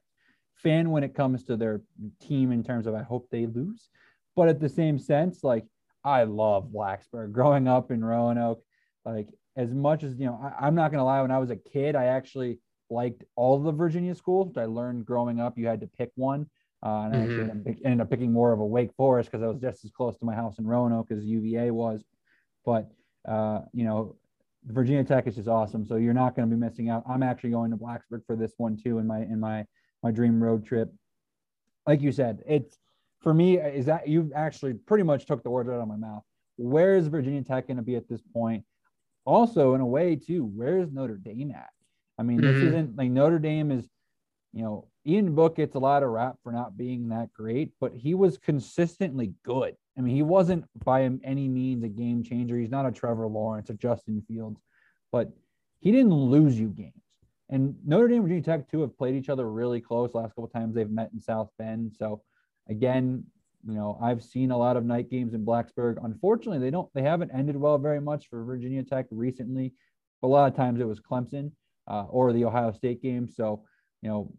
fan 0.62 0.90
when 0.90 1.04
it 1.04 1.14
comes 1.14 1.44
to 1.44 1.56
their 1.56 1.82
team 2.20 2.52
in 2.52 2.62
terms 2.62 2.86
of 2.86 2.94
I 2.94 3.02
hope 3.02 3.28
they 3.30 3.46
lose. 3.46 3.88
But 4.36 4.48
at 4.48 4.60
the 4.60 4.68
same 4.68 4.98
sense, 4.98 5.42
like 5.42 5.64
I 6.04 6.24
love 6.24 6.70
Blacksburg. 6.74 7.32
Growing 7.32 7.68
up 7.68 7.90
in 7.90 8.04
Roanoke, 8.04 8.62
like 9.04 9.28
as 9.56 9.74
much 9.74 10.02
as 10.02 10.18
you 10.18 10.26
know, 10.26 10.52
I, 10.58 10.66
am 10.66 10.74
not 10.74 10.90
gonna 10.90 11.04
lie. 11.04 11.22
When 11.22 11.30
I 11.30 11.38
was 11.38 11.50
a 11.50 11.56
kid, 11.56 11.96
I 11.96 12.06
actually 12.06 12.60
liked 12.90 13.24
all 13.36 13.58
the 13.58 13.72
Virginia 13.72 14.14
schools, 14.14 14.56
I 14.56 14.66
learned 14.66 15.06
growing 15.06 15.40
up. 15.40 15.56
You 15.56 15.66
had 15.66 15.80
to 15.80 15.86
pick 15.86 16.10
one, 16.16 16.46
uh, 16.84 17.02
and 17.04 17.14
mm-hmm. 17.14 17.14
I 17.14 17.22
actually 17.22 17.36
mm-hmm. 17.36 17.50
ended, 17.50 17.82
ended 17.84 18.00
up 18.00 18.10
picking 18.10 18.32
more 18.32 18.52
of 18.52 18.60
a 18.60 18.66
Wake 18.66 18.92
Forest 18.96 19.30
because 19.30 19.44
I 19.44 19.46
was 19.46 19.60
just 19.60 19.84
as 19.84 19.90
close 19.90 20.16
to 20.18 20.24
my 20.24 20.34
house 20.34 20.58
in 20.58 20.66
Roanoke 20.66 21.10
as 21.10 21.24
UVA 21.24 21.70
was. 21.70 22.04
But 22.64 22.90
uh, 23.26 23.60
you 23.72 23.84
know, 23.84 24.16
Virginia 24.64 25.04
Tech 25.04 25.26
is 25.26 25.36
just 25.36 25.48
awesome. 25.48 25.86
So 25.86 25.96
you're 25.96 26.14
not 26.14 26.34
going 26.34 26.48
to 26.48 26.54
be 26.54 26.60
missing 26.60 26.90
out. 26.90 27.04
I'm 27.08 27.22
actually 27.22 27.50
going 27.50 27.70
to 27.70 27.76
Blacksburg 27.76 28.24
for 28.26 28.36
this 28.36 28.52
one 28.56 28.76
too 28.76 28.98
in 28.98 29.06
my 29.06 29.20
in 29.20 29.40
my 29.40 29.66
my 30.02 30.10
dream 30.10 30.42
road 30.42 30.64
trip. 30.64 30.92
Like 31.86 32.00
you 32.00 32.12
said, 32.12 32.42
it's 32.46 32.78
for 33.20 33.34
me 33.34 33.58
is 33.58 33.86
that 33.86 34.08
you've 34.08 34.32
actually 34.34 34.74
pretty 34.74 35.04
much 35.04 35.26
took 35.26 35.42
the 35.42 35.50
words 35.50 35.68
out 35.68 35.80
of 35.80 35.88
my 35.88 35.96
mouth. 35.96 36.22
Where 36.56 36.96
is 36.96 37.06
Virginia 37.06 37.42
Tech 37.42 37.66
going 37.66 37.78
to 37.78 37.82
be 37.82 37.96
at 37.96 38.08
this 38.08 38.22
point? 38.32 38.64
also 39.24 39.74
in 39.74 39.80
a 39.80 39.86
way 39.86 40.16
too, 40.16 40.44
where's 40.44 40.90
Notre 40.92 41.16
Dame 41.16 41.52
at? 41.52 41.70
I 42.18 42.22
mean, 42.22 42.40
mm-hmm. 42.40 42.52
this 42.52 42.62
isn't 42.64 42.96
like 42.96 43.10
Notre 43.10 43.38
Dame 43.38 43.70
is, 43.70 43.88
you 44.52 44.62
know, 44.62 44.88
Ian 45.06 45.34
Book 45.34 45.56
gets 45.56 45.74
a 45.76 45.78
lot 45.78 46.02
of 46.02 46.10
rap 46.10 46.36
for 46.42 46.52
not 46.52 46.76
being 46.76 47.08
that 47.08 47.32
great, 47.32 47.72
but 47.80 47.92
he 47.94 48.14
was 48.14 48.36
consistently 48.38 49.32
good. 49.44 49.74
I 49.96 50.02
mean, 50.02 50.14
he 50.14 50.22
wasn't 50.22 50.64
by 50.84 51.08
any 51.24 51.48
means 51.48 51.84
a 51.84 51.88
game 51.88 52.22
changer. 52.22 52.58
He's 52.58 52.70
not 52.70 52.86
a 52.86 52.92
Trevor 52.92 53.26
Lawrence, 53.26 53.70
a 53.70 53.74
Justin 53.74 54.22
Fields, 54.28 54.60
but 55.12 55.30
he 55.80 55.92
didn't 55.92 56.12
lose 56.12 56.58
you 56.58 56.68
games. 56.68 56.92
And 57.50 57.74
Notre 57.84 58.08
Dame 58.08 58.18
and 58.18 58.24
Virginia 58.24 58.42
Tech 58.42 58.70
too 58.70 58.80
have 58.80 58.96
played 58.96 59.16
each 59.16 59.28
other 59.28 59.50
really 59.50 59.80
close. 59.80 60.14
Last 60.14 60.30
couple 60.30 60.48
times 60.48 60.74
they've 60.74 60.88
met 60.88 61.10
in 61.12 61.20
South 61.20 61.50
Bend. 61.58 61.92
So 61.98 62.22
again, 62.68 63.24
you 63.66 63.74
know, 63.74 63.98
I've 64.00 64.22
seen 64.22 64.52
a 64.52 64.56
lot 64.56 64.76
of 64.76 64.84
night 64.84 65.10
games 65.10 65.34
in 65.34 65.44
Blacksburg. 65.44 65.98
Unfortunately, 66.02 66.60
they 66.60 66.70
don't 66.70 66.88
they 66.94 67.02
haven't 67.02 67.32
ended 67.34 67.56
well 67.56 67.76
very 67.76 68.00
much 68.00 68.28
for 68.28 68.44
Virginia 68.44 68.82
Tech 68.82 69.06
recently. 69.10 69.74
But 70.22 70.28
a 70.28 70.30
lot 70.30 70.50
of 70.50 70.56
times 70.56 70.80
it 70.80 70.86
was 70.86 71.00
Clemson 71.00 71.50
uh, 71.88 72.04
or 72.04 72.32
the 72.32 72.44
Ohio 72.44 72.72
State 72.72 73.02
game. 73.02 73.28
So, 73.28 73.64
you 74.00 74.08
know, 74.08 74.32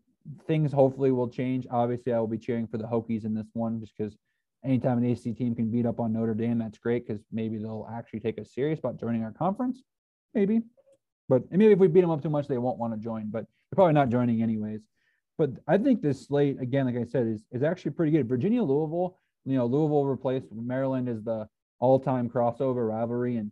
things 0.48 0.72
hopefully 0.72 1.12
will 1.12 1.30
change. 1.30 1.68
Obviously, 1.70 2.14
I 2.14 2.20
will 2.20 2.28
be 2.28 2.38
cheering 2.38 2.68
for 2.68 2.78
the 2.78 2.86
Hokies 2.86 3.26
in 3.26 3.34
this 3.34 3.50
one 3.54 3.80
just 3.80 3.94
because 3.98 4.16
anytime 4.64 4.98
an 4.98 5.06
AC 5.06 5.34
team 5.34 5.56
can 5.56 5.70
beat 5.70 5.86
up 5.86 6.00
on 6.00 6.14
Notre 6.14 6.34
Dame, 6.34 6.60
that's 6.60 6.78
great 6.78 7.08
because 7.08 7.22
maybe 7.32 7.58
they'll 7.58 7.90
actually 7.92 8.20
take 8.20 8.40
us 8.40 8.54
serious 8.54 8.80
about 8.80 9.00
joining 9.00 9.24
our 9.24 9.32
conference. 9.32 9.82
Maybe. 10.34 10.62
But 11.32 11.50
maybe 11.50 11.72
if 11.72 11.80
we 11.80 11.88
beat 11.88 12.02
them 12.02 12.10
up 12.10 12.22
too 12.22 12.30
much, 12.30 12.50
they 12.50 12.58
won't 12.58 12.78
want 12.78 12.94
to 12.94 13.00
join, 13.00 13.30
but 13.32 13.46
they're 13.46 13.76
probably 13.76 13.94
not 13.94 14.10
joining 14.10 14.44
anyways. 14.44 14.82
But 15.38 15.52
I 15.66 15.78
think 15.78 16.02
this 16.02 16.28
slate, 16.28 16.60
again, 16.60 16.88
like 16.88 16.98
I 16.98 17.06
said, 17.06 17.26
is, 17.26 17.42
is 17.54 17.64
actually 17.64 17.92
pretty 17.92 18.12
good. 18.12 18.28
Virginia, 18.28 18.62
Louisville, 18.62 19.16
you 19.46 19.56
know, 19.56 19.66
Louisville 19.66 20.04
replaced 20.04 20.48
Maryland 20.52 21.08
as 21.08 21.24
the 21.24 21.48
all 21.80 22.02
time 22.02 22.30
crossover 22.30 22.86
rivalry. 22.86 23.38
And 23.38 23.50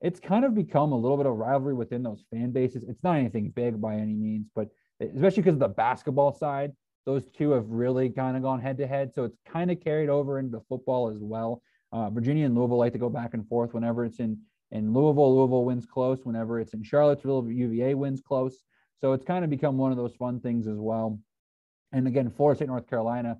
it's 0.00 0.20
kind 0.20 0.44
of 0.44 0.54
become 0.54 0.92
a 0.92 0.96
little 0.96 1.16
bit 1.16 1.26
of 1.26 1.34
rivalry 1.34 1.74
within 1.74 2.04
those 2.04 2.22
fan 2.30 2.52
bases. 2.52 2.84
It's 2.86 3.02
not 3.02 3.16
anything 3.16 3.50
big 3.50 3.80
by 3.80 3.96
any 3.96 4.14
means, 4.14 4.46
but 4.54 4.68
especially 5.00 5.42
because 5.42 5.54
of 5.54 5.58
the 5.58 5.68
basketball 5.68 6.32
side, 6.32 6.74
those 7.06 7.24
two 7.36 7.50
have 7.50 7.68
really 7.68 8.08
kind 8.08 8.36
of 8.36 8.44
gone 8.44 8.60
head 8.60 8.78
to 8.78 8.86
head. 8.86 9.12
So 9.12 9.24
it's 9.24 9.38
kind 9.44 9.72
of 9.72 9.82
carried 9.82 10.10
over 10.10 10.38
into 10.38 10.60
football 10.68 11.10
as 11.10 11.18
well. 11.18 11.60
Uh, 11.90 12.08
Virginia 12.08 12.46
and 12.46 12.54
Louisville 12.54 12.78
like 12.78 12.92
to 12.92 13.00
go 13.00 13.08
back 13.08 13.34
and 13.34 13.48
forth 13.48 13.74
whenever 13.74 14.04
it's 14.04 14.20
in 14.20 14.38
in 14.70 14.92
Louisville. 14.92 15.36
Louisville 15.36 15.64
wins 15.64 15.86
close. 15.86 16.20
Whenever 16.24 16.60
it's 16.60 16.74
in 16.74 16.82
Charlottesville, 16.82 17.50
UVA 17.50 17.94
wins 17.94 18.20
close. 18.20 18.62
So 19.00 19.12
it's 19.12 19.24
kind 19.24 19.44
of 19.44 19.50
become 19.50 19.76
one 19.76 19.90
of 19.90 19.96
those 19.96 20.14
fun 20.14 20.40
things 20.40 20.66
as 20.66 20.78
well. 20.78 21.20
And 21.92 22.06
again, 22.06 22.30
Florida 22.30 22.58
State, 22.58 22.68
North 22.68 22.88
Carolina, 22.88 23.38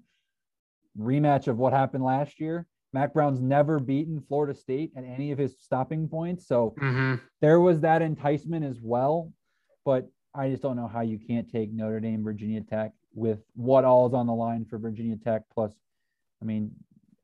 rematch 0.99 1.49
of 1.49 1.59
what 1.59 1.73
happened 1.73 2.05
last 2.05 2.41
year. 2.41 2.67
Mack 2.93 3.13
Brown's 3.13 3.41
never 3.41 3.79
beaten 3.79 4.23
Florida 4.29 4.55
State 4.55 4.93
at 4.97 5.05
any 5.05 5.33
of 5.33 5.39
his 5.39 5.57
stopping 5.61 6.09
points. 6.09 6.47
So 6.47 6.75
mm-hmm. 6.81 7.17
there 7.41 7.61
was 7.61 7.81
that 7.81 8.01
enticement 8.01 8.65
as 8.65 8.81
well. 8.81 9.33
But 9.85 10.09
I 10.35 10.51
just 10.51 10.63
don't 10.63 10.77
know 10.77 10.89
how 10.89 11.01
you 11.01 11.19
can't 11.19 11.51
take 11.51 11.73
Notre 11.73 12.01
Dame, 12.01 12.23
Virginia 12.23 12.61
Tech 12.63 12.93
with 13.15 13.41
what 13.55 13.85
all 13.85 14.07
is 14.07 14.15
on 14.15 14.27
the 14.27 14.35
line 14.35 14.65
for 14.65 14.79
Virginia 14.79 15.17
Tech. 15.17 15.43
Plus, 15.53 15.73
I 16.41 16.45
mean, 16.45 16.71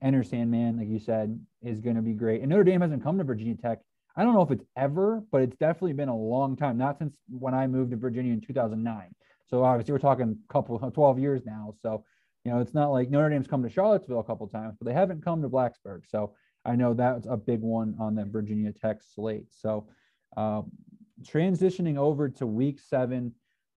Enter 0.02 0.22
Sandman, 0.22 0.78
like 0.78 0.88
you 0.88 0.98
said, 0.98 1.38
is 1.62 1.80
going 1.80 1.96
to 1.96 2.02
be 2.02 2.14
great. 2.14 2.40
And 2.40 2.50
Notre 2.50 2.64
Dame 2.64 2.80
hasn't 2.80 3.02
come 3.02 3.18
to 3.18 3.24
Virginia 3.24 3.54
Tech. 3.54 3.80
I 4.16 4.24
don't 4.24 4.34
know 4.34 4.42
if 4.42 4.50
it's 4.50 4.64
ever, 4.76 5.22
but 5.30 5.42
it's 5.42 5.56
definitely 5.56 5.94
been 5.94 6.08
a 6.08 6.16
long 6.16 6.56
time. 6.56 6.76
Not 6.76 6.98
since 6.98 7.14
when 7.28 7.54
I 7.54 7.66
moved 7.66 7.92
to 7.92 7.96
Virginia 7.96 8.32
in 8.32 8.40
2009. 8.40 9.14
So 9.46 9.64
obviously 9.64 9.92
we're 9.92 9.98
talking 9.98 10.38
a 10.48 10.52
couple 10.52 10.78
12 10.94 11.18
years 11.18 11.42
now. 11.44 11.74
So 11.80 12.04
you 12.44 12.52
know 12.52 12.58
it's 12.58 12.74
not 12.74 12.90
like 12.90 13.10
Notre 13.10 13.30
Dame's 13.30 13.46
come 13.46 13.62
to 13.62 13.70
Charlottesville 13.70 14.20
a 14.20 14.24
couple 14.24 14.46
times, 14.48 14.76
but 14.78 14.86
they 14.86 14.94
haven't 14.94 15.24
come 15.24 15.42
to 15.42 15.48
Blacksburg. 15.48 16.02
So 16.08 16.34
I 16.64 16.76
know 16.76 16.94
that's 16.94 17.26
a 17.28 17.36
big 17.36 17.60
one 17.60 17.96
on 17.98 18.14
the 18.14 18.24
Virginia 18.24 18.72
Tech 18.72 18.98
slate. 19.02 19.46
So 19.50 19.88
um, 20.36 20.70
transitioning 21.22 21.96
over 21.96 22.28
to 22.28 22.46
week 22.46 22.80
seven, 22.80 23.34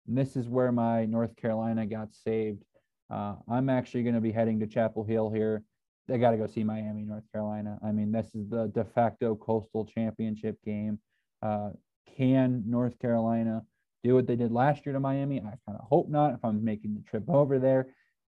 this 0.06 0.36
is 0.36 0.48
where 0.50 0.72
my 0.72 1.06
North 1.06 1.36
Carolina 1.36 1.86
got 1.86 2.14
saved. 2.14 2.64
Uh, 3.10 3.36
I'm 3.50 3.70
actually 3.70 4.04
going 4.04 4.16
to 4.16 4.22
be 4.22 4.32
heading 4.32 4.60
to 4.60 4.68
Chapel 4.68 5.04
Hill 5.04 5.30
here. 5.30 5.64
I 6.12 6.18
got 6.18 6.32
to 6.32 6.38
go 6.38 6.48
see 6.48 6.64
Miami, 6.64 7.04
North 7.04 7.24
Carolina. 7.32 7.80
I 7.84 7.92
mean, 7.92 8.12
this 8.12 8.28
is 8.36 8.50
the 8.50 8.68
de 8.68 8.84
facto 8.84 9.36
coastal 9.36 9.86
championship 9.86 10.58
game. 10.66 11.00
Uh, 11.42 11.70
can 12.18 12.64
North 12.68 13.00
Carolina 13.00 13.64
do 14.04 14.16
what 14.16 14.28
they 14.28 14.36
did 14.36 14.52
last 14.52 14.86
year 14.86 14.94
to 14.94 15.00
Miami? 15.00 15.40
I 15.40 15.56
kind 15.66 15.80
of 15.80 15.86
hope 15.88 16.10
not 16.10 16.34
if 16.34 16.44
I'm 16.44 16.64
making 16.64 16.96
the 16.96 17.10
trip 17.10 17.30
over 17.30 17.58
there. 17.58 17.88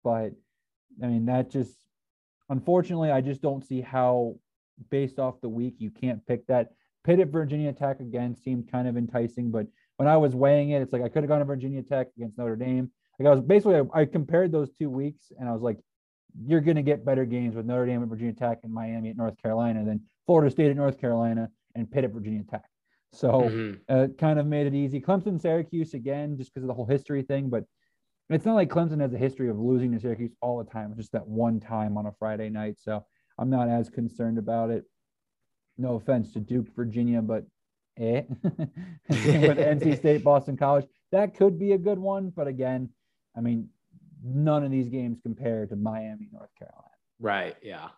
But 0.04 0.32
I 1.04 1.08
mean, 1.08 1.26
that 1.26 1.52
just, 1.52 1.78
unfortunately, 2.50 3.12
I 3.12 3.22
just 3.22 3.42
don't 3.42 3.66
see 3.66 3.82
how, 3.82 4.36
based 4.90 5.20
off 5.20 5.42
the 5.42 5.50
week, 5.50 5.76
you 5.80 5.92
can't 5.92 6.26
pick 6.26 6.48
that. 6.48 6.72
Pitt 7.04 7.20
at 7.20 7.30
Virginia 7.30 7.74
Tech 7.74 8.00
again 8.00 8.36
seemed 8.36 8.72
kind 8.72 8.88
of 8.88 8.98
enticing, 8.98 9.50
but 9.50 9.68
when 9.98 10.08
I 10.08 10.18
was 10.18 10.36
weighing 10.36 10.72
it, 10.72 10.82
it's 10.82 10.94
like 10.94 11.02
I 11.02 11.10
could 11.10 11.24
have 11.24 11.30
gone 11.30 11.40
to 11.40 11.46
Virginia 11.46 11.82
Tech 11.82 12.08
against 12.18 12.38
Notre 12.38 12.56
Dame. 12.56 12.92
Like 13.20 13.28
I 13.28 13.32
was 13.32 13.42
basically, 13.42 13.76
I, 13.76 14.02
I 14.02 14.06
compared 14.06 14.52
those 14.52 14.70
two 14.72 14.90
weeks 14.90 15.32
and 15.38 15.48
I 15.50 15.54
was 15.54 15.62
like, 15.62 15.78
you're 16.46 16.62
going 16.62 16.76
to 16.76 16.84
get 16.84 17.06
better 17.06 17.26
games 17.26 17.56
with 17.56 17.66
Notre 17.66 17.86
Dame 17.86 18.04
at 18.04 18.10
Virginia 18.10 18.34
Tech 18.34 18.60
and 18.64 18.74
Miami 18.74 19.10
at 19.10 19.18
North 19.18 19.42
Carolina 19.42 19.84
than 19.86 20.02
Florida 20.26 20.52
State 20.52 20.70
at 20.70 20.76
North 20.76 21.00
Carolina 21.00 21.50
and 21.76 21.90
Pitt 21.90 22.04
at 22.04 22.12
Virginia 22.12 22.44
Tech. 22.50 22.66
So 23.14 23.32
mm-hmm. 23.32 23.74
uh, 23.90 24.08
kind 24.20 24.40
of 24.40 24.46
made 24.46 24.68
it 24.68 24.74
easy. 24.74 25.00
Clemson, 25.00 25.42
Syracuse 25.42 25.94
again, 25.94 26.38
just 26.38 26.54
because 26.54 26.64
of 26.64 26.68
the 26.68 26.74
whole 26.74 26.86
history 26.86 27.22
thing. 27.22 27.50
But 27.50 27.64
it's 28.30 28.46
not 28.46 28.56
like 28.56 28.70
Clemson 28.70 29.00
has 29.02 29.14
a 29.14 29.18
history 29.18 29.50
of 29.50 29.58
losing 29.58 29.92
to 29.94 30.00
Syracuse 30.00 30.34
all 30.42 30.58
the 30.64 30.70
time. 30.70 30.90
It's 30.92 30.98
just 30.98 31.14
that 31.14 31.26
one 31.26 31.60
time 31.60 31.98
on 31.98 32.06
a 32.06 32.12
Friday 32.20 32.50
night. 32.50 32.76
So 32.80 33.06
I'm 33.38 33.50
not 33.50 33.70
as 33.70 33.90
concerned 33.90 34.38
about 34.38 34.70
it 34.70 34.84
no 35.78 35.96
offense 35.96 36.34
to 36.34 36.40
Duke, 36.40 36.68
Virginia, 36.76 37.22
but 37.22 37.46
eh. 37.98 38.24
with 39.10 39.58
NC 39.58 39.98
State, 40.00 40.24
Boston 40.24 40.58
College, 40.58 40.86
that 41.12 41.36
could 41.36 41.60
be 41.60 41.74
a 41.74 41.78
good 41.78 42.00
one. 42.00 42.32
But 42.36 42.48
again, 42.48 42.90
I 43.36 43.42
mean, 43.42 43.70
none 44.24 44.64
of 44.64 44.72
these 44.72 44.90
games 44.90 45.20
compare 45.22 45.66
to 45.66 45.76
Miami, 45.76 46.30
North 46.32 46.50
Carolina. 46.58 46.84
Right. 47.20 47.56
Yeah. 47.62 47.90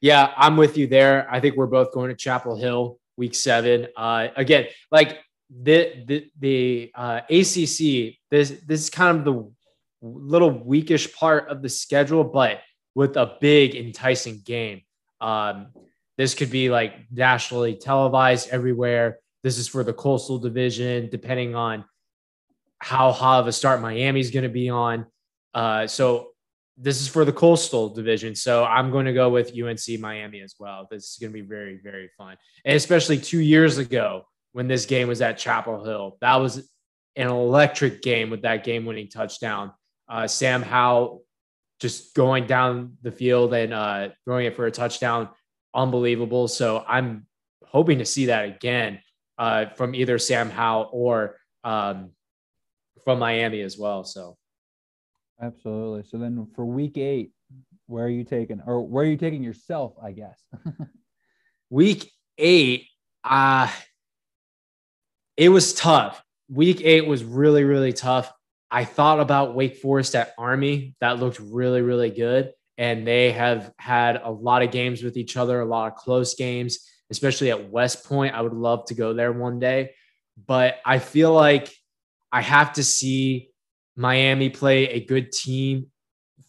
Yeah, 0.00 0.32
I'm 0.36 0.56
with 0.56 0.76
you 0.76 0.86
there. 0.86 1.26
I 1.30 1.40
think 1.40 1.56
we're 1.56 1.66
both 1.66 1.92
going 1.92 2.10
to 2.10 2.14
Chapel 2.14 2.56
Hill 2.56 2.98
week 3.16 3.34
seven. 3.34 3.88
Uh, 3.96 4.28
again, 4.36 4.66
like 4.90 5.20
the 5.50 6.04
the 6.06 6.30
the 6.38 6.92
uh, 6.94 7.20
ACC, 7.30 8.18
this 8.30 8.50
this 8.66 8.82
is 8.82 8.90
kind 8.90 9.18
of 9.18 9.24
the 9.24 9.50
little 10.02 10.50
weakish 10.50 11.14
part 11.14 11.48
of 11.48 11.62
the 11.62 11.68
schedule, 11.68 12.24
but 12.24 12.60
with 12.94 13.16
a 13.16 13.36
big 13.40 13.74
enticing 13.74 14.40
game. 14.44 14.82
Um, 15.20 15.68
this 16.16 16.34
could 16.34 16.50
be 16.50 16.70
like 16.70 16.94
nationally 17.10 17.74
televised 17.74 18.48
everywhere. 18.50 19.18
This 19.42 19.58
is 19.58 19.68
for 19.68 19.82
the 19.82 19.92
coastal 19.92 20.38
division, 20.38 21.08
depending 21.10 21.54
on 21.54 21.84
how 22.78 23.12
hot 23.12 23.40
of 23.40 23.46
a 23.46 23.52
start 23.52 23.80
Miami's 23.80 24.30
going 24.30 24.44
to 24.44 24.48
be 24.48 24.68
on. 24.68 25.06
Uh, 25.54 25.86
so 25.86 26.30
this 26.76 27.00
is 27.00 27.08
for 27.08 27.24
the 27.24 27.32
coastal 27.32 27.88
division. 27.88 28.34
So 28.34 28.64
I'm 28.64 28.90
going 28.90 29.06
to 29.06 29.12
go 29.12 29.30
with 29.30 29.52
UNC 29.56 30.00
Miami 30.00 30.40
as 30.40 30.56
well. 30.58 30.88
This 30.90 31.04
is 31.04 31.18
going 31.20 31.32
to 31.32 31.34
be 31.34 31.46
very, 31.46 31.80
very 31.82 32.10
fun. 32.18 32.36
And 32.64 32.76
especially 32.76 33.18
two 33.18 33.38
years 33.38 33.78
ago 33.78 34.26
when 34.52 34.66
this 34.66 34.86
game 34.86 35.08
was 35.08 35.20
at 35.20 35.38
Chapel 35.38 35.84
Hill, 35.84 36.18
that 36.20 36.36
was 36.36 36.68
an 37.16 37.28
electric 37.28 38.02
game 38.02 38.30
with 38.30 38.42
that 38.42 38.64
game 38.64 38.84
winning 38.84 39.08
touchdown. 39.08 39.72
Uh, 40.08 40.26
Sam 40.26 40.62
Howell 40.62 41.22
just 41.80 42.14
going 42.14 42.46
down 42.46 42.96
the 43.02 43.12
field 43.12 43.54
and 43.54 43.72
uh, 43.72 44.08
throwing 44.24 44.46
it 44.46 44.56
for 44.56 44.66
a 44.66 44.70
touchdown 44.70 45.28
unbelievable. 45.74 46.48
So 46.48 46.84
I'm 46.86 47.26
hoping 47.64 47.98
to 47.98 48.04
see 48.04 48.26
that 48.26 48.44
again 48.46 49.00
uh, 49.38 49.66
from 49.76 49.94
either 49.94 50.18
Sam 50.18 50.50
Howell 50.50 50.90
or 50.92 51.36
um, 51.62 52.10
from 53.04 53.18
Miami 53.18 53.60
as 53.60 53.76
well. 53.76 54.04
So 54.04 54.36
absolutely. 55.40 56.04
So 56.04 56.18
then 56.18 56.46
for 56.54 56.64
week 56.64 56.96
eight, 56.98 57.32
where 57.86 58.06
are 58.06 58.10
you 58.10 58.24
taking, 58.24 58.62
or 58.66 58.80
where 58.82 59.04
are 59.04 59.08
you 59.08 59.16
taking 59.16 59.42
yourself? 59.42 59.94
I 60.02 60.12
guess. 60.12 60.40
week 61.70 62.10
eight, 62.38 62.86
uh, 63.22 63.70
it 65.36 65.48
was 65.48 65.74
tough. 65.74 66.22
Week 66.48 66.80
eight 66.82 67.06
was 67.06 67.24
really, 67.24 67.64
really 67.64 67.92
tough. 67.92 68.32
I 68.70 68.84
thought 68.84 69.20
about 69.20 69.54
Wake 69.54 69.76
Forest 69.76 70.14
at 70.14 70.32
Army. 70.38 70.96
That 71.00 71.18
looked 71.18 71.38
really, 71.38 71.82
really 71.82 72.10
good 72.10 72.52
and 72.76 73.06
they 73.06 73.32
have 73.32 73.72
had 73.78 74.20
a 74.22 74.30
lot 74.30 74.62
of 74.62 74.70
games 74.70 75.02
with 75.02 75.16
each 75.16 75.36
other, 75.36 75.60
a 75.60 75.64
lot 75.64 75.92
of 75.92 75.98
close 75.98 76.34
games, 76.34 76.78
especially 77.10 77.50
at 77.50 77.70
West 77.70 78.04
Point. 78.04 78.34
I 78.34 78.40
would 78.40 78.52
love 78.52 78.86
to 78.86 78.94
go 78.94 79.14
there 79.14 79.32
one 79.32 79.58
day, 79.58 79.92
but 80.46 80.78
I 80.84 80.98
feel 80.98 81.32
like 81.32 81.72
I 82.32 82.40
have 82.40 82.72
to 82.74 82.84
see 82.84 83.50
Miami 83.96 84.50
play 84.50 84.88
a 84.88 85.04
good 85.04 85.32
team 85.32 85.86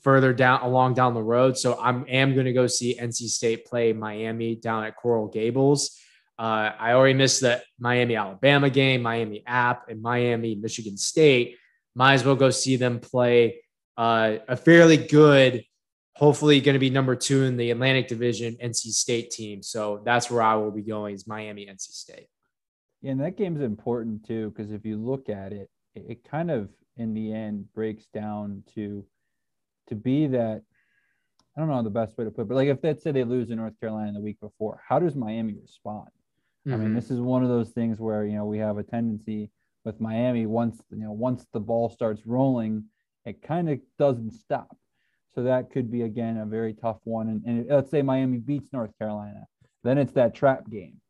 further 0.02 0.34
down 0.34 0.62
along 0.62 0.94
down 0.94 1.14
the 1.14 1.24
road. 1.24 1.58
So 1.58 1.80
I'm 1.82 2.04
going 2.06 2.46
to 2.46 2.54
go 2.54 2.68
see 2.68 2.98
NC 3.00 3.30
State 3.30 3.66
play 3.66 3.94
Miami 3.94 4.56
down 4.56 4.84
at 4.84 4.96
Coral 4.96 5.28
Gables. 5.28 6.00
Uh, 6.38 6.72
I 6.78 6.94
already 6.94 7.14
missed 7.14 7.42
the 7.42 7.62
Miami 7.80 8.16
Alabama 8.16 8.70
game, 8.70 9.02
Miami 9.02 9.44
App, 9.48 9.90
and 9.90 10.02
Miami 10.02 10.56
Michigan 10.56 10.98
State. 10.98 11.58
Might 11.96 12.16
as 12.16 12.26
well 12.26 12.36
go 12.36 12.50
see 12.50 12.76
them 12.76 13.00
play 13.00 13.62
uh, 13.98 14.38
a 14.48 14.58
fairly 14.58 14.98
good 14.98 15.64
hopefully 16.16 16.62
going 16.62 16.74
to 16.74 16.80
be 16.80 16.90
number 16.90 17.16
two 17.16 17.44
in 17.44 17.58
the 17.58 17.72
Atlantic 17.72 18.08
Division 18.08 18.56
NC 18.64 18.92
State 18.94 19.32
team. 19.32 19.62
So 19.62 20.02
that's 20.06 20.32
where 20.32 20.42
I 20.42 20.56
will 20.56 20.72
be 20.72 20.82
going 20.82 21.14
is 21.14 21.28
Miami 21.28 21.66
NC 21.66 21.92
State. 21.92 22.28
Yeah, 23.02 23.12
and 23.12 23.22
that 23.22 23.38
game's 23.38 23.62
important 23.62 24.26
too 24.26 24.52
because 24.52 24.72
if 24.72 24.86
you 24.86 24.98
look 24.98 25.30
at 25.30 25.54
it, 25.54 25.70
it, 25.94 26.06
it 26.10 26.24
kind 26.24 26.50
of 26.50 26.70
in 26.98 27.14
the 27.14 27.34
end 27.34 27.72
breaks 27.74 28.06
down 28.14 28.64
to 28.76 29.06
to 29.88 29.96
be 29.96 30.28
that 30.28 30.62
I 31.56 31.60
don't 31.60 31.70
know 31.70 31.84
the 31.84 31.90
best 31.90 32.18
way 32.18 32.26
to 32.26 32.32
put 32.32 32.44
it, 32.44 32.48
but 32.50 32.56
like 32.56 32.68
if 32.68 32.80
let's 32.84 33.04
say 33.04 33.12
they 33.12 33.24
lose 33.24 33.50
in 33.50 33.58
North 33.58 33.80
Carolina 33.80 34.14
the 34.14 34.20
week 34.20 34.40
before, 34.42 34.82
how 34.88 35.00
does 35.00 35.16
Miami 35.16 35.56
respond? 35.62 36.10
Mm-hmm. 36.68 36.74
I 36.74 36.78
mean, 36.78 36.88
mm-hmm. 36.88 36.96
this 36.96 37.12
is 37.12 37.20
one 37.20 37.44
of 37.44 37.50
those 37.50 37.70
things 37.70 38.00
where 38.00 38.26
you 38.26 38.36
know 38.36 38.46
we 38.46 38.58
have 38.60 38.78
a 38.78 38.84
tendency 38.84 39.52
with 39.84 40.02
Miami 40.02 40.46
once 40.46 40.82
you 40.92 41.04
know 41.04 41.12
once 41.12 41.46
the 41.54 41.60
ball 41.60 41.90
starts 41.90 42.26
rolling, 42.26 42.86
it 43.26 43.42
kind 43.42 43.70
of 43.70 43.80
doesn't 43.98 44.32
stop. 44.32 44.76
So 45.34 45.44
that 45.44 45.70
could 45.70 45.92
be 45.92 46.04
again 46.04 46.38
a 46.38 46.46
very 46.46 46.74
tough 46.74 47.00
one. 47.04 47.28
And, 47.28 47.46
and 47.46 47.68
let's 47.70 47.92
say 47.92 48.02
Miami 48.02 48.38
beats 48.38 48.72
North 48.72 48.98
Carolina, 48.98 49.46
then 49.84 49.98
it's 49.98 50.14
that 50.14 50.34
trap 50.34 50.70
game, 50.70 51.02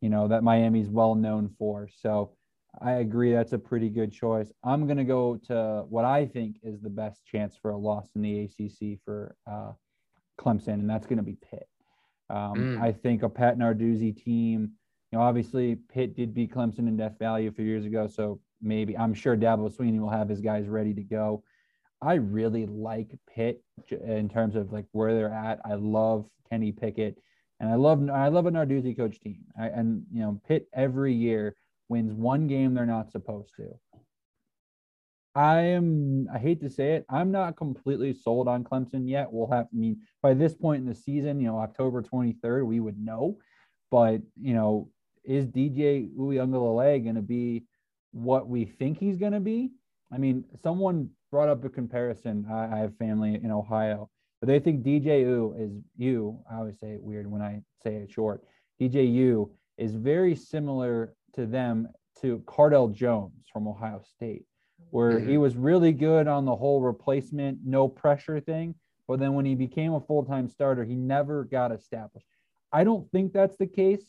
you 0.00 0.08
know, 0.08 0.28
that 0.28 0.42
Miami's 0.42 0.88
well 0.88 1.14
known 1.14 1.54
for. 1.58 1.88
So 2.00 2.32
I 2.80 2.92
agree 2.92 3.32
that's 3.32 3.52
a 3.52 3.58
pretty 3.58 3.88
good 3.88 4.12
choice. 4.12 4.52
I'm 4.64 4.86
going 4.86 4.98
to 4.98 5.04
go 5.04 5.36
to 5.46 5.84
what 5.88 6.04
I 6.04 6.26
think 6.26 6.56
is 6.62 6.80
the 6.80 6.90
best 6.90 7.24
chance 7.24 7.56
for 7.56 7.70
a 7.70 7.76
loss 7.76 8.08
in 8.14 8.22
the 8.22 8.44
ACC 8.44 8.98
for 9.04 9.34
uh, 9.50 9.72
Clemson, 10.38 10.74
and 10.74 10.90
that's 10.90 11.06
going 11.06 11.18
to 11.18 11.22
be 11.22 11.38
Pitt. 11.50 11.68
Um, 12.28 12.54
mm. 12.54 12.82
I 12.82 12.92
think 12.92 13.22
a 13.22 13.28
Pat 13.28 13.58
Narduzzi 13.58 14.16
team, 14.16 14.72
you 15.10 15.18
know, 15.18 15.24
obviously 15.24 15.76
Pitt 15.92 16.16
did 16.16 16.34
beat 16.34 16.52
Clemson 16.52 16.80
in 16.80 16.96
Death 16.96 17.18
Valley 17.18 17.46
a 17.46 17.52
few 17.52 17.64
years 17.64 17.84
ago, 17.84 18.06
so 18.06 18.40
maybe 18.60 18.96
I'm 18.96 19.14
sure 19.14 19.36
Dabo 19.36 19.74
Swinney 19.74 20.00
will 20.00 20.10
have 20.10 20.28
his 20.28 20.40
guys 20.40 20.66
ready 20.66 20.92
to 20.94 21.02
go. 21.02 21.44
I 22.02 22.14
really 22.14 22.66
like 22.66 23.16
Pitt 23.32 23.62
in 23.90 24.28
terms 24.28 24.54
of 24.56 24.72
like 24.72 24.86
where 24.92 25.14
they're 25.14 25.32
at. 25.32 25.60
I 25.64 25.74
love 25.74 26.26
Kenny 26.50 26.72
Pickett, 26.72 27.18
and 27.58 27.70
I 27.70 27.74
love 27.76 28.06
I 28.10 28.28
love 28.28 28.46
a 28.46 28.50
Narduzzi 28.50 28.96
coach 28.96 29.18
team. 29.20 29.44
I, 29.58 29.68
and 29.68 30.02
you 30.12 30.20
know, 30.20 30.40
Pitt 30.46 30.68
every 30.74 31.14
year 31.14 31.56
wins 31.88 32.12
one 32.12 32.46
game 32.46 32.74
they're 32.74 32.86
not 32.86 33.10
supposed 33.10 33.52
to. 33.56 33.68
I 35.34 35.60
am 35.60 36.28
I 36.32 36.38
hate 36.38 36.60
to 36.62 36.70
say 36.70 36.94
it, 36.94 37.04
I'm 37.10 37.30
not 37.30 37.56
completely 37.56 38.14
sold 38.14 38.48
on 38.48 38.64
Clemson 38.64 39.08
yet. 39.08 39.30
We'll 39.30 39.50
have 39.50 39.66
I 39.66 39.76
mean 39.76 40.00
by 40.22 40.32
this 40.32 40.54
point 40.54 40.80
in 40.80 40.88
the 40.88 40.94
season, 40.94 41.40
you 41.40 41.48
know, 41.48 41.58
October 41.58 42.02
23rd, 42.02 42.66
we 42.66 42.80
would 42.80 42.98
know. 42.98 43.36
But 43.90 44.22
you 44.40 44.54
know, 44.54 44.88
is 45.24 45.46
DJ 45.46 46.08
Uiagalelei 46.16 47.02
going 47.02 47.16
to 47.16 47.22
be 47.22 47.64
what 48.12 48.48
we 48.48 48.64
think 48.64 48.98
he's 48.98 49.18
going 49.18 49.32
to 49.32 49.40
be? 49.40 49.72
I 50.12 50.18
mean, 50.18 50.44
someone 50.62 51.10
brought 51.30 51.48
up 51.48 51.64
a 51.64 51.68
comparison. 51.68 52.46
I, 52.50 52.76
I 52.76 52.78
have 52.78 52.96
family 52.96 53.34
in 53.34 53.50
Ohio, 53.50 54.08
but 54.40 54.46
they 54.46 54.58
think 54.58 54.84
DJ 54.84 55.20
U 55.20 55.54
is 55.58 55.72
you. 55.96 56.38
I 56.50 56.56
always 56.56 56.78
say 56.78 56.92
it 56.92 57.02
weird 57.02 57.30
when 57.30 57.42
I 57.42 57.60
say 57.82 57.96
it 57.96 58.10
short. 58.10 58.42
DJ 58.80 59.12
U 59.12 59.50
is 59.76 59.94
very 59.94 60.34
similar 60.34 61.14
to 61.36 61.46
them 61.46 61.88
to 62.20 62.42
Cardale 62.46 62.92
Jones 62.92 63.44
from 63.52 63.68
Ohio 63.68 64.02
State, 64.14 64.44
where 64.90 65.12
mm-hmm. 65.12 65.28
he 65.28 65.38
was 65.38 65.56
really 65.56 65.92
good 65.92 66.26
on 66.26 66.44
the 66.44 66.56
whole 66.56 66.80
replacement, 66.80 67.58
no 67.64 67.88
pressure 67.88 68.40
thing. 68.40 68.74
But 69.08 69.20
then 69.20 69.34
when 69.34 69.44
he 69.44 69.54
became 69.54 69.92
a 69.92 70.00
full 70.00 70.24
time 70.24 70.48
starter, 70.48 70.84
he 70.84 70.94
never 70.94 71.44
got 71.44 71.72
established. 71.72 72.26
I 72.72 72.84
don't 72.84 73.10
think 73.12 73.32
that's 73.32 73.56
the 73.56 73.66
case, 73.66 74.02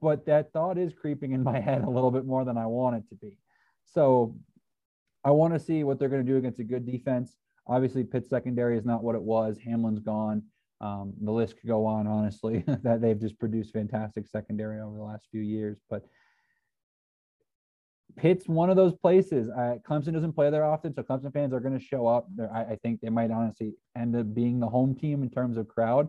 but 0.00 0.26
that 0.26 0.52
thought 0.52 0.78
is 0.78 0.92
creeping 0.92 1.32
in 1.32 1.42
my 1.42 1.58
head 1.60 1.82
a 1.82 1.90
little 1.90 2.10
bit 2.10 2.26
more 2.26 2.44
than 2.44 2.58
I 2.58 2.66
want 2.66 2.96
it 2.96 3.08
to 3.08 3.14
be. 3.14 3.38
So 3.84 4.36
I 5.24 5.30
want 5.30 5.54
to 5.54 5.60
see 5.60 5.84
what 5.84 5.98
they're 5.98 6.08
going 6.08 6.24
to 6.24 6.30
do 6.30 6.36
against 6.38 6.60
a 6.60 6.64
good 6.64 6.86
defense. 6.86 7.36
Obviously, 7.66 8.04
Pitt 8.04 8.26
secondary 8.28 8.76
is 8.76 8.84
not 8.84 9.02
what 9.02 9.14
it 9.14 9.22
was. 9.22 9.58
Hamlin's 9.58 10.00
gone. 10.00 10.42
Um, 10.80 11.12
the 11.20 11.30
list 11.30 11.58
could 11.58 11.68
go 11.68 11.86
on, 11.86 12.06
honestly, 12.08 12.64
that 12.82 13.00
they've 13.00 13.20
just 13.20 13.38
produced 13.38 13.72
fantastic 13.72 14.26
secondary 14.26 14.80
over 14.80 14.96
the 14.96 15.02
last 15.02 15.28
few 15.30 15.40
years. 15.40 15.78
But 15.88 16.04
Pitt's 18.16 18.48
one 18.48 18.70
of 18.70 18.76
those 18.76 18.94
places. 18.94 19.48
Uh, 19.48 19.76
Clemson 19.88 20.12
doesn't 20.12 20.32
play 20.32 20.50
there 20.50 20.64
often, 20.64 20.92
so 20.94 21.02
Clemson 21.02 21.32
fans 21.32 21.52
are 21.52 21.60
going 21.60 21.78
to 21.78 21.84
show 21.84 22.06
up. 22.06 22.28
I, 22.52 22.64
I, 22.64 22.78
think 22.82 23.00
they 23.00 23.08
might 23.08 23.30
honestly 23.30 23.72
end 23.96 24.14
up 24.16 24.34
being 24.34 24.60
the 24.60 24.68
home 24.68 24.94
team 24.94 25.22
in 25.22 25.30
terms 25.30 25.56
of 25.56 25.68
crowd. 25.68 26.08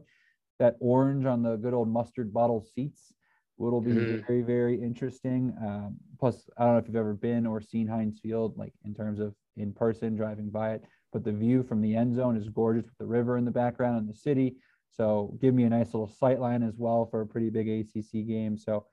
That 0.60 0.76
orange 0.80 1.26
on 1.26 1.44
the 1.44 1.56
good 1.56 1.74
old 1.74 1.90
mustard 1.90 2.34
bottle 2.34 2.66
seats 2.76 3.14
will 3.58 3.82
be 3.82 3.92
mm-hmm. 3.92 4.26
very, 4.28 4.42
very 4.42 4.82
interesting. 4.82 5.56
Um, 5.62 5.98
plus, 6.20 6.50
I 6.58 6.66
don't 6.66 6.74
know 6.74 6.80
if 6.80 6.88
you've 6.88 6.96
ever 6.96 7.14
been 7.14 7.46
or 7.46 7.62
seen 7.62 7.88
Heinz 7.88 8.20
Field, 8.20 8.58
like 8.58 8.74
in 8.86 8.94
terms 8.94 9.20
of 9.20 9.34
in 9.58 9.72
person 9.72 10.16
driving 10.16 10.50
by 10.50 10.74
it, 10.74 10.84
but 11.12 11.24
the 11.24 11.32
view 11.32 11.64
from 11.64 11.82
the 11.82 11.96
end 11.96 12.16
zone 12.16 12.36
is 12.36 12.50
gorgeous 12.50 12.86
with 12.86 12.98
the 12.98 13.06
river 13.06 13.38
in 13.38 13.46
the 13.46 13.52
background 13.52 13.98
and 13.98 14.10
the 14.10 14.18
city. 14.18 14.58
So, 14.92 15.38
give 15.42 15.54
me 15.54 15.64
a 15.64 15.70
nice 15.70 15.88
little 15.88 16.08
sight 16.08 16.40
line 16.40 16.62
as 16.64 16.76
well 16.78 17.08
for 17.10 17.22
a 17.22 17.28
pretty 17.28 17.50
big 17.50 17.68
ACC 17.68 18.28
game. 18.28 18.58
So, 18.58 18.86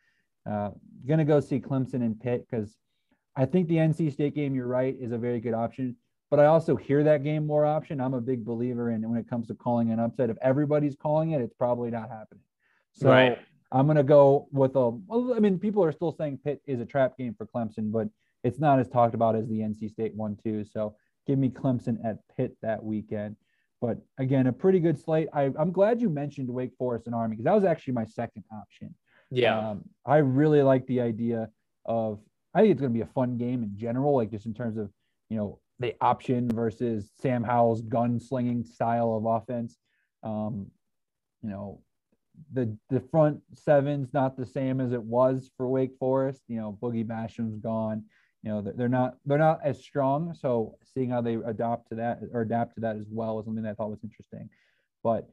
uh, 0.51 0.71
gonna 1.07 1.25
go 1.25 1.41
see 1.41 1.61
Clemson 1.61 2.03
and 2.03 2.19
Pitt 2.19 2.47
because 2.51 2.77
I 3.41 3.47
think 3.47 3.69
the 3.69 3.77
NC 3.77 4.13
State 4.13 4.35
game, 4.35 4.55
you're 4.55 4.67
right, 4.67 4.95
is 5.01 5.13
a 5.13 5.19
very 5.19 5.41
good 5.41 5.55
option. 5.55 5.97
But 6.31 6.41
I 6.41 6.45
also 6.45 6.77
hear 6.77 7.03
that 7.05 7.25
game 7.25 7.47
more 7.47 7.65
option. 7.65 7.99
I'm 7.99 8.13
a 8.13 8.21
big 8.21 8.45
believer 8.45 8.91
in 8.91 9.09
when 9.09 9.19
it 9.19 9.31
comes 9.31 9.49
to 9.49 9.55
calling 9.55 9.91
an 9.91 9.99
upset. 9.99 10.29
If 10.29 10.37
everybody's 10.43 10.95
calling 10.95 11.31
it, 11.31 11.41
it's 11.41 11.55
probably 11.55 11.91
not 11.91 12.11
happening. 12.11 12.45
So 12.93 13.09
right. 13.09 13.39
I'm 13.73 13.87
going 13.87 13.97
to 13.97 14.03
go 14.03 14.47
with 14.53 14.77
a. 14.77 14.91
Well, 14.91 15.33
I 15.35 15.39
mean, 15.39 15.59
people 15.59 15.83
are 15.83 15.91
still 15.91 16.13
saying 16.13 16.41
Pitt 16.45 16.61
is 16.67 16.81
a 16.81 16.85
trap 16.85 17.17
game 17.17 17.35
for 17.35 17.47
Clemson, 17.47 17.91
but 17.91 18.09
it's 18.45 18.59
not 18.59 18.79
as 18.79 18.89
talked 18.89 19.15
about 19.15 19.35
as 19.35 19.49
the 19.49 19.61
NC 19.61 19.91
State 19.91 20.15
one 20.15 20.37
too. 20.45 20.63
So 20.67 20.95
give 21.27 21.39
me 21.39 21.49
Clemson 21.49 21.97
at 22.05 22.19
Pitt 22.37 22.59
that 22.61 22.85
weekend. 22.85 23.37
But 23.81 23.97
again, 24.19 24.49
a 24.49 24.53
pretty 24.53 24.81
good 24.81 24.99
slate. 24.99 25.29
I, 25.33 25.51
I'm 25.59 25.73
glad 25.73 26.03
you 26.03 26.11
mentioned 26.11 26.51
Wake 26.51 26.73
Forest 26.77 27.07
and 27.07 27.15
Army 27.15 27.37
because 27.37 27.47
that 27.47 27.55
was 27.55 27.65
actually 27.65 27.95
my 27.95 28.05
second 28.05 28.45
option. 28.53 28.95
Yeah, 29.31 29.71
um, 29.71 29.85
I 30.05 30.19
really 30.19 30.61
like 30.61 30.87
the 30.87 31.01
idea 31.01 31.49
of 31.87 32.21
I 32.55 32.61
think 32.61 32.73
it's 32.73 32.81
going 32.81 32.93
to 32.93 32.99
be 32.99 33.03
a 33.03 33.13
fun 33.13 33.37
game 33.37 33.63
in 33.63 33.77
general, 33.77 34.17
like 34.17 34.31
just 34.31 34.47
in 34.47 34.55
terms 34.55 34.77
of, 34.77 34.91
you 35.29 35.37
know, 35.37 35.61
the 35.79 35.95
option 36.01 36.49
versus 36.49 37.11
Sam 37.21 37.43
Howell's 37.43 37.83
gunslinging 37.83 38.67
style 38.67 39.15
of 39.15 39.25
offense. 39.25 39.79
Um, 40.23 40.71
you 41.43 41.51
know, 41.51 41.81
the 42.53 42.77
the 42.89 43.01
front 43.01 43.41
seven's 43.55 44.13
not 44.13 44.37
the 44.37 44.47
same 44.47 44.81
as 44.81 44.93
it 44.93 45.03
was 45.03 45.51
for 45.57 45.69
Wake 45.69 45.97
Forest. 45.99 46.43
You 46.49 46.57
know, 46.57 46.79
Boogie 46.83 47.07
Basham's 47.07 47.57
gone. 47.57 48.05
You 48.43 48.51
know, 48.51 48.63
they're 48.63 48.89
not 48.89 49.17
they're 49.25 49.39
not 49.39 49.61
as 49.65 49.83
strong. 49.83 50.35
So 50.35 50.77
seeing 50.95 51.11
how 51.11 51.21
they 51.21 51.35
adopt 51.35 51.89
to 51.91 51.95
that 51.97 52.21
or 52.33 52.43
adapt 52.43 52.75
to 52.75 52.81
that 52.83 52.97
as 52.97 53.07
well 53.11 53.39
is 53.39 53.47
something 53.47 53.63
that 53.63 53.71
I 53.71 53.75
thought 53.75 53.91
was 53.91 54.05
interesting. 54.05 54.49
But 55.03 55.29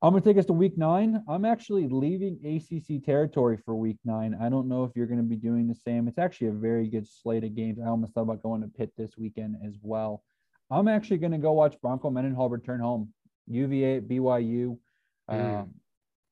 I'm 0.00 0.12
going 0.12 0.22
to 0.22 0.28
take 0.28 0.38
us 0.38 0.46
to 0.46 0.52
week 0.52 0.78
nine. 0.78 1.24
I'm 1.28 1.44
actually 1.44 1.88
leaving 1.88 2.38
ACC 2.44 3.04
territory 3.04 3.58
for 3.64 3.74
week 3.74 3.98
nine. 4.04 4.36
I 4.40 4.48
don't 4.48 4.68
know 4.68 4.84
if 4.84 4.92
you're 4.94 5.06
going 5.06 5.18
to 5.18 5.24
be 5.24 5.36
doing 5.36 5.66
the 5.66 5.74
same. 5.74 6.06
It's 6.06 6.18
actually 6.18 6.48
a 6.48 6.52
very 6.52 6.86
good 6.86 7.08
slate 7.08 7.42
of 7.42 7.56
games. 7.56 7.80
I 7.84 7.88
almost 7.88 8.14
thought 8.14 8.22
about 8.22 8.42
going 8.42 8.60
to 8.60 8.68
Pitt 8.68 8.92
this 8.96 9.16
weekend 9.18 9.56
as 9.66 9.74
well. 9.82 10.22
I'm 10.70 10.86
actually 10.86 11.18
going 11.18 11.32
to 11.32 11.38
go 11.38 11.52
watch 11.52 11.80
Bronco 11.82 12.10
Mendenhall 12.10 12.48
return 12.48 12.78
home. 12.78 13.12
UVA 13.48 14.00
BYU. 14.00 14.78
Mm. 15.28 15.60
Um, 15.60 15.74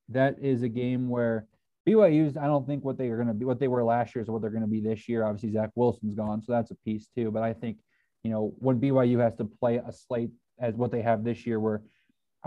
that 0.09 0.37
is 0.41 0.63
a 0.63 0.69
game 0.69 1.09
where 1.09 1.45
BYU's, 1.85 2.37
I 2.37 2.45
don't 2.45 2.65
think 2.65 2.85
what 2.85 2.97
they 2.97 3.09
are 3.09 3.17
going 3.17 3.27
to 3.27 3.33
be, 3.33 3.43
what 3.43 3.59
they 3.59 3.67
were 3.67 3.83
last 3.83 4.15
year 4.15 4.21
is 4.21 4.29
what 4.29 4.41
they're 4.41 4.49
going 4.49 4.61
to 4.61 4.67
be 4.67 4.79
this 4.79 5.09
year. 5.09 5.25
Obviously, 5.25 5.51
Zach 5.51 5.71
Wilson's 5.75 6.15
gone. 6.15 6.41
So 6.41 6.53
that's 6.53 6.71
a 6.71 6.75
piece 6.85 7.09
too. 7.13 7.31
But 7.31 7.43
I 7.43 7.51
think, 7.51 7.79
you 8.23 8.31
know, 8.31 8.53
when 8.59 8.79
BYU 8.79 9.19
has 9.21 9.35
to 9.35 9.45
play 9.45 9.77
a 9.77 9.91
slate 9.91 10.31
as 10.57 10.75
what 10.75 10.91
they 10.91 11.01
have 11.01 11.25
this 11.25 11.45
year, 11.45 11.59
where 11.59 11.81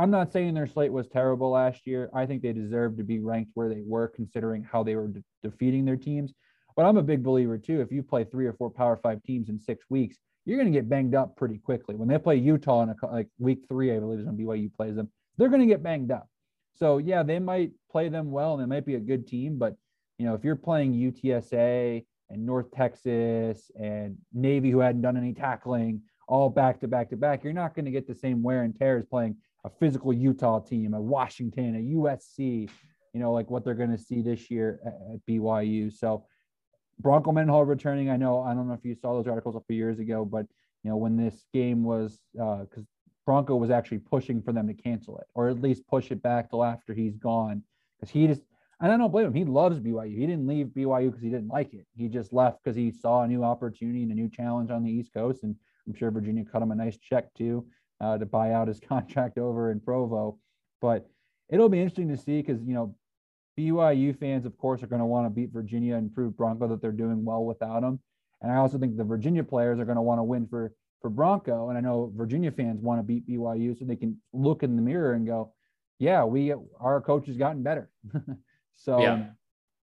I'm 0.00 0.10
not 0.10 0.32
saying 0.32 0.54
their 0.54 0.66
slate 0.66 0.90
was 0.90 1.08
terrible 1.08 1.50
last 1.50 1.86
year. 1.86 2.08
I 2.14 2.24
think 2.24 2.40
they 2.40 2.54
deserve 2.54 2.96
to 2.96 3.04
be 3.04 3.18
ranked 3.18 3.50
where 3.52 3.68
they 3.68 3.82
were, 3.84 4.08
considering 4.08 4.64
how 4.64 4.82
they 4.82 4.96
were 4.96 5.08
de- 5.08 5.22
defeating 5.42 5.84
their 5.84 5.98
teams. 5.98 6.32
But 6.74 6.86
I'm 6.86 6.96
a 6.96 7.02
big 7.02 7.22
believer 7.22 7.58
too. 7.58 7.82
If 7.82 7.92
you 7.92 8.02
play 8.02 8.24
three 8.24 8.46
or 8.46 8.54
four 8.54 8.70
Power 8.70 8.96
Five 8.96 9.22
teams 9.24 9.50
in 9.50 9.60
six 9.60 9.84
weeks, 9.90 10.16
you're 10.46 10.56
going 10.56 10.72
to 10.72 10.78
get 10.78 10.88
banged 10.88 11.14
up 11.14 11.36
pretty 11.36 11.58
quickly. 11.58 11.96
When 11.96 12.08
they 12.08 12.16
play 12.16 12.36
Utah 12.36 12.82
in 12.82 12.88
a, 12.88 13.06
like 13.12 13.28
week 13.38 13.66
three, 13.68 13.94
I 13.94 13.98
believe 13.98 14.20
is 14.20 14.24
when 14.24 14.38
BYU 14.38 14.74
plays 14.74 14.96
them, 14.96 15.10
they're 15.36 15.50
going 15.50 15.60
to 15.60 15.66
get 15.66 15.82
banged 15.82 16.10
up. 16.10 16.30
So 16.72 16.96
yeah, 16.96 17.22
they 17.22 17.38
might 17.38 17.72
play 17.92 18.08
them 18.08 18.30
well, 18.30 18.54
and 18.54 18.62
they 18.62 18.74
might 18.74 18.86
be 18.86 18.94
a 18.94 19.00
good 19.00 19.28
team. 19.28 19.58
But 19.58 19.76
you 20.16 20.24
know, 20.24 20.32
if 20.32 20.44
you're 20.44 20.56
playing 20.56 20.94
UTSA 20.94 22.06
and 22.30 22.46
North 22.46 22.70
Texas 22.70 23.70
and 23.78 24.16
Navy, 24.32 24.70
who 24.70 24.78
hadn't 24.78 25.02
done 25.02 25.18
any 25.18 25.34
tackling, 25.34 26.00
all 26.26 26.48
back 26.48 26.80
to 26.80 26.88
back 26.88 27.10
to 27.10 27.18
back, 27.18 27.44
you're 27.44 27.52
not 27.52 27.74
going 27.74 27.84
to 27.84 27.90
get 27.90 28.08
the 28.08 28.14
same 28.14 28.42
wear 28.42 28.62
and 28.62 28.74
tear 28.74 28.96
as 28.96 29.04
playing 29.04 29.36
a 29.64 29.70
physical 29.70 30.12
Utah 30.12 30.60
team, 30.60 30.94
a 30.94 31.00
Washington, 31.00 31.76
a 31.76 31.96
USC, 31.96 32.68
you 33.12 33.20
know, 33.20 33.32
like 33.32 33.50
what 33.50 33.64
they're 33.64 33.74
going 33.74 33.90
to 33.90 33.98
see 33.98 34.22
this 34.22 34.50
year 34.50 34.80
at, 34.86 35.20
BYU. 35.28 35.92
So 35.92 36.24
Bronco 36.98 37.32
Mendenhall 37.32 37.64
returning. 37.64 38.10
I 38.10 38.16
know, 38.16 38.42
I 38.42 38.54
don't 38.54 38.68
know 38.68 38.74
if 38.74 38.84
you 38.84 38.94
saw 38.94 39.14
those 39.14 39.26
articles 39.26 39.56
a 39.56 39.60
few 39.60 39.76
years 39.76 39.98
ago, 39.98 40.24
but 40.24 40.46
you 40.82 40.90
know, 40.90 40.96
when 40.96 41.16
this 41.16 41.44
game 41.52 41.84
was, 41.84 42.18
because 42.32 42.84
uh, 42.84 43.26
Bronco 43.26 43.56
was 43.56 43.70
actually 43.70 43.98
pushing 43.98 44.40
for 44.40 44.52
them 44.52 44.66
to 44.66 44.74
cancel 44.74 45.18
it 45.18 45.26
or 45.34 45.48
at 45.48 45.60
least 45.60 45.86
push 45.86 46.10
it 46.10 46.22
back 46.22 46.50
till 46.50 46.64
after 46.64 46.94
he's 46.94 47.16
gone. 47.16 47.62
Because 47.98 48.10
he 48.10 48.26
just, 48.26 48.42
and 48.80 48.90
I 48.90 48.96
don't 48.96 49.10
blame 49.10 49.26
him. 49.26 49.34
He 49.34 49.44
loves 49.44 49.78
BYU. 49.78 50.16
He 50.16 50.26
didn't 50.26 50.46
leave 50.46 50.68
BYU 50.68 51.08
because 51.08 51.22
he 51.22 51.28
didn't 51.28 51.48
like 51.48 51.74
it. 51.74 51.86
He 51.94 52.08
just 52.08 52.32
left 52.32 52.64
because 52.64 52.76
he 52.76 52.90
saw 52.90 53.22
a 53.22 53.28
new 53.28 53.44
opportunity 53.44 54.04
and 54.04 54.12
a 54.12 54.14
new 54.14 54.30
challenge 54.30 54.70
on 54.70 54.82
the 54.82 54.90
East 54.90 55.12
Coast. 55.12 55.42
And 55.42 55.54
I'm 55.86 55.94
sure 55.94 56.10
Virginia 56.10 56.44
cut 56.50 56.62
him 56.62 56.70
a 56.70 56.74
nice 56.74 56.96
check 56.96 57.34
too 57.34 57.66
uh, 58.00 58.18
to 58.18 58.26
buy 58.26 58.52
out 58.52 58.68
his 58.68 58.80
contract 58.88 59.38
over 59.38 59.70
in 59.70 59.80
Provo. 59.80 60.38
But 60.80 61.08
it'll 61.48 61.68
be 61.68 61.80
interesting 61.80 62.08
to 62.08 62.16
see 62.16 62.40
because 62.40 62.62
you 62.62 62.74
know 62.74 62.94
BYU 63.58 64.18
fans, 64.18 64.46
of 64.46 64.56
course, 64.58 64.82
are 64.82 64.86
going 64.86 65.00
to 65.00 65.06
want 65.06 65.26
to 65.26 65.30
beat 65.30 65.52
Virginia 65.52 65.96
and 65.96 66.14
prove 66.14 66.36
Bronco 66.36 66.68
that 66.68 66.80
they're 66.80 66.92
doing 66.92 67.24
well 67.24 67.44
without 67.44 67.82
him. 67.82 68.00
And 68.40 68.50
I 68.50 68.56
also 68.56 68.78
think 68.78 68.96
the 68.96 69.04
Virginia 69.04 69.44
players 69.44 69.78
are 69.78 69.84
going 69.84 69.96
to 69.96 70.02
want 70.02 70.18
to 70.18 70.24
win 70.24 70.46
for 70.46 70.72
for 71.00 71.10
Bronco. 71.10 71.68
And 71.68 71.78
I 71.78 71.80
know 71.80 72.12
Virginia 72.14 72.50
fans 72.50 72.80
want 72.80 72.98
to 72.98 73.02
beat 73.02 73.26
BYU 73.28 73.78
so 73.78 73.84
they 73.84 73.96
can 73.96 74.18
look 74.32 74.62
in 74.62 74.76
the 74.76 74.82
mirror 74.82 75.12
and 75.12 75.26
go, 75.26 75.52
"Yeah, 75.98 76.24
we 76.24 76.54
our 76.78 77.00
coach 77.00 77.26
has 77.26 77.36
gotten 77.36 77.62
better." 77.62 77.90
so, 78.76 79.00
yeah. 79.00 79.26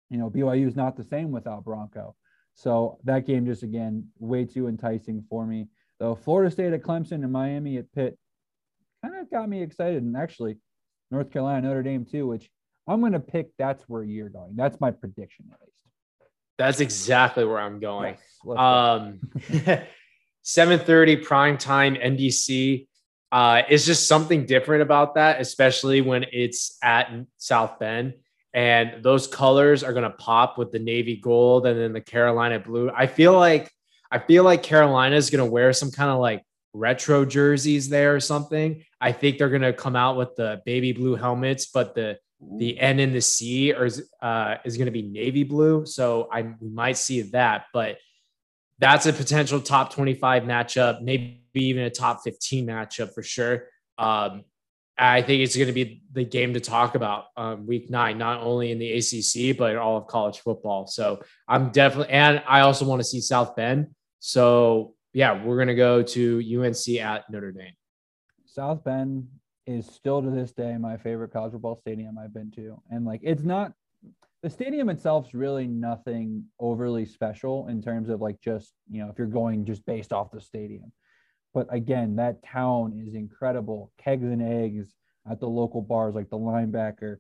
you 0.10 0.18
know, 0.18 0.30
BYU 0.30 0.68
is 0.68 0.76
not 0.76 0.98
the 0.98 1.04
same 1.04 1.32
without 1.32 1.64
Bronco. 1.64 2.16
So 2.54 3.00
that 3.06 3.26
game 3.26 3.46
just 3.46 3.64
again 3.64 4.08
way 4.20 4.46
too 4.46 4.68
enticing 4.68 5.24
for 5.30 5.46
me. 5.46 5.68
Though 6.02 6.16
Florida 6.16 6.50
State 6.50 6.74
at 6.74 6.82
Clemson 6.82 7.24
and 7.24 7.32
Miami 7.32 7.78
at 7.78 7.92
Pitt 7.94 8.18
kind 9.06 9.16
of 9.22 9.30
got 9.30 9.48
me 9.48 9.62
excited, 9.62 10.02
and 10.02 10.18
actually 10.18 10.58
North 11.12 11.30
Carolina 11.32 11.68
Notre 11.68 11.84
Dame 11.84 12.06
too, 12.06 12.26
which 12.26 12.50
I'm 12.88 13.02
going 13.02 13.12
to 13.12 13.20
pick. 13.20 13.52
That's 13.60 13.84
where 13.88 14.02
you're 14.02 14.30
going. 14.30 14.56
That's 14.56 14.82
my 14.82 14.90
prediction 14.90 15.46
at 15.54 15.60
least. 15.62 15.78
That's 16.58 16.80
exactly 16.80 17.46
where 17.46 17.60
I'm 17.60 17.80
going. 17.80 18.16
Yes, 18.44 18.58
um, 18.58 19.20
7:30 20.44 21.24
prime 21.24 21.60
time 21.60 21.94
NBC. 21.94 22.88
Uh, 23.32 23.62
it's 23.70 23.86
just 23.86 24.08
something 24.08 24.48
different 24.48 24.82
about 24.82 25.14
that, 25.14 25.40
especially 25.40 26.02
when 26.02 26.26
it's 26.32 26.80
at 26.82 27.12
South 27.38 27.78
Bend 27.78 28.16
and 28.56 29.04
those 29.04 29.28
colors 29.28 29.84
are 29.84 29.94
going 29.94 30.04
to 30.04 30.18
pop 30.18 30.58
with 30.58 30.72
the 30.72 30.80
navy 30.80 31.16
gold 31.16 31.66
and 31.68 31.80
then 31.80 31.94
the 31.94 32.02
Carolina 32.02 32.60
blue. 32.60 32.92
I 32.94 33.06
feel 33.06 33.34
like 33.34 33.72
I 34.12 34.20
feel 34.20 34.44
like 34.44 34.62
Carolina 34.62 35.16
is 35.16 35.30
going 35.30 35.44
to 35.44 35.50
wear 35.50 35.72
some 35.74 35.90
kind 35.90 36.12
of 36.12 36.20
like 36.20 36.44
retro 36.74 37.26
jerseys 37.26 37.90
there 37.90 38.16
or 38.16 38.20
something. 38.20 38.84
I 39.00 39.12
think 39.12 39.38
they're 39.38 39.50
going 39.50 39.62
to 39.62 39.74
come 39.74 39.96
out 39.96 40.18
with 40.18 40.36
the 40.36 40.62
baby 40.66 40.92
blue 40.92 41.16
helmets, 41.16 41.68
but 41.68 41.96
the 41.96 42.20
the 42.58 42.80
N 42.80 43.00
in 43.00 43.14
the 43.14 43.22
C 43.22 43.72
or 43.72 43.86
is, 43.86 44.10
uh, 44.20 44.56
is 44.66 44.76
going 44.76 44.88
to 44.88 44.92
be 44.92 45.04
navy 45.04 45.44
blue. 45.44 45.86
So 45.86 46.28
I 46.32 46.42
we 46.42 46.70
might 46.70 46.98
see 46.98 47.22
that, 47.22 47.66
but 47.72 48.00
that's 48.80 49.06
a 49.06 49.14
potential 49.14 49.62
top 49.62 49.94
25 49.94 50.44
matchup, 50.44 51.02
maybe 51.02 51.40
even 51.54 51.84
a 51.84 51.90
top 51.92 52.22
15 52.24 52.66
matchup 52.66 53.14
for 53.14 53.22
sure. 53.22 53.68
Um, 53.98 54.44
I 54.98 55.22
think 55.22 55.42
it's 55.42 55.56
going 55.56 55.68
to 55.68 55.74
be 55.74 56.02
the 56.12 56.26
game 56.26 56.54
to 56.56 56.60
talk 56.60 56.96
about 56.96 57.26
um, 57.38 57.66
week 57.66 57.90
nine, 57.90 58.18
not 58.18 58.42
only 58.42 58.72
in 58.72 58.80
the 58.80 58.92
ACC, 58.94 59.58
but 59.58 59.72
in 59.72 59.78
all 59.78 59.98
of 59.98 60.08
college 60.08 60.40
football. 60.40 60.88
So 60.88 61.22
I'm 61.48 61.70
definitely, 61.70 62.14
and 62.14 62.44
I 62.48 62.62
also 62.62 62.86
want 62.86 63.02
to 63.02 63.04
see 63.04 63.22
South 63.22 63.56
Bend. 63.56 63.88
So 64.22 64.94
yeah, 65.14 65.44
we're 65.44 65.58
to 65.68 65.76
go 65.76 66.02
to 66.04 66.64
UNC 66.64 67.02
at 67.02 67.30
Notre 67.30 67.52
Dame. 67.52 67.74
South 68.46 68.84
Bend 68.84 69.28
is 69.66 69.88
still 69.88 70.22
to 70.22 70.30
this 70.30 70.52
day 70.52 70.78
my 70.78 70.96
favorite 70.96 71.34
college 71.34 71.52
football 71.52 71.76
stadium 71.76 72.18
I've 72.18 72.34
been 72.34 72.52
to. 72.52 72.82
And 72.90 73.04
like, 73.04 73.22
it's 73.24 73.44
not 73.44 73.74
the 74.44 74.50
stadium 74.50 74.90
itself 74.90 75.28
is 75.28 75.34
really 75.34 75.68
nothing 75.68 76.46
overly 76.60 77.06
special 77.06 77.68
in 77.68 77.82
terms 77.82 78.10
of 78.10 78.22
like 78.22 78.40
just, 78.42 78.74
you 78.90 79.04
know, 79.04 79.10
if 79.10 79.18
you're 79.18 79.28
going 79.28 79.66
just 79.66 79.86
based 79.86 80.14
off 80.14 80.32
the 80.32 80.40
stadium. 80.40 80.92
But 81.54 81.68
again, 81.74 82.16
that 82.16 82.44
town 82.44 83.04
is 83.06 83.16
incredible. 83.16 83.92
Kegs 83.98 84.24
and 84.24 84.42
eggs 84.42 84.94
at 85.30 85.40
the 85.40 85.48
local 85.48 85.82
bars, 85.82 86.16
like 86.16 86.30
the 86.30 86.38
linebacker. 86.38 87.18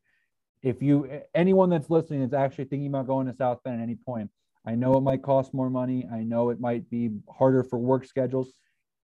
If 0.61 0.81
you, 0.81 1.21
anyone 1.33 1.69
that's 1.69 1.89
listening 1.89 2.21
is 2.21 2.33
actually 2.33 2.65
thinking 2.65 2.87
about 2.87 3.07
going 3.07 3.27
to 3.27 3.35
South 3.35 3.59
Bend 3.63 3.79
at 3.79 3.83
any 3.83 3.95
point, 3.95 4.29
I 4.65 4.75
know 4.75 4.95
it 4.97 5.01
might 5.01 5.23
cost 5.23 5.53
more 5.53 5.69
money. 5.69 6.07
I 6.11 6.23
know 6.23 6.49
it 6.49 6.59
might 6.59 6.89
be 6.89 7.09
harder 7.29 7.63
for 7.63 7.79
work 7.79 8.05
schedules. 8.05 8.53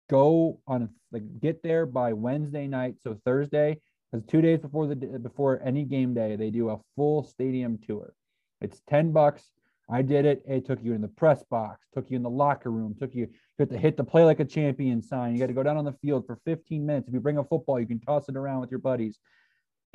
Go 0.10 0.60
on, 0.68 0.90
like, 1.12 1.24
get 1.40 1.64
there 1.64 1.86
by 1.86 2.14
Wednesday 2.14 2.68
night. 2.68 2.96
So 3.02 3.18
Thursday, 3.26 3.80
because 4.12 4.26
two 4.26 4.42
days 4.42 4.60
before 4.60 4.88
the 4.88 4.96
before 4.96 5.62
any 5.64 5.84
game 5.84 6.14
day, 6.14 6.36
they 6.36 6.50
do 6.52 6.70
a 6.70 6.80
full 6.96 7.24
stadium 7.24 7.78
tour. 7.78 8.14
It's 8.62 8.82
ten 8.88 9.12
bucks. 9.12 9.50
I 9.90 10.02
did 10.02 10.26
it. 10.26 10.44
It 10.48 10.66
took 10.66 10.84
you 10.84 10.94
in 10.94 11.02
the 11.02 11.08
press 11.08 11.44
box, 11.44 11.88
took 11.94 12.10
you 12.10 12.16
in 12.16 12.24
the 12.24 12.30
locker 12.30 12.72
room, 12.72 12.96
took 13.00 13.14
you, 13.14 13.22
you 13.26 13.30
have 13.60 13.70
to 13.70 13.78
hit 13.78 13.98
the 13.98 14.04
play 14.04 14.24
like 14.24 14.40
a 14.40 14.46
champion 14.46 15.02
sign. 15.02 15.34
You 15.34 15.40
got 15.40 15.48
to 15.48 15.54
go 15.54 15.62
down 15.64 15.78
on 15.78 15.86
the 15.86 15.94
field 15.94 16.26
for 16.26 16.40
15 16.46 16.84
minutes. 16.86 17.08
If 17.08 17.14
you 17.14 17.20
bring 17.20 17.38
a 17.38 17.44
football, 17.44 17.80
you 17.80 17.86
can 17.86 18.00
toss 18.00 18.28
it 18.28 18.36
around 18.36 18.62
with 18.62 18.72
your 18.72 18.80
buddies. 18.80 19.20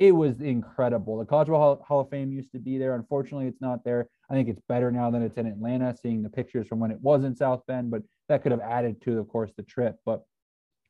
It 0.01 0.15
was 0.15 0.41
incredible. 0.41 1.19
The 1.19 1.25
College 1.25 1.49
Hall, 1.49 1.85
Hall 1.87 1.99
of 1.99 2.09
Fame 2.09 2.31
used 2.31 2.51
to 2.53 2.59
be 2.59 2.79
there. 2.79 2.95
Unfortunately, 2.95 3.45
it's 3.45 3.61
not 3.61 3.83
there. 3.83 4.09
I 4.31 4.33
think 4.33 4.49
it's 4.49 4.59
better 4.67 4.91
now 4.91 5.11
than 5.11 5.21
it's 5.21 5.37
in 5.37 5.45
Atlanta, 5.45 5.95
seeing 5.95 6.23
the 6.23 6.29
pictures 6.29 6.67
from 6.67 6.79
when 6.79 6.89
it 6.89 6.99
was 7.01 7.23
in 7.23 7.35
South 7.35 7.61
Bend, 7.67 7.91
but 7.91 8.01
that 8.27 8.41
could 8.41 8.51
have 8.51 8.61
added 8.61 8.99
to, 9.03 9.19
of 9.19 9.27
course, 9.27 9.51
the 9.55 9.61
trip. 9.61 9.97
But 10.03 10.23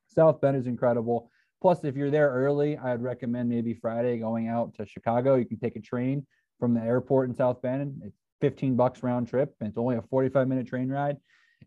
South 0.07 0.39
Bend 0.39 0.55
is 0.55 0.65
incredible. 0.65 1.29
Plus, 1.61 1.83
if 1.83 1.97
you're 1.97 2.09
there 2.09 2.29
early, 2.29 2.77
I'd 2.77 3.01
recommend 3.01 3.49
maybe 3.49 3.73
Friday 3.73 4.17
going 4.17 4.47
out 4.47 4.75
to 4.75 4.85
Chicago. 4.85 5.35
You 5.35 5.43
can 5.45 5.59
take 5.59 5.75
a 5.75 5.81
train 5.81 6.25
from 6.57 6.73
the 6.73 6.79
airport 6.79 7.27
in 7.27 7.35
South 7.35 7.61
Bend. 7.61 8.01
It's 8.05 8.17
15 8.39 8.77
bucks 8.77 9.03
round 9.03 9.27
trip 9.27 9.53
and 9.59 9.67
it's 9.67 9.77
only 9.77 9.97
a 9.97 10.01
45 10.03 10.47
minute 10.47 10.67
train 10.67 10.87
ride. 10.87 11.17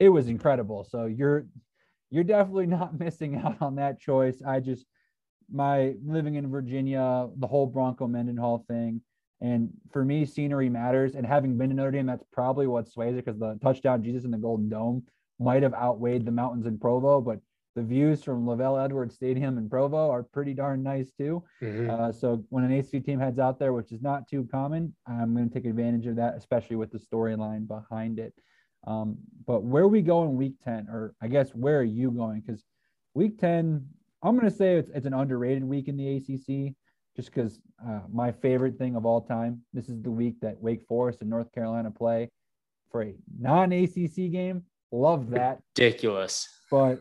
It 0.00 0.08
was 0.08 0.28
incredible. 0.28 0.84
So 0.84 1.04
you're 1.04 1.44
you're 2.10 2.24
definitely 2.24 2.68
not 2.68 2.98
missing 2.98 3.36
out 3.36 3.60
on 3.60 3.76
that 3.76 4.00
choice. 4.00 4.40
I 4.40 4.60
just 4.60 4.86
my 5.52 5.94
living 6.04 6.34
in 6.34 6.50
Virginia, 6.50 7.28
the 7.36 7.46
whole 7.46 7.66
Bronco 7.66 8.06
Mendenhall 8.06 8.64
thing. 8.68 9.00
And 9.40 9.70
for 9.92 10.04
me, 10.04 10.24
scenery 10.24 10.68
matters. 10.68 11.14
And 11.14 11.26
having 11.26 11.58
been 11.58 11.70
to 11.70 11.76
Notre 11.76 11.90
Dame, 11.90 12.06
that's 12.06 12.24
probably 12.32 12.66
what 12.66 12.88
sways 12.88 13.14
it 13.14 13.24
because 13.24 13.38
the 13.38 13.58
touchdown 13.62 14.02
Jesus 14.02 14.24
in 14.24 14.30
the 14.30 14.38
Golden 14.38 14.68
Dome 14.68 15.02
might 15.38 15.62
have 15.62 15.74
outweighed 15.74 16.24
the 16.24 16.30
mountains 16.30 16.66
in 16.66 16.78
Provo. 16.78 17.20
But 17.20 17.40
the 17.74 17.82
views 17.82 18.22
from 18.22 18.46
LaVell 18.46 18.82
Edwards 18.82 19.16
Stadium 19.16 19.58
in 19.58 19.68
Provo 19.68 20.10
are 20.10 20.22
pretty 20.22 20.54
darn 20.54 20.82
nice 20.82 21.10
too. 21.10 21.42
Mm-hmm. 21.60 21.90
Uh, 21.90 22.12
so 22.12 22.44
when 22.50 22.64
an 22.64 22.72
AC 22.72 23.00
team 23.00 23.18
heads 23.18 23.38
out 23.38 23.58
there, 23.58 23.72
which 23.72 23.90
is 23.92 24.00
not 24.00 24.28
too 24.28 24.48
common, 24.50 24.94
I'm 25.06 25.34
going 25.34 25.48
to 25.48 25.54
take 25.54 25.66
advantage 25.66 26.06
of 26.06 26.16
that, 26.16 26.36
especially 26.36 26.76
with 26.76 26.92
the 26.92 26.98
storyline 26.98 27.66
behind 27.66 28.18
it. 28.18 28.32
Um, 28.86 29.16
but 29.46 29.62
where 29.64 29.88
we 29.88 30.02
go 30.02 30.24
in 30.24 30.36
week 30.36 30.54
10, 30.64 30.88
or 30.88 31.14
I 31.20 31.28
guess 31.28 31.50
where 31.54 31.78
are 31.78 31.82
you 31.82 32.10
going? 32.10 32.42
Because 32.46 32.64
week 33.14 33.38
10, 33.40 33.86
I'm 34.24 34.36
going 34.36 34.50
to 34.50 34.56
say 34.56 34.76
it's, 34.76 34.90
it's 34.94 35.06
an 35.06 35.14
underrated 35.14 35.62
week 35.62 35.88
in 35.88 35.96
the 35.96 36.16
ACC 36.16 36.74
just 37.14 37.32
because 37.32 37.60
uh, 37.86 38.00
my 38.12 38.32
favorite 38.32 38.76
thing 38.78 38.96
of 38.96 39.06
all 39.06 39.20
time, 39.20 39.62
this 39.72 39.88
is 39.88 40.02
the 40.02 40.10
week 40.10 40.40
that 40.40 40.60
Wake 40.60 40.84
Forest 40.88 41.20
and 41.20 41.30
North 41.30 41.52
Carolina 41.52 41.90
play 41.90 42.30
for 42.90 43.02
a 43.02 43.14
non 43.38 43.72
ACC 43.72 44.32
game. 44.32 44.64
Love 44.90 45.30
that. 45.30 45.60
Ridiculous 45.76 46.48
but 46.74 46.98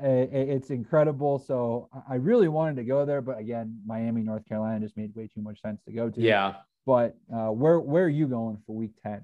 it's 0.00 0.70
incredible. 0.70 1.38
So 1.38 1.88
I 2.08 2.16
really 2.16 2.48
wanted 2.48 2.74
to 2.76 2.84
go 2.84 3.04
there, 3.04 3.22
but 3.22 3.38
again, 3.38 3.78
Miami, 3.86 4.22
North 4.22 4.44
Carolina 4.48 4.80
just 4.80 4.96
made 4.96 5.14
way 5.14 5.28
too 5.32 5.42
much 5.42 5.60
sense 5.60 5.80
to 5.84 5.92
go 5.92 6.10
to. 6.10 6.20
Yeah. 6.20 6.54
But 6.84 7.16
uh, 7.32 7.50
where 7.50 7.78
where 7.78 8.04
are 8.04 8.08
you 8.08 8.26
going 8.26 8.58
for 8.66 8.74
Week 8.74 8.90
Ten? 9.00 9.22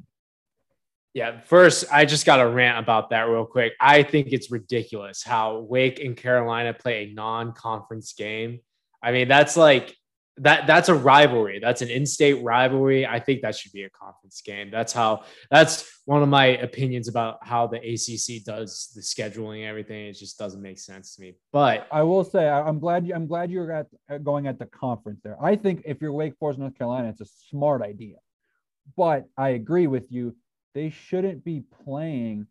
Yeah, 1.14 1.40
first, 1.40 1.86
I 1.90 2.04
just 2.04 2.26
got 2.26 2.40
a 2.40 2.48
rant 2.48 2.78
about 2.78 3.10
that 3.10 3.22
real 3.22 3.46
quick. 3.46 3.72
I 3.80 4.02
think 4.02 4.28
it's 4.30 4.50
ridiculous 4.50 5.22
how 5.22 5.60
Wake 5.60 6.00
and 6.00 6.16
Carolina 6.16 6.74
play 6.74 7.04
a 7.04 7.14
non-conference 7.14 8.12
game. 8.12 8.60
I 9.02 9.12
mean, 9.12 9.26
that's 9.28 9.56
like 9.56 9.96
that 10.40 10.66
that's 10.66 10.88
a 10.88 10.94
rivalry. 10.94 11.58
That's 11.60 11.82
an 11.82 11.88
in-state 11.88 12.42
rivalry. 12.42 13.06
I 13.06 13.20
think 13.20 13.42
that 13.42 13.56
should 13.56 13.72
be 13.72 13.84
a 13.84 13.90
conference 13.90 14.40
game. 14.40 14.70
That's 14.70 14.92
how 14.92 15.24
that's 15.50 16.00
one 16.04 16.22
of 16.22 16.28
my 16.28 16.46
opinions 16.46 17.08
about 17.08 17.38
how 17.42 17.66
the 17.66 17.78
ACC 17.78 18.44
does 18.44 18.92
the 18.94 19.00
scheduling 19.00 19.58
and 19.58 19.66
everything. 19.66 20.06
It 20.06 20.12
just 20.12 20.38
doesn't 20.38 20.62
make 20.62 20.78
sense 20.78 21.16
to 21.16 21.22
me. 21.22 21.34
But 21.52 21.86
I 21.90 22.02
will 22.02 22.24
say 22.24 22.48
I'm 22.48 22.78
glad 22.78 23.06
you 23.06 23.14
I'm 23.14 23.26
glad 23.26 23.50
you're 23.50 23.72
at 23.72 23.86
going 24.22 24.46
at 24.46 24.58
the 24.58 24.66
conference 24.66 25.20
there. 25.22 25.36
I 25.42 25.56
think 25.56 25.82
if 25.84 26.00
you're 26.00 26.12
Wake 26.12 26.36
Forest, 26.38 26.58
North 26.58 26.76
Carolina, 26.76 27.08
it's 27.08 27.20
a 27.20 27.26
smart 27.50 27.82
idea. 27.82 28.16
But 28.96 29.26
I 29.36 29.50
agree 29.50 29.86
with 29.86 30.10
you. 30.10 30.36
They 30.74 30.90
shouldn't 30.90 31.44
be 31.44 31.62
playing 31.84 32.46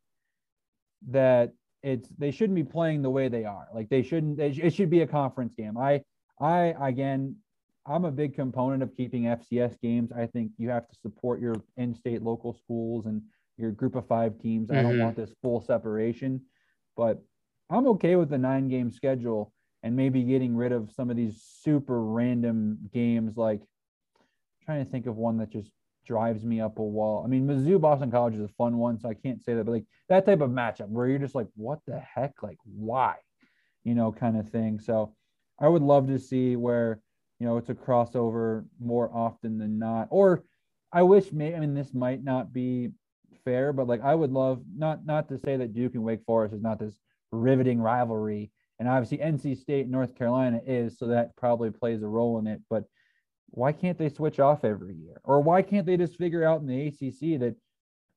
that 1.10 1.54
it's 1.84 2.10
they 2.18 2.32
shouldn't 2.32 2.56
be 2.56 2.64
playing 2.64 3.02
the 3.02 3.10
way 3.10 3.28
they 3.30 3.46
are. 3.46 3.68
Like 3.74 3.90
they 3.90 4.02
shouldn't. 4.02 4.38
They, 4.38 4.50
it 4.50 4.74
should 4.74 4.90
be 4.90 5.02
a 5.02 5.08
conference 5.08 5.54
game. 5.56 5.78
I 5.78 6.02
I 6.40 6.74
again 6.82 7.38
I'm 7.86 8.06
a 8.06 8.12
big 8.12 8.36
component 8.36 8.84
of 8.84 8.96
keeping 8.96 9.24
FCS 9.24 9.80
games. 9.82 10.12
I 10.12 10.26
think 10.26 10.52
you 10.58 10.70
have 10.70 10.88
to 10.88 10.96
support 11.02 11.40
your 11.40 11.56
in-state 11.78 12.22
local 12.22 12.54
schools 12.54 13.06
and 13.06 13.22
your 13.58 13.72
group 13.72 13.96
of 13.96 14.06
five 14.08 14.38
teams. 14.40 14.68
Mm-hmm. 14.68 14.78
I 14.78 14.82
don't 14.82 14.94
mm-hmm. 14.94 15.04
want 15.04 15.16
this 15.16 15.34
full 15.42 15.62
separation, 15.62 16.42
but 16.98 17.22
I'm 17.70 17.88
okay 17.88 18.16
with 18.16 18.30
the 18.30 18.38
nine 18.38 18.68
game 18.68 18.92
schedule 18.92 19.54
and 19.84 19.96
maybe 19.96 20.24
getting 20.24 20.56
rid 20.56 20.74
of 20.74 20.92
some 20.92 21.10
of 21.10 21.16
these 21.16 21.42
super 21.62 22.04
random 22.04 22.78
games. 22.94 23.38
Like 23.38 23.62
I'm 23.62 24.66
trying 24.66 24.86
to 24.86 24.92
think 24.92 25.06
of 25.06 25.16
one 25.16 25.38
that 25.38 25.50
just 25.50 25.72
drives 26.08 26.46
me 26.46 26.62
up 26.62 26.80
a 26.80 26.84
wall. 26.84 27.24
I 27.24 27.28
mean, 27.28 27.48
Mizzou 27.48 27.80
Boston 27.80 28.10
College 28.10 28.36
is 28.36 28.42
a 28.42 28.48
fun 28.48 28.78
one, 28.78 29.00
so 29.00 29.10
I 29.10 29.14
can't 29.14 29.44
say 29.44 29.54
that, 29.54 29.66
but 29.66 29.72
like 29.74 29.86
that 30.10 30.26
type 30.26 30.42
of 30.42 30.50
matchup 30.50 30.88
where 30.88 31.08
you're 31.08 31.20
just 31.20 31.36
like, 31.36 31.48
what 31.56 31.80
the 31.86 32.00
heck? 32.00 32.42
Like, 32.42 32.58
why? 32.64 33.16
You 33.84 33.94
know, 33.94 34.12
kind 34.12 34.38
of 34.38 34.50
thing. 34.50 34.80
So 34.80 35.14
I 35.60 35.68
would 35.68 35.82
love 35.82 36.08
to 36.08 36.20
see 36.20 36.56
where 36.56 37.02
you 37.40 37.46
know, 37.46 37.58
it's 37.58 37.70
a 37.70 37.76
crossover 37.76 38.66
more 38.80 39.12
often 39.14 39.58
than 39.58 39.78
not. 39.78 40.08
Or 40.10 40.44
I 40.92 41.04
wish 41.04 41.32
may 41.32 41.56
I 41.56 41.60
mean 41.60 41.74
this 41.74 41.94
might 41.94 42.24
not 42.24 42.54
be 42.54 42.92
fair, 43.46 43.74
but 43.74 43.88
like 43.88 44.02
I 44.02 44.16
would 44.16 44.32
love 44.32 44.64
not 44.76 45.06
not 45.06 45.30
to 45.30 45.38
say 45.38 45.58
that 45.58 45.74
Duke 45.74 45.94
and 45.96 46.04
Wake 46.04 46.24
Forest 46.26 46.56
is 46.56 46.62
not 46.62 46.80
this 46.80 47.00
riveting 47.32 47.80
rivalry. 47.80 48.52
And 48.80 48.88
obviously 48.88 49.18
NC 49.18 49.58
State, 49.58 49.88
North 49.88 50.16
Carolina 50.16 50.62
is, 50.66 50.98
so 50.98 51.08
that 51.08 51.36
probably 51.36 51.72
plays 51.72 52.04
a 52.04 52.08
role 52.08 52.38
in 52.40 52.48
it. 52.48 52.62
But 52.70 52.84
why 53.52 53.72
can't 53.72 53.98
they 53.98 54.10
switch 54.10 54.40
off 54.40 54.64
every 54.64 54.96
year? 54.96 55.20
Or 55.24 55.40
why 55.42 55.62
can't 55.62 55.86
they 55.86 55.98
just 55.98 56.16
figure 56.18 56.44
out 56.44 56.62
in 56.62 56.68
the 56.68 56.88
ACC 56.88 57.40
that 57.40 57.56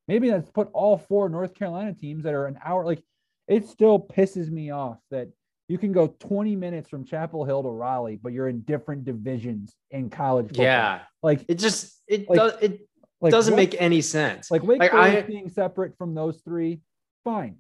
maybe 0.08 0.30
let's 0.30 0.50
put 0.50 0.68
all 0.72 0.98
four 0.98 1.28
North 1.28 1.54
Carolina 1.54 1.94
teams 1.94 2.24
that 2.24 2.34
are 2.34 2.46
an 2.46 2.58
hour? 2.64 2.84
Like 2.84 3.02
it 3.48 3.66
still 3.68 3.98
pisses 3.98 4.50
me 4.50 4.70
off 4.70 4.98
that 5.10 5.28
you 5.68 5.78
can 5.78 5.92
go 5.92 6.08
20 6.08 6.56
minutes 6.56 6.88
from 6.88 7.04
Chapel 7.04 7.44
Hill 7.44 7.62
to 7.62 7.68
Raleigh, 7.68 8.18
but 8.20 8.32
you're 8.32 8.48
in 8.48 8.60
different 8.62 9.04
divisions 9.04 9.74
in 9.92 10.10
college 10.10 10.48
football. 10.48 10.64
Yeah. 10.64 11.00
Like 11.22 11.44
It 11.48 11.54
just 11.58 12.02
it 12.08 12.28
Like- 12.28 12.36
does 12.38 12.52
it 12.60 12.88
like 13.20 13.30
doesn't 13.30 13.52
what- 13.52 13.56
make 13.56 13.76
any 13.80 14.00
sense. 14.00 14.50
like 14.50 14.62
Wake 14.62 14.80
like, 14.80 14.90
Forest 14.90 15.16
I- 15.16 15.22
being 15.22 15.48
separate 15.48 15.96
from 15.96 16.14
those 16.14 16.40
three, 16.40 16.80
fine. 17.24 17.56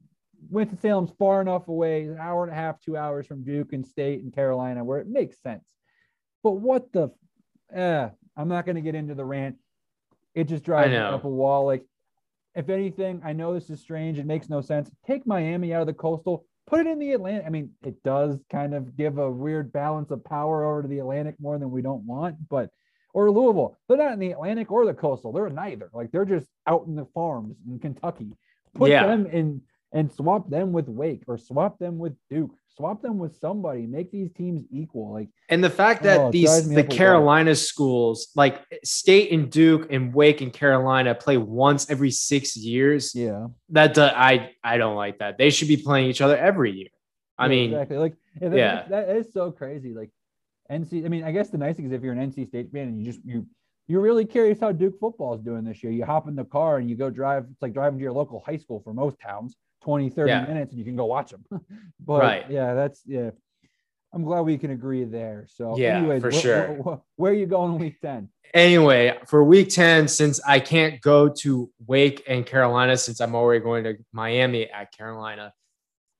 Winston 0.48 0.78
Salem's 0.78 1.10
far 1.18 1.42
enough 1.42 1.68
away, 1.68 2.04
an 2.04 2.16
hour 2.18 2.42
and 2.44 2.50
a 2.52 2.54
half, 2.54 2.80
two 2.80 2.96
hours 2.96 3.26
from 3.26 3.44
Duke 3.44 3.74
and 3.74 3.86
State 3.86 4.22
and 4.22 4.32
Carolina, 4.32 4.82
where 4.82 4.98
it 4.98 5.06
makes 5.06 5.38
sense. 5.42 5.62
But 6.42 6.52
what 6.52 6.90
the? 6.92 7.10
Eh, 7.72 8.08
I'm 8.36 8.48
not 8.48 8.64
going 8.66 8.76
to 8.76 8.80
get 8.82 8.94
into 8.94 9.14
the 9.14 9.24
rant. 9.24 9.56
It 10.34 10.44
just 10.44 10.64
drives 10.64 10.90
me 10.90 10.96
up 10.96 11.24
a 11.24 11.28
wall. 11.28 11.66
Like, 11.66 11.84
if 12.54 12.68
anything, 12.68 13.20
I 13.24 13.32
know 13.32 13.54
this 13.54 13.70
is 13.70 13.80
strange. 13.80 14.18
It 14.18 14.26
makes 14.26 14.48
no 14.48 14.60
sense. 14.60 14.90
Take 15.06 15.26
Miami 15.26 15.72
out 15.74 15.82
of 15.82 15.86
the 15.86 15.92
coastal, 15.92 16.44
put 16.66 16.80
it 16.80 16.86
in 16.86 16.98
the 16.98 17.12
Atlantic. 17.12 17.44
I 17.46 17.50
mean, 17.50 17.70
it 17.84 18.02
does 18.02 18.38
kind 18.50 18.74
of 18.74 18.96
give 18.96 19.18
a 19.18 19.30
weird 19.30 19.72
balance 19.72 20.10
of 20.10 20.24
power 20.24 20.64
over 20.64 20.82
to 20.82 20.88
the 20.88 20.98
Atlantic 21.00 21.36
more 21.40 21.58
than 21.58 21.70
we 21.70 21.82
don't 21.82 22.04
want, 22.06 22.36
but 22.48 22.70
or 23.12 23.30
Louisville. 23.30 23.76
They're 23.88 23.98
not 23.98 24.12
in 24.12 24.20
the 24.20 24.30
Atlantic 24.30 24.70
or 24.70 24.86
the 24.86 24.94
coastal. 24.94 25.32
They're 25.32 25.50
neither. 25.50 25.90
Like 25.92 26.12
they're 26.12 26.24
just 26.24 26.46
out 26.68 26.86
in 26.86 26.94
the 26.94 27.06
farms 27.06 27.56
in 27.68 27.78
Kentucky. 27.80 28.30
Put 28.74 28.90
Yeah. 28.90 29.06
them 29.06 29.26
in 29.26 29.62
and 29.92 30.10
swap 30.12 30.48
them 30.48 30.72
with 30.72 30.88
Wake 30.88 31.22
or 31.26 31.36
swap 31.36 31.78
them 31.78 31.98
with 31.98 32.14
Duke. 32.28 32.52
Swap 32.68 33.02
them 33.02 33.18
with 33.18 33.36
somebody. 33.36 33.86
Make 33.86 34.10
these 34.12 34.30
teams 34.32 34.62
equal. 34.70 35.12
Like 35.12 35.28
And 35.48 35.62
the 35.62 35.68
fact 35.70 36.02
that 36.04 36.18
Oh, 36.20 36.30
these 36.30 36.68
the. 36.68 36.84
Carolina 36.84 37.54
schools, 37.54 38.28
like 38.36 38.60
State 38.84 39.32
and 39.32 39.50
Duke 39.50 39.88
and 39.92 40.14
Wake 40.14 40.40
and 40.40 40.52
Carolina, 40.52 41.14
play 41.14 41.36
once 41.36 41.90
every 41.90 42.10
six 42.12 42.56
years. 42.56 43.14
yeah, 43.14 43.48
That 43.70 43.94
do- 43.94 44.02
I 44.02 44.52
I 44.62 44.78
don't 44.78 44.96
like 44.96 45.18
that. 45.18 45.36
They 45.38 45.50
should 45.50 45.68
be 45.68 45.76
playing 45.76 46.08
each 46.08 46.20
other 46.20 46.36
every 46.36 46.70
year. 46.72 46.88
I 47.36 47.44
Yeah, 47.46 47.48
mean, 47.50 47.70
exactly. 47.72 47.96
Like 47.98 48.14
yeah, 48.40 48.48
that, 48.48 48.56
yeah. 48.56 48.82
that 48.88 49.08
is 49.16 49.32
so 49.32 49.50
crazy. 49.50 49.92
Like 49.92 50.10
NC. 50.70 51.04
I 51.04 51.08
mean, 51.08 51.24
I 51.24 51.32
guess 51.32 51.50
the 51.50 51.58
nice 51.58 51.76
thing 51.76 51.86
is 51.86 51.92
if 51.92 52.02
you're 52.02 52.12
an 52.12 52.30
NC 52.30 52.46
State 52.46 52.70
fan 52.70 52.86
and 52.88 52.98
you 53.00 53.04
just 53.04 53.20
you 53.24 53.46
you're 53.88 54.00
really 54.00 54.24
curious 54.24 54.60
how 54.60 54.70
Duke 54.70 55.00
football 55.00 55.34
is 55.34 55.40
doing 55.40 55.64
this 55.64 55.82
year. 55.82 55.92
You 55.92 56.04
hop 56.04 56.28
in 56.28 56.36
the 56.36 56.44
car 56.44 56.78
and 56.78 56.88
you 56.88 56.94
go 56.94 57.10
drive. 57.10 57.46
It's 57.50 57.60
like 57.60 57.72
driving 57.74 57.98
to 57.98 58.02
your 58.04 58.12
local 58.12 58.40
high 58.46 58.56
school 58.58 58.80
for 58.84 58.94
most 58.94 59.18
towns, 59.18 59.56
20, 59.82 60.10
30 60.10 60.28
Yeah. 60.30 60.44
minutes, 60.46 60.70
and 60.72 60.78
you 60.78 60.84
can 60.84 60.96
go 60.96 61.06
watch 61.06 61.30
them. 61.30 61.44
but 62.00 62.20
Right. 62.20 62.50
yeah, 62.50 62.74
that's 62.74 63.02
yeah. 63.06 63.30
I'm 64.12 64.24
glad 64.24 64.40
we 64.40 64.58
can 64.58 64.72
agree 64.72 65.04
there. 65.04 65.46
So 65.48 65.76
Yeah, 65.78 65.98
anyways, 65.98 66.20
for 66.22 66.30
wh- 66.30 66.34
wh- 66.34 66.40
sure. 66.40 66.66
wh- 66.82 67.20
where 67.20 67.30
are 67.30 67.34
you 67.34 67.46
going 67.46 67.78
week 67.78 68.00
10? 68.00 68.28
anyway, 68.52 69.16
for 69.28 69.44
week 69.44 69.68
10, 69.68 70.08
since 70.08 70.40
I 70.44 70.58
can't 70.58 71.00
go 71.00 71.28
to 71.28 71.70
Wake 71.86 72.24
and 72.26 72.44
Carolina, 72.44 72.96
since 72.96 73.20
I'm 73.20 73.36
already 73.36 73.62
going 73.62 73.84
to 73.84 73.94
Miami 74.12 74.68
at 74.68 74.90
Carolina, 74.90 75.52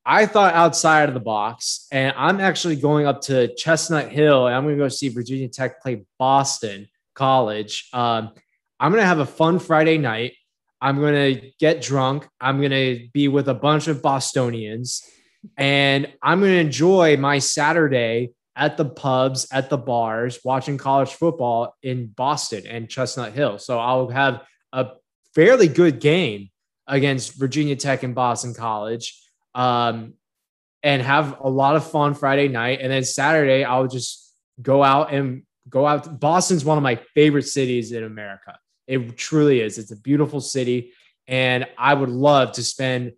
I 0.07 0.27
thought 0.27 0.55
outside 0.55 1.09
of 1.09 1.15
the 1.15 1.21
box, 1.21 1.89
and 1.91 2.15
I'm 2.17 2.39
actually 2.41 2.77
going 2.77 3.07
up 3.07 3.21
to 3.23 3.53
Chestnut 3.57 4.09
Hill, 4.11 4.47
and 4.47 4.55
I'm 4.55 4.63
going 4.63 4.77
to 4.77 4.83
go 4.85 4.89
see 4.89 5.09
Virginia 5.09 5.49
Tech 5.49 5.83
play 5.83 6.05
Boston 6.19 6.87
College. 7.17 7.89
Um, 7.93 8.31
I'm 8.79 8.93
going 8.93 9.03
to 9.03 9.07
have 9.07 9.19
a 9.19 9.27
fun 9.27 9.59
Friday 9.59 9.99
night. 9.99 10.35
I'm 10.81 10.99
going 10.99 11.35
to 11.35 11.51
get 11.59 11.83
drunk. 11.83 12.27
I'm 12.41 12.59
going 12.59 12.71
to 12.71 13.09
be 13.13 13.29
with 13.29 13.49
a 13.49 13.55
bunch 13.55 13.89
of 13.89 14.03
Bostonians, 14.03 15.03
and 15.57 16.13
I'm 16.23 16.41
going 16.41 16.53
to 16.53 16.59
enjoy 16.59 17.17
my 17.17 17.39
Saturday 17.39 18.31
at 18.57 18.77
the 18.77 18.85
pubs, 18.85 19.47
at 19.53 19.71
the 19.71 19.79
bars, 19.79 20.39
watching 20.45 20.77
college 20.77 21.11
football 21.11 21.75
in 21.83 22.09
Boston 22.09 22.67
and 22.67 22.89
Chestnut 22.89 23.33
Hill. 23.33 23.59
So 23.59 23.79
I'll 23.79 24.09
have 24.09 24.43
a 24.73 24.89
fairly 25.35 25.69
good 25.69 26.01
game 26.01 26.51
against 26.87 27.39
Virginia 27.39 27.77
Tech 27.77 28.03
and 28.03 28.15
Boston 28.15 28.53
College 28.53 29.19
um, 29.55 30.15
and 30.83 31.03
have 31.03 31.39
a 31.41 31.49
lot 31.49 31.77
of 31.77 31.89
fun 31.91 32.15
Friday 32.15 32.49
night. 32.49 32.81
And 32.83 32.93
then 32.93 33.05
Saturday, 33.05 33.65
I'll 33.65 33.87
just 33.87 34.35
go 34.61 34.83
out 34.83 35.13
and 35.13 35.45
go 35.69 35.87
out. 35.87 36.21
Boston's 36.21 36.65
one 36.65 36.77
of 36.77 36.83
my 36.83 36.97
favorite 37.15 37.47
cities 37.47 37.93
in 37.93 38.05
America. 38.05 38.59
It 38.91 39.17
truly 39.17 39.61
is. 39.61 39.79
It's 39.79 39.93
a 39.93 39.97
beautiful 39.97 40.41
city. 40.41 40.93
And 41.29 41.65
I 41.79 41.95
would 41.95 42.09
love 42.09 42.51
to 42.53 42.65
spend 42.65 43.13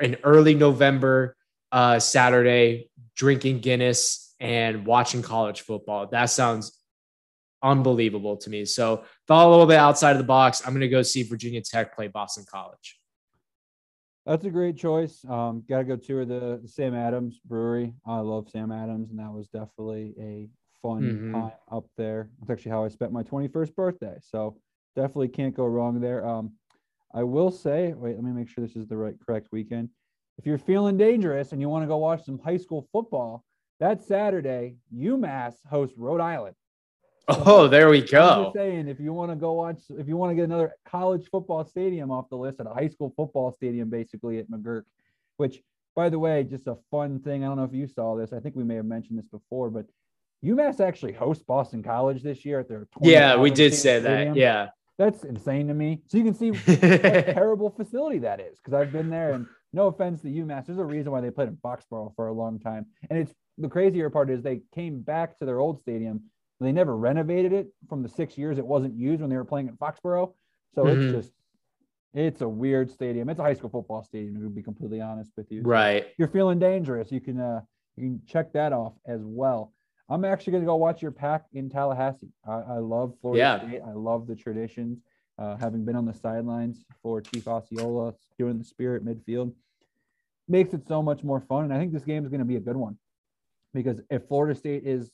an 0.00 0.16
early 0.24 0.54
November 0.54 1.36
uh, 1.70 1.98
Saturday 1.98 2.88
drinking 3.14 3.60
Guinness 3.60 4.34
and 4.40 4.86
watching 4.86 5.20
college 5.20 5.60
football. 5.60 6.06
That 6.06 6.26
sounds 6.30 6.80
unbelievable 7.62 8.38
to 8.38 8.48
me. 8.48 8.64
So, 8.64 9.04
thought 9.26 9.46
a 9.46 9.50
little 9.50 9.66
bit 9.66 9.76
outside 9.76 10.12
of 10.12 10.18
the 10.18 10.24
box. 10.24 10.62
I'm 10.64 10.72
going 10.72 10.80
to 10.80 10.88
go 10.88 11.02
see 11.02 11.24
Virginia 11.24 11.60
Tech 11.60 11.94
play 11.94 12.08
Boston 12.08 12.46
College. 12.50 12.98
That's 14.24 14.46
a 14.46 14.50
great 14.50 14.78
choice. 14.78 15.22
Um, 15.28 15.62
got 15.68 15.78
to 15.78 15.84
go 15.84 15.96
tour 15.96 16.24
the, 16.24 16.62
Sam 16.64 16.94
Adams 16.94 17.38
Brewery. 17.44 17.92
I 18.06 18.20
love 18.20 18.48
Sam 18.48 18.72
Adams, 18.72 19.10
and 19.10 19.18
that 19.18 19.32
was 19.32 19.48
definitely 19.48 20.14
a 20.18 20.48
fun 20.80 21.02
Mhm. 21.02 21.32
time 21.32 21.58
up 21.70 21.84
there. 21.98 22.30
It's 22.40 22.50
actually 22.50 22.70
how 22.70 22.84
I 22.84 22.88
spent 22.88 23.12
my 23.12 23.24
21st 23.24 23.74
birthday. 23.74 24.16
So 24.22 24.56
definitely 24.98 25.28
can't 25.28 25.54
go 25.54 25.64
wrong 25.64 26.00
there. 26.00 26.26
Um, 26.26 26.52
I 27.14 27.22
will 27.22 27.52
say, 27.52 27.94
wait, 27.94 28.16
let 28.16 28.24
me 28.24 28.32
make 28.32 28.48
sure 28.48 28.66
this 28.66 28.76
is 28.76 28.88
the 28.88 28.96
right 28.96 29.14
correct 29.24 29.48
weekend. 29.52 29.90
If 30.38 30.46
you're 30.46 30.58
feeling 30.58 30.96
dangerous 30.96 31.52
and 31.52 31.60
you 31.60 31.68
want 31.68 31.84
to 31.84 31.86
go 31.86 31.98
watch 31.98 32.24
some 32.24 32.40
high 32.40 32.56
school 32.56 32.88
football, 32.92 33.44
that 33.78 34.02
Saturday, 34.02 34.74
UMass 34.94 35.54
hosts 35.70 35.96
Rhode 35.96 36.20
Island. 36.20 36.56
Oh, 37.30 37.68
there 37.68 37.90
we 37.90 38.00
I'm 38.00 38.06
go. 38.06 38.44
just 38.44 38.54
saying, 38.54 38.88
if 38.88 38.98
you 38.98 39.12
want 39.12 39.30
to 39.30 39.36
go 39.36 39.52
watch, 39.52 39.82
if 39.90 40.08
you 40.08 40.16
want 40.16 40.30
to 40.30 40.34
get 40.34 40.44
another 40.44 40.74
college 40.86 41.28
football 41.30 41.62
stadium 41.62 42.10
off 42.10 42.30
the 42.30 42.38
list, 42.38 42.58
at 42.58 42.66
a 42.66 42.70
high 42.70 42.88
school 42.88 43.12
football 43.14 43.52
stadium, 43.52 43.90
basically 43.90 44.38
at 44.38 44.50
McGuirk, 44.50 44.84
which, 45.36 45.60
by 45.94 46.08
the 46.08 46.18
way, 46.18 46.42
just 46.42 46.66
a 46.68 46.78
fun 46.90 47.20
thing. 47.20 47.44
I 47.44 47.48
don't 47.48 47.58
know 47.58 47.64
if 47.64 47.74
you 47.74 47.86
saw 47.86 48.16
this. 48.16 48.32
I 48.32 48.40
think 48.40 48.56
we 48.56 48.64
may 48.64 48.76
have 48.76 48.86
mentioned 48.86 49.18
this 49.18 49.28
before, 49.28 49.68
but 49.68 49.84
UMass 50.42 50.80
actually 50.80 51.12
hosts 51.12 51.44
Boston 51.46 51.82
College 51.82 52.22
this 52.22 52.46
year 52.46 52.60
at 52.60 52.68
their. 52.68 52.88
Yeah, 53.02 53.36
we 53.36 53.50
did 53.50 53.74
say 53.74 54.00
that. 54.00 54.34
Yeah. 54.34 54.68
That's 54.98 55.24
insane 55.24 55.68
to 55.68 55.74
me. 55.74 56.02
So 56.06 56.18
you 56.18 56.24
can 56.24 56.34
see 56.34 56.50
what 56.50 56.68
a 56.68 57.32
terrible 57.32 57.70
facility 57.70 58.18
that 58.18 58.40
is 58.40 58.58
because 58.58 58.74
I've 58.74 58.92
been 58.92 59.08
there 59.08 59.32
and 59.32 59.46
no 59.72 59.86
offense 59.86 60.22
to 60.22 60.28
UMass, 60.28 60.66
there's 60.66 60.78
a 60.78 60.84
reason 60.84 61.12
why 61.12 61.20
they 61.20 61.30
played 61.30 61.48
in 61.48 61.56
Foxborough 61.56 62.14
for 62.16 62.28
a 62.28 62.32
long 62.32 62.58
time. 62.58 62.86
And 63.10 63.18
it's 63.18 63.32
the 63.58 63.68
crazier 63.68 64.10
part 64.10 64.30
is 64.30 64.42
they 64.42 64.62
came 64.74 65.00
back 65.00 65.38
to 65.38 65.44
their 65.44 65.60
old 65.60 65.80
stadium. 65.80 66.22
They 66.60 66.72
never 66.72 66.96
renovated 66.96 67.52
it 67.52 67.68
from 67.88 68.02
the 68.02 68.08
six 68.08 68.36
years 68.36 68.58
it 68.58 68.66
wasn't 68.66 68.94
used 68.96 69.20
when 69.20 69.30
they 69.30 69.36
were 69.36 69.44
playing 69.44 69.68
at 69.68 69.78
Foxborough. 69.78 70.32
So 70.74 70.84
Mhm. 70.84 71.02
it's 71.02 71.12
just 71.12 71.32
it's 72.14 72.40
a 72.40 72.48
weird 72.48 72.90
stadium. 72.90 73.28
It's 73.28 73.38
a 73.38 73.42
high 73.42 73.52
school 73.54 73.70
football 73.70 74.02
stadium, 74.02 74.42
to 74.42 74.48
be 74.48 74.62
completely 74.62 75.00
honest 75.00 75.30
with 75.36 75.52
you. 75.52 75.62
Right. 75.62 76.06
you're 76.18 76.28
feeling 76.28 76.58
dangerous, 76.58 77.12
you 77.12 77.20
can 77.20 77.38
uh 77.38 77.60
you 77.96 78.04
can 78.04 78.22
check 78.26 78.52
that 78.52 78.72
off 78.72 78.94
as 79.06 79.20
well. 79.22 79.72
I'm 80.08 80.24
actually 80.24 80.52
gonna 80.54 80.64
go 80.64 80.76
watch 80.76 81.02
your 81.02 81.10
pack 81.10 81.44
in 81.52 81.68
Tallahassee. 81.68 82.32
I, 82.46 82.52
I 82.52 82.78
love 82.78 83.14
Florida 83.20 83.38
Yeah. 83.38 83.68
State. 83.68 83.80
I 83.86 83.92
love 83.92 84.26
the 84.26 84.34
traditions. 84.36 85.00
Uh, 85.38 85.56
having 85.56 85.84
been 85.84 85.94
on 85.94 86.04
the 86.04 86.12
sidelines 86.14 86.84
for 87.00 87.20
Chief 87.20 87.46
Osceola 87.46 88.12
doing 88.38 88.58
the 88.58 88.64
spirit 88.64 89.04
midfield, 89.04 89.52
makes 90.48 90.74
it 90.74 90.84
so 90.88 91.00
much 91.00 91.22
more 91.22 91.40
fun. 91.40 91.62
And 91.64 91.72
I 91.72 91.78
think 91.78 91.92
this 91.92 92.02
game 92.02 92.24
is 92.24 92.28
going 92.28 92.40
to 92.40 92.44
be 92.44 92.56
a 92.56 92.60
good 92.60 92.76
one 92.76 92.98
because 93.72 94.00
if 94.10 94.26
Florida 94.26 94.58
State 94.58 94.84
is 94.84 95.12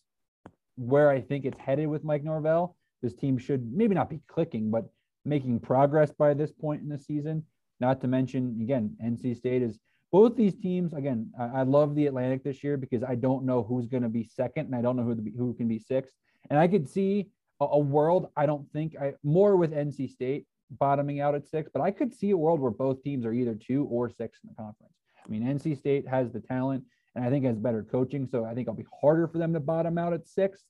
where 0.76 1.10
I 1.10 1.20
think 1.20 1.44
it's 1.44 1.58
headed 1.58 1.88
with 1.88 2.04
Mike 2.04 2.24
Norvell, 2.24 2.74
this 3.02 3.14
team 3.14 3.36
should 3.36 3.70
maybe 3.70 3.94
not 3.94 4.08
be 4.08 4.20
clicking, 4.26 4.70
but 4.70 4.88
making 5.26 5.60
progress 5.60 6.10
by 6.10 6.32
this 6.32 6.52
point 6.52 6.80
in 6.80 6.88
the 6.88 6.98
season. 6.98 7.44
Not 7.78 8.00
to 8.00 8.08
mention, 8.08 8.58
again, 8.62 8.96
NC 9.04 9.36
State 9.36 9.60
is 9.60 9.78
both 10.14 10.36
these 10.36 10.54
teams. 10.54 10.92
Again, 10.92 11.32
I, 11.36 11.46
I 11.46 11.62
love 11.64 11.96
the 11.96 12.06
Atlantic 12.06 12.44
this 12.44 12.62
year 12.62 12.76
because 12.76 13.02
I 13.02 13.16
don't 13.16 13.44
know 13.44 13.64
who's 13.64 13.88
going 13.88 14.04
to 14.04 14.08
be 14.08 14.22
second, 14.22 14.66
and 14.66 14.76
I 14.76 14.80
don't 14.80 14.94
know 14.94 15.02
who 15.02 15.16
the, 15.16 15.32
who 15.36 15.54
can 15.54 15.66
be 15.66 15.80
sixth. 15.80 16.14
And 16.50 16.56
I 16.56 16.68
could 16.68 16.88
see 16.88 17.30
a, 17.60 17.64
a 17.64 17.78
world. 17.80 18.28
I 18.36 18.46
don't 18.46 18.70
think 18.72 18.94
I 18.96 19.14
more 19.24 19.56
with 19.56 19.72
NC 19.72 20.08
State 20.08 20.46
bottoming 20.70 21.20
out 21.20 21.34
at 21.34 21.48
six, 21.48 21.68
but 21.74 21.82
I 21.82 21.90
could 21.90 22.14
see 22.14 22.30
a 22.30 22.36
world 22.36 22.60
where 22.60 22.70
both 22.70 23.02
teams 23.02 23.26
are 23.26 23.32
either 23.32 23.56
two 23.56 23.86
or 23.90 24.08
six 24.08 24.38
in 24.44 24.50
the 24.50 24.54
conference. 24.54 24.94
I 25.26 25.28
mean, 25.28 25.42
NC 25.42 25.76
State 25.78 26.06
has 26.06 26.30
the 26.30 26.38
talent 26.38 26.84
and 27.16 27.24
I 27.24 27.28
think 27.28 27.44
has 27.44 27.58
better 27.58 27.82
coaching. 27.82 28.28
So 28.30 28.44
I 28.44 28.54
think 28.54 28.68
it'll 28.68 28.74
be 28.74 28.86
harder 29.02 29.26
for 29.26 29.38
them 29.38 29.52
to 29.54 29.58
bottom 29.58 29.98
out 29.98 30.12
at 30.12 30.28
six. 30.28 30.62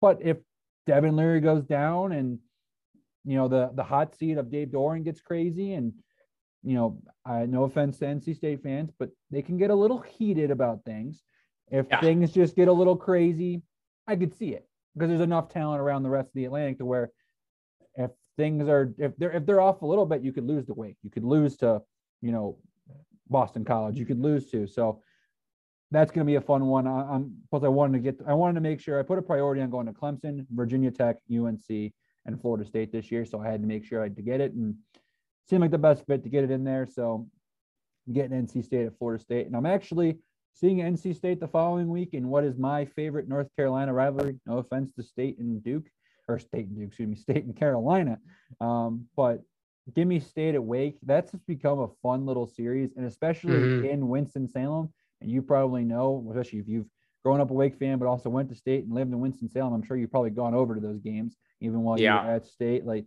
But 0.00 0.18
if 0.22 0.36
Devin 0.86 1.16
Leary 1.16 1.40
goes 1.40 1.64
down 1.64 2.12
and 2.12 2.38
you 3.24 3.34
know 3.34 3.48
the 3.48 3.72
the 3.74 3.82
hot 3.82 4.14
seat 4.14 4.38
of 4.38 4.52
Dave 4.52 4.68
Doeren 4.68 5.02
gets 5.02 5.20
crazy 5.20 5.72
and 5.72 5.92
you 6.66 6.74
know, 6.74 6.98
I 7.24 7.46
no 7.46 7.62
offense 7.62 7.98
to 7.98 8.06
NC 8.06 8.34
State 8.34 8.60
fans, 8.60 8.90
but 8.98 9.10
they 9.30 9.40
can 9.40 9.56
get 9.56 9.70
a 9.70 9.74
little 9.74 10.00
heated 10.00 10.50
about 10.50 10.84
things. 10.84 11.22
If 11.70 11.86
Yeah. 11.88 12.00
things 12.00 12.32
just 12.32 12.56
get 12.56 12.66
a 12.66 12.72
little 12.72 12.96
crazy, 12.96 13.62
I 14.08 14.16
could 14.16 14.34
see 14.34 14.52
it 14.52 14.68
because 14.94 15.08
there's 15.08 15.20
enough 15.20 15.48
talent 15.48 15.80
around 15.80 16.02
the 16.02 16.10
rest 16.10 16.28
of 16.28 16.34
the 16.34 16.44
Atlantic 16.44 16.78
to 16.78 16.84
where 16.84 17.12
if 17.94 18.10
things 18.36 18.68
are 18.68 18.92
if 18.98 19.16
they're 19.16 19.30
if 19.30 19.46
they're 19.46 19.60
off 19.60 19.82
a 19.82 19.86
little 19.86 20.06
bit, 20.06 20.22
you 20.22 20.32
could 20.32 20.44
lose 20.44 20.66
to 20.66 20.74
Wake, 20.74 20.96
you 21.02 21.10
could 21.10 21.24
lose 21.24 21.56
to, 21.58 21.82
you 22.20 22.32
know, 22.32 22.58
Boston 23.28 23.64
College, 23.64 23.96
you 23.96 24.06
could 24.06 24.20
lose 24.20 24.50
to. 24.50 24.66
So 24.66 25.02
that's 25.92 26.10
going 26.10 26.26
to 26.26 26.30
be 26.30 26.34
a 26.34 26.40
fun 26.40 26.66
one. 26.66 26.88
I, 26.88 27.14
am 27.14 27.42
plus 27.48 27.62
I 27.62 27.68
wanted 27.68 27.92
to 27.92 28.12
get 28.12 28.26
I 28.26 28.34
wanted 28.34 28.54
to 28.54 28.60
make 28.60 28.80
sure 28.80 28.98
I 28.98 29.04
put 29.04 29.20
a 29.20 29.22
priority 29.22 29.62
on 29.62 29.70
going 29.70 29.86
to 29.86 29.92
Clemson, 29.92 30.46
Virginia 30.50 30.90
Tech, 30.90 31.18
UNC, 31.30 31.92
and 32.24 32.40
Florida 32.40 32.64
State 32.64 32.90
this 32.90 33.12
year. 33.12 33.24
So 33.24 33.40
I 33.40 33.46
had 33.46 33.60
to 33.60 33.68
make 33.68 33.84
sure 33.84 34.00
I 34.00 34.04
had 34.04 34.16
to 34.16 34.22
get 34.22 34.40
it 34.40 34.52
and 34.52 34.74
seemed 35.48 35.62
like 35.62 35.70
the 35.70 35.78
best 35.78 36.04
fit 36.06 36.22
to 36.24 36.28
get 36.28 36.44
it 36.44 36.50
in 36.50 36.64
there. 36.64 36.86
So 36.86 37.26
I'm 38.06 38.12
getting 38.12 38.46
NC 38.46 38.64
State 38.64 38.86
at 38.86 38.98
Florida 38.98 39.22
State, 39.22 39.46
and 39.46 39.56
I'm 39.56 39.66
actually 39.66 40.18
seeing 40.54 40.78
NC 40.78 41.14
State 41.14 41.40
the 41.40 41.48
following 41.48 41.88
week 41.88 42.14
in 42.14 42.28
what 42.28 42.44
is 42.44 42.56
my 42.56 42.84
favorite 42.84 43.28
North 43.28 43.48
Carolina 43.56 43.92
rivalry. 43.92 44.38
No 44.46 44.58
offense 44.58 44.92
to 44.94 45.02
State 45.02 45.38
and 45.38 45.62
Duke, 45.62 45.86
or 46.28 46.38
State 46.38 46.66
and 46.66 46.76
Duke, 46.76 46.88
excuse 46.88 47.08
me, 47.08 47.16
State 47.16 47.44
and 47.44 47.56
Carolina. 47.56 48.18
Um, 48.60 49.06
but 49.16 49.42
give 49.94 50.08
me 50.08 50.20
State 50.20 50.54
at 50.54 50.64
Wake. 50.64 50.98
That's 51.02 51.32
become 51.46 51.80
a 51.80 51.88
fun 52.02 52.26
little 52.26 52.46
series, 52.46 52.90
and 52.96 53.06
especially 53.06 53.52
mm-hmm. 53.52 53.86
in 53.86 54.08
Winston 54.08 54.48
Salem. 54.48 54.92
And 55.20 55.30
you 55.30 55.42
probably 55.42 55.84
know, 55.84 56.26
especially 56.30 56.58
if 56.58 56.68
you've 56.68 56.86
grown 57.24 57.40
up 57.40 57.50
a 57.50 57.54
Wake 57.54 57.76
fan, 57.76 57.98
but 57.98 58.06
also 58.06 58.28
went 58.28 58.48
to 58.48 58.54
State 58.54 58.84
and 58.84 58.92
lived 58.92 59.12
in 59.12 59.20
Winston 59.20 59.48
Salem. 59.48 59.72
I'm 59.72 59.82
sure 59.82 59.96
you've 59.96 60.10
probably 60.10 60.30
gone 60.30 60.54
over 60.54 60.74
to 60.74 60.80
those 60.80 61.00
games 61.00 61.36
even 61.60 61.82
while 61.82 61.98
yeah. 61.98 62.20
you 62.20 62.28
were 62.28 62.34
at 62.34 62.46
State. 62.46 62.84
Like 62.84 63.06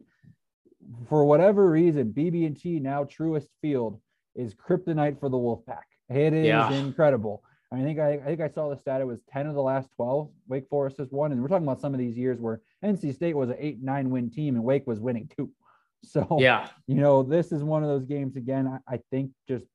for 1.08 1.26
whatever 1.26 1.70
reason, 1.70 2.14
BB&T 2.14 2.80
now 2.80 3.04
Truist 3.04 3.50
Field 3.62 4.00
is 4.36 4.56
kryptonite 4.56 5.20
for 5.20 5.30
the 5.30 5.38
Wolfpack. 5.38 5.84
It 6.10 6.34
is 6.34 6.48
yeah. 6.48 6.72
incredible. 6.72 7.44
I 7.72 7.82
think 7.82 8.00
I, 8.00 8.14
I 8.14 8.26
think 8.26 8.42
I 8.42 8.50
saw 8.50 8.70
the 8.70 8.78
stat. 8.78 9.00
It 9.00 9.06
was 9.06 9.22
10 9.32 9.46
of 9.46 9.54
the 9.54 9.62
last 9.62 9.90
12 9.96 10.30
Wake 10.48 10.68
Forest 10.70 10.98
has 10.98 11.12
won. 11.12 11.32
And 11.32 11.42
we're 11.42 11.48
talking 11.48 11.68
about 11.68 11.80
some 11.80 11.94
of 11.94 12.00
these 12.00 12.18
years 12.18 12.40
where 12.40 12.62
NC 12.84 13.14
State 13.14 13.36
was 13.36 13.50
an 13.50 13.58
eight, 13.60 13.82
nine 13.82 14.10
win 14.10 14.32
team 14.32 14.56
and 14.56 14.64
Wake 14.64 14.88
was 14.88 15.00
winning 15.00 15.30
two. 15.36 15.52
So, 16.06 16.38
yeah, 16.40 16.70
you 16.88 16.96
know, 16.96 17.24
this 17.24 17.52
is 17.52 17.62
one 17.62 17.84
of 17.84 17.90
those 17.90 18.06
games 18.06 18.38
again. 18.38 18.68
I, 18.88 18.96
I 18.96 19.00
think 19.12 19.32
just 19.50 19.66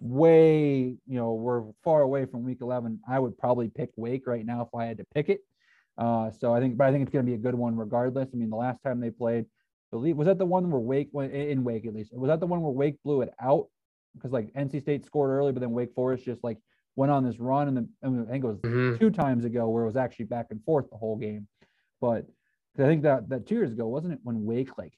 way, 0.00 0.96
you 1.06 1.18
know, 1.18 1.34
we're 1.34 1.64
far 1.84 2.00
away 2.00 2.24
from 2.24 2.42
week 2.42 2.62
11. 2.62 3.00
I 3.06 3.18
would 3.18 3.36
probably 3.36 3.68
pick 3.68 3.90
Wake 3.94 4.26
right 4.26 4.46
now 4.46 4.62
if 4.62 4.74
I 4.74 4.86
had 4.86 4.96
to 4.96 5.04
pick 5.14 5.28
it. 5.28 5.40
Uh, 5.98 6.30
so 6.30 6.54
I 6.54 6.60
think, 6.60 6.78
but 6.78 6.86
I 6.86 6.90
think 6.90 7.02
it's 7.02 7.12
going 7.12 7.26
to 7.26 7.30
be 7.30 7.34
a 7.34 7.38
good 7.42 7.54
one 7.54 7.76
regardless. 7.76 8.30
I 8.32 8.36
mean, 8.38 8.48
the 8.48 8.56
last 8.56 8.82
time 8.82 8.98
they 8.98 9.10
played, 9.10 9.44
believe 9.90 10.16
was 10.16 10.26
that 10.26 10.38
the 10.38 10.46
one 10.46 10.70
where 10.70 10.80
Wake 10.80 11.08
went 11.12 11.32
in 11.32 11.64
Wake 11.64 11.86
at 11.86 11.94
least 11.94 12.12
was 12.14 12.28
that 12.28 12.40
the 12.40 12.46
one 12.46 12.60
where 12.60 12.72
Wake 12.72 12.96
blew 13.04 13.22
it 13.22 13.32
out 13.40 13.66
because 14.14 14.32
like 14.32 14.52
NC 14.54 14.82
State 14.82 15.04
scored 15.04 15.30
early, 15.30 15.52
but 15.52 15.60
then 15.60 15.70
Wake 15.70 15.94
Forest 15.94 16.24
just 16.24 16.42
like 16.44 16.58
went 16.96 17.12
on 17.12 17.24
this 17.24 17.38
run, 17.38 17.68
and 17.68 17.76
then 17.76 17.88
I, 18.02 18.08
mean, 18.08 18.26
I 18.26 18.30
think 18.30 18.44
it 18.44 18.48
was 18.48 18.58
mm-hmm. 18.58 18.96
two 18.98 19.10
times 19.10 19.44
ago 19.44 19.68
where 19.68 19.84
it 19.84 19.86
was 19.86 19.96
actually 19.96 20.26
back 20.26 20.46
and 20.50 20.62
forth 20.64 20.90
the 20.90 20.96
whole 20.96 21.16
game. 21.16 21.46
But 22.00 22.26
I 22.78 22.82
think 22.82 23.02
that 23.02 23.28
that 23.28 23.46
two 23.46 23.56
years 23.56 23.72
ago 23.72 23.86
wasn't 23.86 24.14
it 24.14 24.20
when 24.22 24.44
Wake 24.44 24.76
like 24.78 24.92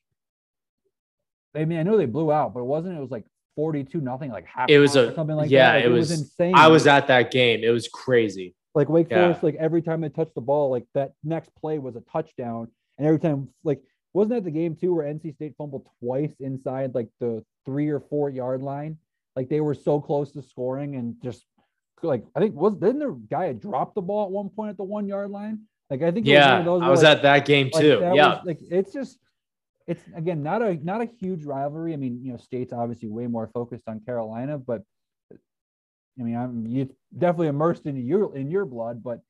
I 1.55 1.65
mean 1.65 1.79
I 1.79 1.83
know 1.83 1.97
they 1.97 2.07
blew 2.07 2.33
out, 2.33 2.55
but 2.55 2.61
it 2.61 2.67
wasn't 2.67 2.97
it 2.97 3.01
was 3.01 3.11
like 3.11 3.25
42 3.57 4.01
nothing 4.01 4.31
like 4.31 4.47
half 4.47 4.71
it 4.71 4.79
was 4.79 4.97
a 4.97 5.15
something 5.15 5.37
like 5.37 5.51
yeah 5.51 5.75
like, 5.75 5.85
it, 5.85 5.89
was, 5.89 6.11
was, 6.11 6.21
insane 6.21 6.55
i 6.55 6.69
was 6.69 6.87
at 6.87 7.09
that 7.09 7.31
game 7.31 7.63
it 7.63 7.71
was 7.71 7.89
crazy 7.89 8.55
like 8.75 8.89
wake 8.89 9.09
yeah. 9.11 9.25
forest 9.25 9.43
like 9.43 9.57
every 9.57 9.83
time 9.83 10.01
they 10.01 10.09
touched 10.09 10.35
the 10.35 10.41
ball 10.41 10.71
like 10.71 10.87
that 10.95 11.13
next 11.25 11.55
play 11.57 11.79
was 11.79 11.97
a 11.97 12.01
touchdown 12.01 12.69
and 12.97 13.07
every 13.07 13.19
time 13.19 13.49
like 13.65 13.83
wasn't 14.13 14.35
that 14.35 14.45
the 14.45 14.51
game 14.51 14.75
too 14.75 14.95
where 14.95 15.13
nc 15.13 15.35
state 15.35 15.55
fumbled 15.57 15.89
twice 16.01 16.33
inside 16.41 16.95
like 16.95 17.09
the 17.21 17.45
three 17.65 17.89
or 17.89 18.01
four 18.01 18.31
yard 18.31 18.63
line? 18.63 18.99
Like 19.37 19.49
they 19.49 19.61
were 19.61 19.75
so 19.75 20.01
close 20.01 20.33
to 20.33 20.43
scoring 20.43 20.97
and 20.97 21.17
just 21.23 21.45
like 22.03 22.25
i 22.35 22.41
think 22.41 22.55
was 22.55 22.75
didn't 22.75 23.01
the 23.01 23.21
guy 23.31 23.47
had 23.47 23.61
dropped 23.61 23.95
the 23.95 24.03
ball 24.03 24.25
at 24.25 24.31
one 24.31 24.49
point 24.49 24.71
at 24.71 24.77
the 24.77 24.85
one 24.85 25.07
yard 25.07 25.31
line? 25.31 25.61
Like 25.89 26.03
i 26.03 26.11
think 26.11 26.27
yeah 26.27 26.65
was 26.65 26.83
i 26.83 26.89
was 26.89 27.03
like, 27.03 27.17
at 27.19 27.23
that 27.23 27.45
game 27.47 27.71
too. 27.75 28.01
like, 28.01 28.17
yeah. 28.17 28.29
was, 28.37 28.47
like 28.47 28.59
it's 28.71 28.93
just 28.93 29.19
it's 29.91 30.03
again 30.15 30.43
not 30.43 30.63
a 30.63 30.75
not 30.85 31.01
a 31.01 31.09
huge 31.21 31.45
rivalry. 31.45 31.93
I 31.93 31.97
mean, 31.97 32.21
you 32.23 32.31
know, 32.31 32.39
state's 32.39 32.73
obviously 32.73 33.09
way 33.09 33.27
more 33.27 33.51
focused 33.53 33.89
on 33.89 33.99
Carolina, 34.01 34.57
but 34.57 34.83
I 35.33 36.23
mean, 36.23 36.37
I'm 36.37 36.65
you 36.67 36.95
definitely 37.17 37.49
immersed 37.49 37.87
in 37.87 37.97
your 37.97 38.37
in 38.37 38.51
your 38.53 38.65
blood, 38.67 39.03
but 39.03 39.21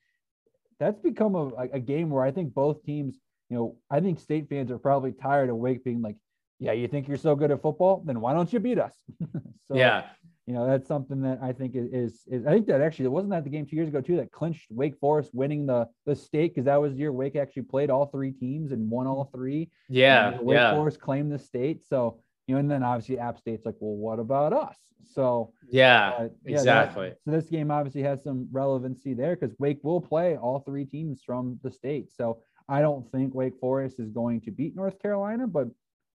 that's 0.78 0.98
become 0.98 1.34
a, 1.34 1.48
a 1.72 1.80
game 1.80 2.10
where 2.10 2.22
I 2.22 2.30
think 2.30 2.52
both 2.52 2.82
teams, 2.82 3.16
you 3.50 3.56
know, 3.56 3.76
I 3.90 4.00
think 4.00 4.20
state 4.20 4.48
fans 4.48 4.70
are 4.70 4.78
probably 4.78 5.12
tired 5.12 5.50
of 5.50 5.56
Wake 5.56 5.84
being 5.84 6.00
like, 6.00 6.16
yeah, 6.58 6.72
you 6.72 6.88
think 6.88 7.08
you're 7.08 7.16
so 7.16 7.34
good 7.34 7.50
at 7.50 7.60
football, 7.60 8.02
then 8.06 8.20
why 8.20 8.32
don't 8.32 8.52
you 8.52 8.60
beat 8.60 8.78
us? 8.78 8.94
so, 9.66 9.74
yeah, 9.74 10.04
you 10.46 10.54
know 10.54 10.66
that's 10.66 10.88
something 10.88 11.22
that 11.22 11.38
I 11.42 11.52
think 11.52 11.74
is, 11.74 12.24
is, 12.26 12.46
I 12.46 12.50
think 12.50 12.66
that 12.66 12.80
actually 12.80 13.06
it 13.06 13.12
wasn't 13.12 13.30
that 13.32 13.44
the 13.44 13.50
game 13.50 13.66
two 13.66 13.76
years 13.76 13.88
ago 13.88 14.00
too 14.00 14.16
that 14.16 14.32
clinched 14.32 14.66
Wake 14.70 14.98
Forest 14.98 15.30
winning 15.32 15.66
the 15.66 15.88
the 16.06 16.16
state 16.16 16.54
because 16.54 16.64
that 16.64 16.80
was 16.80 16.92
the 16.92 16.98
year 16.98 17.12
Wake 17.12 17.36
actually 17.36 17.62
played 17.62 17.90
all 17.90 18.06
three 18.06 18.32
teams 18.32 18.72
and 18.72 18.90
won 18.90 19.06
all 19.06 19.30
three. 19.34 19.70
Yeah, 19.88 20.38
Wake 20.40 20.56
yeah. 20.56 20.74
Forest 20.74 21.00
claimed 21.00 21.32
the 21.32 21.38
state, 21.38 21.84
so 21.86 22.20
you 22.46 22.54
know, 22.54 22.60
and 22.60 22.70
then 22.70 22.82
obviously 22.82 23.18
App 23.18 23.38
State's 23.38 23.64
like, 23.64 23.76
well, 23.78 23.94
what 23.94 24.18
about 24.18 24.52
us? 24.52 24.76
So 25.12 25.52
yeah, 25.70 26.14
uh, 26.18 26.28
yeah 26.44 26.58
exactly. 26.58 27.10
That, 27.10 27.18
so 27.24 27.30
this 27.30 27.48
game 27.48 27.70
obviously 27.70 28.02
has 28.02 28.22
some 28.22 28.48
relevancy 28.50 29.14
there 29.14 29.36
because 29.36 29.54
Wake 29.58 29.78
will 29.82 30.00
play 30.00 30.36
all 30.36 30.60
three 30.60 30.84
teams 30.84 31.22
from 31.24 31.60
the 31.62 31.70
state. 31.70 32.10
So 32.12 32.42
I 32.70 32.80
don't 32.82 33.10
think 33.10 33.34
Wake 33.34 33.58
Forest 33.60 33.98
is 33.98 34.10
going 34.10 34.42
to 34.42 34.52
beat 34.52 34.76
North 34.76 35.02
Carolina, 35.02 35.48
but 35.48 35.66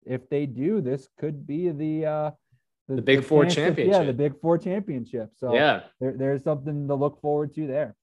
if 0.07 0.29
they 0.31 0.47
do, 0.47 0.81
this 0.81 1.09
could 1.19 1.47
be 1.47 1.71
the 1.71 2.07
uh, 2.07 2.31
the, 2.89 2.97
the 2.97 3.03
Big 3.03 3.21
the 3.21 3.27
Four 3.27 3.47
championship. 3.47 3.93
Yeah, 3.93 4.05
the 4.05 4.13
Big 4.13 4.41
Four 4.41 4.57
championship. 4.59 5.31
So 5.37 5.53
yeah, 5.53 5.81
there, 6.01 6.15
there's 6.17 6.45
something 6.45 6.87
to 6.87 6.95
look 6.95 7.21
forward 7.21 7.55
to 7.57 7.67
there. 7.67 7.97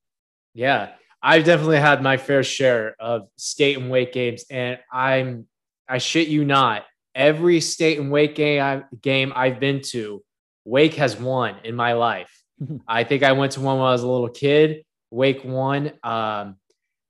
Yeah, 0.53 0.89
I've 1.23 1.45
definitely 1.45 1.79
had 1.79 2.03
my 2.03 2.17
fair 2.17 2.43
share 2.43 2.95
of 2.99 3.29
state 3.37 3.77
and 3.77 3.89
weight 3.89 4.11
games, 4.11 4.43
and 4.49 4.79
I'm 4.91 5.47
I 5.87 5.99
shit 5.99 6.27
you 6.27 6.43
not. 6.43 6.83
Every 7.15 7.61
state 7.61 7.99
and 7.99 8.11
weight 8.11 8.35
game 8.35 8.61
I, 8.61 8.83
game 9.01 9.31
I've 9.33 9.61
been 9.61 9.81
to, 9.91 10.21
Wake 10.65 10.95
has 10.95 11.17
won 11.17 11.55
in 11.63 11.75
my 11.75 11.93
life. 11.93 12.31
I 12.87 13.05
think 13.05 13.23
I 13.23 13.31
went 13.31 13.53
to 13.53 13.61
one 13.61 13.77
when 13.77 13.87
I 13.87 13.91
was 13.91 14.03
a 14.03 14.07
little 14.09 14.29
kid. 14.29 14.83
Wake 15.09 15.45
won. 15.45 15.93
Um, 16.03 16.57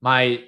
my 0.00 0.44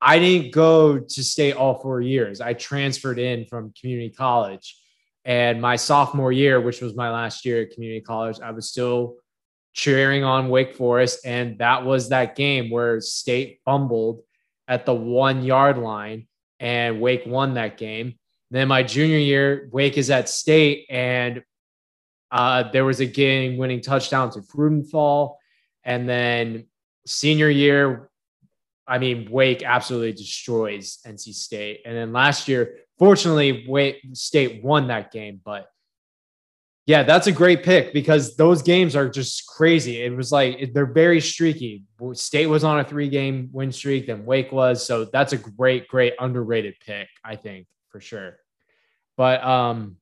I 0.00 0.18
didn't 0.18 0.52
go 0.52 0.98
to 0.98 1.24
state 1.24 1.54
all 1.54 1.80
four 1.80 2.00
years. 2.00 2.40
I 2.40 2.52
transferred 2.52 3.18
in 3.18 3.46
from 3.46 3.72
community 3.78 4.10
college. 4.10 4.76
And 5.24 5.60
my 5.60 5.76
sophomore 5.76 6.32
year, 6.32 6.60
which 6.60 6.80
was 6.80 6.94
my 6.94 7.10
last 7.10 7.44
year 7.44 7.62
at 7.62 7.72
community 7.72 8.00
college, 8.00 8.38
I 8.40 8.52
was 8.52 8.70
still 8.70 9.16
cheering 9.72 10.24
on 10.24 10.48
Wake 10.48 10.74
Forest. 10.74 11.26
And 11.26 11.58
that 11.58 11.84
was 11.84 12.08
that 12.08 12.36
game 12.36 12.70
where 12.70 13.00
state 13.00 13.60
fumbled 13.64 14.22
at 14.68 14.86
the 14.86 14.94
one 14.94 15.42
yard 15.42 15.78
line 15.78 16.28
and 16.60 17.00
Wake 17.00 17.24
won 17.26 17.54
that 17.54 17.76
game. 17.76 18.14
Then 18.50 18.68
my 18.68 18.82
junior 18.82 19.18
year, 19.18 19.68
Wake 19.72 19.98
is 19.98 20.10
at 20.10 20.28
state 20.28 20.86
and 20.88 21.42
uh, 22.30 22.70
there 22.70 22.84
was 22.84 23.00
a 23.00 23.06
game 23.06 23.56
winning 23.56 23.80
touchdown 23.80 24.30
to 24.30 24.40
Freudenthal. 24.40 25.34
And 25.84 26.08
then 26.08 26.66
senior 27.06 27.48
year, 27.48 28.10
I 28.88 28.98
mean, 28.98 29.30
Wake 29.30 29.62
absolutely 29.62 30.12
destroys 30.12 30.98
NC 31.06 31.34
State. 31.34 31.82
And 31.84 31.94
then 31.94 32.12
last 32.12 32.48
year, 32.48 32.78
Fortunately, 32.98 33.64
Wake 33.68 34.00
State 34.12 34.62
won 34.62 34.88
that 34.88 35.12
game, 35.12 35.40
but 35.44 35.70
yeah, 36.86 37.04
that's 37.04 37.26
a 37.28 37.32
great 37.32 37.62
pick 37.62 37.92
because 37.92 38.34
those 38.36 38.62
games 38.62 38.96
are 38.96 39.08
just 39.08 39.46
crazy. 39.46 40.02
It 40.02 40.16
was 40.16 40.32
like 40.32 40.72
they're 40.72 40.86
very 40.86 41.20
streaky. 41.20 41.84
State 42.14 42.46
was 42.46 42.64
on 42.64 42.80
a 42.80 42.84
three 42.84 43.08
game 43.08 43.50
win 43.52 43.70
streak, 43.70 44.06
then 44.06 44.24
Wake 44.24 44.50
was. 44.50 44.84
So 44.84 45.04
that's 45.04 45.32
a 45.32 45.36
great, 45.36 45.86
great 45.86 46.14
underrated 46.18 46.74
pick, 46.84 47.08
I 47.24 47.36
think, 47.36 47.66
for 47.90 48.00
sure. 48.00 48.38
But 49.16 49.44
um, 49.44 49.96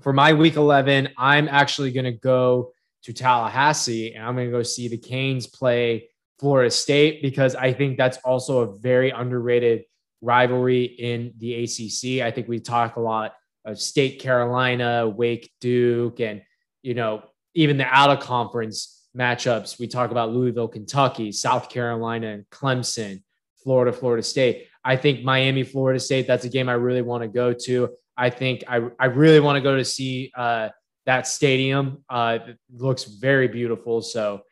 for 0.00 0.12
my 0.12 0.32
week 0.32 0.56
11, 0.56 1.10
I'm 1.16 1.48
actually 1.48 1.92
going 1.92 2.04
to 2.04 2.12
go 2.12 2.72
to 3.02 3.12
Tallahassee 3.12 4.14
and 4.14 4.24
I'm 4.24 4.34
going 4.34 4.48
to 4.48 4.52
go 4.52 4.62
see 4.62 4.88
the 4.88 4.98
Canes 4.98 5.46
play 5.46 6.08
Florida 6.38 6.70
State 6.70 7.22
because 7.22 7.54
I 7.54 7.72
think 7.72 7.96
that's 7.96 8.18
also 8.18 8.60
a 8.60 8.78
very 8.78 9.10
underrated 9.10 9.84
rivalry 10.20 10.84
in 10.84 11.32
the 11.38 11.64
ACC. 11.64 12.22
I 12.24 12.30
think 12.30 12.48
we 12.48 12.60
talk 12.60 12.96
a 12.96 13.00
lot 13.00 13.34
of 13.64 13.80
State 13.80 14.20
Carolina, 14.20 15.08
Wake 15.08 15.50
Duke, 15.60 16.20
and 16.20 16.42
you 16.82 16.94
know 16.94 17.22
even 17.54 17.76
the 17.76 17.86
out 17.86 18.10
of 18.10 18.20
conference 18.20 19.08
matchups. 19.16 19.78
We 19.78 19.86
talk 19.86 20.10
about 20.10 20.32
Louisville, 20.32 20.68
Kentucky, 20.68 21.32
South 21.32 21.68
Carolina, 21.68 22.28
and 22.28 22.44
Clemson, 22.50 23.22
Florida, 23.62 23.92
Florida 23.92 24.22
State. 24.22 24.68
I 24.84 24.96
think 24.96 25.24
Miami, 25.24 25.64
Florida 25.64 25.98
State. 25.98 26.26
That's 26.26 26.44
a 26.44 26.48
game 26.48 26.68
I 26.68 26.74
really 26.74 27.02
want 27.02 27.22
to 27.22 27.28
go 27.28 27.52
to. 27.52 27.90
I 28.16 28.30
think 28.30 28.64
I 28.68 28.88
I 28.98 29.06
really 29.06 29.40
want 29.40 29.56
to 29.56 29.62
go 29.62 29.76
to 29.76 29.84
see 29.84 30.32
uh, 30.36 30.68
that 31.06 31.26
stadium. 31.26 32.04
Uh, 32.08 32.38
looks 32.72 33.04
very 33.04 33.48
beautiful. 33.48 34.02
So 34.02 34.42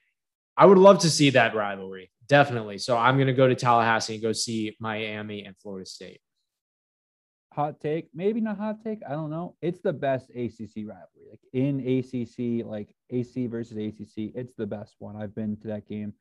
I 0.56 0.66
would 0.66 0.78
love 0.78 1.00
to 1.00 1.10
see 1.10 1.30
that 1.30 1.54
rivalry 1.54 2.10
definitely. 2.28 2.78
So 2.78 2.96
I'm 2.96 3.16
going 3.16 3.26
to 3.26 3.32
go 3.32 3.48
to 3.48 3.54
Tallahassee 3.54 4.14
and 4.14 4.22
go 4.22 4.32
see 4.32 4.76
Miami 4.80 5.44
and 5.44 5.56
Florida 5.58 5.86
State. 5.86 6.20
Hot 7.52 7.80
take, 7.80 8.08
maybe 8.12 8.40
not 8.40 8.58
hot 8.58 8.82
take. 8.82 8.98
I 9.08 9.12
don't 9.12 9.30
know. 9.30 9.54
It's 9.62 9.80
the 9.80 9.92
best 9.92 10.30
ACC 10.30 10.86
rivalry, 10.86 11.28
like 11.30 11.40
in 11.52 11.78
ACC, 11.80 12.66
like 12.66 12.92
AC 13.10 13.46
versus 13.46 13.76
ACC. 13.76 14.34
It's 14.34 14.54
the 14.54 14.66
best 14.66 14.96
one. 14.98 15.16
I've 15.16 15.34
been 15.34 15.56
to 15.58 15.68
that 15.68 15.86
game. 15.86 16.14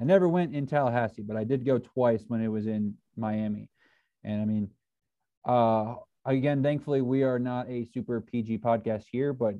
I 0.00 0.04
never 0.04 0.28
went 0.28 0.54
in 0.54 0.66
Tallahassee, 0.66 1.22
but 1.22 1.36
I 1.36 1.44
did 1.44 1.66
go 1.66 1.78
twice 1.78 2.24
when 2.28 2.40
it 2.40 2.48
was 2.48 2.66
in 2.66 2.94
Miami. 3.16 3.70
And 4.22 4.40
I 4.40 4.44
mean, 4.44 4.70
uh, 5.44 5.96
again, 6.24 6.62
thankfully, 6.62 7.02
we 7.02 7.24
are 7.24 7.40
not 7.40 7.68
a 7.68 7.84
super 7.86 8.20
PG 8.20 8.58
podcast 8.58 9.04
here, 9.10 9.32
but 9.32 9.56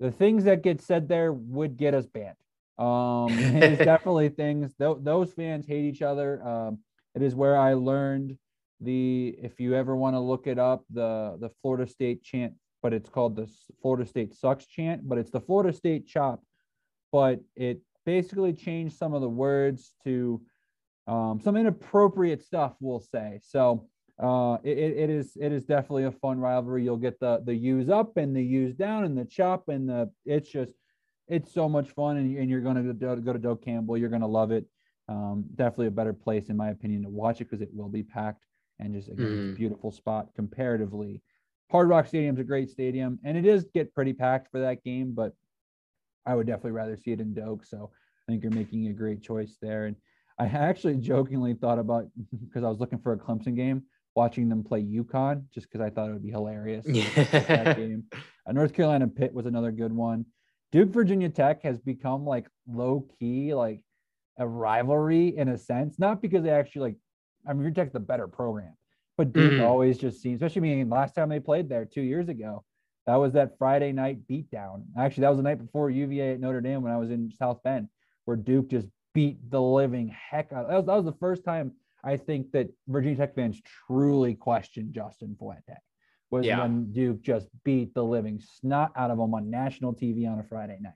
the 0.00 0.10
things 0.10 0.44
that 0.44 0.62
get 0.62 0.80
said 0.80 1.08
there 1.08 1.32
would 1.32 1.76
get 1.76 1.94
us 1.94 2.06
banned. 2.06 2.36
Um, 2.78 3.28
it's 3.38 3.84
definitely 3.84 4.30
things 4.30 4.74
th- 4.74 4.96
those 5.02 5.32
fans 5.32 5.66
hate 5.66 5.84
each 5.84 6.02
other. 6.02 6.42
Um, 6.42 6.78
it 7.14 7.22
is 7.22 7.34
where 7.34 7.56
I 7.56 7.74
learned 7.74 8.36
the 8.80 9.36
if 9.40 9.60
you 9.60 9.74
ever 9.74 9.94
want 9.94 10.16
to 10.16 10.20
look 10.20 10.46
it 10.46 10.58
up 10.58 10.84
the 10.90 11.36
the 11.38 11.50
Florida 11.60 11.86
State 11.86 12.22
chant, 12.22 12.54
but 12.82 12.94
it's 12.94 13.10
called 13.10 13.36
the 13.36 13.48
Florida 13.82 14.06
State 14.06 14.34
sucks 14.34 14.66
chant, 14.66 15.06
but 15.06 15.18
it's 15.18 15.30
the 15.30 15.40
Florida 15.40 15.72
State 15.72 16.06
chop, 16.06 16.42
but 17.12 17.40
it 17.54 17.82
basically 18.06 18.54
changed 18.54 18.96
some 18.96 19.12
of 19.12 19.20
the 19.20 19.28
words 19.28 19.92
to 20.04 20.40
um, 21.06 21.40
some 21.42 21.56
inappropriate 21.56 22.42
stuff, 22.42 22.74
we'll 22.80 23.00
say. 23.00 23.40
So 23.42 23.88
uh, 24.20 24.58
it, 24.62 24.76
it 24.76 25.10
is 25.10 25.36
it 25.40 25.50
is 25.50 25.64
definitely 25.64 26.04
a 26.04 26.12
fun 26.12 26.38
rivalry. 26.38 26.84
You'll 26.84 26.98
get 26.98 27.18
the 27.20 27.42
the 27.44 27.54
use 27.54 27.88
up 27.88 28.18
and 28.18 28.36
the 28.36 28.42
use 28.42 28.74
down 28.74 29.04
and 29.04 29.16
the 29.16 29.24
chop 29.24 29.68
and 29.68 29.88
the 29.88 30.10
it's 30.26 30.50
just 30.50 30.74
it's 31.26 31.54
so 31.54 31.68
much 31.68 31.90
fun 31.90 32.18
and, 32.18 32.36
and 32.36 32.50
you're 32.50 32.60
going 32.60 32.76
to 32.76 32.92
go, 32.92 33.16
go 33.16 33.32
to 33.32 33.38
Doak 33.38 33.64
Campbell. 33.64 33.96
You're 33.96 34.08
going 34.10 34.20
to 34.20 34.26
love 34.26 34.50
it. 34.50 34.66
Um, 35.08 35.44
definitely 35.54 35.86
a 35.86 35.92
better 35.92 36.12
place 36.12 36.50
in 36.50 36.56
my 36.56 36.70
opinion 36.70 37.02
to 37.02 37.08
watch 37.08 37.40
it 37.40 37.44
because 37.44 37.62
it 37.62 37.70
will 37.72 37.88
be 37.88 38.02
packed 38.02 38.44
and 38.78 38.94
just 38.94 39.08
again, 39.08 39.26
mm. 39.26 39.56
beautiful 39.56 39.90
spot 39.90 40.28
comparatively. 40.36 41.22
Hard 41.70 41.88
Rock 41.88 42.06
Stadium's 42.06 42.40
a 42.40 42.44
great 42.44 42.68
stadium 42.68 43.18
and 43.24 43.38
it 43.38 43.46
is 43.46 43.64
get 43.72 43.94
pretty 43.94 44.12
packed 44.12 44.50
for 44.50 44.60
that 44.60 44.84
game, 44.84 45.12
but 45.14 45.32
I 46.26 46.34
would 46.34 46.46
definitely 46.46 46.72
rather 46.72 46.96
see 46.96 47.12
it 47.12 47.20
in 47.20 47.32
Doak. 47.32 47.64
So 47.64 47.90
I 48.28 48.32
think 48.32 48.42
you're 48.42 48.52
making 48.52 48.88
a 48.88 48.92
great 48.92 49.22
choice 49.22 49.56
there. 49.62 49.86
And 49.86 49.96
I 50.38 50.46
actually 50.46 50.96
jokingly 50.96 51.54
thought 51.54 51.78
about 51.78 52.06
because 52.44 52.64
I 52.64 52.68
was 52.68 52.80
looking 52.80 52.98
for 52.98 53.12
a 53.12 53.16
Clemson 53.16 53.56
game 53.56 53.84
watching 54.14 54.48
them 54.48 54.64
play 54.64 54.82
UConn 54.82 55.44
just 55.52 55.70
because 55.70 55.84
I 55.84 55.90
thought 55.90 56.08
it 56.08 56.12
would 56.12 56.22
be 56.22 56.30
hilarious. 56.30 56.84
that 56.86 57.76
game. 57.76 58.04
Uh, 58.46 58.52
North 58.52 58.72
Carolina 58.72 59.06
Pitt 59.06 59.34
was 59.34 59.44
another 59.44 59.70
good 59.70 59.92
one. 59.92 60.24
Duke 60.72 60.88
Virginia 60.88 61.28
Tech 61.28 61.62
has 61.62 61.78
become 61.78 62.24
like 62.24 62.46
low 62.66 63.06
key, 63.18 63.52
like 63.52 63.82
a 64.38 64.48
rivalry 64.48 65.36
in 65.36 65.48
a 65.48 65.58
sense, 65.58 65.98
not 65.98 66.22
because 66.22 66.42
they 66.42 66.50
actually 66.50 66.92
like, 66.92 66.96
I 67.46 67.52
mean, 67.52 67.64
Virginia 67.64 67.74
Tech's 67.74 67.92
the 67.92 68.00
better 68.00 68.26
program, 68.26 68.72
but 69.18 69.34
Duke 69.34 69.52
mm-hmm. 69.52 69.62
always 69.62 69.98
just 69.98 70.22
seems, 70.22 70.40
especially 70.40 70.72
I 70.72 70.76
mean, 70.76 70.88
last 70.88 71.14
time 71.14 71.28
they 71.28 71.38
played 71.38 71.68
there 71.68 71.84
two 71.84 72.00
years 72.00 72.30
ago, 72.30 72.64
that 73.06 73.16
was 73.16 73.34
that 73.34 73.58
Friday 73.58 73.92
night 73.92 74.20
beatdown. 74.26 74.84
Actually, 74.98 75.22
that 75.22 75.30
was 75.30 75.38
the 75.38 75.42
night 75.42 75.58
before 75.58 75.90
UVA 75.90 76.32
at 76.32 76.40
Notre 76.40 76.62
Dame 76.62 76.82
when 76.82 76.92
I 76.92 76.96
was 76.96 77.10
in 77.10 77.30
South 77.38 77.62
Bend, 77.62 77.88
where 78.24 78.36
Duke 78.36 78.68
just 78.68 78.86
beat 79.14 79.38
the 79.50 79.60
living 79.60 80.08
heck 80.30 80.52
out. 80.52 80.68
That 80.68 80.76
was, 80.76 80.86
that 80.86 80.94
was 80.94 81.04
the 81.04 81.18
first 81.20 81.44
time 81.44 81.72
I 82.04 82.16
think 82.16 82.52
that 82.52 82.68
Virginia 82.88 83.16
Tech 83.16 83.34
fans 83.34 83.60
truly 83.86 84.34
questioned 84.34 84.94
Justin 84.94 85.36
Fuente 85.38 85.74
was 86.30 86.46
yeah. 86.46 86.60
when 86.60 86.92
Duke 86.92 87.22
just 87.22 87.48
beat 87.64 87.92
the 87.94 88.04
living 88.04 88.40
snot 88.40 88.92
out 88.96 89.10
of 89.10 89.18
them 89.18 89.34
on 89.34 89.50
national 89.50 89.94
TV 89.94 90.30
on 90.30 90.38
a 90.38 90.44
Friday 90.44 90.78
night. 90.80 90.94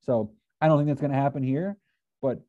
So 0.00 0.32
I 0.60 0.68
don't 0.68 0.78
think 0.78 0.88
that's 0.88 1.00
going 1.00 1.12
to 1.12 1.18
happen 1.18 1.42
here. 1.42 1.76
But 2.22 2.40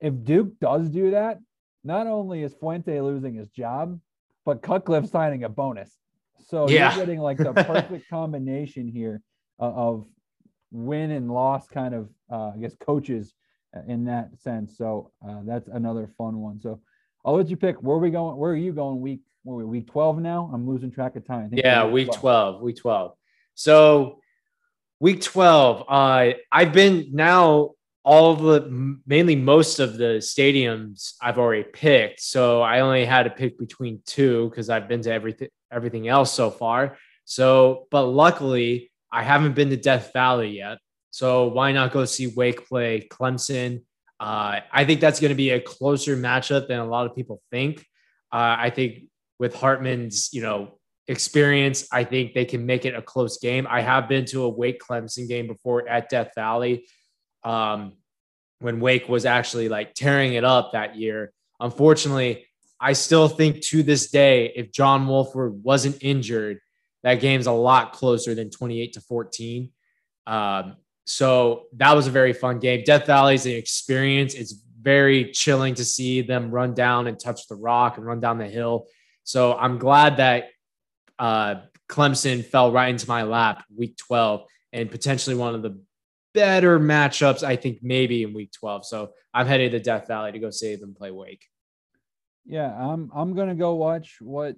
if 0.00 0.14
Duke 0.24 0.58
does 0.60 0.88
do 0.88 1.10
that, 1.10 1.40
not 1.84 2.06
only 2.06 2.42
is 2.42 2.54
Fuente 2.54 3.00
losing 3.00 3.34
his 3.34 3.48
job, 3.48 3.98
but 4.44 4.62
Cutcliffe 4.62 5.08
signing 5.08 5.44
a 5.44 5.48
bonus. 5.48 5.90
So 6.46 6.68
yeah. 6.68 6.94
you're 6.94 7.04
getting 7.04 7.20
like 7.20 7.38
the 7.38 7.52
perfect 7.64 8.08
combination 8.08 8.88
here 8.88 9.20
of 9.58 10.06
win 10.70 11.10
and 11.10 11.30
loss 11.30 11.68
kind 11.68 11.94
of, 11.94 12.08
uh, 12.30 12.52
I 12.54 12.58
guess, 12.58 12.74
coaches 12.76 13.34
in 13.86 14.04
that 14.04 14.38
sense. 14.38 14.76
So 14.76 15.12
uh, 15.26 15.40
that's 15.44 15.68
another 15.68 16.08
fun 16.18 16.38
one. 16.38 16.60
So 16.60 16.80
I'll 17.24 17.36
let 17.36 17.48
you 17.48 17.56
pick. 17.56 17.82
Where 17.82 17.96
are 17.96 18.00
we 18.00 18.10
going? 18.10 18.36
Where 18.36 18.52
are 18.52 18.56
you 18.56 18.72
going? 18.72 19.00
Week 19.00 19.20
where 19.44 19.56
we 19.56 19.64
week 19.64 19.90
twelve 19.90 20.18
now? 20.18 20.50
I'm 20.52 20.68
losing 20.68 20.90
track 20.90 21.16
of 21.16 21.26
time. 21.26 21.50
yeah, 21.52 21.86
week 21.86 22.06
12. 22.06 22.20
12. 22.20 22.62
Week 22.62 22.76
twelve. 22.76 23.12
So 23.54 24.20
week 25.00 25.22
twelve. 25.22 25.84
Uh, 25.88 26.32
I've 26.50 26.72
been 26.72 27.08
now 27.12 27.72
all 28.04 28.34
the 28.34 28.96
mainly 29.06 29.36
most 29.36 29.78
of 29.78 29.96
the 29.96 30.18
stadiums 30.18 31.14
I've 31.22 31.38
already 31.38 31.64
picked. 31.64 32.20
So 32.20 32.60
I 32.60 32.80
only 32.80 33.04
had 33.04 33.24
to 33.24 33.30
pick 33.30 33.58
between 33.58 34.00
two 34.06 34.48
because 34.50 34.68
I've 34.68 34.88
been 34.88 35.02
to 35.02 35.12
everything 35.12 35.48
everything 35.70 36.08
else 36.08 36.32
so 36.32 36.50
far. 36.50 36.96
So, 37.24 37.86
but 37.90 38.04
luckily 38.04 38.90
I 39.10 39.22
haven't 39.22 39.54
been 39.54 39.70
to 39.70 39.76
Death 39.76 40.12
Valley 40.12 40.56
yet. 40.56 40.78
So 41.10 41.48
why 41.48 41.72
not 41.72 41.92
go 41.92 42.04
see 42.04 42.28
Wake 42.28 42.66
play 42.66 43.06
Clemson? 43.10 43.82
Uh, 44.22 44.60
I 44.70 44.84
think 44.84 45.00
that's 45.00 45.18
going 45.18 45.30
to 45.30 45.34
be 45.34 45.50
a 45.50 45.60
closer 45.60 46.16
matchup 46.16 46.68
than 46.68 46.78
a 46.78 46.86
lot 46.86 47.06
of 47.06 47.16
people 47.16 47.42
think. 47.50 47.80
Uh, 48.32 48.54
I 48.56 48.70
think 48.70 49.06
with 49.40 49.52
Hartman's, 49.52 50.32
you 50.32 50.42
know, 50.42 50.78
experience, 51.08 51.88
I 51.90 52.04
think 52.04 52.32
they 52.32 52.44
can 52.44 52.64
make 52.64 52.84
it 52.84 52.94
a 52.94 53.02
close 53.02 53.38
game. 53.38 53.66
I 53.68 53.80
have 53.80 54.08
been 54.08 54.24
to 54.26 54.44
a 54.44 54.48
Wake 54.48 54.80
Clemson 54.80 55.26
game 55.26 55.48
before 55.48 55.88
at 55.88 56.08
Death 56.08 56.30
Valley 56.36 56.86
um, 57.42 57.94
when 58.60 58.78
Wake 58.78 59.08
was 59.08 59.26
actually 59.26 59.68
like 59.68 59.92
tearing 59.94 60.34
it 60.34 60.44
up 60.44 60.70
that 60.70 60.94
year. 60.94 61.32
Unfortunately, 61.58 62.46
I 62.80 62.92
still 62.92 63.26
think 63.26 63.60
to 63.62 63.82
this 63.82 64.12
day, 64.12 64.52
if 64.54 64.70
John 64.70 65.08
Wolford 65.08 65.64
wasn't 65.64 65.98
injured, 66.00 66.60
that 67.02 67.16
game's 67.16 67.48
a 67.48 67.52
lot 67.52 67.92
closer 67.92 68.36
than 68.36 68.50
28 68.50 68.92
to 68.92 69.00
14. 69.00 69.70
Um, 70.28 70.76
so 71.04 71.66
that 71.76 71.94
was 71.94 72.06
a 72.06 72.10
very 72.10 72.32
fun 72.32 72.58
game. 72.58 72.82
Death 72.84 73.06
Valley 73.06 73.34
is 73.34 73.46
an 73.46 73.52
experience. 73.52 74.34
It's 74.34 74.54
very 74.80 75.30
chilling 75.32 75.74
to 75.74 75.84
see 75.84 76.22
them 76.22 76.50
run 76.50 76.74
down 76.74 77.06
and 77.06 77.18
touch 77.18 77.46
the 77.48 77.54
rock 77.54 77.96
and 77.96 78.06
run 78.06 78.20
down 78.20 78.38
the 78.38 78.48
hill. 78.48 78.86
So 79.24 79.54
I'm 79.54 79.78
glad 79.78 80.16
that 80.18 80.50
uh, 81.18 81.56
Clemson 81.88 82.44
fell 82.44 82.72
right 82.72 82.88
into 82.88 83.08
my 83.08 83.22
lap 83.22 83.64
week 83.76 83.96
12 83.96 84.44
and 84.72 84.90
potentially 84.90 85.36
one 85.36 85.54
of 85.54 85.62
the 85.62 85.80
better 86.34 86.80
matchups, 86.80 87.42
I 87.42 87.56
think, 87.56 87.78
maybe 87.82 88.22
in 88.22 88.32
week 88.32 88.52
12. 88.52 88.86
So 88.86 89.12
I'm 89.34 89.46
headed 89.46 89.72
to 89.72 89.80
Death 89.80 90.08
Valley 90.08 90.32
to 90.32 90.38
go 90.38 90.50
see 90.50 90.74
them 90.76 90.94
play 90.94 91.10
Wake. 91.10 91.44
Yeah, 92.44 92.74
I'm 92.74 93.10
I'm 93.14 93.34
gonna 93.36 93.54
go 93.54 93.74
watch 93.74 94.16
what 94.20 94.56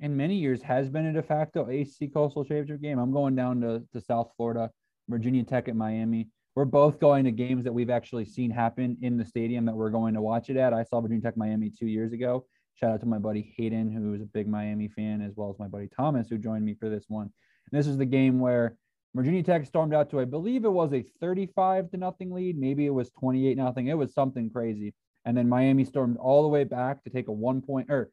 in 0.00 0.16
many 0.16 0.34
years 0.34 0.60
has 0.60 0.90
been 0.90 1.06
a 1.06 1.12
de 1.14 1.22
facto 1.22 1.70
AC 1.70 2.08
Coastal 2.08 2.44
Championship 2.44 2.82
game. 2.82 2.98
I'm 2.98 3.12
going 3.12 3.34
down 3.34 3.62
to, 3.62 3.82
to 3.94 4.00
South 4.02 4.32
Florida 4.36 4.70
Virginia 5.08 5.44
Tech 5.44 5.68
at 5.68 5.76
Miami. 5.76 6.28
We're 6.54 6.64
both 6.64 6.98
going 6.98 7.24
to 7.24 7.30
games 7.30 7.64
that 7.64 7.72
we've 7.72 7.90
actually 7.90 8.24
seen 8.24 8.50
happen 8.50 8.96
in 9.02 9.16
the 9.18 9.24
stadium 9.24 9.66
that 9.66 9.76
we're 9.76 9.90
going 9.90 10.14
to 10.14 10.22
watch 10.22 10.48
it 10.48 10.56
at. 10.56 10.72
I 10.72 10.84
saw 10.84 11.00
Virginia 11.00 11.22
Tech 11.22 11.36
Miami 11.36 11.70
two 11.70 11.86
years 11.86 12.12
ago. 12.12 12.46
Shout 12.74 12.92
out 12.92 13.00
to 13.00 13.06
my 13.06 13.18
buddy 13.18 13.54
Hayden, 13.56 13.90
who 13.90 14.14
is 14.14 14.22
a 14.22 14.26
big 14.26 14.48
Miami 14.48 14.88
fan, 14.88 15.22
as 15.22 15.32
well 15.36 15.50
as 15.50 15.58
my 15.58 15.68
buddy 15.68 15.88
Thomas, 15.94 16.28
who 16.28 16.38
joined 16.38 16.64
me 16.64 16.74
for 16.74 16.88
this 16.88 17.04
one. 17.08 17.30
And 17.70 17.78
this 17.78 17.86
is 17.86 17.96
the 17.96 18.06
game 18.06 18.38
where 18.38 18.76
Virginia 19.14 19.42
Tech 19.42 19.64
stormed 19.66 19.94
out 19.94 20.10
to, 20.10 20.20
I 20.20 20.24
believe 20.24 20.64
it 20.64 20.72
was 20.72 20.92
a 20.92 21.02
35 21.20 21.90
to 21.90 21.96
nothing 21.96 22.30
lead. 22.32 22.58
Maybe 22.58 22.86
it 22.86 22.90
was 22.90 23.10
28 23.10 23.56
nothing. 23.56 23.86
It 23.88 23.96
was 23.96 24.12
something 24.12 24.50
crazy. 24.50 24.94
And 25.24 25.36
then 25.36 25.48
Miami 25.48 25.84
stormed 25.84 26.18
all 26.18 26.42
the 26.42 26.48
way 26.48 26.64
back 26.64 27.02
to 27.04 27.10
take 27.10 27.28
a 27.28 27.32
one 27.32 27.62
point 27.62 27.90
or 27.90 28.10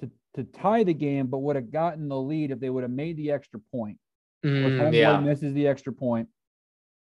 to, 0.00 0.10
to 0.34 0.44
tie 0.44 0.82
the 0.82 0.94
game, 0.94 1.28
but 1.28 1.38
would 1.38 1.56
have 1.56 1.70
gotten 1.70 2.08
the 2.08 2.20
lead 2.20 2.50
if 2.50 2.60
they 2.60 2.70
would 2.70 2.82
have 2.82 2.90
made 2.90 3.16
the 3.16 3.30
extra 3.30 3.60
point. 3.72 3.98
Mm, 4.44 4.92
yeah. 4.92 5.18
misses 5.20 5.54
the 5.54 5.66
extra 5.66 5.92
point. 5.92 6.28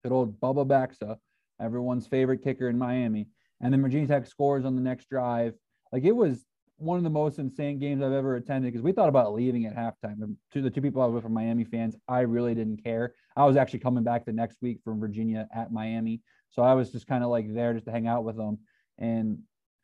Good 0.04 0.12
old 0.12 0.40
Bubba 0.40 0.66
Baxa, 0.66 1.18
everyone's 1.60 2.08
favorite 2.08 2.44
kicker 2.44 2.70
in 2.70 2.78
Miami. 2.78 3.28
And 3.62 3.74
then 3.74 3.82
Virginia 3.82 4.08
Tech 4.08 4.28
scores 4.28 4.66
on 4.66 4.76
the 4.76 4.82
next 4.82 5.10
drive. 5.10 5.54
Like 5.92 6.04
it 6.04 6.16
was 6.16 6.46
one 6.78 6.98
of 6.98 7.04
the 7.04 7.10
most 7.10 7.40
insane 7.40 7.80
games 7.80 8.04
I've 8.04 8.12
ever 8.12 8.36
attended 8.36 8.72
because 8.72 8.84
we 8.84 8.92
thought 8.92 9.10
about 9.10 9.34
leaving 9.34 9.66
at 9.66 9.76
halftime. 9.76 10.36
To 10.54 10.62
the 10.62 10.70
two 10.70 10.82
people 10.82 11.02
I 11.02 11.06
was 11.06 11.16
with 11.16 11.24
from 11.24 11.34
Miami 11.34 11.64
fans, 11.64 11.96
I 12.08 12.22
really 12.22 12.54
didn't 12.54 12.84
care. 12.84 13.14
I 13.36 13.46
was 13.46 13.56
actually 13.56 13.80
coming 13.80 14.04
back 14.04 14.26
the 14.26 14.34
next 14.34 14.62
week 14.62 14.80
from 14.84 15.00
Virginia 15.00 15.48
at 15.54 15.72
Miami. 15.72 16.22
So 16.52 16.62
I 16.64 16.74
was 16.74 16.92
just 16.92 17.08
kind 17.08 17.24
of 17.24 17.30
like 17.30 17.54
there 17.54 17.74
just 17.74 17.86
to 17.86 17.92
hang 17.92 18.08
out 18.08 18.24
with 18.24 18.38
them. 18.38 18.60
And 18.98 19.40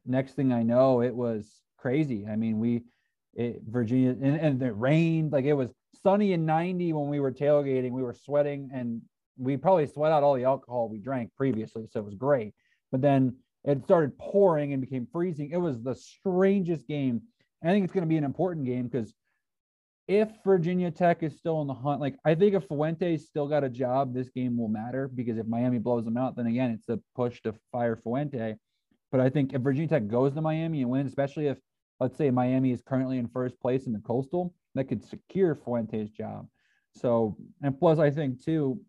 next 0.05 0.33
thing 0.33 0.51
I 0.51 0.63
know, 0.63 1.01
it 1.01 1.15
was 1.15 1.49
crazy. 1.77 2.27
I 2.29 2.35
mean, 2.35 2.59
we, 2.59 2.83
it, 3.33 3.61
Virginia, 3.65 4.11
and, 4.11 4.35
and 4.37 4.61
it 4.61 4.71
rained. 4.77 5.31
Like 5.31 5.45
it 5.45 5.53
was 5.53 5.69
sunny 6.03 6.33
and 6.33 6.45
90 6.45 6.93
when 6.93 7.07
we 7.07 7.19
were 7.19 7.31
tailgating. 7.31 7.91
We 7.91 8.03
were 8.03 8.13
sweating 8.13 8.69
and 8.73 9.01
we 9.37 9.57
probably 9.57 9.87
sweat 9.87 10.11
out 10.11 10.23
all 10.23 10.35
the 10.35 10.43
alcohol 10.43 10.89
we 10.89 10.99
drank 10.99 11.31
previously. 11.35 11.87
So 11.89 11.99
it 11.99 12.05
was 12.05 12.15
great. 12.15 12.53
But 12.91 13.01
then 13.01 13.35
it 13.63 13.83
started 13.83 14.17
pouring 14.17 14.73
and 14.73 14.81
became 14.81 15.07
freezing. 15.11 15.51
It 15.51 15.57
was 15.57 15.81
the 15.81 15.95
strangest 15.95 16.87
game. 16.87 17.21
I 17.63 17.67
think 17.67 17.83
it's 17.83 17.93
going 17.93 18.03
to 18.03 18.09
be 18.09 18.17
an 18.17 18.23
important 18.23 18.65
game 18.65 18.87
because 18.87 19.13
if 20.07 20.29
Virginia 20.43 20.91
Tech 20.91 21.23
is 21.23 21.37
still 21.37 21.61
in 21.61 21.67
the 21.67 21.73
hunt, 21.73 22.01
like 22.01 22.15
I 22.25 22.35
think 22.35 22.55
if 22.55 22.67
Fuente's 22.67 23.25
still 23.25 23.47
got 23.47 23.63
a 23.63 23.69
job, 23.69 24.13
this 24.13 24.29
game 24.29 24.57
will 24.57 24.67
matter 24.67 25.07
because 25.07 25.37
if 25.37 25.45
Miami 25.45 25.77
blows 25.77 26.05
them 26.05 26.17
out, 26.17 26.35
then 26.35 26.47
again, 26.47 26.71
it's 26.71 26.89
a 26.89 26.99
push 27.15 27.41
to 27.43 27.53
fire 27.71 27.95
Fuente. 27.95 28.55
But 29.11 29.21
I 29.21 29.29
think 29.29 29.53
if 29.53 29.61
Virginia 29.61 29.87
Tech 29.87 30.07
goes 30.07 30.33
to 30.33 30.41
Miami 30.41 30.81
and 30.81 30.89
wins, 30.89 31.09
especially 31.09 31.47
if 31.47 31.59
let's 31.99 32.17
say 32.17 32.31
Miami 32.31 32.71
is 32.71 32.81
currently 32.81 33.19
in 33.19 33.27
first 33.27 33.59
place 33.59 33.85
in 33.85 33.93
the 33.93 33.99
coastal, 33.99 34.53
that 34.75 34.85
could 34.85 35.03
secure 35.03 35.55
Fuente's 35.55 36.09
job. 36.09 36.47
So, 36.93 37.37
and 37.61 37.77
plus, 37.77 37.99
I 37.99 38.09
think 38.09 38.43
too, 38.43 38.79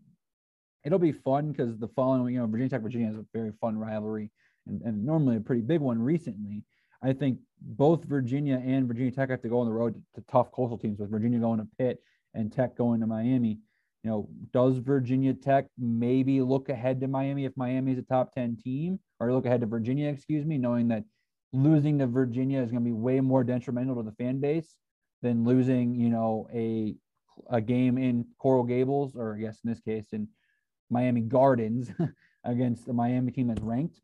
it'll 0.84 0.98
be 0.98 1.12
fun 1.12 1.52
because 1.52 1.78
the 1.78 1.88
following, 1.88 2.34
you 2.34 2.40
know, 2.40 2.46
Virginia 2.46 2.70
Tech, 2.70 2.82
Virginia 2.82 3.10
is 3.10 3.16
a 3.16 3.24
very 3.32 3.52
fun 3.60 3.78
rivalry 3.78 4.30
and, 4.66 4.82
and 4.82 5.04
normally 5.04 5.36
a 5.36 5.40
pretty 5.40 5.62
big 5.62 5.80
one 5.80 6.00
recently. 6.00 6.64
I 7.02 7.12
think 7.12 7.38
both 7.60 8.04
Virginia 8.04 8.60
and 8.64 8.86
Virginia 8.86 9.10
Tech 9.10 9.30
have 9.30 9.42
to 9.42 9.48
go 9.48 9.60
on 9.60 9.66
the 9.66 9.72
road 9.72 9.94
to, 9.94 10.00
to 10.20 10.26
tough 10.30 10.52
coastal 10.52 10.78
teams 10.78 10.98
with 10.98 11.10
Virginia 11.10 11.38
going 11.38 11.58
to 11.58 11.68
Pitt 11.78 12.02
and 12.34 12.52
Tech 12.52 12.76
going 12.76 13.00
to 13.00 13.06
Miami. 13.06 13.58
You 14.04 14.10
know, 14.10 14.28
does 14.52 14.78
Virginia 14.78 15.34
Tech 15.34 15.66
maybe 15.78 16.40
look 16.40 16.68
ahead 16.68 17.00
to 17.00 17.08
Miami 17.08 17.44
if 17.44 17.52
Miami 17.56 17.92
is 17.92 17.98
a 17.98 18.02
top 18.02 18.32
10 18.32 18.56
team 18.56 18.98
or 19.20 19.32
look 19.32 19.46
ahead 19.46 19.60
to 19.60 19.66
Virginia, 19.66 20.08
excuse 20.08 20.44
me, 20.44 20.58
knowing 20.58 20.88
that 20.88 21.04
losing 21.52 21.98
to 21.98 22.06
Virginia 22.06 22.60
is 22.60 22.70
going 22.70 22.82
to 22.82 22.88
be 22.88 22.92
way 22.92 23.20
more 23.20 23.44
detrimental 23.44 23.96
to 23.96 24.02
the 24.02 24.12
fan 24.12 24.40
base 24.40 24.76
than 25.22 25.44
losing, 25.44 25.94
you 25.94 26.08
know, 26.08 26.48
a 26.52 26.94
a 27.48 27.60
game 27.60 27.98
in 27.98 28.26
Coral 28.38 28.64
Gables, 28.64 29.16
or 29.16 29.34
I 29.34 29.40
guess 29.40 29.58
in 29.64 29.70
this 29.70 29.80
case 29.80 30.08
in 30.12 30.28
Miami 30.90 31.22
Gardens 31.22 31.90
against 32.44 32.86
the 32.86 32.92
Miami 32.92 33.32
team 33.32 33.48
that's 33.48 33.62
ranked. 33.62 34.00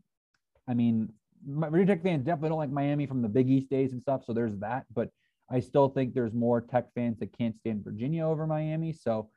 I 0.66 0.74
mean, 0.74 1.12
Virginia 1.46 1.94
Tech 1.94 2.02
fans 2.02 2.24
definitely 2.24 2.50
don't 2.50 2.58
like 2.58 2.70
Miami 2.70 3.06
from 3.06 3.22
the 3.22 3.28
Big 3.28 3.48
East 3.48 3.70
days 3.70 3.92
and 3.92 4.00
stuff, 4.00 4.24
so 4.24 4.32
there's 4.32 4.56
that. 4.56 4.86
But 4.94 5.10
I 5.50 5.60
still 5.60 5.88
think 5.88 6.14
there's 6.14 6.32
more 6.32 6.60
Tech 6.60 6.92
fans 6.94 7.18
that 7.18 7.36
can't 7.36 7.56
stand 7.56 7.84
Virginia 7.84 8.26
over 8.26 8.46
Miami. 8.46 8.92
So 8.92 9.30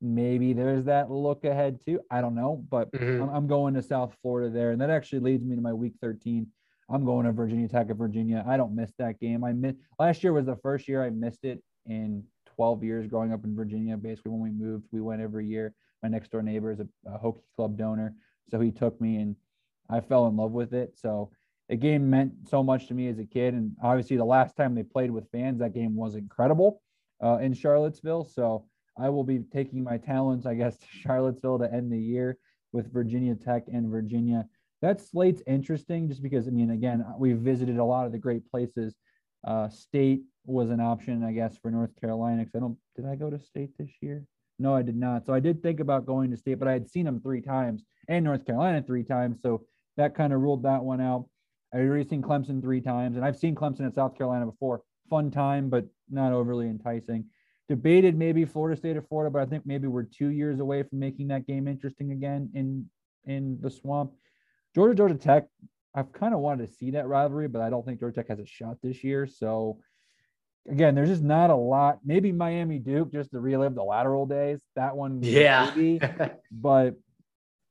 maybe 0.00 0.52
there's 0.52 0.84
that 0.84 1.10
look 1.10 1.44
ahead 1.44 1.80
too. 1.84 2.00
I 2.10 2.20
don't 2.20 2.34
know, 2.34 2.64
but 2.68 2.90
mm-hmm. 2.92 3.22
I'm, 3.22 3.28
I'm, 3.30 3.46
going 3.46 3.74
to 3.74 3.82
South 3.82 4.16
Florida 4.20 4.50
there, 4.50 4.70
and 4.70 4.80
that 4.80 4.90
actually 4.90 5.20
leads 5.20 5.44
me 5.44 5.54
to 5.56 5.62
my 5.62 5.72
Week 5.72 5.94
13. 6.00 6.46
I'm 6.90 7.04
going 7.04 7.26
to 7.26 7.32
Virginia 7.32 7.68
Tech 7.68 7.90
of 7.90 7.96
Virginia. 7.96 8.44
I 8.46 8.56
don't 8.56 8.74
miss 8.74 8.92
that 8.98 9.18
game. 9.20 9.44
I 9.44 9.52
miss 9.52 9.74
last 9.98 10.22
year 10.22 10.32
was 10.32 10.46
the 10.46 10.56
first 10.56 10.86
year 10.88 11.04
I 11.04 11.10
missed 11.10 11.44
it 11.44 11.62
in 11.86 12.24
12 12.56 12.84
years 12.84 13.06
growing 13.06 13.32
up 13.32 13.44
in 13.44 13.54
Virginia. 13.56 13.96
Basically, 13.96 14.32
when 14.32 14.40
we 14.40 14.50
moved, 14.50 14.86
we 14.92 15.00
went 15.00 15.22
every 15.22 15.46
year. 15.46 15.74
My 16.02 16.08
next 16.08 16.30
door 16.30 16.42
neighbor 16.42 16.70
is 16.70 16.80
a, 16.80 16.88
a 17.06 17.18
Hokie 17.18 17.40
Club 17.56 17.78
donor, 17.78 18.14
so 18.50 18.60
he 18.60 18.70
took 18.70 19.00
me, 19.00 19.16
and 19.16 19.36
I 19.88 20.00
fell 20.00 20.26
in 20.26 20.36
love 20.36 20.52
with 20.52 20.74
it. 20.74 20.98
So 20.98 21.30
the 21.68 21.76
game 21.76 22.10
meant 22.10 22.32
so 22.48 22.62
much 22.62 22.88
to 22.88 22.94
me 22.94 23.08
as 23.08 23.18
a 23.18 23.24
kid, 23.24 23.54
and 23.54 23.72
obviously 23.82 24.16
the 24.16 24.24
last 24.24 24.56
time 24.56 24.74
they 24.74 24.82
played 24.82 25.10
with 25.10 25.30
fans, 25.30 25.60
that 25.60 25.72
game 25.72 25.96
was 25.96 26.14
incredible 26.14 26.82
uh, 27.22 27.38
in 27.38 27.54
Charlottesville. 27.54 28.24
So 28.24 28.66
I 28.98 29.08
will 29.08 29.24
be 29.24 29.40
taking 29.52 29.82
my 29.82 29.96
talents, 29.96 30.46
I 30.46 30.54
guess, 30.54 30.76
to 30.78 30.86
Charlottesville 30.86 31.58
to 31.60 31.72
end 31.72 31.90
the 31.90 31.98
year 31.98 32.38
with 32.72 32.92
Virginia 32.92 33.34
Tech 33.34 33.64
and 33.72 33.90
Virginia. 33.90 34.46
That 34.84 35.00
slate's 35.00 35.42
interesting 35.46 36.08
just 36.08 36.22
because, 36.22 36.46
I 36.46 36.50
mean, 36.50 36.68
again, 36.68 37.02
we've 37.18 37.38
visited 37.38 37.78
a 37.78 37.84
lot 37.84 38.04
of 38.04 38.12
the 38.12 38.18
great 38.18 38.46
places. 38.50 38.94
Uh, 39.42 39.66
state 39.70 40.24
was 40.44 40.68
an 40.68 40.78
option, 40.78 41.24
I 41.24 41.32
guess, 41.32 41.56
for 41.56 41.70
North 41.70 41.98
Carolina. 41.98 42.44
Because 42.44 42.54
I 42.54 42.58
don't, 42.60 42.76
did 42.94 43.06
I 43.06 43.14
go 43.14 43.30
to 43.30 43.38
state 43.38 43.70
this 43.78 43.90
year? 44.02 44.26
No, 44.58 44.74
I 44.74 44.82
did 44.82 44.96
not. 44.96 45.24
So 45.24 45.32
I 45.32 45.40
did 45.40 45.62
think 45.62 45.80
about 45.80 46.04
going 46.04 46.30
to 46.32 46.36
state, 46.36 46.58
but 46.58 46.68
I 46.68 46.72
had 46.72 46.90
seen 46.90 47.06
them 47.06 47.18
three 47.18 47.40
times 47.40 47.82
and 48.08 48.26
North 48.26 48.44
Carolina 48.44 48.82
three 48.82 49.04
times. 49.04 49.40
So 49.40 49.62
that 49.96 50.14
kind 50.14 50.34
of 50.34 50.40
ruled 50.42 50.64
that 50.64 50.84
one 50.84 51.00
out. 51.00 51.30
I've 51.72 51.80
already 51.80 52.06
seen 52.06 52.20
Clemson 52.20 52.60
three 52.60 52.82
times, 52.82 53.16
and 53.16 53.24
I've 53.24 53.38
seen 53.38 53.54
Clemson 53.54 53.86
at 53.86 53.94
South 53.94 54.18
Carolina 54.18 54.44
before. 54.44 54.82
Fun 55.08 55.30
time, 55.30 55.70
but 55.70 55.86
not 56.10 56.32
overly 56.32 56.68
enticing 56.68 57.24
debated 57.68 58.16
maybe 58.16 58.44
Florida 58.44 58.76
State 58.76 58.96
or 58.96 59.02
Florida, 59.02 59.30
but 59.30 59.40
I 59.40 59.46
think 59.46 59.64
maybe 59.64 59.88
we're 59.88 60.02
two 60.02 60.28
years 60.28 60.60
away 60.60 60.82
from 60.82 60.98
making 60.98 61.28
that 61.28 61.46
game 61.46 61.66
interesting 61.66 62.12
again 62.12 62.50
in 62.52 62.90
in 63.24 63.58
the 63.62 63.70
swamp. 63.70 64.12
Georgia 64.74 64.94
Georgia 64.94 65.14
Tech, 65.14 65.46
I've 65.94 66.12
kind 66.12 66.34
of 66.34 66.40
wanted 66.40 66.66
to 66.66 66.74
see 66.74 66.92
that 66.92 67.06
rivalry, 67.06 67.48
but 67.48 67.62
I 67.62 67.70
don't 67.70 67.84
think 67.86 68.00
Georgia 68.00 68.16
Tech 68.16 68.28
has 68.28 68.40
a 68.40 68.46
shot 68.46 68.78
this 68.82 69.04
year. 69.04 69.26
So 69.26 69.78
again, 70.68 70.94
there's 70.94 71.08
just 71.08 71.22
not 71.22 71.50
a 71.50 71.56
lot. 71.56 72.00
Maybe 72.04 72.32
Miami 72.32 72.78
Duke 72.78 73.12
just 73.12 73.30
to 73.32 73.40
relive 73.40 73.74
the 73.74 73.84
lateral 73.84 74.26
days. 74.26 74.60
That 74.76 74.96
one, 74.96 75.20
yeah. 75.22 75.72
Maybe, 75.74 76.00
but 76.50 76.96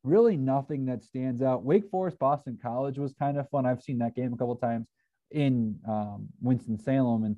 really 0.03 0.37
nothing 0.37 0.85
that 0.85 1.03
stands 1.03 1.41
out. 1.41 1.63
Wake 1.63 1.89
Forest 1.89 2.19
Boston 2.19 2.57
College 2.61 2.97
was 2.97 3.13
kind 3.13 3.37
of 3.37 3.49
fun. 3.49 3.65
I've 3.65 3.81
seen 3.81 3.99
that 3.99 4.15
game 4.15 4.33
a 4.33 4.37
couple 4.37 4.55
times 4.55 4.87
in 5.31 5.79
um, 5.87 6.27
Winston 6.41 6.77
Salem, 6.77 7.23
and 7.23 7.37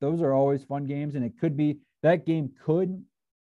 those 0.00 0.20
are 0.20 0.32
always 0.32 0.64
fun 0.64 0.86
games, 0.86 1.14
and 1.14 1.24
it 1.24 1.32
could 1.40 1.56
be 1.56 1.78
that 2.02 2.26
game 2.26 2.50
could. 2.64 3.02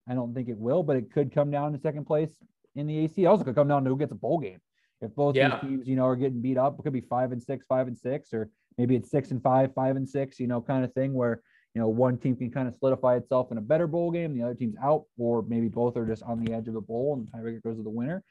I 0.10 0.14
don't 0.14 0.34
think 0.34 0.48
it 0.48 0.58
will, 0.58 0.84
but 0.84 0.96
it 0.96 1.12
could 1.12 1.34
come 1.34 1.52
down 1.52 1.74
to 1.74 1.80
second 1.80 2.06
place 2.06 2.32
in 2.76 2.88
the 2.88 2.98
AC. 3.00 3.26
Also, 3.26 3.44
could 3.44 3.56
come 3.56 3.68
down 3.68 3.84
to 3.84 3.90
who 3.90 3.98
gets 3.98 4.14
a 4.14 4.16
bowl 4.16 4.40
game. 4.40 4.60
If 5.02 5.16
both 5.16 5.36
yeah. 5.36 5.50
these 5.50 5.70
teams, 5.70 5.88
you 5.88 5.96
know, 5.96 6.06
are 6.06 6.16
getting 6.16 6.42
beat 6.42 6.58
up, 6.58 6.80
it 6.80 6.84
could 6.84 6.94
be 6.94 7.02
five 7.02 7.32
and 7.32 7.42
six, 7.42 7.66
five 7.68 7.88
and 7.88 7.98
six, 7.98 8.34
or 8.34 8.50
maybe 8.78 8.96
it's 8.96 9.12
six 9.12 9.32
and 9.32 9.42
five, 9.42 9.74
five 9.74 9.96
and 9.96 10.08
six, 10.08 10.40
you 10.40 10.48
know, 10.48 10.62
kind 10.62 10.84
of 10.84 10.94
thing 10.94 11.14
where 11.14 11.42
you 11.76 11.82
know 11.82 11.88
one 11.88 12.18
team 12.18 12.36
can 12.36 12.50
kind 12.50 12.68
of 12.68 12.76
solidify 12.76 13.16
itself 13.18 13.52
in 13.52 13.58
a 13.58 13.62
better 13.62 13.86
bowl 13.86 14.12
game, 14.12 14.36
the 14.36 14.44
other 14.44 14.56
team's 14.56 14.76
out, 14.84 15.04
or 15.18 15.44
maybe 15.44 15.68
both 15.68 15.96
are 15.98 16.06
just 16.06 16.24
on 16.24 16.44
the 16.44 16.54
edge 16.54 16.68
of 16.68 16.74
the 16.74 16.82
bowl 16.82 17.14
and 17.16 17.28
the 17.28 17.32
tiebreaker 17.32 17.62
goes 17.62 17.78
to 17.78 17.84
the 17.84 17.90
winner. 17.90 18.24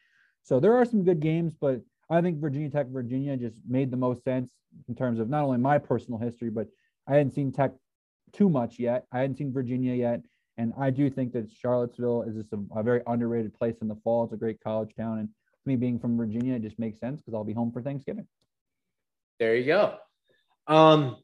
So 0.42 0.58
there 0.60 0.76
are 0.76 0.84
some 0.84 1.04
good 1.04 1.20
games, 1.20 1.54
but 1.60 1.80
I 2.10 2.20
think 2.20 2.40
Virginia 2.40 2.70
Tech, 2.70 2.86
Virginia 2.88 3.36
just 3.36 3.60
made 3.68 3.90
the 3.90 3.96
most 3.96 4.22
sense 4.24 4.52
in 4.88 4.94
terms 4.94 5.18
of 5.18 5.28
not 5.28 5.44
only 5.44 5.58
my 5.58 5.78
personal 5.78 6.18
history, 6.18 6.50
but 6.50 6.68
I 7.06 7.16
hadn't 7.16 7.32
seen 7.32 7.52
Tech 7.52 7.72
too 8.32 8.48
much 8.48 8.78
yet. 8.78 9.06
I 9.12 9.20
hadn't 9.20 9.36
seen 9.36 9.52
Virginia 9.52 9.94
yet. 9.94 10.20
And 10.58 10.72
I 10.78 10.90
do 10.90 11.10
think 11.10 11.32
that 11.32 11.50
Charlottesville 11.50 12.22
is 12.22 12.34
just 12.34 12.52
a, 12.52 12.58
a 12.78 12.82
very 12.82 13.02
underrated 13.06 13.54
place 13.54 13.76
in 13.82 13.88
the 13.88 13.96
fall. 13.96 14.24
It's 14.24 14.32
a 14.32 14.36
great 14.36 14.60
college 14.62 14.94
town. 14.96 15.18
And 15.18 15.28
me 15.66 15.76
being 15.76 15.98
from 15.98 16.16
Virginia, 16.16 16.54
it 16.54 16.62
just 16.62 16.78
makes 16.78 17.00
sense 17.00 17.20
because 17.20 17.34
I'll 17.34 17.44
be 17.44 17.52
home 17.52 17.72
for 17.72 17.82
Thanksgiving. 17.82 18.26
There 19.38 19.54
you 19.54 19.64
go. 19.64 19.96
Um, 20.66 21.16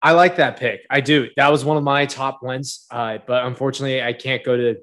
I 0.00 0.12
like 0.12 0.36
that 0.36 0.58
pick. 0.58 0.86
I 0.88 1.00
do. 1.00 1.28
That 1.36 1.50
was 1.50 1.64
one 1.64 1.76
of 1.76 1.82
my 1.82 2.06
top 2.06 2.42
ones. 2.42 2.86
Uh, 2.90 3.18
but 3.26 3.44
unfortunately, 3.44 4.02
I 4.02 4.12
can't 4.12 4.44
go 4.44 4.56
to 4.56 4.76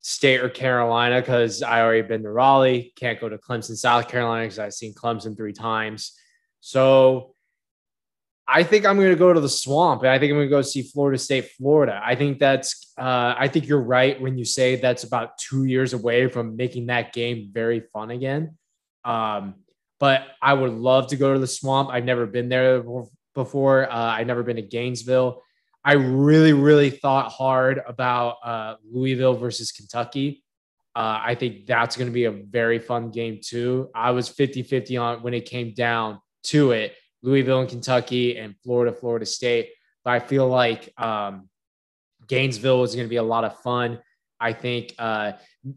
State 0.00 0.40
or 0.40 0.48
Carolina 0.48 1.20
because 1.20 1.62
I 1.62 1.82
already 1.82 2.02
been 2.02 2.22
to 2.22 2.30
Raleigh. 2.30 2.92
Can't 2.96 3.20
go 3.20 3.28
to 3.28 3.38
Clemson, 3.38 3.76
South 3.76 4.08
Carolina 4.08 4.44
because 4.44 4.58
I've 4.58 4.74
seen 4.74 4.94
Clemson 4.94 5.36
three 5.36 5.52
times. 5.52 6.12
So 6.60 7.34
I 8.52 8.64
think 8.64 8.84
I'm 8.84 8.96
going 8.96 9.10
to 9.10 9.16
go 9.16 9.32
to 9.32 9.40
the 9.40 9.48
swamp 9.48 10.02
and 10.02 10.10
I 10.10 10.18
think 10.18 10.30
I'm 10.30 10.38
going 10.38 10.48
to 10.48 10.50
go 10.50 10.62
see 10.62 10.82
Florida 10.82 11.18
State, 11.18 11.50
Florida. 11.56 12.00
I 12.04 12.16
think 12.16 12.40
that's, 12.40 12.92
uh, 12.98 13.34
I 13.38 13.46
think 13.46 13.68
you're 13.68 13.80
right 13.80 14.20
when 14.20 14.36
you 14.36 14.44
say 14.44 14.76
that's 14.76 15.04
about 15.04 15.38
two 15.38 15.64
years 15.64 15.92
away 15.92 16.26
from 16.28 16.56
making 16.56 16.86
that 16.86 17.12
game 17.12 17.50
very 17.52 17.80
fun 17.92 18.10
again. 18.10 18.56
Um, 19.04 19.54
but 20.00 20.22
I 20.42 20.54
would 20.54 20.72
love 20.72 21.08
to 21.08 21.16
go 21.16 21.32
to 21.32 21.38
the 21.38 21.46
swamp. 21.46 21.90
I've 21.90 22.04
never 22.04 22.26
been 22.26 22.48
there 22.48 22.82
before. 23.34 23.90
Uh, 23.90 23.96
I've 23.96 24.26
never 24.26 24.42
been 24.42 24.56
to 24.56 24.62
Gainesville. 24.62 25.42
I 25.84 25.92
really, 25.92 26.52
really 26.52 26.90
thought 26.90 27.30
hard 27.30 27.80
about 27.86 28.36
uh, 28.44 28.74
Louisville 28.90 29.34
versus 29.34 29.70
Kentucky. 29.70 30.42
Uh, 30.96 31.20
I 31.24 31.36
think 31.36 31.66
that's 31.66 31.96
going 31.96 32.08
to 32.08 32.12
be 32.12 32.24
a 32.24 32.32
very 32.32 32.80
fun 32.80 33.10
game 33.10 33.38
too. 33.42 33.90
I 33.94 34.10
was 34.10 34.28
50 34.28 34.64
50 34.64 34.96
on 34.96 35.22
when 35.22 35.34
it 35.34 35.44
came 35.44 35.72
down 35.72 36.20
to 36.44 36.72
it. 36.72 36.94
Louisville 37.22 37.60
and 37.60 37.68
Kentucky 37.68 38.38
and 38.38 38.54
Florida, 38.62 38.94
Florida 38.94 39.26
State. 39.26 39.70
But 40.04 40.10
I 40.10 40.20
feel 40.20 40.48
like 40.48 40.92
um, 40.96 41.48
Gainesville 42.26 42.84
is 42.84 42.94
going 42.94 43.06
to 43.06 43.10
be 43.10 43.16
a 43.16 43.22
lot 43.22 43.44
of 43.44 43.58
fun. 43.60 43.98
I 44.40 44.52
think 44.52 44.94
uh, 44.98 45.32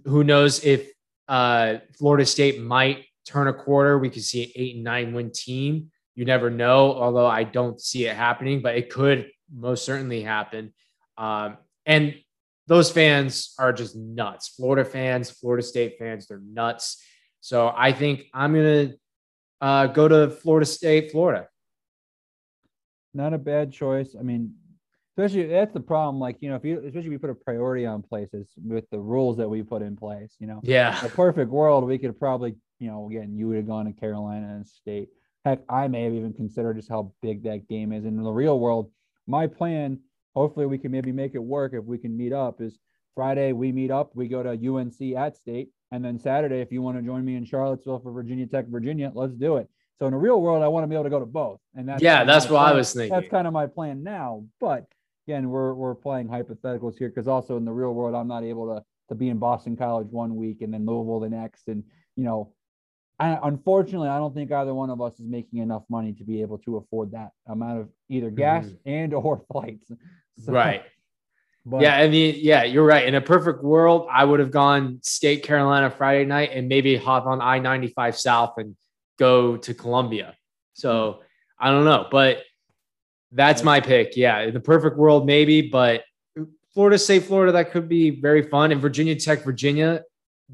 who 0.06 0.24
knows 0.24 0.64
if 0.64 0.90
uh, 1.28 1.76
Florida 1.98 2.26
State 2.26 2.62
might 2.62 3.06
turn 3.26 3.48
a 3.48 3.54
quarter. 3.54 3.98
We 3.98 4.10
could 4.10 4.24
see 4.24 4.44
an 4.44 4.52
eight 4.56 4.76
and 4.76 4.84
nine 4.84 5.14
win 5.14 5.32
team. 5.32 5.92
You 6.16 6.26
never 6.26 6.50
know, 6.50 6.94
although 6.94 7.28
I 7.28 7.44
don't 7.44 7.82
see 7.82 8.06
it 8.06 8.16
happening, 8.16 8.62
but 8.62 8.76
it 8.76 8.90
could 8.90 9.30
most 9.54 9.84
certainly 9.84 10.22
happen. 10.22 10.74
Um, 11.18 11.58
and 11.86 12.16
those 12.68 12.92
fans 12.92 13.54
are 13.60 13.74
just 13.74 13.96
nuts. 13.96 14.50
Florida 14.50 14.86
fans, 14.86 15.30
Florida 15.30 15.64
State 15.64 15.98
fans, 16.00 16.28
they're 16.28 16.40
nuts. 16.40 17.04
So 17.42 17.74
I 17.76 17.92
think 17.92 18.26
I'm 18.34 18.54
going 18.54 18.90
to 18.90 18.98
uh, 19.64 19.88
go 19.88 20.10
to 20.10 20.30
Florida 20.30 20.66
State, 20.66 21.12
Florida. 21.12 21.48
Not 23.14 23.34
a 23.34 23.38
bad 23.38 23.72
choice. 23.72 24.14
I 24.20 24.22
mean, 24.22 24.56
especially 25.16 25.48
that's 25.48 25.74
the 25.74 25.80
problem. 25.80 26.20
Like, 26.20 26.36
you 26.42 26.50
know, 26.50 26.58
if 26.58 26.66
you, 26.66 26.80
especially 26.80 27.08
if 27.08 27.12
you 27.14 27.20
put 27.20 27.30
a 27.30 27.36
priority 27.36 27.86
on 27.86 28.02
places 28.02 28.50
with 28.58 28.84
the 28.92 29.00
rules 29.00 29.38
that 29.38 29.48
we 29.48 29.64
put 29.64 29.82
in 29.82 29.96
place, 29.96 30.36
you 30.40 30.48
know, 30.48 30.60
yeah, 30.64 31.04
a 31.06 31.08
perfect 31.08 31.50
world, 31.50 31.86
we 31.86 31.98
could 31.98 32.20
probably, 32.20 32.56
you 32.80 32.90
know, 32.90 33.08
again, 33.10 33.38
you 33.38 33.48
would 33.48 33.56
have 33.56 33.68
gone 33.68 33.86
to 33.86 33.94
Carolina 33.94 34.48
and 34.54 34.68
State. 34.68 35.08
Heck, 35.46 35.60
I 35.70 35.88
may 35.88 36.04
have 36.04 36.14
even 36.14 36.34
considered 36.34 36.76
just 36.76 36.90
how 36.90 37.14
big 37.22 37.44
that 37.44 37.70
game 37.70 37.94
is. 37.94 38.04
in 38.04 38.22
the 38.22 38.32
real 38.32 38.60
world, 38.60 38.92
my 39.28 39.48
plan, 39.48 40.00
hopefully, 40.36 40.66
we 40.66 40.78
can 40.78 40.92
maybe 40.92 41.14
make 41.14 41.36
it 41.36 41.44
work 41.44 41.74
if 41.74 41.86
we 41.86 41.98
can 41.98 42.18
meet 42.18 42.34
up. 42.34 42.60
Is 42.60 42.78
Friday 43.16 43.54
we 43.54 43.72
meet 43.72 43.92
up, 43.92 44.14
we 44.14 44.28
go 44.28 44.44
to 44.44 44.50
UNC 44.50 45.16
at 45.16 45.38
State, 45.38 45.70
and 45.94 46.04
then 46.04 46.18
Saturday, 46.18 46.60
if 46.60 46.72
you 46.72 46.82
want 46.82 46.98
to 46.98 47.04
join 47.04 47.24
me 47.24 47.36
in 47.36 47.46
Charlottesville 47.46 48.00
for 48.00 48.12
Virginia 48.12 48.48
Tech, 48.48 48.66
Virginia, 48.68 49.12
let's 49.14 49.36
do 49.36 49.58
it. 49.58 49.70
So 50.00 50.08
in 50.08 50.12
the 50.12 50.18
real 50.18 50.42
world, 50.42 50.64
I 50.64 50.68
want 50.68 50.86
to 50.86 50.88
be 50.88 50.96
able 50.96 51.04
to 51.04 51.12
go 51.12 51.20
to 51.20 51.26
both. 51.28 51.60
And 51.76 51.88
that's 51.88 52.02
yeah, 52.02 52.24
that's 52.24 52.46
what 52.46 52.58
plan. 52.58 52.74
I 52.74 52.74
was 52.74 52.92
thinking. 52.92 53.16
That's 53.16 53.30
kind 53.30 53.46
of 53.46 53.54
my 53.54 53.68
plan 53.68 54.02
now. 54.02 54.44
But 54.60 54.88
again, 55.28 55.50
we're 55.50 55.76
we're 55.76 55.94
playing 55.94 56.30
hypotheticals 56.30 56.98
here 56.98 57.10
because 57.10 57.28
also 57.28 57.58
in 57.58 57.66
the 57.66 57.72
real 57.72 57.94
world, 57.94 58.16
I'm 58.16 58.28
not 58.28 58.44
able 58.44 58.76
to 58.76 58.84
to 59.10 59.16
be 59.16 59.30
in 59.30 59.38
Boston 59.38 59.78
College 59.78 60.08
one 60.10 60.36
week 60.36 60.64
and 60.64 60.74
then 60.74 60.84
Louisville 60.88 61.20
the 61.20 61.30
next. 61.30 61.68
And 61.68 61.84
you 62.16 62.24
know, 62.24 62.54
I, 63.20 63.38
unfortunately, 63.44 64.10
I 64.10 64.18
don't 64.18 64.34
think 64.34 64.52
either 64.52 64.74
one 64.74 64.90
of 64.90 65.00
us 65.00 65.20
is 65.20 65.28
making 65.28 65.60
enough 65.60 65.84
money 65.90 66.14
to 66.14 66.24
be 66.24 66.42
able 66.42 66.58
to 66.60 66.78
afford 66.78 67.12
that 67.12 67.34
amount 67.48 67.82
of 67.82 67.90
either 68.10 68.32
gas 68.32 68.66
mm-hmm. 68.66 68.90
and 68.90 69.14
or 69.14 69.46
flights. 69.52 69.92
So, 70.40 70.54
right. 70.54 70.82
But, 71.66 71.82
yeah, 71.82 71.96
I 71.96 72.10
mean, 72.10 72.36
yeah, 72.40 72.64
you're 72.64 72.86
right. 72.86 73.08
In 73.08 73.16
a 73.16 73.22
perfect 73.22 73.64
world, 73.64 74.08
I 74.12 74.26
would 74.26 74.40
have 74.42 74.52
gone 74.52 75.00
State 75.02 75.44
Carolina 75.44 75.90
Friday 75.90 76.26
night 76.26 76.52
and 76.54 76.68
maybe 76.68 76.98
hop 76.98 77.26
on 77.26 77.42
I 77.42 77.60
95 77.60 78.18
South 78.18 78.58
and 78.58 78.76
go 79.18 79.56
to 79.58 79.74
Columbia. 79.74 80.36
So 80.74 81.12
hmm. 81.12 81.24
I 81.60 81.72
don't 81.72 81.86
know, 81.86 82.08
but 82.12 82.44
that's 83.32 83.64
my 83.64 83.80
pick. 83.80 84.18
Yeah, 84.18 84.42
in 84.42 84.54
the 84.54 84.60
perfect 84.60 84.98
world, 84.98 85.26
maybe, 85.26 85.62
but 85.62 86.04
Florida 86.74 86.98
State, 86.98 87.24
Florida, 87.24 87.52
that 87.54 87.72
could 87.72 87.88
be 87.88 88.10
very 88.10 88.44
fun. 88.44 88.72
And 88.72 88.82
Virginia 88.82 89.16
Tech, 89.16 89.44
Virginia, 89.44 90.04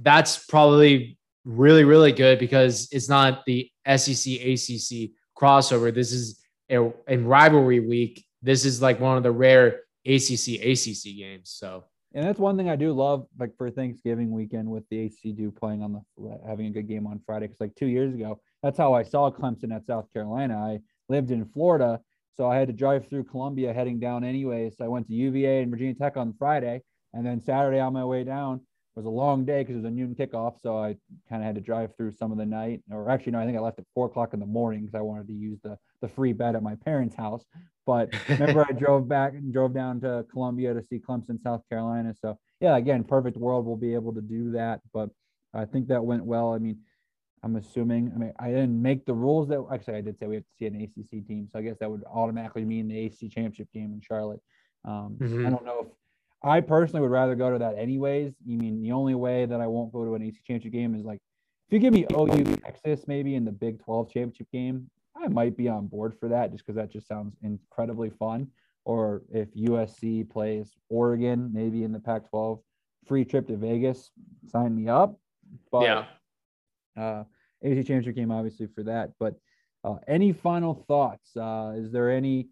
that's 0.01 0.45
probably 0.45 1.17
really, 1.45 1.85
really 1.85 2.11
good 2.11 2.39
because 2.39 2.89
it's 2.91 3.09
not 3.09 3.45
the 3.45 3.71
SEC 3.87 4.33
ACC 4.33 5.11
crossover. 5.37 5.93
This 5.93 6.11
is 6.11 6.41
a, 6.69 6.91
in 7.07 7.25
rivalry 7.25 7.79
week. 7.79 8.25
This 8.41 8.65
is 8.65 8.81
like 8.81 8.99
one 8.99 9.17
of 9.17 9.23
the 9.23 9.31
rare 9.31 9.81
ACC 10.05 10.61
ACC 10.61 11.17
games. 11.17 11.51
So, 11.51 11.85
and 12.13 12.25
that's 12.25 12.39
one 12.39 12.57
thing 12.57 12.69
I 12.69 12.75
do 12.75 12.93
love, 12.93 13.27
like 13.37 13.55
for 13.57 13.69
Thanksgiving 13.69 14.31
weekend 14.31 14.69
with 14.69 14.83
the 14.89 15.11
do 15.23 15.51
playing 15.51 15.83
on 15.83 15.93
the 15.93 16.39
having 16.47 16.67
a 16.67 16.71
good 16.71 16.87
game 16.87 17.05
on 17.07 17.21
Friday. 17.25 17.47
Because 17.47 17.61
like 17.61 17.75
two 17.75 17.87
years 17.87 18.13
ago, 18.13 18.39
that's 18.63 18.77
how 18.77 18.93
I 18.93 19.03
saw 19.03 19.29
Clemson 19.31 19.75
at 19.75 19.85
South 19.85 20.11
Carolina. 20.13 20.57
I 20.57 20.79
lived 21.07 21.31
in 21.31 21.45
Florida, 21.45 21.99
so 22.35 22.47
I 22.49 22.57
had 22.57 22.67
to 22.67 22.73
drive 22.73 23.07
through 23.07 23.25
Columbia 23.25 23.73
heading 23.73 23.99
down 23.99 24.23
anyway. 24.23 24.71
So 24.75 24.85
I 24.85 24.87
went 24.87 25.07
to 25.07 25.13
UVA 25.13 25.61
and 25.61 25.71
Virginia 25.71 25.93
Tech 25.93 26.17
on 26.17 26.33
Friday, 26.37 26.81
and 27.13 27.25
then 27.25 27.41
Saturday 27.41 27.79
on 27.79 27.93
my 27.93 28.05
way 28.05 28.23
down 28.23 28.61
was 28.95 29.05
a 29.05 29.09
long 29.09 29.45
day 29.45 29.61
because 29.61 29.75
it 29.75 29.79
was 29.79 29.85
a 29.85 29.91
noon 29.91 30.15
kickoff. 30.15 30.59
So 30.61 30.77
I 30.77 30.95
kind 31.29 31.41
of 31.41 31.43
had 31.43 31.55
to 31.55 31.61
drive 31.61 31.95
through 31.95 32.11
some 32.11 32.31
of 32.31 32.37
the 32.37 32.45
night, 32.45 32.81
or 32.91 33.09
actually, 33.09 33.33
no, 33.33 33.39
I 33.39 33.45
think 33.45 33.57
I 33.57 33.61
left 33.61 33.79
at 33.79 33.85
four 33.93 34.07
o'clock 34.07 34.33
in 34.33 34.39
the 34.39 34.45
morning 34.45 34.81
because 34.81 34.95
I 34.95 35.01
wanted 35.01 35.27
to 35.27 35.33
use 35.33 35.59
the 35.63 35.77
the 36.01 36.07
free 36.07 36.33
bed 36.33 36.55
at 36.55 36.63
my 36.63 36.75
parents' 36.75 37.15
house. 37.15 37.43
But 37.85 38.13
remember, 38.29 38.65
I 38.67 38.73
drove 38.73 39.07
back 39.07 39.33
and 39.33 39.51
drove 39.51 39.73
down 39.73 40.01
to 40.01 40.25
Columbia 40.31 40.73
to 40.73 40.83
see 40.83 40.99
Clemson, 40.99 41.41
South 41.41 41.61
Carolina. 41.69 42.13
So 42.19 42.37
yeah, 42.59 42.77
again, 42.77 43.03
perfect 43.03 43.37
world. 43.37 43.65
We'll 43.65 43.77
be 43.77 43.93
able 43.93 44.13
to 44.13 44.21
do 44.21 44.51
that. 44.51 44.81
But 44.93 45.09
I 45.53 45.65
think 45.65 45.87
that 45.87 46.03
went 46.03 46.25
well. 46.25 46.53
I 46.53 46.59
mean, 46.59 46.79
I'm 47.43 47.55
assuming. 47.55 48.11
I 48.13 48.17
mean, 48.17 48.33
I 48.39 48.49
didn't 48.49 48.81
make 48.81 49.05
the 49.05 49.13
rules 49.13 49.47
that 49.49 49.65
actually 49.73 49.95
I 49.95 50.01
did 50.01 50.19
say 50.19 50.27
we 50.27 50.35
have 50.35 50.43
to 50.43 50.49
see 50.57 50.65
an 50.65 50.75
ACC 50.81 51.27
team, 51.27 51.47
so 51.51 51.59
I 51.59 51.61
guess 51.61 51.77
that 51.79 51.89
would 51.89 52.03
automatically 52.05 52.65
mean 52.65 52.87
the 52.87 53.05
ACC 53.05 53.31
championship 53.31 53.69
game 53.73 53.93
in 53.93 54.01
Charlotte. 54.01 54.41
Um, 54.85 55.17
mm-hmm. 55.19 55.45
I 55.45 55.49
don't 55.49 55.65
know 55.65 55.79
if 55.81 55.87
I 56.43 56.61
personally 56.61 57.01
would 57.01 57.11
rather 57.11 57.35
go 57.35 57.51
to 57.51 57.59
that 57.59 57.77
anyways. 57.77 58.33
You 58.45 58.57
mean 58.57 58.81
the 58.81 58.91
only 58.91 59.15
way 59.15 59.45
that 59.45 59.59
I 59.59 59.67
won't 59.67 59.91
go 59.91 60.05
to 60.05 60.15
an 60.15 60.21
ACC 60.21 60.45
championship 60.45 60.71
game 60.71 60.95
is 60.95 61.03
like 61.03 61.19
if 61.67 61.73
you 61.73 61.79
give 61.79 61.93
me 61.93 62.05
OU 62.13 62.55
Texas 62.57 63.07
maybe 63.07 63.35
in 63.35 63.45
the 63.45 63.51
Big 63.51 63.83
12 63.83 64.11
championship 64.11 64.47
game, 64.51 64.89
I 65.21 65.27
might 65.27 65.57
be 65.57 65.67
on 65.67 65.87
board 65.87 66.15
for 66.19 66.29
that 66.29 66.51
just 66.51 66.65
because 66.65 66.75
that 66.75 66.91
just 66.91 67.07
sounds 67.07 67.35
incredibly 67.43 68.09
fun. 68.09 68.47
Or 68.85 69.23
if 69.31 69.53
USC 69.53 70.29
plays 70.29 70.75
Oregon, 70.89 71.51
maybe 71.53 71.83
in 71.83 71.91
the 71.91 71.99
Pac 71.99 72.29
12 72.29 72.59
free 73.07 73.25
trip 73.25 73.47
to 73.47 73.57
Vegas, 73.57 74.11
sign 74.47 74.75
me 74.75 74.87
up. 74.87 75.19
But 75.71 75.81
yeah. 75.81 76.05
Uh, 76.97 77.23
ACC 77.61 77.77
championship 77.77 78.15
game, 78.15 78.31
obviously, 78.31 78.67
for 78.73 78.83
that. 78.83 79.11
But 79.19 79.35
uh, 79.83 79.95
any 80.07 80.31
final 80.33 80.85
thoughts? 80.87 81.35
Uh, 81.35 81.73
is 81.75 81.91
there 81.91 82.11
any? 82.11 82.47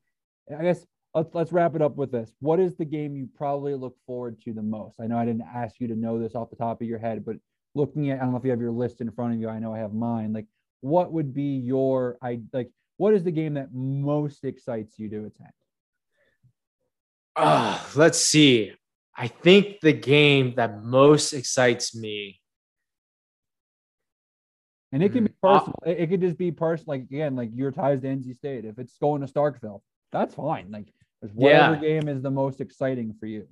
I 0.57 0.63
guess 0.63 0.85
let's 1.13 1.33
let's 1.33 1.51
wrap 1.51 1.75
it 1.75 1.81
up 1.81 1.95
with 1.95 2.11
this. 2.11 2.33
What 2.39 2.59
is 2.59 2.75
the 2.75 2.85
game 2.85 3.15
you 3.15 3.27
probably 3.35 3.75
look 3.75 3.95
forward 4.05 4.41
to 4.43 4.53
the 4.53 4.61
most? 4.61 4.99
I 4.99 5.07
know 5.07 5.17
I 5.17 5.25
didn't 5.25 5.45
ask 5.53 5.79
you 5.79 5.87
to 5.87 5.95
know 5.95 6.19
this 6.19 6.35
off 6.35 6.49
the 6.49 6.55
top 6.55 6.81
of 6.81 6.87
your 6.87 6.99
head, 6.99 7.25
but 7.25 7.37
looking 7.75 8.09
at 8.09 8.19
I 8.19 8.23
don't 8.23 8.31
know 8.31 8.37
if 8.37 8.43
you 8.43 8.51
have 8.51 8.61
your 8.61 8.71
list 8.71 9.01
in 9.01 9.11
front 9.11 9.33
of 9.33 9.39
you. 9.39 9.49
I 9.49 9.59
know 9.59 9.73
I 9.73 9.79
have 9.79 9.93
mine. 9.93 10.33
Like, 10.33 10.45
what 10.81 11.11
would 11.11 11.33
be 11.33 11.57
your 11.57 12.17
I 12.21 12.41
like? 12.53 12.69
What 12.97 13.13
is 13.13 13.23
the 13.23 13.31
game 13.31 13.55
that 13.55 13.73
most 13.73 14.43
excites 14.43 14.97
you 14.97 15.09
to 15.09 15.17
attend? 15.17 15.51
Uh, 17.35 17.79
let's 17.95 18.19
see. 18.19 18.73
I 19.15 19.27
think 19.27 19.79
the 19.81 19.93
game 19.93 20.53
that 20.57 20.83
most 20.83 21.33
excites 21.33 21.95
me 21.95 22.39
and 24.91 25.03
it 25.03 25.11
can 25.11 25.25
be 25.25 25.29
mm-hmm. 25.29 25.55
personal. 25.55 25.75
Uh, 25.85 25.91
it, 25.91 26.07
could 26.07 26.21
just 26.21 26.37
be 26.37 26.51
personal. 26.51 26.95
Like 26.95 27.01
again, 27.01 27.35
like 27.35 27.49
your 27.53 27.71
ties 27.71 28.01
to 28.01 28.07
NC 28.07 28.35
State. 28.35 28.65
If 28.65 28.79
it's 28.79 28.97
going 28.97 29.21
to 29.21 29.31
Starkville, 29.31 29.81
that's 30.11 30.35
fine. 30.35 30.71
Like 30.71 30.87
whatever 31.33 31.73
yeah. 31.75 31.99
game 31.99 32.07
is 32.07 32.21
the 32.21 32.31
most 32.31 32.61
exciting 32.61 33.13
for 33.19 33.25
you. 33.25 33.47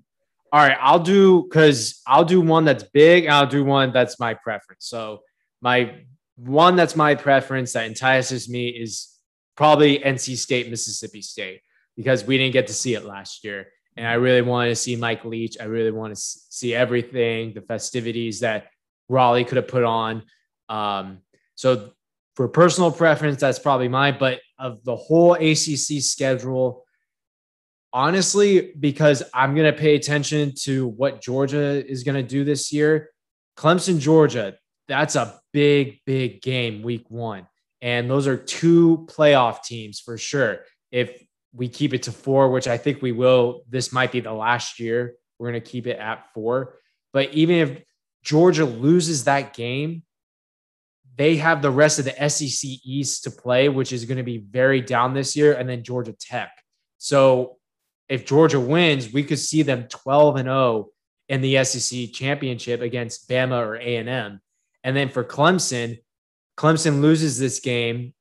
All 0.51 0.65
right, 0.65 0.77
I'll 0.79 0.99
do 0.99 1.43
because 1.43 2.01
I'll 2.07 2.23
do 2.23 2.39
one 2.39 2.65
that's 2.65 2.83
big. 2.83 3.27
I'll 3.27 3.47
do 3.47 3.65
one 3.65 3.91
that's 3.91 4.19
my 4.19 4.33
preference. 4.33 4.85
So 4.85 5.19
my 5.61 6.05
one 6.37 6.75
that's 6.75 6.95
my 6.95 7.15
preference 7.15 7.73
that 7.73 7.85
entices 7.85 8.49
me 8.49 8.67
is 8.67 9.17
probably 9.55 9.99
NC 9.99 10.37
State, 10.37 10.69
Mississippi 10.69 11.21
State, 11.21 11.61
because 11.95 12.25
we 12.25 12.37
didn't 12.37 12.53
get 12.53 12.67
to 12.67 12.73
see 12.73 12.93
it 12.93 13.05
last 13.05 13.43
year. 13.43 13.67
And 13.97 14.05
I 14.05 14.13
really 14.13 14.41
wanted 14.41 14.69
to 14.69 14.75
see 14.75 14.95
Mike 14.95 15.23
Leach. 15.23 15.57
I 15.59 15.65
really 15.65 15.91
want 15.91 16.13
to 16.13 16.19
see 16.19 16.75
everything, 16.75 17.53
the 17.53 17.61
festivities 17.61 18.41
that 18.41 18.67
Raleigh 19.07 19.45
could 19.45 19.55
have 19.55 19.69
put 19.69 19.83
on. 19.83 20.23
Um, 20.67 21.19
so 21.55 21.91
for 22.35 22.49
personal 22.49 22.91
preference, 22.91 23.39
that's 23.39 23.59
probably 23.59 23.87
mine. 23.87 24.17
But 24.19 24.41
of 24.59 24.83
the 24.83 24.95
whole 24.95 25.33
ACC 25.33 26.01
schedule, 26.01 26.83
honestly, 27.93 28.73
because 28.77 29.23
I'm 29.33 29.55
going 29.55 29.71
to 29.73 29.79
pay 29.79 29.95
attention 29.95 30.53
to 30.63 30.87
what 30.87 31.21
Georgia 31.21 31.89
is 31.89 32.03
going 32.03 32.15
to 32.15 32.23
do 32.23 32.43
this 32.43 32.73
year, 32.73 33.11
Clemson, 33.57 33.99
Georgia, 33.99 34.55
that's 34.87 35.15
a 35.15 35.39
big, 35.53 35.99
big 36.05 36.41
game 36.41 36.81
week 36.81 37.05
one. 37.09 37.47
And 37.81 38.09
those 38.09 38.27
are 38.27 38.37
two 38.37 39.07
playoff 39.09 39.63
teams 39.63 39.99
for 39.99 40.17
sure. 40.17 40.59
If 40.91 41.23
we 41.53 41.69
keep 41.69 41.93
it 41.93 42.03
to 42.03 42.11
four, 42.11 42.49
which 42.49 42.67
I 42.67 42.77
think 42.77 43.01
we 43.01 43.11
will, 43.11 43.63
this 43.69 43.93
might 43.93 44.11
be 44.11 44.19
the 44.19 44.33
last 44.33 44.79
year. 44.79 45.15
We're 45.39 45.51
going 45.51 45.61
to 45.61 45.69
keep 45.69 45.87
it 45.87 45.99
at 45.99 46.31
four. 46.33 46.79
But 47.13 47.33
even 47.33 47.55
if 47.55 47.83
Georgia 48.23 48.65
loses 48.65 49.25
that 49.25 49.53
game, 49.53 50.03
they 51.17 51.37
have 51.37 51.61
the 51.61 51.71
rest 51.71 51.99
of 51.99 52.05
the 52.05 52.29
SEC 52.29 52.69
East 52.83 53.23
to 53.23 53.31
play, 53.31 53.69
which 53.69 53.93
is 53.93 54.05
going 54.05 54.17
to 54.17 54.23
be 54.23 54.39
very 54.39 54.81
down 54.81 55.13
this 55.13 55.35
year, 55.35 55.53
and 55.53 55.67
then 55.69 55.83
Georgia 55.83 56.13
Tech. 56.19 56.51
So 56.97 57.57
if 58.09 58.25
Georgia 58.25 58.59
wins, 58.59 59.13
we 59.13 59.23
could 59.23 59.39
see 59.39 59.61
them 59.61 59.87
12 59.87 60.35
and 60.37 60.47
0 60.47 60.89
in 61.29 61.41
the 61.41 61.63
SEC 61.63 62.11
championship 62.11 62.81
against 62.81 63.29
Bama 63.29 63.65
or 63.65 63.75
A&M. 63.75 64.41
And 64.85 64.95
then 64.95 65.09
for 65.09 65.23
Clemson, 65.23 65.97
Clemson 66.57 67.01
loses 67.01 67.39
this 67.39 67.59
game, 67.59 68.13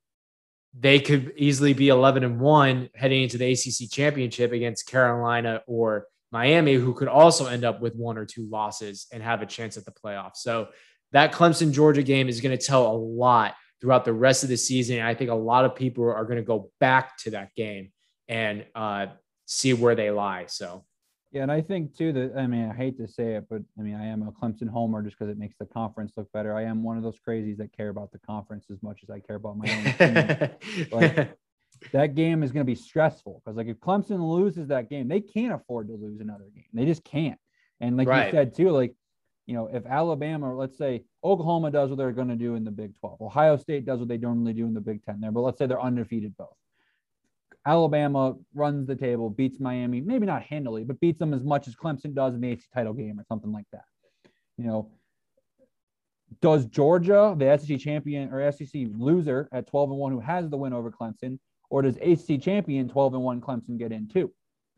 they 0.76 0.98
could 0.98 1.34
easily 1.36 1.74
be 1.74 1.88
11 1.88 2.24
and 2.24 2.40
1 2.40 2.88
heading 2.94 3.22
into 3.22 3.38
the 3.38 3.52
ACC 3.52 3.88
championship 3.92 4.50
against 4.50 4.88
Carolina 4.88 5.62
or 5.68 6.06
Miami, 6.32 6.74
who 6.74 6.94
could 6.94 7.06
also 7.06 7.46
end 7.46 7.64
up 7.64 7.80
with 7.80 7.94
one 7.94 8.16
or 8.16 8.24
two 8.24 8.48
losses 8.48 9.06
and 9.12 9.22
have 9.22 9.42
a 9.42 9.46
chance 9.46 9.76
at 9.76 9.84
the 9.84 9.92
playoffs. 9.92 10.38
So 10.38 10.68
that 11.12 11.32
Clemson 11.32 11.70
Georgia 11.70 12.02
game 12.02 12.28
is 12.28 12.40
going 12.40 12.56
to 12.58 12.66
tell 12.66 12.90
a 12.90 12.96
lot 12.96 13.54
throughout 13.80 14.06
the 14.06 14.14
rest 14.14 14.42
of 14.42 14.48
the 14.48 14.56
season. 14.56 15.00
I 15.00 15.14
think 15.14 15.30
a 15.30 15.34
lot 15.34 15.66
of 15.66 15.76
people 15.76 16.10
are 16.10 16.24
going 16.24 16.38
to 16.38 16.42
go 16.42 16.70
back 16.80 17.18
to 17.18 17.30
that 17.32 17.54
game 17.54 17.92
and 18.26 18.64
uh, 18.74 19.08
see 19.44 19.74
where 19.74 19.94
they 19.94 20.10
lie. 20.10 20.46
So, 20.48 20.86
yeah, 21.34 21.42
and 21.42 21.50
I 21.50 21.60
think 21.60 21.96
too 21.96 22.12
that 22.12 22.34
I 22.38 22.46
mean 22.46 22.70
I 22.70 22.74
hate 22.74 22.96
to 22.98 23.08
say 23.08 23.34
it, 23.34 23.46
but 23.50 23.60
I 23.76 23.82
mean 23.82 23.96
I 23.96 24.06
am 24.06 24.22
a 24.22 24.30
Clemson 24.30 24.68
homer 24.68 25.02
just 25.02 25.18
because 25.18 25.30
it 25.30 25.36
makes 25.36 25.56
the 25.58 25.66
conference 25.66 26.12
look 26.16 26.30
better. 26.32 26.56
I 26.56 26.62
am 26.62 26.84
one 26.84 26.96
of 26.96 27.02
those 27.02 27.18
crazies 27.26 27.56
that 27.56 27.76
care 27.76 27.88
about 27.88 28.12
the 28.12 28.20
conference 28.20 28.66
as 28.70 28.80
much 28.84 29.00
as 29.02 29.10
I 29.10 29.18
care 29.18 29.34
about 29.34 29.58
my 29.58 29.68
own. 30.00 30.50
like, 30.92 31.36
that 31.92 32.14
game 32.14 32.44
is 32.44 32.52
going 32.52 32.64
to 32.64 32.70
be 32.70 32.76
stressful 32.76 33.42
because 33.44 33.56
like 33.56 33.66
if 33.66 33.78
Clemson 33.80 34.20
loses 34.20 34.68
that 34.68 34.88
game, 34.88 35.08
they 35.08 35.20
can't 35.20 35.52
afford 35.52 35.88
to 35.88 35.94
lose 35.94 36.20
another 36.20 36.44
game. 36.54 36.64
They 36.72 36.86
just 36.86 37.02
can't. 37.02 37.38
And 37.80 37.96
like 37.96 38.06
right. 38.06 38.26
you 38.26 38.30
said 38.30 38.54
too, 38.54 38.70
like 38.70 38.94
you 39.46 39.54
know, 39.54 39.68
if 39.72 39.84
Alabama, 39.86 40.52
or 40.52 40.56
let's 40.56 40.78
say 40.78 41.04
Oklahoma 41.24 41.72
does 41.72 41.90
what 41.90 41.98
they're 41.98 42.12
going 42.12 42.28
to 42.28 42.36
do 42.36 42.54
in 42.54 42.64
the 42.64 42.70
Big 42.70 42.96
12, 43.00 43.20
Ohio 43.20 43.56
State 43.56 43.84
does 43.84 43.98
what 43.98 44.08
they 44.08 44.16
normally 44.18 44.52
do 44.52 44.66
in 44.66 44.72
the 44.72 44.80
Big 44.80 45.04
10 45.04 45.20
there, 45.20 45.32
but 45.32 45.40
let's 45.40 45.58
say 45.58 45.66
they're 45.66 45.82
undefeated 45.82 46.36
both. 46.36 46.56
Alabama 47.66 48.34
runs 48.54 48.86
the 48.86 48.96
table, 48.96 49.30
beats 49.30 49.58
Miami, 49.58 50.00
maybe 50.00 50.26
not 50.26 50.42
handily, 50.42 50.84
but 50.84 51.00
beats 51.00 51.18
them 51.18 51.32
as 51.32 51.42
much 51.42 51.66
as 51.66 51.74
Clemson 51.74 52.14
does 52.14 52.34
in 52.34 52.40
the 52.40 52.52
ACC 52.52 52.70
title 52.74 52.92
game 52.92 53.18
or 53.18 53.24
something 53.24 53.52
like 53.52 53.66
that. 53.72 53.84
You 54.58 54.66
know, 54.66 54.90
does 56.40 56.66
Georgia, 56.66 57.34
the 57.36 57.56
SEC 57.56 57.78
champion 57.78 58.32
or 58.32 58.50
SEC 58.52 58.86
loser 58.96 59.48
at 59.52 59.66
12 59.68 59.90
and 59.90 59.98
1 59.98 60.12
who 60.12 60.20
has 60.20 60.50
the 60.50 60.56
win 60.56 60.72
over 60.72 60.90
Clemson, 60.90 61.38
or 61.70 61.82
does 61.82 61.96
ACC 61.96 62.40
champion 62.40 62.88
12 62.88 63.14
and 63.14 63.22
1 63.22 63.40
Clemson 63.40 63.78
get 63.78 63.92
in 63.92 64.08
too? 64.08 64.30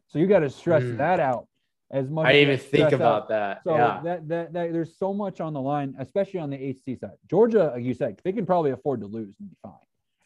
So 0.08 0.18
you 0.18 0.26
got 0.26 0.40
to 0.40 0.50
stress 0.50 0.84
mm. 0.84 0.98
that 0.98 1.18
out 1.18 1.48
as 1.90 2.08
much. 2.08 2.26
As 2.26 2.28
I 2.28 2.32
didn't 2.32 2.54
even 2.54 2.66
think 2.70 2.92
about 2.92 3.22
out. 3.22 3.28
that. 3.30 3.60
So 3.64 3.76
yeah. 3.76 4.00
that, 4.04 4.28
that 4.28 4.52
that 4.52 4.72
there's 4.72 4.96
so 4.96 5.12
much 5.12 5.40
on 5.40 5.52
the 5.52 5.60
line, 5.60 5.94
especially 5.98 6.40
on 6.40 6.50
the 6.50 6.56
HC 6.56 6.98
side. 7.00 7.16
Georgia, 7.28 7.72
like 7.74 7.84
you 7.84 7.94
said, 7.94 8.20
they 8.24 8.32
can 8.32 8.46
probably 8.46 8.70
afford 8.70 9.00
to 9.00 9.06
lose 9.06 9.34
and 9.40 9.50
be 9.50 9.56
fine. 9.62 9.72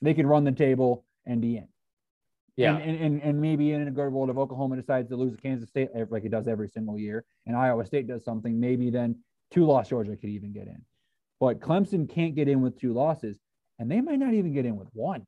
They 0.02 0.14
can 0.14 0.26
run 0.26 0.44
the 0.44 0.52
table 0.52 1.04
and 1.26 1.40
be 1.40 1.56
in. 1.56 1.68
Yeah. 2.56 2.76
And, 2.76 3.00
and, 3.00 3.22
and 3.22 3.40
maybe 3.40 3.72
in 3.72 3.86
a 3.86 3.90
good 3.90 4.10
world, 4.10 4.30
if 4.30 4.36
Oklahoma 4.36 4.76
decides 4.76 5.08
to 5.10 5.16
lose 5.16 5.34
to 5.34 5.40
Kansas 5.40 5.68
State 5.68 5.90
like 6.10 6.24
it 6.24 6.30
does 6.30 6.48
every 6.48 6.68
single 6.68 6.98
year, 6.98 7.24
and 7.46 7.56
Iowa 7.56 7.84
State 7.86 8.06
does 8.06 8.24
something, 8.24 8.58
maybe 8.58 8.90
then 8.90 9.16
two 9.50 9.66
loss 9.66 9.88
Georgia 9.88 10.16
could 10.16 10.30
even 10.30 10.52
get 10.52 10.66
in. 10.66 10.82
But 11.38 11.60
Clemson 11.60 12.08
can't 12.08 12.34
get 12.34 12.48
in 12.48 12.60
with 12.60 12.78
two 12.78 12.92
losses, 12.92 13.38
and 13.78 13.90
they 13.90 14.00
might 14.00 14.18
not 14.18 14.34
even 14.34 14.52
get 14.52 14.66
in 14.66 14.76
with 14.76 14.88
one. 14.92 15.26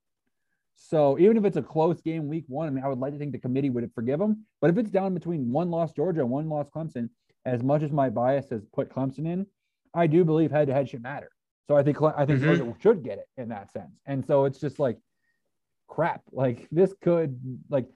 So 0.75 1.19
even 1.19 1.37
if 1.37 1.45
it's 1.45 1.57
a 1.57 1.63
close 1.63 2.01
game 2.01 2.29
week 2.29 2.45
one, 2.49 2.69
I 2.69 2.71
mean, 2.71 2.85
I 2.85 2.89
would 2.89 2.99
like 2.99 3.13
to 3.13 3.19
think 3.19 3.33
the 3.33 3.39
committee 3.39 3.71
would 3.71 3.91
forgive 3.95 4.19
them. 4.19 4.45
But 4.61 4.71
if 4.71 4.79
it's 4.79 4.91
down 4.91 5.15
between 5.15 5.51
one 5.51 5.71
loss 5.71 5.93
Georgia 5.93 6.21
and 6.21 6.31
one 6.31 6.49
loss 6.49 6.69
Clemson, 6.71 7.09
as 7.45 7.63
much 7.63 7.83
as 7.83 7.93
my 7.93 8.11
bias 8.11 8.51
has 8.51 8.63
put 8.73 8.91
Clemson 8.91 9.27
in, 9.27 9.47
I 9.95 10.07
do 10.07 10.25
believe 10.25 10.51
head 10.51 10.69
to 10.69 10.75
head 10.75 10.89
should 10.89 11.03
matter. 11.03 11.31
So 11.69 11.77
I 11.77 11.83
think 11.83 12.01
I 12.03 12.27
think 12.27 12.41
mm-hmm. 12.41 12.57
Georgia 12.57 12.77
should 12.81 13.05
get 13.05 13.19
it 13.19 13.27
in 13.37 13.49
that 13.51 13.71
sense. 13.73 14.01
And 14.07 14.25
so 14.27 14.45
it's 14.45 14.59
just 14.59 14.79
like 14.79 14.99
crap. 15.93 16.23
Like 16.33 16.69
this 16.73 16.95
could 17.03 17.39
like 17.69 17.87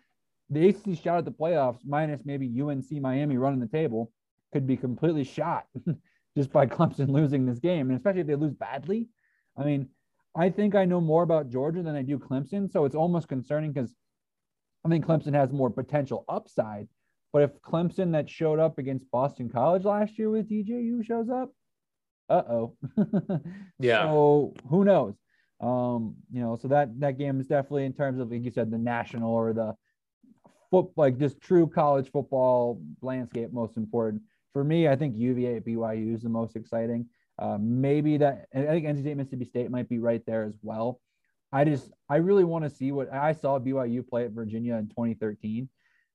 the 0.50 0.68
ACC 0.68 1.02
shot 1.02 1.18
at 1.18 1.24
the 1.24 1.32
playoffs, 1.32 1.80
minus 1.84 2.20
maybe 2.24 2.60
UNC 2.60 2.90
Miami 3.00 3.38
running 3.38 3.60
the 3.60 3.66
table, 3.66 4.12
could 4.52 4.66
be 4.66 4.76
completely 4.76 5.24
shot 5.24 5.66
just 6.36 6.52
by 6.52 6.66
Clemson 6.66 7.08
losing 7.08 7.46
this 7.46 7.58
game, 7.58 7.88
and 7.88 7.96
especially 7.96 8.20
if 8.20 8.26
they 8.26 8.34
lose 8.34 8.54
badly. 8.54 9.08
I 9.56 9.64
mean, 9.64 9.88
I 10.36 10.50
think 10.50 10.74
I 10.74 10.84
know 10.84 11.00
more 11.00 11.22
about 11.22 11.48
Georgia 11.48 11.82
than 11.82 11.96
I 11.96 12.02
do 12.02 12.18
Clemson, 12.18 12.70
so 12.70 12.84
it's 12.84 12.94
almost 12.94 13.28
concerning 13.28 13.72
because 13.72 13.94
I 14.84 14.90
think 14.90 15.06
Clemson 15.06 15.34
has 15.34 15.50
more 15.50 15.70
potential 15.70 16.24
upside. 16.28 16.88
But 17.32 17.42
if 17.42 17.60
Clemson 17.62 18.12
that 18.12 18.28
showed 18.28 18.58
up 18.58 18.78
against 18.78 19.10
Boston 19.10 19.48
College 19.48 19.84
last 19.84 20.18
year 20.18 20.30
with 20.30 20.50
DJU 20.50 21.04
shows 21.04 21.28
up, 21.30 21.50
uh 22.28 22.42
oh. 22.48 22.76
yeah. 23.78 24.04
So 24.04 24.54
who 24.68 24.84
knows? 24.84 25.14
Um, 25.60 26.16
you 26.30 26.40
know, 26.40 26.56
so 26.56 26.68
that 26.68 27.00
that 27.00 27.18
game 27.18 27.40
is 27.40 27.46
definitely 27.46 27.86
in 27.86 27.92
terms 27.92 28.20
of 28.20 28.30
like 28.30 28.44
you 28.44 28.50
said, 28.50 28.70
the 28.70 28.78
national 28.78 29.32
or 29.32 29.52
the 29.52 29.74
foot 30.70 30.88
like 30.96 31.18
just 31.18 31.40
true 31.40 31.66
college 31.66 32.10
football 32.10 32.80
landscape 33.00 33.52
most 33.52 33.76
important. 33.76 34.22
For 34.52 34.64
me, 34.64 34.88
I 34.88 34.96
think 34.96 35.16
UVA 35.16 35.56
at 35.56 35.64
BYU 35.64 36.14
is 36.14 36.22
the 36.22 36.28
most 36.28 36.56
exciting. 36.56 37.06
Uh, 37.38 37.58
maybe 37.60 38.16
that 38.18 38.46
I 38.54 38.60
think 38.60 38.86
NC 38.86 39.00
State 39.00 39.16
Mississippi 39.16 39.44
State 39.44 39.70
might 39.70 39.88
be 39.88 39.98
right 39.98 40.24
there 40.26 40.44
as 40.44 40.58
well. 40.62 41.00
I 41.52 41.64
just 41.64 41.90
I 42.08 42.16
really 42.16 42.44
want 42.44 42.64
to 42.64 42.70
see 42.70 42.92
what 42.92 43.12
I 43.12 43.32
saw 43.32 43.58
BYU 43.58 44.06
play 44.06 44.24
at 44.24 44.32
Virginia 44.32 44.76
in 44.76 44.88
2013. 44.88 45.68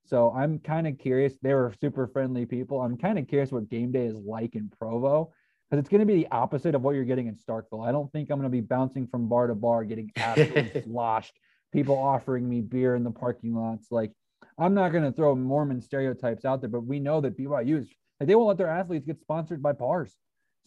So 0.06 0.34
I'm 0.36 0.60
kind 0.60 0.88
of 0.88 0.98
curious. 0.98 1.34
They 1.42 1.54
were 1.54 1.74
super 1.80 2.08
friendly 2.08 2.46
people. 2.46 2.82
I'm 2.82 2.98
kind 2.98 3.20
of 3.20 3.28
curious 3.28 3.52
what 3.52 3.70
game 3.70 3.92
day 3.92 4.06
is 4.06 4.16
like 4.16 4.56
in 4.56 4.72
Provo 4.80 5.32
because 5.72 5.80
it's 5.80 5.90
going 5.90 6.02
to 6.02 6.06
be 6.06 6.16
the 6.16 6.28
opposite 6.32 6.76
of 6.76 6.82
what 6.82 6.96
you're 6.96 7.06
getting 7.06 7.28
in 7.28 7.36
Starkville. 7.36 7.88
I 7.88 7.94
don't 7.94 8.12
think 8.12 8.30
I'm 8.30 8.38
going 8.38 8.52
to 8.52 8.56
be 8.56 8.60
bouncing 8.60 9.08
from 9.08 9.30
bar 9.30 9.48
to 9.48 9.56
bar, 9.56 9.86
getting 9.86 10.12
absolutely 10.18 10.82
sloshed. 10.86 11.34
People 11.72 11.98
offering 11.98 12.50
me 12.50 12.60
beer 12.60 12.96
in 12.96 13.06
the 13.06 13.12
parking 13.12 13.56
lots. 13.56 13.90
Like 13.90 14.12
I'm 14.58 14.74
not 14.74 14.92
going 14.92 15.06
to 15.06 15.14
throw 15.14 15.34
Mormon 15.34 15.82
stereotypes 15.82 16.44
out 16.44 16.60
there, 16.60 16.70
but 16.70 16.82
we 16.82 17.00
know 17.00 17.22
that 17.22 17.38
BYU 17.38 17.80
is 17.80 17.90
like 18.20 18.28
they 18.28 18.36
won't 18.36 18.50
let 18.50 18.58
their 18.58 18.68
athletes 18.68 19.06
get 19.06 19.22
sponsored 19.22 19.64
by 19.64 19.72
bars. 19.72 20.14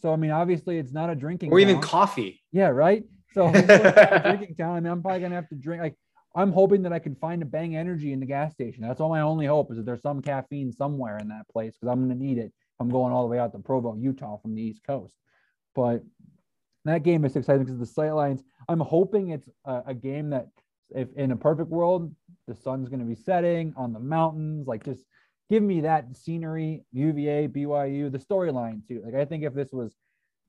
So 0.01 0.11
I 0.11 0.15
mean, 0.15 0.31
obviously, 0.31 0.79
it's 0.79 0.91
not 0.91 1.11
a 1.11 1.15
drinking 1.15 1.51
or 1.51 1.59
even 1.59 1.79
coffee. 1.79 2.41
Yeah, 2.51 2.69
right. 2.69 3.03
So 3.33 3.51
drinking 3.51 4.55
town. 4.57 4.75
I 4.75 4.79
mean, 4.79 4.91
I'm 4.91 5.03
probably 5.03 5.21
gonna 5.21 5.35
have 5.35 5.49
to 5.49 5.55
drink. 5.55 5.83
Like, 5.83 5.95
I'm 6.35 6.51
hoping 6.51 6.81
that 6.81 6.93
I 6.93 6.99
can 6.99 7.15
find 7.15 7.43
a 7.43 7.45
Bang 7.45 7.75
Energy 7.75 8.11
in 8.11 8.19
the 8.19 8.25
gas 8.25 8.53
station. 8.53 8.81
That's 8.81 8.99
all 8.99 9.09
my 9.09 9.21
only 9.21 9.45
hope 9.45 9.71
is 9.71 9.77
that 9.77 9.85
there's 9.85 10.01
some 10.01 10.21
caffeine 10.21 10.71
somewhere 10.73 11.17
in 11.19 11.27
that 11.27 11.47
place 11.47 11.75
because 11.79 11.93
I'm 11.93 12.01
gonna 12.01 12.19
need 12.19 12.39
it. 12.39 12.51
I'm 12.79 12.89
going 12.89 13.13
all 13.13 13.23
the 13.23 13.29
way 13.29 13.39
out 13.39 13.51
to 13.53 13.59
Provo, 13.59 13.95
Utah, 13.95 14.37
from 14.37 14.55
the 14.55 14.61
East 14.61 14.81
Coast. 14.85 15.15
But 15.73 16.03
that 16.85 17.03
game 17.03 17.25
is 17.25 17.35
exciting 17.35 17.63
because 17.63 17.79
the 17.79 17.85
sight 17.85 18.11
lines. 18.11 18.43
I'm 18.67 18.79
hoping 18.79 19.29
it's 19.29 19.49
a, 19.65 19.83
a 19.87 19.93
game 19.93 20.29
that, 20.31 20.47
if 20.89 21.11
in 21.15 21.31
a 21.31 21.35
perfect 21.35 21.69
world, 21.69 22.13
the 22.47 22.55
sun's 22.55 22.89
going 22.89 22.99
to 22.99 23.05
be 23.05 23.15
setting 23.15 23.73
on 23.75 23.91
the 23.91 23.99
mountains. 23.99 24.67
Like, 24.67 24.85
just 24.85 25.03
give 25.49 25.63
me 25.63 25.81
that 25.81 26.15
scenery, 26.15 26.83
UVA, 26.91 27.47
BYU, 27.47 28.11
the 28.11 28.19
storyline 28.19 28.87
too. 28.87 29.01
Like, 29.03 29.15
I 29.15 29.25
think 29.25 29.43
if 29.43 29.53
this 29.53 29.71
was 29.71 29.95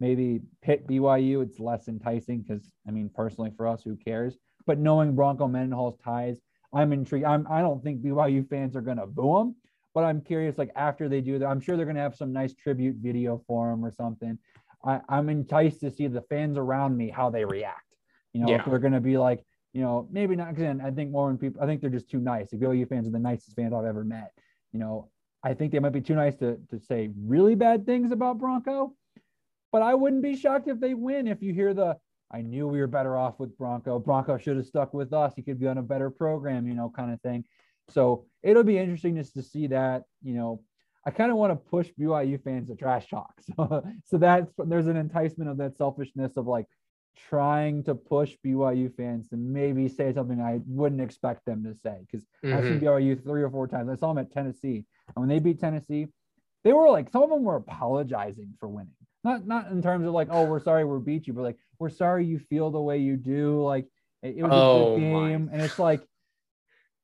maybe 0.00 0.40
Pitt 0.62 0.86
BYU, 0.86 1.42
it's 1.42 1.58
less 1.58 1.88
enticing 1.88 2.42
because 2.42 2.70
I 2.86 2.90
mean, 2.90 3.10
personally 3.14 3.52
for 3.56 3.66
us, 3.66 3.82
who 3.82 3.96
cares? 3.96 4.36
But 4.66 4.78
knowing 4.78 5.14
Bronco 5.14 5.46
Mendenhall's 5.46 5.98
ties, 6.04 6.38
I'm 6.72 6.92
intrigued. 6.92 7.24
I'm 7.24 7.46
I 7.50 7.60
don't 7.60 7.82
think 7.82 8.02
BYU 8.02 8.48
fans 8.48 8.76
are 8.76 8.82
gonna 8.82 9.06
boo 9.06 9.40
him, 9.40 9.54
but 9.96 10.04
I'm 10.04 10.20
curious. 10.20 10.58
Like 10.58 10.72
after 10.76 11.08
they 11.08 11.22
do 11.22 11.38
that, 11.38 11.46
I'm 11.46 11.58
sure 11.58 11.74
they're 11.74 11.86
gonna 11.86 12.00
have 12.00 12.14
some 12.14 12.30
nice 12.30 12.52
tribute 12.52 12.96
video 12.96 13.42
for 13.46 13.70
him 13.72 13.82
or 13.82 13.90
something. 13.90 14.38
I, 14.84 15.00
I'm 15.08 15.30
enticed 15.30 15.80
to 15.80 15.90
see 15.90 16.06
the 16.06 16.20
fans 16.20 16.58
around 16.58 16.98
me 16.98 17.08
how 17.08 17.30
they 17.30 17.46
react. 17.46 17.96
You 18.34 18.42
know, 18.42 18.50
Yeah. 18.50 18.58
if 18.58 18.66
they're 18.66 18.78
gonna 18.78 19.00
be 19.00 19.16
like, 19.16 19.42
you 19.72 19.80
know, 19.80 20.06
maybe 20.10 20.36
not. 20.36 20.54
Because 20.54 20.78
I 20.84 20.90
think 20.90 21.12
more 21.12 21.34
people, 21.36 21.62
I 21.62 21.66
think 21.66 21.80
they're 21.80 21.88
just 21.88 22.10
too 22.10 22.20
nice. 22.20 22.50
The 22.50 22.58
BYU 22.58 22.86
fans 22.86 23.08
are 23.08 23.10
the 23.10 23.18
nicest 23.18 23.56
fans 23.56 23.72
I've 23.72 23.86
ever 23.86 24.04
met. 24.04 24.32
You 24.74 24.80
know, 24.80 25.08
I 25.42 25.54
think 25.54 25.72
they 25.72 25.78
might 25.78 25.94
be 25.94 26.02
too 26.02 26.14
nice 26.14 26.36
to 26.36 26.58
to 26.68 26.78
say 26.78 27.08
really 27.18 27.54
bad 27.54 27.86
things 27.86 28.12
about 28.12 28.36
Bronco 28.36 28.94
but 29.72 29.82
I 29.82 29.94
wouldn't 29.94 30.22
be 30.22 30.36
shocked 30.36 30.68
if 30.68 30.80
they 30.80 30.94
win. 30.94 31.26
If 31.26 31.42
you 31.42 31.52
hear 31.52 31.74
the, 31.74 31.96
I 32.30 32.40
knew 32.40 32.66
we 32.66 32.80
were 32.80 32.86
better 32.86 33.16
off 33.16 33.38
with 33.38 33.56
Bronco. 33.58 33.98
Bronco 33.98 34.38
should 34.38 34.56
have 34.56 34.66
stuck 34.66 34.94
with 34.94 35.12
us. 35.12 35.34
He 35.34 35.42
could 35.42 35.60
be 35.60 35.66
on 35.66 35.76
a 35.78 35.82
better 35.82 36.08
program, 36.08 36.66
you 36.66 36.74
know, 36.74 36.90
kind 36.94 37.12
of 37.12 37.20
thing. 37.20 37.44
So 37.90 38.26
it'll 38.42 38.64
be 38.64 38.78
interesting 38.78 39.16
just 39.16 39.34
to 39.34 39.42
see 39.42 39.68
that. 39.68 40.04
You 40.22 40.34
know, 40.34 40.64
I 41.04 41.10
kind 41.10 41.30
of 41.30 41.36
want 41.36 41.52
to 41.52 41.56
push 41.70 41.90
BYU 41.98 42.38
fans 42.42 42.68
to 42.68 42.76
trash 42.76 43.08
talk. 43.08 43.34
So, 43.56 43.84
so 44.04 44.18
that's 44.18 44.52
there's 44.58 44.86
an 44.88 44.96
enticement 44.96 45.50
of 45.50 45.56
that 45.58 45.76
selfishness 45.76 46.36
of 46.36 46.46
like 46.46 46.66
trying 47.16 47.82
to 47.84 47.94
push 47.94 48.36
BYU 48.44 48.94
fans 48.94 49.28
to 49.30 49.36
maybe 49.36 49.88
say 49.88 50.12
something 50.12 50.40
I 50.40 50.60
wouldn't 50.66 51.00
expect 51.00 51.44
them 51.46 51.64
to 51.64 51.74
say 51.74 51.98
because 52.00 52.26
I've 52.50 52.66
seen 52.66 52.78
Mhm. 52.78 52.80
BYU 52.80 53.22
three 53.22 53.42
or 53.42 53.50
four 53.50 53.66
times. 53.68 53.88
I 53.88 53.94
saw 53.96 54.08
them 54.12 54.18
at 54.18 54.32
Tennessee, 54.32 54.84
and 55.08 55.16
when 55.16 55.28
they 55.28 55.38
beat 55.38 55.58
Tennessee, 55.60 56.08
they 56.64 56.72
were 56.72 56.90
like 56.90 57.08
some 57.10 57.22
of 57.22 57.30
them 57.30 57.44
were 57.44 57.56
apologizing 57.56 58.54
for 58.58 58.68
winning. 58.68 58.94
Not 59.24 59.46
not 59.46 59.70
in 59.70 59.82
terms 59.82 60.06
of 60.06 60.12
like, 60.12 60.28
oh, 60.30 60.44
we're 60.44 60.60
sorry 60.60 60.84
we 60.84 60.98
beat 61.00 61.26
you, 61.26 61.32
but 61.32 61.42
like 61.42 61.58
we're 61.78 61.90
sorry 61.90 62.26
you 62.26 62.38
feel 62.38 62.70
the 62.70 62.80
way 62.80 62.98
you 62.98 63.16
do. 63.16 63.62
Like 63.62 63.86
it, 64.22 64.36
it 64.38 64.42
was 64.42 64.56
a 64.56 64.60
Oh, 64.60 64.94
good 64.94 64.94
my. 65.00 65.30
game, 65.30 65.50
and 65.52 65.62
it's 65.62 65.78
like, 65.78 66.02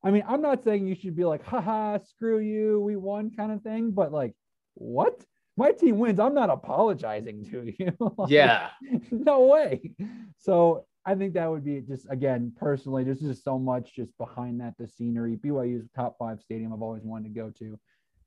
I 0.05 0.11
mean, 0.11 0.25
I'm 0.27 0.43
not 0.43 0.65
saying 0.65 0.87
you 0.87 0.95
should 0.95 1.15
be 1.17 1.25
like, 1.25 1.45
haha, 1.45 1.99
screw 1.99 2.39
you, 2.41 2.81
we 2.81 2.97
won 2.97 3.31
kind 3.31 3.53
of 3.53 3.63
thing, 3.63 3.93
but 3.93 4.13
like, 4.13 4.35
what? 4.75 5.25
My 5.57 5.71
team 5.71 5.99
wins. 5.99 6.19
I'm 6.19 6.35
not 6.35 6.49
apologizing 6.51 7.45
to 7.51 7.73
you. 7.79 7.93
Like, 8.17 8.31
Yeah. 8.31 8.71
no 9.11 9.47
way. 9.47 9.93
So 10.39 10.87
I 11.05 11.15
think 11.15 11.35
that 11.35 11.51
would 11.51 11.65
be 11.65 11.81
just 11.81 12.07
again 12.11 12.53
personally. 12.57 13.05
There's 13.05 13.21
just 13.21 13.45
so 13.45 13.59
much 13.59 13.95
just 13.95 14.17
behind 14.19 14.61
that. 14.61 14.75
The 14.79 14.89
scenery, 14.89 15.37
BYU's 15.37 15.89
top 15.95 16.17
five 16.19 16.41
stadium. 16.41 16.73
I've 16.73 16.81
always 16.83 17.03
wanted 17.05 17.35
to 17.35 17.41
go 17.41 17.51
to. 17.59 17.79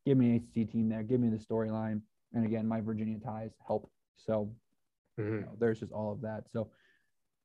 Give 0.06 0.18
me 0.18 0.30
an 0.30 0.36
ACC 0.36 0.70
team 0.72 0.88
there. 0.88 1.02
Give 1.02 1.20
me 1.20 1.30
the 1.30 1.38
storyline. 1.44 2.02
And 2.34 2.46
again, 2.46 2.68
my 2.68 2.80
Virginia 2.80 3.18
ties 3.20 3.54
help. 3.66 3.90
So 4.18 4.54
Mhm. 5.20 5.40
you 5.40 5.42
know, 5.42 5.56
there's 5.60 5.80
just 5.80 5.92
all 5.94 6.12
of 6.12 6.22
that. 6.22 6.44
So 6.52 6.70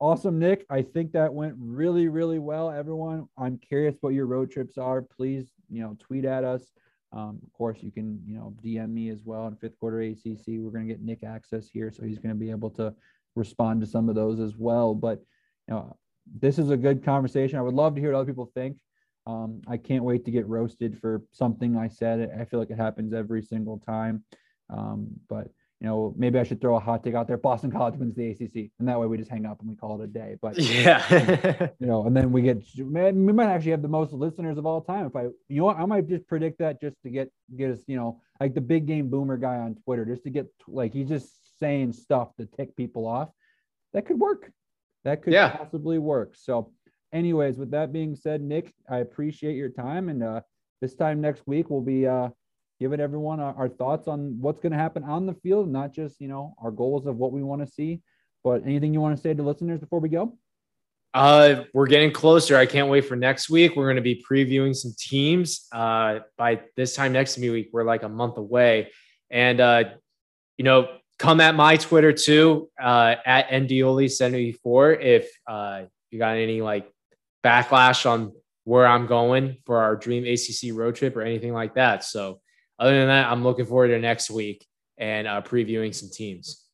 awesome, 0.00 0.38
Nick. 0.38 0.64
I 0.70 0.82
think 0.82 1.12
that 1.12 1.32
went 1.32 1.54
really, 1.58 2.08
really 2.08 2.38
well. 2.38 2.70
Everyone, 2.70 3.28
I'm 3.36 3.58
curious 3.58 3.96
what 4.00 4.14
your 4.14 4.26
road 4.26 4.50
trips 4.50 4.78
are. 4.78 5.02
Please, 5.02 5.52
you 5.68 5.82
know, 5.82 5.96
tweet 6.00 6.24
at 6.24 6.44
us. 6.44 6.62
Um, 7.12 7.40
of 7.44 7.52
course, 7.52 7.78
you 7.80 7.90
can, 7.90 8.22
you 8.26 8.36
know, 8.36 8.54
DM 8.64 8.90
me 8.90 9.10
as 9.10 9.18
well 9.24 9.46
in 9.48 9.56
fifth 9.56 9.78
quarter 9.78 10.00
ACC. 10.00 10.46
We're 10.46 10.70
going 10.70 10.86
to 10.86 10.94
get 10.94 11.02
Nick 11.02 11.24
access 11.24 11.68
here, 11.68 11.92
so 11.92 12.04
he's 12.04 12.18
going 12.18 12.34
to 12.34 12.38
be 12.38 12.50
able 12.50 12.70
to 12.70 12.94
respond 13.36 13.80
to 13.80 13.86
some 13.86 14.08
of 14.08 14.14
those 14.14 14.40
as 14.40 14.56
well. 14.56 14.94
But, 14.94 15.18
you 15.68 15.74
know, 15.74 15.96
this 16.40 16.58
is 16.58 16.70
a 16.70 16.76
good 16.76 17.04
conversation. 17.04 17.58
I 17.58 17.62
would 17.62 17.74
love 17.74 17.94
to 17.94 18.00
hear 18.00 18.12
what 18.12 18.18
other 18.20 18.30
people 18.30 18.50
think. 18.54 18.76
Um, 19.26 19.60
I 19.68 19.76
can't 19.76 20.04
wait 20.04 20.24
to 20.24 20.30
get 20.30 20.46
roasted 20.46 20.98
for 20.98 21.22
something 21.32 21.76
I 21.76 21.88
said. 21.88 22.30
I 22.38 22.44
feel 22.44 22.60
like 22.60 22.70
it 22.70 22.78
happens 22.78 23.12
every 23.12 23.42
single 23.42 23.78
time. 23.78 24.24
Um, 24.70 25.08
but 25.28 25.48
you 25.80 25.86
know, 25.86 26.14
maybe 26.16 26.38
I 26.38 26.42
should 26.42 26.60
throw 26.60 26.76
a 26.76 26.80
hot 26.80 27.02
take 27.02 27.14
out 27.14 27.26
there. 27.26 27.38
Boston 27.38 27.70
College 27.70 27.96
wins 27.96 28.14
the 28.14 28.28
ACC, 28.30 28.70
and 28.78 28.86
that 28.88 29.00
way 29.00 29.06
we 29.06 29.16
just 29.16 29.30
hang 29.30 29.46
up 29.46 29.60
and 29.60 29.68
we 29.68 29.74
call 29.76 30.00
it 30.00 30.04
a 30.04 30.06
day. 30.06 30.36
But 30.40 30.58
Yeah. 30.58 31.68
you 31.78 31.86
know, 31.86 32.06
and 32.06 32.14
then 32.14 32.32
we 32.32 32.42
get 32.42 32.62
man, 32.78 33.24
we 33.24 33.32
might 33.32 33.48
actually 33.48 33.70
have 33.70 33.80
the 33.82 33.88
most 33.88 34.12
listeners 34.12 34.58
of 34.58 34.66
all 34.66 34.82
time. 34.82 35.06
If 35.06 35.16
I, 35.16 35.22
you 35.48 35.56
know, 35.60 35.64
what, 35.64 35.78
I 35.78 35.86
might 35.86 36.06
just 36.08 36.26
predict 36.26 36.58
that 36.58 36.80
just 36.80 36.96
to 37.02 37.10
get 37.10 37.30
get 37.56 37.70
us, 37.70 37.80
you 37.86 37.96
know, 37.96 38.20
like 38.40 38.54
the 38.54 38.60
big 38.60 38.86
game 38.86 39.08
boomer 39.08 39.38
guy 39.38 39.56
on 39.56 39.74
Twitter, 39.84 40.04
just 40.04 40.24
to 40.24 40.30
get 40.30 40.46
like 40.68 40.92
he's 40.92 41.08
just 41.08 41.58
saying 41.58 41.92
stuff 41.94 42.36
to 42.36 42.46
tick 42.46 42.76
people 42.76 43.06
off. 43.06 43.30
That 43.94 44.06
could 44.06 44.20
work. 44.20 44.52
That 45.04 45.22
could 45.22 45.32
Yeah. 45.32 45.48
possibly 45.56 45.98
work. 45.98 46.34
So, 46.36 46.72
anyways, 47.12 47.56
with 47.56 47.70
that 47.70 47.90
being 47.90 48.14
said, 48.16 48.42
Nick, 48.42 48.74
I 48.88 48.98
appreciate 48.98 49.56
your 49.56 49.70
time, 49.70 50.10
and 50.10 50.22
uh, 50.22 50.42
this 50.82 50.94
time 50.94 51.22
next 51.22 51.46
week 51.46 51.70
we'll 51.70 51.80
be 51.80 52.06
uh 52.06 52.28
giving 52.80 52.98
everyone 52.98 53.38
our, 53.38 53.54
our 53.54 53.68
thoughts 53.68 54.08
on 54.08 54.40
what's 54.40 54.60
going 54.60 54.72
to 54.72 54.78
happen 54.78 55.04
on 55.04 55.26
the 55.26 55.34
field, 55.34 55.70
not 55.70 55.92
just 55.92 56.20
you 56.20 56.28
know 56.28 56.54
our 56.62 56.70
goals 56.70 57.06
of 57.06 57.16
what 57.16 57.30
we 57.30 57.42
want 57.42 57.64
to 57.64 57.72
see, 57.72 58.00
but 58.42 58.62
anything 58.64 58.92
you 58.92 59.00
want 59.00 59.14
to 59.14 59.22
say 59.22 59.34
to 59.34 59.42
listeners 59.42 59.78
before 59.78 60.00
we 60.00 60.08
go. 60.08 60.36
Uh, 61.12 61.64
we're 61.74 61.88
getting 61.88 62.12
closer. 62.12 62.56
I 62.56 62.66
can't 62.66 62.88
wait 62.88 63.04
for 63.04 63.16
next 63.16 63.50
week. 63.50 63.74
We're 63.74 63.86
going 63.86 63.96
to 63.96 64.02
be 64.02 64.24
previewing 64.28 64.74
some 64.74 64.94
teams. 64.96 65.66
Uh, 65.72 66.20
by 66.38 66.60
this 66.76 66.94
time 66.94 67.12
next 67.12 67.36
week, 67.36 67.70
we're 67.72 67.84
like 67.84 68.02
a 68.02 68.08
month 68.08 68.38
away, 68.38 68.90
and 69.30 69.60
uh, 69.60 69.84
you 70.56 70.64
know, 70.64 70.88
come 71.18 71.40
at 71.40 71.54
my 71.54 71.76
Twitter 71.76 72.12
too, 72.12 72.70
uh, 72.80 73.16
at 73.26 73.50
NDOLI74 73.50 75.02
if 75.02 75.30
uh, 75.46 75.82
you 76.10 76.18
got 76.18 76.36
any 76.36 76.62
like 76.62 76.90
backlash 77.44 78.08
on 78.08 78.32
where 78.64 78.86
I'm 78.86 79.06
going 79.06 79.56
for 79.66 79.78
our 79.78 79.96
dream 79.96 80.24
ACC 80.24 80.74
road 80.74 80.94
trip 80.94 81.16
or 81.16 81.22
anything 81.22 81.52
like 81.52 81.74
that. 81.74 82.04
So, 82.04 82.40
other 82.80 82.98
than 82.98 83.08
that, 83.08 83.30
I'm 83.30 83.44
looking 83.44 83.66
forward 83.66 83.88
to 83.88 83.98
next 84.00 84.30
week 84.30 84.66
and 84.98 85.28
uh, 85.28 85.42
previewing 85.42 85.94
some 85.94 86.08
teams. 86.10 86.64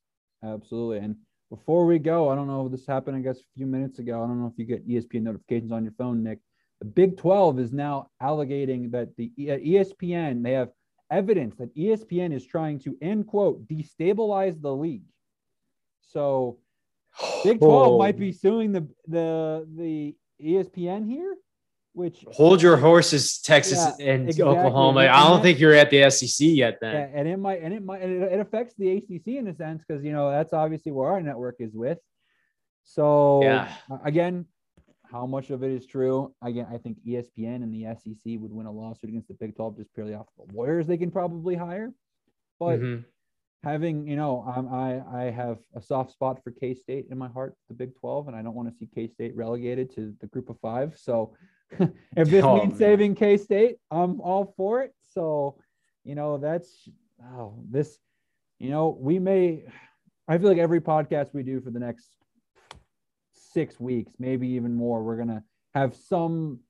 Absolutely. 0.43 0.99
And 0.99 1.17
before 1.51 1.85
we 1.85 1.99
go, 1.99 2.29
I 2.29 2.35
don't 2.37 2.47
know, 2.47 2.65
if 2.67 2.73
this 2.73 2.87
happened, 2.87 3.17
I 3.17 3.21
guess, 3.21 3.39
a 3.39 3.45
few 3.57 3.67
minutes 3.67 3.99
ago. 3.99 4.23
I 4.23 4.27
don't 4.27 4.41
know 4.41 4.47
if 4.47 4.59
you 4.59 4.65
get 4.65 4.89
ESPN 4.89 5.23
notifications 5.23 5.73
on 5.73 5.83
your 5.85 5.93
phone, 5.99 6.23
Nick. 6.23 6.39
The 6.81 6.87
Big 6.87 7.17
12 7.17 7.59
is 7.59 7.73
now 7.73 8.11
allegating 8.21 8.91
that 8.91 9.17
the 9.17 9.33
E- 9.37 9.51
uh, 9.51 9.59
ESPN, 9.59 10.43
they 10.43 10.53
have 10.53 10.71
evidence 11.11 11.57
that 11.57 11.75
ESPN 11.77 12.33
is 12.33 12.45
trying 12.47 12.79
to, 12.81 12.97
end 13.03 13.27
quote, 13.27 13.67
destabilize 13.69 14.61
the 14.61 14.75
league. 14.75 15.05
So 16.03 16.59
Big 17.45 17.59
12 17.61 17.93
Oh. 17.95 17.99
might 17.99 18.19
be 18.19 18.31
suing 18.33 18.73
the, 18.73 18.87
the, 19.09 19.67
the 19.77 20.15
ESPN 20.43 21.09
here. 21.09 21.37
Which 21.97 22.23
hold 22.31 22.61
your 22.61 22.77
horses, 22.77 23.39
Texas 23.41 23.79
Yeah, 23.99 24.13
and 24.13 24.29
exactly. 24.29 24.45
Oklahoma. 24.59 25.01
And 25.01 25.09
I 25.09 25.27
don't 25.27 25.39
that- 25.39 25.43
think 25.45 25.59
you're 25.59 25.73
at 25.73 25.89
the 25.91 26.03
SEC 26.11 26.47
yet. 26.47 26.77
Then 26.81 26.95
Yeah, 26.95 27.19
and 27.19 27.27
it 27.27 27.39
might 27.39 27.63
and 27.63 27.73
it 27.73 27.83
might 27.83 28.03
and 28.03 28.23
it, 28.23 28.33
it 28.35 28.41
affects 28.41 28.75
the 28.77 28.91
ACC 28.99 29.39
in 29.39 29.47
a 29.49 29.55
sense 29.55 29.83
because 29.83 30.05
you 30.05 30.13
know 30.13 30.31
that's 30.31 30.53
obviously 30.53 30.93
where 30.93 31.09
our 31.11 31.23
network 31.23 31.57
is 31.59 31.75
with. 31.75 31.99
So 32.85 33.43
Yeah. 33.43 33.73
again, 34.05 34.45
how 35.05 35.25
much 35.25 35.49
of 35.51 35.63
it 35.63 35.71
is 35.71 35.87
true? 35.87 36.35
Again, 36.43 36.67
I 36.71 36.77
think 36.77 36.99
ESPN 37.07 37.63
and 37.63 37.73
the 37.73 37.87
SEC 37.87 38.37
would 38.41 38.53
win 38.53 38.67
a 38.67 38.73
lawsuit 38.73 39.09
against 39.09 39.29
the 39.29 39.35
Big 39.35 39.57
12 39.57 39.79
just 39.79 39.95
purely 39.95 40.13
off 40.15 40.27
the 40.37 40.53
lawyers 40.55 40.87
they 40.87 40.99
can 40.99 41.11
probably 41.11 41.55
hire. 41.55 41.95
But 42.61 42.79
Mhm. 42.81 43.05
having 43.63 44.07
you 44.07 44.17
know, 44.17 44.45
I'm, 44.47 44.69
I 44.69 45.23
I 45.23 45.31
have 45.31 45.61
a 45.75 45.81
soft 45.81 46.13
spot 46.13 46.43
for 46.45 46.51
K 46.51 46.75
State 46.75 47.07
in 47.11 47.17
my 47.17 47.29
heart, 47.29 47.57
the 47.69 47.75
Big 47.75 47.95
12, 47.95 48.29
and 48.29 48.37
I 48.37 48.43
don't 48.43 48.55
want 48.55 48.69
to 48.69 48.75
see 48.77 48.87
K 48.87 49.09
State 49.09 49.35
relegated 49.35 49.91
to 49.95 50.15
the 50.21 50.27
Group 50.27 50.51
of 50.51 50.59
Five. 50.61 50.99
So 50.99 51.33
if 52.17 52.29
this 52.31 52.45
Oh, 52.45 52.57
means 52.57 52.79
saving 52.79 53.15
K 53.15 53.37
State, 53.37 53.77
I'm 53.91 54.21
all 54.21 54.55
for 54.57 54.83
it. 54.83 54.93
So 55.13 55.59
you 56.05 56.15
know, 56.15 56.39
that's 56.39 56.89
oh 57.25 57.59
this, 57.71 57.99
you 58.59 58.71
know, 58.71 58.97
we 59.01 59.19
may. 59.19 59.65
I 60.29 60.39
feel 60.39 60.49
like 60.49 60.59
every 60.59 60.81
podcast 60.81 61.35
we 61.35 61.43
do 61.43 61.61
for 61.61 61.71
the 61.71 61.79
next 61.79 62.17
six 63.33 63.79
weeks, 63.79 64.13
maybe 64.19 64.49
even 64.49 64.75
more, 64.75 65.03
we're 65.03 65.17
gonna 65.17 65.43
have 65.75 65.95
some 65.95 66.61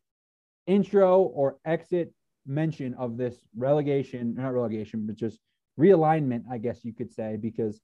intro 0.67 1.21
or 1.23 1.59
exit 1.65 2.13
mention 2.47 2.95
of 2.95 3.17
this 3.17 3.37
relegation, 3.57 4.35
not 4.35 4.55
relegation, 4.55 5.07
but 5.07 5.17
just 5.17 5.39
realignment, 5.79 6.45
I 6.51 6.59
guess 6.59 6.85
you 6.85 6.93
could 6.93 7.13
say, 7.13 7.37
because 7.37 7.81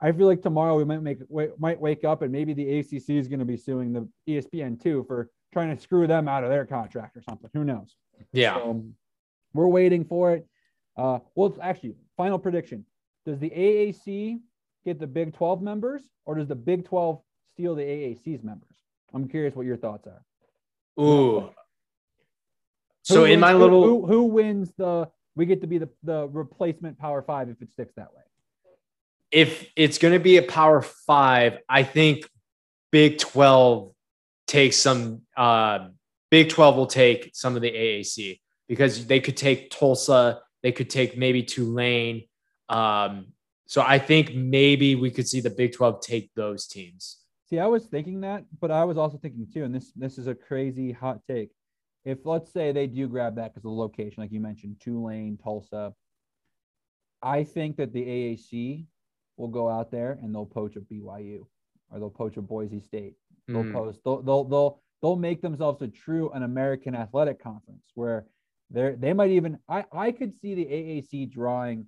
I 0.00 0.12
feel 0.12 0.26
like 0.26 0.42
tomorrow 0.42 0.76
we 0.76 0.84
might 0.84 1.02
make 1.02 1.18
might 1.58 1.80
wake 1.80 2.04
up 2.04 2.22
and 2.22 2.32
maybe 2.32 2.54
the 2.54 2.78
ACC 2.78 3.10
is 3.10 3.28
going 3.28 3.40
to 3.40 3.44
be 3.44 3.56
suing 3.56 3.92
the 3.92 4.08
ESPN 4.28 4.80
too 4.82 5.04
for 5.06 5.30
trying 5.52 5.74
to 5.74 5.80
screw 5.82 6.06
them 6.06 6.28
out 6.28 6.44
of 6.44 6.50
their 6.50 6.64
contract 6.66 7.16
or 7.16 7.22
something. 7.22 7.50
Who 7.54 7.64
knows? 7.64 7.94
yeah. 8.32 8.54
So 8.54 8.84
we're 9.54 9.66
waiting 9.68 10.04
for 10.04 10.32
it. 10.32 10.46
Uh, 10.96 11.18
well, 11.34 11.56
actually, 11.62 11.94
final 12.16 12.38
prediction: 12.38 12.84
Does 13.26 13.38
the 13.38 13.50
AAC 13.50 14.40
get 14.84 14.98
the 14.98 15.06
Big 15.06 15.34
12 15.34 15.62
members, 15.62 16.02
or 16.24 16.34
does 16.36 16.48
the 16.48 16.54
Big 16.54 16.84
12 16.84 17.20
steal 17.52 17.74
the 17.74 17.82
AAC's 17.82 18.42
members? 18.42 18.68
I'm 19.12 19.26
curious 19.28 19.54
what 19.54 19.66
your 19.66 19.76
thoughts 19.76 20.06
are. 20.06 20.22
Ooh. 21.02 21.50
So 23.02 23.20
Who 23.20 23.24
in 23.24 23.40
my 23.40 23.52
little 23.54 23.82
who, 23.82 24.06
who 24.06 24.24
wins 24.24 24.72
the? 24.76 25.08
We 25.36 25.46
get 25.46 25.60
to 25.62 25.66
be 25.66 25.78
the 25.78 25.88
the 26.02 26.28
replacement 26.28 26.98
Power 26.98 27.22
Five 27.22 27.48
if 27.48 27.60
it 27.62 27.72
sticks 27.72 27.94
that 27.96 28.08
way. 28.14 28.22
if 29.30 29.70
it's 29.76 29.98
going 29.98 30.12
to 30.12 30.20
be 30.20 30.36
a 30.36 30.42
power 30.42 30.82
five, 30.82 31.58
I 31.68 31.82
think 31.82 32.28
Big 32.90 33.18
12 33.18 33.92
takes 34.50 34.76
some, 34.76 35.22
uh, 35.36 35.88
Big 36.30 36.48
12 36.48 36.76
will 36.76 36.86
take 36.86 37.30
some 37.34 37.56
of 37.56 37.62
the 37.62 37.70
AAC 37.70 38.40
because 38.68 39.06
they 39.06 39.20
could 39.20 39.36
take 39.36 39.70
Tulsa, 39.70 40.40
they 40.62 40.72
could 40.72 40.90
take 40.90 41.16
maybe 41.16 41.42
Tulane. 41.42 42.24
Um, 42.68 43.28
so 43.66 43.82
I 43.82 43.98
think 43.98 44.34
maybe 44.34 44.94
we 44.96 45.10
could 45.10 45.28
see 45.28 45.40
the 45.40 45.50
Big 45.50 45.72
12 45.72 46.00
take 46.00 46.30
those 46.34 46.66
teams. 46.66 47.18
See, 47.48 47.58
I 47.58 47.66
was 47.66 47.86
thinking 47.86 48.20
that, 48.20 48.44
but 48.60 48.70
I 48.70 48.84
was 48.84 48.96
also 48.96 49.18
thinking 49.18 49.46
too, 49.52 49.64
and 49.64 49.74
this 49.74 49.90
this 49.96 50.18
is 50.18 50.28
a 50.28 50.34
crazy 50.36 50.92
hot 50.92 51.20
take. 51.26 51.50
If 52.04 52.24
let's 52.24 52.52
say 52.52 52.70
they 52.70 52.86
do 52.86 53.08
grab 53.08 53.34
that 53.36 53.52
because 53.52 53.64
of 53.64 53.70
the 53.70 53.82
location, 53.82 54.22
like 54.22 54.30
you 54.30 54.40
mentioned, 54.40 54.76
Tulane, 54.80 55.36
Tulsa, 55.36 55.92
I 57.22 57.42
think 57.42 57.76
that 57.76 57.92
the 57.92 58.02
AAC 58.02 58.86
will 59.36 59.48
go 59.48 59.68
out 59.68 59.90
there 59.90 60.18
and 60.22 60.32
they'll 60.32 60.46
poach 60.46 60.76
a 60.76 60.80
BYU 60.80 61.46
or 61.90 61.98
they'll 61.98 62.08
poach 62.08 62.36
a 62.36 62.42
Boise 62.42 62.80
State. 62.80 63.14
They'll 63.52 63.64
Mm. 63.64 63.72
post. 63.72 64.00
They'll 64.04 64.22
they'll 64.22 64.44
they'll 64.44 64.80
they'll 65.02 65.16
make 65.16 65.42
themselves 65.42 65.82
a 65.82 65.88
true 65.88 66.30
an 66.30 66.42
American 66.42 66.94
athletic 66.94 67.40
conference 67.42 67.84
where 67.94 68.26
they're 68.70 68.96
they 68.96 69.12
might 69.12 69.30
even 69.30 69.58
I 69.68 69.84
I 69.92 70.12
could 70.12 70.32
see 70.32 70.54
the 70.54 70.66
AAC 70.66 71.30
drawing 71.30 71.86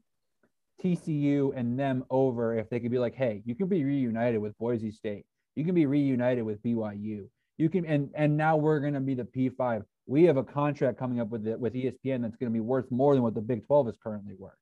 TCU 0.83 1.53
and 1.55 1.79
them 1.79 2.05
over 2.11 2.57
if 2.59 2.69
they 2.69 2.81
could 2.81 2.91
be 2.91 2.99
like, 2.99 3.15
hey, 3.15 3.43
you 3.45 3.55
can 3.55 3.69
be 3.69 3.85
reunited 3.85 4.41
with 4.41 4.57
Boise 4.59 4.91
State. 4.91 5.25
You 5.55 5.65
can 5.65 5.75
be 5.75 5.87
reunited 5.87 6.45
with 6.45 6.63
BYU. 6.63 7.29
You 7.59 7.69
can 7.69 7.85
and 7.87 8.11
and 8.15 8.37
now 8.37 8.57
we're 8.57 8.81
gonna 8.81 9.01
be 9.01 9.15
the 9.15 9.25
P5. 9.25 9.85
We 10.07 10.25
have 10.25 10.37
a 10.37 10.43
contract 10.43 10.99
coming 10.99 11.21
up 11.21 11.29
with 11.29 11.47
it 11.47 11.59
with 11.61 11.75
ESPN 11.75 12.23
that's 12.23 12.37
gonna 12.37 12.51
be 12.51 12.61
worth 12.61 12.91
more 12.91 13.15
than 13.15 13.23
what 13.23 13.35
the 13.35 13.41
Big 13.41 13.65
12 13.67 13.89
is 13.89 13.97
currently 14.03 14.35
worth. 14.35 14.57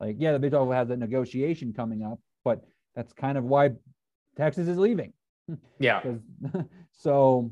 Like, 0.00 0.16
yeah, 0.18 0.32
the 0.32 0.38
Big 0.38 0.50
12 0.50 0.70
has 0.72 0.90
a 0.90 0.96
negotiation 0.96 1.72
coming 1.72 2.02
up, 2.02 2.18
but 2.44 2.62
that's 2.94 3.12
kind 3.12 3.38
of 3.38 3.44
why 3.44 3.70
Texas 4.36 4.68
is 4.68 4.76
leaving. 4.76 5.12
Yeah. 5.78 6.02
so 6.92 7.50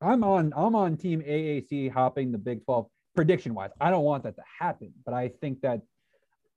I'm 0.00 0.24
on 0.24 0.52
I'm 0.56 0.74
on 0.74 0.96
team 0.96 1.22
AAC 1.22 1.90
hopping 1.90 2.32
the 2.32 2.38
Big 2.38 2.64
12 2.64 2.86
prediction 3.14 3.54
wise. 3.54 3.70
I 3.80 3.90
don't 3.90 4.04
want 4.04 4.22
that 4.24 4.36
to 4.36 4.42
happen, 4.60 4.92
but 5.04 5.14
I 5.14 5.28
think 5.28 5.60
that 5.62 5.82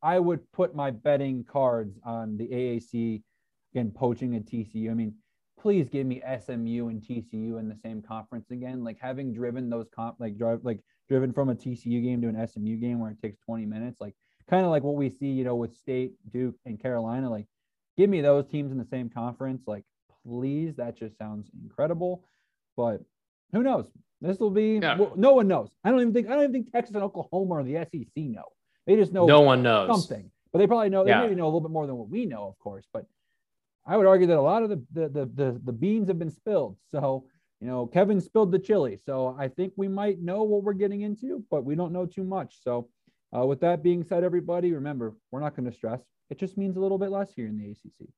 I 0.04 0.20
would 0.20 0.52
put 0.52 0.76
my 0.76 0.92
betting 0.92 1.44
cards 1.44 1.98
on 2.04 2.38
the 2.38 2.48
AAC 2.48 3.22
again 3.74 3.92
poaching 3.92 4.36
a 4.36 4.40
TCU. 4.40 4.92
I 4.92 4.94
mean, 4.94 5.16
please 5.60 5.90
give 5.90 6.08
me 6.08 6.22
SMU 6.22 6.88
and 6.88 7.02
TCU 7.02 7.60
in 7.60 7.70
the 7.70 7.78
same 7.84 8.02
conference 8.02 8.52
again. 8.52 8.84
Like 8.84 8.98
having 9.00 9.34
driven 9.34 9.70
those 9.70 9.88
comp 9.96 10.18
like 10.20 10.38
drive 10.38 10.60
like 10.64 10.80
driven 11.10 11.34
from 11.34 11.50
a 11.50 11.56
TCU 11.56 12.02
game 12.04 12.22
to 12.22 12.28
an 12.28 12.48
SMU 12.48 12.78
game 12.78 13.00
where 13.00 13.12
it 13.12 13.22
takes 13.22 13.38
20 13.46 13.66
minutes, 13.66 14.00
like 14.00 14.16
kind 14.52 14.66
of 14.66 14.72
like 14.72 14.84
what 14.84 14.96
we 14.96 15.10
see, 15.10 15.28
you 15.28 15.44
know, 15.44 15.56
with 15.56 15.76
State, 15.78 16.14
Duke, 16.32 16.56
and 16.66 16.80
Carolina. 16.80 17.30
Like, 17.30 17.48
give 17.98 18.10
me 18.10 18.22
those 18.22 18.46
teams 18.48 18.72
in 18.72 18.78
the 18.78 18.86
same 18.86 19.10
conference. 19.10 19.64
Like, 19.66 19.86
please, 20.26 20.76
that 20.78 20.98
just 20.98 21.18
sounds 21.18 21.50
incredible. 21.64 22.24
But 22.78 23.02
who 23.52 23.64
knows? 23.64 23.92
This 24.22 24.40
will 24.40 24.52
be. 24.52 24.80
Yeah. 24.82 24.98
well, 24.98 25.14
no 25.16 25.34
one 25.34 25.48
knows. 25.48 25.70
I 25.84 25.90
don't 25.92 26.02
even 26.02 26.14
think. 26.14 26.28
I 26.28 26.32
don't 26.32 26.42
even 26.44 26.54
think 26.54 26.72
Texas 26.72 26.96
and 26.96 27.04
Oklahoma 27.04 27.56
or 27.56 27.64
the 27.64 27.76
SEC 27.92 28.08
know. 28.16 28.46
They 28.88 28.96
just 28.96 29.12
know 29.14 29.26
No 29.26 29.42
one 29.42 29.62
knows. 29.64 29.88
something, 29.88 30.30
but 30.52 30.60
they 30.60 30.68
probably 30.68 30.90
know. 30.90 31.04
They 31.04 31.12
Yeah. 31.12 31.22
maybe 31.22 31.36
know 31.36 31.46
a 31.46 31.48
little 31.52 31.62
bit 31.62 31.72
more 31.72 31.88
than 31.88 31.98
what 31.98 32.10
we 32.10 32.26
know, 32.26 32.48
of 32.48 32.58
course. 32.60 32.86
But 32.94 33.06
I 33.86 33.98
would 33.98 34.06
argue 34.06 34.28
that 34.28 34.38
a 34.38 34.42
lot 34.42 34.64
of 34.64 34.70
the 34.70 34.82
the 34.94 35.10
the 35.10 35.26
the, 35.26 35.62
the 35.66 35.72
beans 35.74 36.08
have 36.08 36.20
been 36.20 36.30
spilled. 36.32 36.78
So 36.90 37.26
you 37.60 37.68
know, 37.68 37.86
Kevin 37.86 38.20
spilled 38.22 38.52
the 38.52 38.60
chili. 38.60 38.98
So 38.98 39.36
I 39.38 39.48
think 39.48 39.74
we 39.76 39.88
might 39.88 40.20
know 40.20 40.42
what 40.44 40.64
we're 40.64 40.74
getting 40.74 41.02
into, 41.02 41.44
but 41.52 41.64
we 41.64 41.76
don't 41.76 41.92
know 41.94 42.06
too 42.08 42.24
much. 42.24 42.60
So 42.64 42.90
uh, 43.38 43.46
with 43.46 43.60
that 43.62 43.84
being 43.84 44.04
said, 44.04 44.24
everybody, 44.24 44.72
remember 44.74 45.14
we're 45.32 45.42
not 45.42 45.56
going 45.56 45.70
to 45.70 45.76
stress. 45.76 46.02
It 46.32 46.40
just 46.40 46.58
means 46.58 46.76
a 46.78 46.80
little 46.80 46.98
bit 46.98 47.12
less 47.12 47.32
here 47.34 47.46
in 47.48 47.58
the 47.58 47.70
ACC. 47.72 48.10